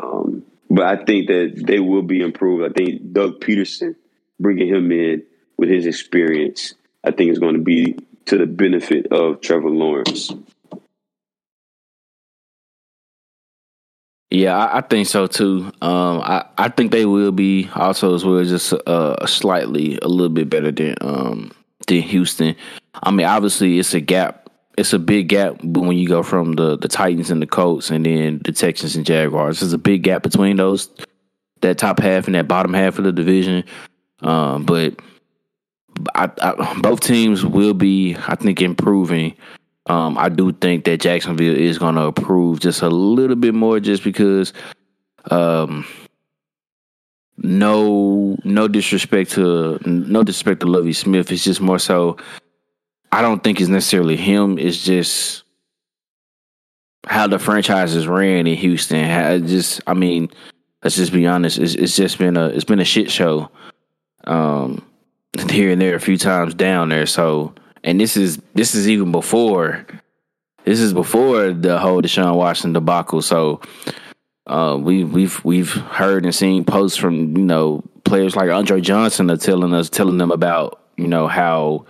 Um, 0.02 0.44
but 0.70 0.86
I 0.86 1.04
think 1.04 1.28
that 1.28 1.64
they 1.66 1.80
will 1.80 2.02
be 2.02 2.22
improved. 2.22 2.64
I 2.64 2.74
think 2.74 3.14
Doug 3.14 3.40
Pederson 3.42 3.96
bringing 4.40 4.68
him 4.68 4.92
in 4.92 5.24
with 5.58 5.70
his 5.70 5.86
experience, 5.86 6.74
I 7.04 7.12
think 7.12 7.32
is 7.32 7.40
going 7.40 7.56
to 7.56 7.62
be 7.62 7.98
to 8.26 8.38
the 8.38 8.46
benefit 8.46 9.08
of 9.12 9.42
Trevor 9.42 9.70
Lawrence. 9.70 10.32
Yeah, 14.34 14.58
I, 14.58 14.80
I, 14.80 14.82
think 14.82 15.08
so 15.08 15.28
too. 15.28 15.72
Um, 15.84 16.20
I, 16.22 16.44
I 16.58 16.70
think 16.70 16.92
they 16.92 17.06
will 17.06 17.32
be 17.32 17.70
also 17.76 18.16
as 18.16 18.26
well, 18.26 18.44
just 18.44 18.74
uh, 18.74 19.24
slightly 19.28 20.00
a 20.02 20.08
little 20.08 20.30
bit 20.30 20.50
better 20.50 20.72
than 20.72 20.96
um, 21.02 21.52
than 21.86 22.02
Houston. 22.02 22.56
I 23.04 23.12
mean, 23.12 23.28
obviously 23.28 23.78
it's 23.78 23.94
a 23.94 24.02
gap. 24.02 24.50
It's 24.76 24.92
a 24.92 24.98
big 24.98 25.28
gap 25.28 25.64
when 25.64 25.96
you 25.96 26.08
go 26.08 26.24
from 26.24 26.54
the 26.54 26.76
the 26.76 26.88
Titans 26.88 27.30
and 27.30 27.44
the 27.44 27.46
Colts, 27.46 27.92
and 27.92 28.08
then 28.08 28.42
the 28.44 28.52
Texans 28.52 28.96
and 28.96 29.06
Jaguars. 29.06 29.60
There's 29.60 29.72
a 29.72 29.78
big 29.78 30.02
gap 30.02 30.24
between 30.24 30.58
those 30.58 30.90
that 31.62 31.78
top 31.78 32.00
half 32.00 32.26
and 32.26 32.34
that 32.34 32.48
bottom 32.48 32.74
half 32.74 32.98
of 32.98 33.04
the 33.04 33.12
division. 33.12 33.64
Um, 34.22 34.64
but 34.64 35.00
I, 36.16 36.32
I, 36.42 36.80
both 36.82 37.02
teams 37.02 37.46
will 37.46 37.76
be, 37.76 38.16
I 38.28 38.34
think, 38.34 38.64
improving. 38.64 39.36
Um, 39.88 40.18
I 40.18 40.30
do 40.30 40.54
think 40.54 40.86
that 40.86 41.02
Jacksonville 41.02 41.56
is 41.56 41.78
going 41.78 41.96
to 41.96 42.04
approve 42.04 42.60
just 42.60 42.82
a 42.82 42.90
little 42.90 43.36
bit 43.36 43.54
more, 43.54 43.80
just 43.80 44.04
because. 44.04 44.54
Um, 45.30 45.86
no, 47.38 48.38
no 48.44 48.68
disrespect 48.68 49.32
to 49.32 49.80
no 49.86 50.24
disrespect 50.24 50.62
to 50.62 50.68
Lovie 50.68 50.94
Smith. 50.94 51.32
It's 51.32 51.44
just 51.44 51.62
more 51.62 51.80
so. 51.80 52.18
I 53.12 53.22
don't 53.22 53.44
think 53.44 53.60
it's 53.60 53.70
necessarily 53.70 54.16
him. 54.16 54.58
It's 54.58 54.84
just 54.84 55.44
how 57.06 57.28
the 57.28 57.40
franchise 57.40 57.96
is 57.96 58.08
ran 58.08 58.48
in 58.48 58.56
Houston. 58.56 59.06
How 59.06 59.38
just, 59.40 59.82
I 59.86 59.94
mean, 59.94 60.30
let's 60.84 60.96
just 60.96 61.12
be 61.12 61.28
honest. 61.28 61.60
It's, 61.60 61.76
it's 61.76 61.96
just 61.96 62.18
been 62.18 62.38
a 62.38 62.48
it's 62.48 62.64
been 62.64 62.80
a 62.80 62.86
shit 62.86 63.12
show. 63.12 63.50
Um, 64.26 64.86
here 65.50 65.72
and 65.72 65.82
there 65.82 65.96
a 65.96 66.00
few 66.00 66.18
times 66.18 66.54
down 66.54 66.90
there. 66.90 67.06
So 67.06 67.54
and 67.84 68.00
this 68.00 68.18
is 68.18 68.42
this 68.54 68.76
is 68.76 68.90
even 68.90 69.12
before 69.12 69.86
this 70.64 70.80
is 70.80 70.94
before 70.94 71.52
the 71.52 71.78
whole 71.80 72.02
Deshaun 72.02 72.36
Watson 72.36 72.74
debacle. 72.74 73.22
So 73.22 73.62
uh, 74.48 74.78
we 74.80 75.04
we've 75.04 75.44
we've 75.44 75.72
heard 75.72 76.26
and 76.26 76.34
seen 76.34 76.64
posts 76.64 76.98
from 76.98 77.38
you 77.38 77.44
know 77.44 77.84
players 78.04 78.36
like 78.36 78.50
Andre 78.50 78.82
Johnson 78.82 79.30
are 79.30 79.38
telling 79.38 79.74
us 79.74 79.90
telling 79.90 80.18
them 80.18 80.32
about 80.32 80.82
you 80.98 81.08
know 81.08 81.28
how 81.28 81.86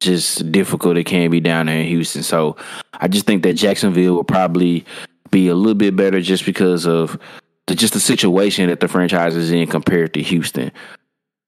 just 0.00 0.50
difficult 0.52 0.96
it 0.96 1.04
can 1.04 1.30
be 1.30 1.40
down 1.40 1.66
there 1.66 1.80
in 1.80 1.86
Houston. 1.86 2.22
So 2.22 2.56
I 2.94 3.08
just 3.08 3.26
think 3.26 3.42
that 3.42 3.54
Jacksonville 3.54 4.14
will 4.14 4.24
probably 4.24 4.84
be 5.30 5.48
a 5.48 5.54
little 5.54 5.74
bit 5.74 5.96
better 5.96 6.20
just 6.20 6.44
because 6.44 6.86
of 6.86 7.18
the, 7.66 7.74
just 7.74 7.94
the 7.94 8.00
situation 8.00 8.68
that 8.68 8.80
the 8.80 8.88
franchise 8.88 9.34
is 9.34 9.50
in 9.50 9.66
compared 9.66 10.14
to 10.14 10.22
Houston. 10.22 10.70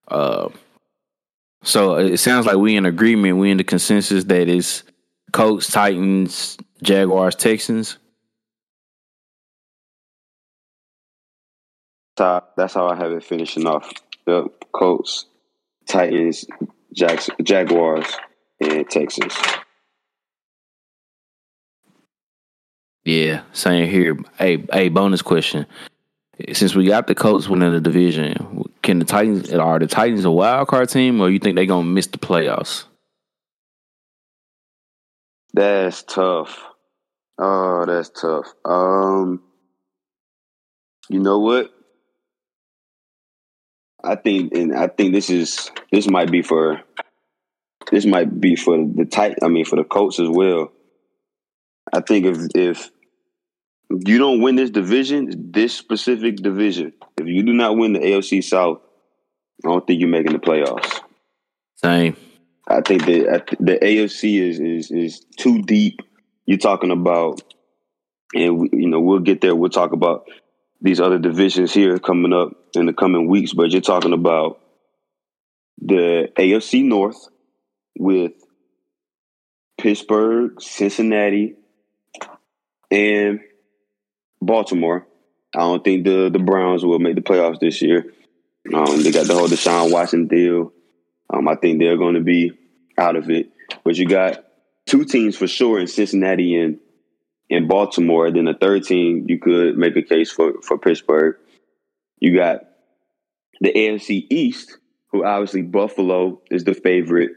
Uh, 0.09 0.49
so 1.63 1.97
uh, 1.97 1.99
it 1.99 2.19
sounds 2.19 2.47
like 2.47 2.57
we 2.57 2.77
in 2.77 2.87
agreement. 2.87 3.39
We 3.39 3.51
in 3.51 3.59
the 3.59 3.65
consensus 3.65 4.25
that 4.25 4.49
it's 4.49 4.85
Colts, 5.33 5.71
Titans, 5.71 6.57
Jaguars, 6.83 7.35
Texans. 7.35 7.99
That's 12.17 12.75
how 12.75 12.89
I 12.89 12.97
have 12.97 13.13
it 13.13 13.23
finishing 13.23 13.67
off. 13.67 13.89
The 14.27 14.49
Colts, 14.73 15.27
Titans, 15.87 16.45
Jags, 16.93 17.31
Jaguars, 17.43 18.07
and 18.61 18.89
Texans. 18.91 19.35
Yeah, 23.05 23.43
same 23.53 23.89
here. 23.89 24.19
Hey, 24.39 24.65
hey, 24.73 24.89
bonus 24.89 25.23
question. 25.23 25.67
Since 26.53 26.75
we 26.75 26.87
got 26.87 27.07
the 27.07 27.15
Colts 27.15 27.49
winning 27.49 27.73
the 27.73 27.81
division, 27.81 28.65
can 28.89 28.99
the 29.01 29.05
Titans 29.05 29.53
are 29.53 29.79
the 29.79 29.87
Titans 29.87 30.25
a 30.25 30.31
wild 30.31 30.69
card 30.69 30.89
team, 30.89 31.21
or 31.21 31.29
you 31.29 31.39
think 31.39 31.57
they're 31.57 31.67
gonna 31.67 31.87
miss 31.87 32.07
the 32.07 32.17
playoffs? 32.17 32.85
That's 35.53 36.03
tough. 36.03 36.59
Oh, 37.37 37.85
that's 37.87 38.09
tough. 38.09 38.47
Um, 38.65 39.43
you 41.11 41.21
know 41.21 41.39
what? 41.41 41.71
I 44.03 44.15
think, 44.17 44.55
and 44.55 44.75
I 44.75 44.87
think 44.87 45.13
this 45.13 45.29
is 45.29 45.71
this 45.93 46.09
might 46.09 46.31
be 46.31 46.41
for 46.41 46.81
this 47.91 48.07
might 48.07 48.41
be 48.41 48.57
for 48.57 48.79
the 48.79 49.05
tight. 49.05 49.37
I 49.43 49.49
mean, 49.49 49.67
for 49.67 49.77
the 49.77 49.85
Colts 49.85 50.19
as 50.19 50.31
well. 50.31 50.73
I 51.93 52.01
think 52.01 52.25
if 52.25 52.39
if 52.55 52.91
you 53.91 54.19
don't 54.19 54.41
win 54.41 54.57
this 54.57 54.71
division, 54.71 55.51
this 55.53 55.75
specific 55.75 56.37
division, 56.37 56.93
if 57.17 57.27
you 57.27 57.43
do 57.43 57.53
not 57.53 57.77
win 57.77 57.95
the 57.95 58.01
AFC 58.01 58.45
South, 58.45 58.81
I 59.65 59.69
don't 59.69 59.87
think 59.87 60.01
you're 60.01 60.09
making 60.09 60.33
the 60.33 60.39
playoffs. 60.39 61.01
Same. 61.77 62.17
I 62.67 62.81
think 62.83 63.07
that 63.07 63.57
the 63.59 63.79
AFC 63.81 64.41
is 64.41 64.61
is 64.61 64.91
is 64.91 65.25
too 65.39 65.63
deep. 65.63 66.01
You're 66.45 66.59
talking 66.59 66.91
about, 66.91 67.41
and 68.35 68.59
we, 68.59 68.71
you 68.73 68.89
know 68.89 69.01
we'll 69.01 69.21
get 69.21 69.41
there. 69.41 69.57
We'll 69.57 69.71
talk 69.71 69.93
about 69.93 70.29
these 70.81 71.01
other 71.01 71.19
divisions 71.19 71.73
here 71.73 71.99
coming 71.99 72.33
up 72.33 72.53
in 72.75 72.87
the 72.87 72.93
coming 72.93 73.27
weeks. 73.27 73.55
But 73.55 73.71
you're 73.71 73.81
talking 73.81 74.13
about 74.13 74.61
the 75.81 76.31
AFC 76.37 76.85
North 76.85 77.29
with 77.99 78.33
Pittsburgh, 79.79 80.61
Cincinnati, 80.61 81.55
and 82.91 83.41
Baltimore. 84.41 85.07
I 85.55 85.61
don't 85.61 85.83
think 85.83 86.05
the 86.05 86.31
the 86.31 86.39
Browns 86.39 86.85
will 86.85 86.99
make 86.99 87.15
the 87.15 87.23
playoffs 87.23 87.61
this 87.61 87.81
year. 87.83 88.13
Um, 88.75 89.03
they 89.03 89.11
got 89.11 89.27
the 89.27 89.35
whole 89.35 89.49
Deshaun 89.49 89.91
Watson 89.91 90.27
deal. 90.29 90.73
Um, 91.31 91.49
I 91.49 91.55
think 91.55 91.79
they're 91.79 91.97
going 91.97 92.15
to 92.15 92.21
be 92.21 92.53
out 92.99 93.17
of 93.17 93.31
it. 93.31 93.51
But 93.85 93.97
you 93.97 94.07
got 94.07 94.45
two 94.87 95.05
teams 95.05 95.37
for 95.37 95.47
sure 95.47 95.79
in 95.79 95.87
Cincinnati 95.87 96.57
and 96.57 96.79
in 97.49 97.67
Baltimore. 97.67 98.31
Then 98.31 98.45
the 98.45 98.55
third 98.55 98.85
team, 98.85 99.27
you 99.29 99.39
could 99.39 99.77
make 99.77 99.97
a 99.97 100.03
case 100.03 100.31
for 100.31 100.61
for 100.63 100.79
Pittsburgh. 100.79 101.37
You 102.19 102.37
got 102.37 102.61
the 103.61 103.73
AFC 103.73 104.27
East, 104.31 104.79
who 105.13 105.25
obviously 105.25 105.63
Buffalo 105.63 106.43
is 106.51 106.65
the 106.65 106.75
favorite. 106.75 107.31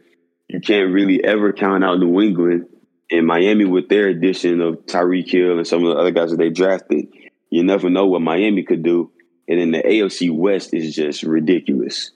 You 0.50 0.60
can't 0.60 0.92
really 0.92 1.24
ever 1.24 1.54
count 1.54 1.84
out 1.84 2.00
New 2.00 2.22
England 2.22 2.66
and 3.12 3.28
Miami 3.28 3.66
with 3.66 3.90
their 3.90 4.08
addition 4.08 4.62
of 4.62 4.86
Tyreek 4.86 5.30
Hill 5.30 5.58
and 5.58 5.68
some 5.68 5.86
of 5.86 5.94
the 5.94 6.00
other 6.00 6.12
guys 6.12 6.32
that 6.32 6.38
they 6.38 6.50
drafted. 6.50 7.08
You 7.50 7.64
never 7.64 7.90
know 7.90 8.08
what 8.08 8.22
Miami 8.22 8.64
could 8.64 8.84
do. 8.84 9.12
And 9.48 9.60
then 9.60 9.72
the 9.72 9.84
AFC 9.84 10.34
West 10.34 10.74
is 10.74 10.96
just 10.96 11.24
ridiculous. 11.24 12.12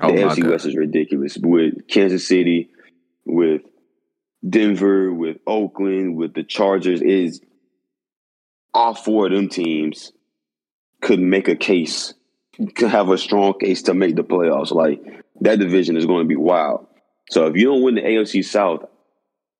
Oh, 0.00 0.10
the 0.10 0.24
oh 0.24 0.28
AFC 0.28 0.42
God. 0.42 0.50
West 0.50 0.66
is 0.66 0.76
ridiculous 0.76 1.38
with 1.40 1.86
Kansas 1.86 2.26
City, 2.26 2.70
with 3.24 3.62
Denver, 4.46 5.12
with 5.12 5.38
Oakland, 5.46 6.16
with 6.16 6.34
the 6.34 6.42
Chargers. 6.42 7.00
Is 7.00 7.40
all 8.74 8.94
four 8.94 9.26
of 9.26 9.32
them 9.32 9.48
teams 9.48 10.12
could 11.00 11.20
make 11.20 11.46
a 11.46 11.56
case, 11.56 12.14
could 12.74 12.90
have 12.90 13.10
a 13.10 13.18
strong 13.18 13.58
case 13.60 13.82
to 13.82 13.94
make 13.94 14.16
the 14.16 14.24
playoffs. 14.24 14.72
Like 14.72 15.00
that 15.42 15.60
division 15.60 15.96
is 15.96 16.06
going 16.06 16.24
to 16.24 16.28
be 16.28 16.36
wild. 16.36 16.86
So 17.30 17.46
if 17.46 17.56
you 17.56 17.66
don't 17.66 17.82
win 17.82 17.94
the 17.94 18.02
AFC 18.02 18.44
South, 18.44 18.86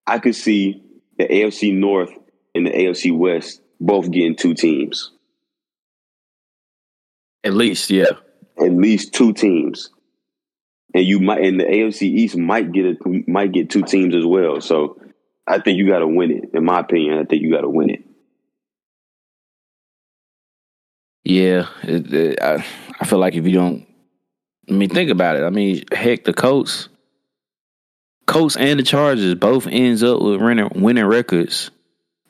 I 0.06 0.18
could 0.18 0.34
see 0.34 0.82
the 1.18 1.24
AFC 1.26 1.74
North 1.74 2.10
and 2.54 2.66
the 2.66 2.70
AFC 2.70 3.16
West 3.16 3.60
both 3.80 4.10
getting 4.10 4.36
two 4.36 4.54
teams. 4.54 5.12
At 7.44 7.54
least, 7.54 7.90
yeah. 7.90 8.06
At 8.58 8.72
least 8.72 9.12
two 9.12 9.32
teams 9.32 9.90
and 10.96 11.06
you 11.06 11.20
might 11.20 11.44
and 11.44 11.60
the 11.60 11.64
AFC 11.64 12.02
East 12.02 12.38
might 12.38 12.72
get 12.72 12.86
a, 12.86 13.24
might 13.26 13.52
get 13.52 13.68
two 13.68 13.82
teams 13.82 14.14
as 14.14 14.24
well. 14.24 14.62
So 14.62 14.98
I 15.46 15.58
think 15.60 15.76
you 15.76 15.86
got 15.86 15.98
to 15.98 16.08
win 16.08 16.30
it. 16.30 16.50
In 16.54 16.64
my 16.64 16.80
opinion, 16.80 17.18
I 17.18 17.24
think 17.24 17.42
you 17.42 17.52
got 17.52 17.60
to 17.60 17.68
win 17.68 17.90
it. 17.90 18.02
Yeah, 21.22 21.66
it, 21.82 22.12
it, 22.12 22.42
I 22.42 22.64
I 22.98 23.04
feel 23.04 23.18
like 23.18 23.34
if 23.34 23.46
you 23.46 23.52
don't, 23.52 23.86
I 24.70 24.72
mean, 24.72 24.88
think 24.88 25.10
about 25.10 25.36
it. 25.36 25.42
I 25.42 25.50
mean, 25.50 25.84
heck, 25.92 26.24
the 26.24 26.32
Colts, 26.32 26.88
Colts 28.36 28.56
and 28.56 28.78
the 28.78 28.82
Chargers 28.82 29.34
both 29.34 29.66
ends 29.66 30.02
up 30.02 30.20
with 30.20 30.42
winning 30.42 30.68
winning 30.74 31.06
records. 31.06 31.70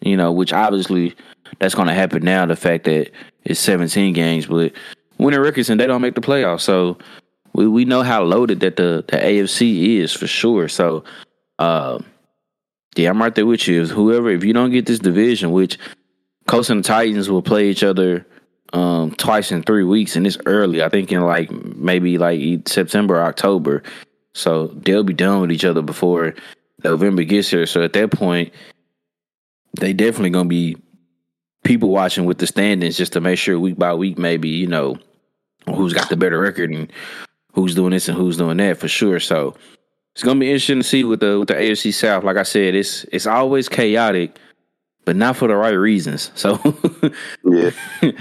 You 0.00 0.16
know, 0.16 0.30
which 0.30 0.52
obviously 0.52 1.16
that's 1.58 1.74
going 1.74 1.88
to 1.88 1.94
happen 1.94 2.22
now. 2.22 2.46
The 2.46 2.54
fact 2.54 2.84
that 2.84 3.10
it's 3.42 3.58
17 3.58 4.12
games, 4.12 4.46
but 4.46 4.72
winning 5.18 5.40
records 5.40 5.68
and 5.68 5.80
they 5.80 5.86
don't 5.88 6.02
make 6.02 6.14
the 6.14 6.20
playoffs. 6.20 6.60
So 6.60 6.98
we 7.54 7.66
we 7.66 7.84
know 7.86 8.02
how 8.04 8.22
loaded 8.22 8.60
that 8.60 8.76
the 8.76 9.04
the 9.08 9.16
AFC 9.16 9.98
is 9.98 10.12
for 10.12 10.28
sure. 10.28 10.68
So, 10.68 11.02
uh, 11.58 11.98
yeah, 12.94 13.10
I'm 13.10 13.20
right 13.20 13.34
there 13.34 13.44
with 13.44 13.66
you. 13.66 13.82
If 13.82 13.90
whoever, 13.90 14.30
if 14.30 14.44
you 14.44 14.52
don't 14.52 14.70
get 14.70 14.86
this 14.86 15.00
division, 15.00 15.50
which 15.50 15.76
Colts 16.46 16.70
and 16.70 16.84
the 16.84 16.86
Titans 16.86 17.28
will 17.28 17.42
play 17.42 17.68
each 17.68 17.82
other 17.82 18.24
um, 18.72 19.10
twice 19.16 19.50
in 19.50 19.64
three 19.64 19.82
weeks, 19.82 20.14
and 20.14 20.24
it's 20.24 20.38
early. 20.46 20.84
I 20.84 20.88
think 20.88 21.10
in 21.10 21.22
like 21.22 21.50
maybe 21.50 22.16
like 22.16 22.68
September, 22.68 23.20
October. 23.20 23.82
So 24.36 24.68
they'll 24.68 25.02
be 25.02 25.14
done 25.14 25.40
with 25.40 25.52
each 25.52 25.64
other 25.64 25.82
before 25.82 26.34
November 26.84 27.24
gets 27.24 27.48
here. 27.48 27.66
So 27.66 27.82
at 27.82 27.94
that 27.94 28.10
point, 28.10 28.52
they 29.80 29.92
definitely 29.92 30.30
gonna 30.30 30.48
be 30.48 30.76
people 31.64 31.88
watching 31.88 32.26
with 32.26 32.38
the 32.38 32.46
standings 32.46 32.96
just 32.96 33.14
to 33.14 33.20
make 33.20 33.38
sure 33.38 33.58
week 33.58 33.78
by 33.78 33.94
week, 33.94 34.18
maybe 34.18 34.48
you 34.48 34.66
know 34.66 34.98
who's 35.66 35.92
got 35.92 36.08
the 36.08 36.16
better 36.16 36.38
record 36.38 36.70
and 36.70 36.92
who's 37.52 37.74
doing 37.74 37.90
this 37.90 38.08
and 38.08 38.16
who's 38.16 38.36
doing 38.36 38.58
that 38.58 38.78
for 38.78 38.88
sure. 38.88 39.20
So 39.20 39.56
it's 40.14 40.22
gonna 40.22 40.38
be 40.40 40.48
interesting 40.50 40.78
to 40.80 40.84
see 40.84 41.02
with 41.04 41.20
the 41.20 41.38
with 41.38 41.48
the 41.48 41.54
AFC 41.54 41.92
South. 41.92 42.24
Like 42.24 42.36
I 42.36 42.42
said, 42.42 42.74
it's 42.74 43.04
it's 43.04 43.26
always 43.26 43.68
chaotic, 43.68 44.38
but 45.04 45.16
not 45.16 45.36
for 45.36 45.48
the 45.48 45.56
right 45.56 45.70
reasons. 45.70 46.30
So 46.36 46.58
yeah, 47.44 47.70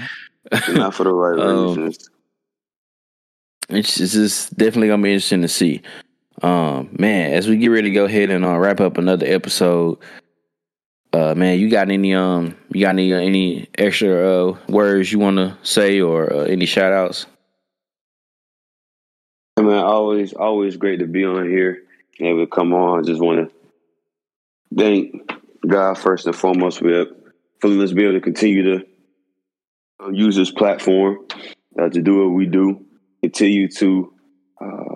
not 0.72 0.94
for 0.94 1.04
the 1.04 1.12
right 1.12 1.38
um, 1.38 1.68
reasons. 1.68 2.10
It's, 3.68 4.00
it's 4.00 4.12
just 4.12 4.56
definitely 4.56 4.88
gonna 4.88 5.02
be 5.02 5.12
interesting 5.12 5.42
to 5.42 5.48
see. 5.48 5.82
Um, 6.42 6.90
man, 6.98 7.32
as 7.32 7.48
we 7.48 7.56
get 7.56 7.68
ready 7.68 7.88
to 7.88 7.94
go 7.94 8.04
ahead 8.04 8.30
and 8.30 8.44
uh, 8.44 8.58
wrap 8.58 8.80
up 8.80 8.98
another 8.98 9.26
episode, 9.26 9.98
uh, 11.12 11.34
man, 11.34 11.58
you 11.58 11.70
got 11.70 11.90
any 11.90 12.14
um, 12.14 12.54
you 12.72 12.82
got 12.82 12.90
any 12.90 13.12
uh, 13.12 13.18
any 13.18 13.68
extra 13.78 14.50
uh, 14.50 14.58
words 14.68 15.10
you 15.10 15.18
want 15.18 15.38
to 15.38 15.56
say 15.62 16.00
or 16.00 16.32
uh, 16.32 16.44
any 16.44 16.66
shout 16.66 16.92
outs? 16.92 17.26
I 19.56 19.62
mean, 19.62 19.72
always, 19.72 20.34
always 20.34 20.76
great 20.76 20.98
to 20.98 21.06
be 21.06 21.24
on 21.24 21.48
here. 21.48 21.84
And 22.20 22.36
we 22.36 22.46
come 22.46 22.74
on. 22.74 23.04
Just 23.04 23.22
want 23.22 23.48
to 23.48 23.54
thank 24.76 25.32
God 25.66 25.96
first 25.96 26.26
and 26.26 26.36
foremost 26.36 26.80
for 26.80 27.06
letting 27.62 27.82
us 27.82 27.92
be 27.92 28.04
able 28.04 28.14
to 28.14 28.20
continue 28.20 28.62
to 28.62 28.86
uh, 30.02 30.10
use 30.10 30.36
this 30.36 30.50
platform 30.50 31.26
uh, 31.78 31.88
to 31.88 32.02
do 32.02 32.24
what 32.24 32.34
we 32.34 32.46
do. 32.46 32.84
Continue 33.22 33.68
to 33.68 34.12
um, 34.60 34.95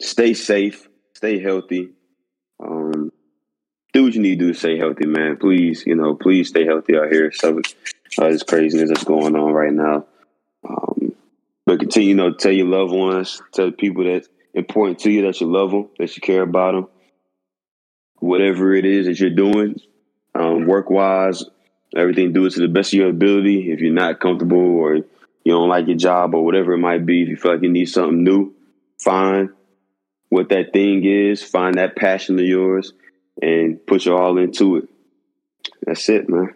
stay 0.00 0.34
safe, 0.34 0.88
stay 1.14 1.40
healthy. 1.40 1.90
Um, 2.60 3.12
do 3.92 4.04
what 4.04 4.14
you 4.14 4.20
need 4.20 4.38
to 4.38 4.46
do 4.46 4.52
to 4.52 4.58
stay 4.58 4.78
healthy, 4.78 5.06
man. 5.06 5.36
Please, 5.36 5.84
you 5.86 5.94
know, 5.94 6.14
please 6.14 6.48
stay 6.48 6.64
healthy 6.64 6.96
out 6.96 7.10
here. 7.10 7.32
So, 7.32 7.60
uh, 8.18 8.28
this 8.28 8.42
craziness 8.42 8.88
that's 8.88 9.04
going 9.04 9.36
on 9.36 9.52
right 9.52 9.72
now. 9.72 10.06
Um, 10.68 11.14
but 11.64 11.80
continue, 11.80 12.10
you 12.10 12.14
know, 12.14 12.32
tell 12.32 12.52
your 12.52 12.66
loved 12.66 12.92
ones, 12.92 13.42
tell 13.52 13.70
people 13.70 14.04
that's 14.04 14.28
important 14.54 14.98
to 15.00 15.10
you 15.10 15.22
that 15.22 15.40
you 15.40 15.50
love 15.50 15.70
them, 15.70 15.88
that 15.98 16.14
you 16.16 16.20
care 16.20 16.42
about 16.42 16.72
them. 16.72 16.88
Whatever 18.20 18.74
it 18.74 18.84
is 18.84 19.06
that 19.06 19.20
you're 19.20 19.30
doing, 19.30 19.80
um, 20.34 20.66
work 20.66 20.90
wise, 20.90 21.44
everything, 21.96 22.32
do 22.32 22.46
it 22.46 22.50
to 22.50 22.60
the 22.60 22.68
best 22.68 22.92
of 22.92 22.98
your 22.98 23.10
ability. 23.10 23.70
If 23.70 23.80
you're 23.80 23.92
not 23.92 24.20
comfortable 24.20 24.58
or 24.58 24.96
you 24.96 25.04
don't 25.44 25.68
like 25.68 25.86
your 25.86 25.96
job 25.96 26.34
or 26.34 26.44
whatever 26.44 26.72
it 26.72 26.78
might 26.78 27.06
be, 27.06 27.22
if 27.22 27.28
you 27.28 27.36
feel 27.36 27.52
like 27.52 27.62
you 27.62 27.70
need 27.70 27.86
something 27.86 28.24
new, 28.24 28.54
fine. 28.98 29.50
What 30.28 30.48
that 30.50 30.72
thing 30.72 31.04
is, 31.04 31.42
find 31.42 31.76
that 31.76 31.96
passion 31.96 32.38
of 32.38 32.44
yours, 32.44 32.92
and 33.40 33.84
put 33.86 34.04
your 34.04 34.20
all 34.20 34.38
into 34.38 34.76
it. 34.76 34.88
That's 35.86 36.08
it, 36.08 36.28
man. 36.28 36.54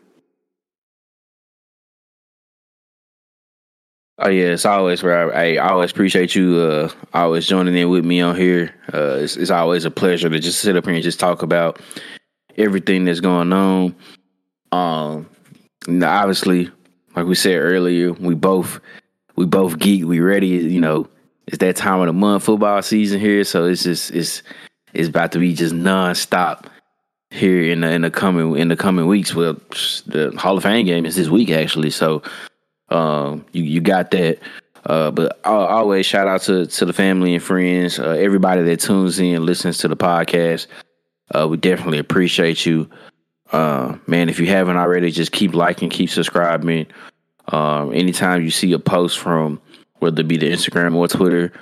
Oh 4.18 4.28
yeah, 4.28 4.52
it's 4.52 4.66
always 4.66 5.02
where 5.02 5.34
I, 5.34 5.54
I 5.54 5.68
always 5.70 5.90
appreciate 5.90 6.34
you 6.34 6.56
uh 6.58 6.90
always 7.12 7.46
joining 7.46 7.76
in 7.76 7.88
with 7.88 8.04
me 8.04 8.20
on 8.20 8.36
here. 8.36 8.74
Uh 8.92 9.16
it's, 9.20 9.36
it's 9.36 9.50
always 9.50 9.84
a 9.84 9.90
pleasure 9.90 10.28
to 10.28 10.38
just 10.38 10.60
sit 10.60 10.76
up 10.76 10.84
here 10.84 10.94
and 10.94 11.02
just 11.02 11.18
talk 11.18 11.42
about 11.42 11.80
everything 12.56 13.04
that's 13.04 13.20
going 13.20 13.52
on. 13.52 13.96
Um 14.70 15.28
obviously, 15.88 16.70
like 17.16 17.26
we 17.26 17.34
said 17.34 17.56
earlier, 17.56 18.12
we 18.12 18.34
both 18.34 18.80
we 19.34 19.46
both 19.46 19.78
geek, 19.78 20.04
we 20.04 20.20
ready, 20.20 20.48
you 20.48 20.80
know, 20.80 21.08
it's 21.46 21.58
that 21.58 21.76
time 21.76 22.00
of 22.00 22.06
the 22.06 22.12
month, 22.12 22.44
football 22.44 22.82
season 22.82 23.20
here, 23.20 23.44
so 23.44 23.66
it's 23.66 23.82
just 23.82 24.10
it's 24.12 24.42
it's 24.92 25.08
about 25.08 25.32
to 25.32 25.38
be 25.38 25.54
just 25.54 25.74
nonstop 25.74 26.66
here 27.30 27.62
in 27.62 27.80
the 27.80 27.90
in 27.90 28.02
the 28.02 28.10
coming 28.10 28.56
in 28.56 28.68
the 28.68 28.76
coming 28.76 29.06
weeks. 29.06 29.34
Well, 29.34 29.54
the 30.06 30.32
Hall 30.36 30.56
of 30.56 30.62
Fame 30.62 30.86
game 30.86 31.06
is 31.06 31.16
this 31.16 31.28
week 31.28 31.50
actually, 31.50 31.90
so 31.90 32.22
um, 32.90 33.44
you 33.52 33.64
you 33.64 33.80
got 33.80 34.10
that. 34.12 34.38
Uh, 34.84 35.12
but 35.12 35.40
always 35.44 36.06
shout 36.06 36.26
out 36.26 36.42
to 36.42 36.66
to 36.66 36.84
the 36.84 36.92
family 36.92 37.34
and 37.34 37.42
friends, 37.42 37.98
uh, 37.98 38.10
everybody 38.10 38.62
that 38.62 38.80
tunes 38.80 39.18
in, 39.18 39.44
listens 39.46 39.78
to 39.78 39.88
the 39.88 39.96
podcast. 39.96 40.66
Uh, 41.34 41.46
we 41.48 41.56
definitely 41.56 41.98
appreciate 41.98 42.66
you, 42.66 42.90
uh, 43.52 43.96
man. 44.06 44.28
If 44.28 44.40
you 44.40 44.46
haven't 44.46 44.76
already, 44.76 45.10
just 45.10 45.32
keep 45.32 45.54
liking, 45.54 45.88
keep 45.88 46.10
subscribing. 46.10 46.86
Um, 47.48 47.92
anytime 47.94 48.42
you 48.42 48.50
see 48.50 48.72
a 48.72 48.78
post 48.78 49.18
from 49.18 49.60
whether 50.02 50.20
it 50.20 50.28
be 50.28 50.36
the 50.36 50.50
Instagram 50.50 50.94
or 50.94 51.08
Twitter, 51.08 51.52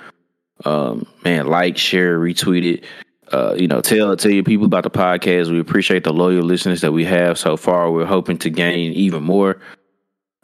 um, 0.65 1.05
man, 1.23 1.47
like, 1.47 1.77
share, 1.77 2.19
retweet 2.19 2.75
it. 2.75 2.85
Uh, 3.31 3.55
you 3.57 3.67
know, 3.67 3.79
tell 3.79 4.15
tell 4.17 4.31
your 4.31 4.43
people 4.43 4.65
about 4.65 4.83
the 4.83 4.89
podcast. 4.89 5.49
We 5.49 5.59
appreciate 5.59 6.03
the 6.03 6.11
loyal 6.11 6.43
listeners 6.43 6.81
that 6.81 6.91
we 6.91 7.05
have 7.05 7.37
so 7.37 7.55
far. 7.55 7.89
We're 7.89 8.05
hoping 8.05 8.37
to 8.39 8.49
gain 8.49 8.91
even 8.91 9.23
more 9.23 9.61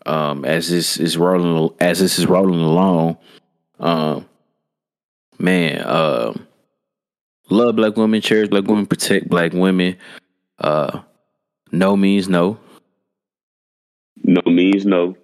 um, 0.05 0.45
as 0.45 0.69
this 0.69 0.97
is 0.97 1.17
rolling 1.17 1.75
as 1.79 1.99
this 1.99 2.17
is 2.17 2.25
rolling 2.25 2.61
along. 2.61 3.17
Um, 3.79 4.25
man, 5.37 5.81
uh, 5.81 6.33
love 7.49 7.75
black 7.75 7.97
women, 7.97 8.21
cherish 8.21 8.47
black 8.47 8.63
women, 8.63 8.85
protect 8.85 9.27
black 9.27 9.51
women. 9.53 9.97
Uh, 10.59 11.01
no 11.71 11.97
means 11.97 12.29
no. 12.29 12.57
No 14.23 14.41
means 14.45 14.85
no. 14.85 15.15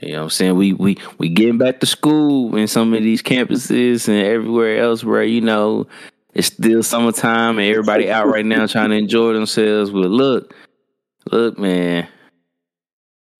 You 0.00 0.12
know 0.12 0.18
what 0.18 0.24
I'm 0.24 0.30
saying? 0.30 0.56
We 0.56 0.72
we 0.72 0.98
we 1.18 1.28
getting 1.28 1.58
back 1.58 1.80
to 1.80 1.86
school 1.86 2.56
in 2.56 2.66
some 2.66 2.94
of 2.94 3.02
these 3.02 3.22
campuses 3.22 4.08
and 4.08 4.26
everywhere 4.26 4.78
else 4.78 5.04
where, 5.04 5.22
you 5.22 5.40
know, 5.40 5.86
it's 6.34 6.48
still 6.48 6.82
summertime 6.82 7.58
and 7.58 7.68
everybody 7.68 8.10
out 8.10 8.26
right 8.26 8.44
now 8.44 8.66
trying 8.66 8.90
to 8.90 8.96
enjoy 8.96 9.32
themselves. 9.32 9.90
But 9.90 10.10
look, 10.10 10.54
look, 11.30 11.58
man. 11.58 12.08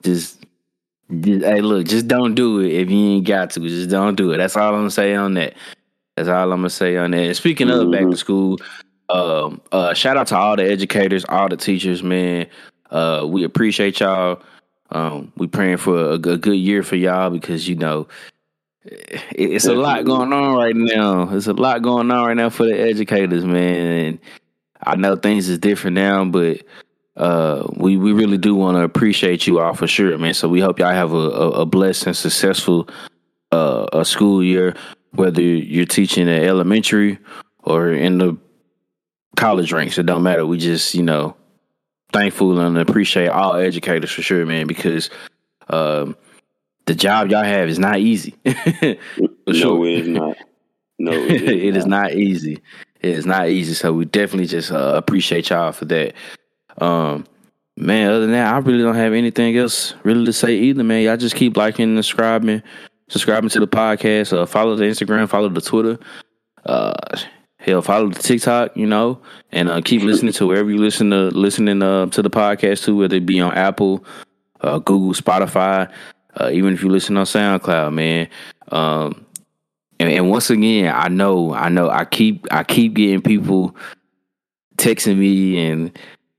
Just 0.02 0.44
just, 1.20 1.44
hey, 1.44 1.60
look, 1.60 1.86
just 1.86 2.09
don't 2.09 2.35
do 2.35 2.60
it 2.60 2.72
if 2.72 2.90
you 2.90 3.16
ain't 3.16 3.26
got 3.26 3.51
to. 3.51 3.60
Just 3.60 3.90
don't 3.90 4.14
do 4.14 4.32
it. 4.32 4.39
That's 4.39 4.56
all 4.56 4.74
I'm 4.74 4.81
gonna 4.81 4.90
say 4.90 5.14
on 5.14 5.35
that. 5.35 5.55
That's 6.16 6.28
all 6.28 6.52
I'm 6.52 6.59
gonna 6.59 6.70
say 6.70 6.97
on 6.97 7.10
that. 7.10 7.20
And 7.20 7.36
speaking 7.36 7.68
of 7.68 7.81
mm-hmm. 7.81 7.90
back 7.90 8.01
to 8.01 8.06
mm-hmm. 8.06 8.14
school, 8.14 8.59
um, 9.09 9.60
uh, 9.72 9.93
shout 9.93 10.16
out 10.16 10.28
to 10.28 10.36
all 10.36 10.56
the 10.56 10.64
educators, 10.64 11.24
all 11.28 11.48
the 11.48 11.56
teachers, 11.56 12.02
man. 12.02 12.47
Uh, 12.90 13.26
we 13.26 13.44
appreciate 13.44 14.01
y'all. 14.01 14.40
Um, 14.94 15.32
we 15.36 15.48
praying 15.48 15.78
for 15.78 15.96
a, 15.96 16.12
a, 16.12 16.38
good 16.38 16.56
year 16.56 16.84
for 16.84 16.94
y'all 16.94 17.28
because 17.28 17.68
you 17.68 17.74
know 17.74 18.06
it's 18.84 19.66
a 19.66 19.74
lot 19.74 20.04
going 20.04 20.32
on 20.32 20.56
right 20.56 20.76
now. 20.76 21.28
It's 21.34 21.48
a 21.48 21.52
lot 21.52 21.82
going 21.82 22.12
on 22.12 22.26
right 22.26 22.36
now 22.36 22.48
for 22.48 22.64
the 22.64 22.78
educators, 22.78 23.44
man. 23.44 23.76
And 23.76 24.18
I 24.80 24.94
know 24.94 25.16
things 25.16 25.48
is 25.48 25.58
different 25.58 25.96
now, 25.96 26.24
but 26.24 26.62
uh, 27.16 27.66
we 27.76 27.96
we 27.96 28.12
really 28.12 28.38
do 28.38 28.54
want 28.54 28.76
to 28.76 28.82
appreciate 28.82 29.48
you 29.48 29.58
all 29.58 29.74
for 29.74 29.88
sure, 29.88 30.16
man. 30.16 30.32
So 30.32 30.48
we 30.48 30.60
hope 30.60 30.78
y'all 30.78 30.92
have 30.92 31.12
a, 31.12 31.16
a, 31.16 31.50
a 31.62 31.66
blessed 31.66 32.06
and 32.06 32.16
successful 32.16 32.88
uh, 33.50 33.86
a 33.92 34.04
school 34.04 34.44
year, 34.44 34.76
whether 35.10 35.42
you're 35.42 35.86
teaching 35.86 36.28
at 36.28 36.44
elementary 36.44 37.18
or 37.64 37.90
in 37.90 38.18
the 38.18 38.36
college 39.36 39.72
ranks. 39.72 39.98
It 39.98 40.06
don't 40.06 40.22
matter. 40.22 40.46
We 40.46 40.58
just 40.58 40.94
you 40.94 41.02
know 41.02 41.36
thankful 42.15 42.61
and 42.61 42.78
appreciate 42.78 43.28
all 43.28 43.57
educators 43.57 44.11
for 44.11 44.23
sure, 44.23 44.47
man, 44.47 44.66
because 44.66 45.11
um, 45.69 46.16
the 46.86 46.95
job 46.95 47.31
y'all 47.31 47.45
have 47.45 47.69
is 47.69 47.78
not 47.78 47.99
easy. 47.99 48.35
no, 48.45 49.53
sure. 49.53 49.86
it 49.86 50.01
is 50.01 50.09
not. 50.09 50.36
No, 50.99 51.12
it 51.12 51.31
is, 51.31 51.43
it 51.43 51.73
not. 51.73 51.77
is 51.77 51.86
not 51.86 52.15
easy. 52.15 52.62
It 53.01 53.11
is 53.11 53.27
not 53.27 53.49
easy. 53.49 53.74
So 53.74 53.93
we 53.93 54.05
definitely 54.05 54.47
just 54.47 54.70
uh, 54.70 54.95
appreciate 54.97 55.51
y'all 55.51 55.73
for 55.73 55.86
that. 55.86 56.15
Um, 56.78 57.27
man, 57.77 58.11
other 58.11 58.20
than 58.20 58.31
that, 58.31 58.55
I 58.55 58.59
really 58.59 58.82
don't 58.82 58.95
have 58.95 59.12
anything 59.12 59.57
else 59.59 59.95
really 60.05 60.24
to 60.24 60.32
say 60.32 60.55
either, 60.55 60.85
man. 60.85 61.03
Y'all 61.03 61.16
just 61.16 61.35
keep 61.35 61.57
liking 61.57 61.97
and 61.97 62.05
subscribing, 62.05 62.62
subscribing 63.09 63.51
to 63.51 63.61
the 63.61 63.69
podcast. 63.69 64.32
Uh, 64.32 64.47
follow 64.47 64.77
the 64.77 64.85
Instagram, 64.85 65.28
follow 65.28 65.49
the 65.49 65.61
Twitter. 65.61 65.99
Uh, 66.65 66.95
hell, 67.65 67.82
follow 67.82 68.09
the 68.09 68.20
TikTok, 68.23 68.77
you 68.77 68.86
know, 68.86 69.19
and 69.51 69.69
uh, 69.69 69.81
keep 69.81 70.03
listening 70.03 70.32
to 70.35 70.47
wherever 70.47 70.70
you 70.70 70.78
listen 70.78 71.11
to 71.11 71.31
listening 71.31 71.82
uh, 71.82 72.07
to 72.07 72.23
the 72.23 72.31
podcast 72.31 72.85
to, 72.85 72.97
whether 72.97 73.16
it 73.16 73.27
be 73.27 73.41
on 73.41 73.55
Apple, 73.55 74.05
uh, 74.61 74.78
Google, 74.78 75.15
Spotify, 75.15 75.91
uh, 76.36 76.51
even 76.53 76.74
if 76.74 76.82
you 76.82 76.91
listen 76.91 77.16
on 77.16 77.24
SoundCloud, 77.24 77.95
man. 77.95 78.28
Um, 78.69 79.24
and, 79.99 80.11
and 80.11 80.31
once 80.31 80.51
again, 80.51 80.93
I 80.95 81.09
know, 81.09 81.55
I 81.55 81.69
know, 81.69 81.89
I 81.89 82.05
keep, 82.05 82.47
I 82.51 82.65
keep 82.65 82.95
getting 82.95 83.23
people 83.23 83.74
texting 84.77 85.16
me 85.16 85.66
and 85.66 85.97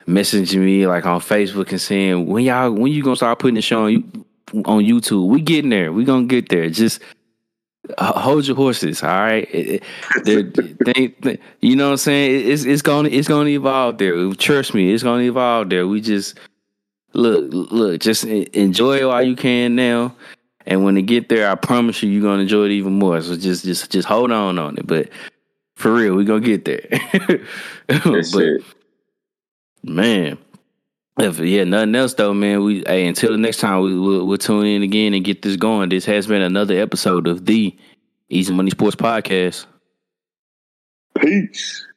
messaging 0.07 0.59
me 0.59 0.85
like 0.85 1.05
on 1.05 1.19
Facebook 1.19 1.71
and 1.71 1.81
saying 1.81 2.27
when 2.27 2.43
y'all 2.43 2.71
when 2.71 2.91
you 2.91 3.01
gonna 3.01 3.15
start 3.15 3.39
putting 3.39 3.55
the 3.55 3.61
show 3.61 3.85
on 3.85 3.91
you 3.91 4.25
on 4.65 4.83
YouTube. 4.83 5.27
We 5.27 5.41
getting 5.41 5.71
there. 5.71 5.91
We 5.91 6.03
gonna 6.03 6.27
get 6.27 6.49
there. 6.49 6.69
Just 6.69 7.01
hold 7.97 8.47
your 8.47 8.55
horses. 8.55 9.03
All 9.03 9.09
right. 9.09 9.47
It, 9.53 9.83
it, 10.25 10.85
they, 10.85 11.07
they, 11.21 11.39
you 11.61 11.75
know 11.75 11.85
what 11.85 11.91
I'm 11.91 11.97
saying? 11.97 12.49
It's 12.49 12.65
it's 12.65 12.81
gonna 12.81 13.09
it's 13.09 13.27
gonna 13.27 13.49
evolve 13.49 13.97
there. 13.97 14.33
Trust 14.33 14.73
me, 14.73 14.93
it's 14.93 15.03
gonna 15.03 15.23
evolve 15.23 15.69
there. 15.69 15.87
We 15.87 16.01
just 16.01 16.37
look 17.13 17.45
look 17.51 18.01
just 18.01 18.23
enjoy 18.25 18.99
it 18.99 19.05
while 19.05 19.23
you 19.23 19.35
can 19.35 19.75
now. 19.75 20.15
And 20.67 20.83
when 20.83 20.95
they 20.95 21.03
get 21.03 21.29
there, 21.29 21.49
I 21.49 21.55
promise 21.55 22.01
you, 22.01 22.09
you're 22.09 22.23
gonna 22.23 22.43
enjoy 22.43 22.65
it 22.65 22.71
even 22.71 22.93
more. 22.93 23.21
So 23.21 23.35
just 23.35 23.65
just 23.65 23.91
just 23.91 24.07
hold 24.07 24.31
on 24.31 24.57
on 24.57 24.77
it. 24.77 24.87
But 24.87 25.09
for 25.75 25.93
real, 25.93 26.15
we 26.15 26.25
gonna 26.25 26.39
get 26.39 26.65
there. 26.65 26.87
but, 27.87 28.61
Man. 29.83 30.39
If, 31.17 31.39
yeah, 31.39 31.63
nothing 31.63 31.95
else 31.95 32.13
though, 32.13 32.33
man. 32.33 32.63
We 32.63 32.83
hey, 32.85 33.07
until 33.07 33.31
the 33.31 33.37
next 33.37 33.57
time 33.57 33.81
we 33.81 33.97
will 33.97 34.27
we'll 34.27 34.37
tune 34.37 34.65
in 34.65 34.83
again 34.83 35.13
and 35.13 35.23
get 35.23 35.41
this 35.41 35.55
going. 35.55 35.89
This 35.89 36.05
has 36.05 36.27
been 36.27 36.41
another 36.41 36.77
episode 36.77 37.27
of 37.27 37.45
the 37.45 37.75
Easy 38.29 38.53
Money 38.53 38.71
Sports 38.71 38.97
Podcast. 38.97 39.65
Peace. 41.17 41.87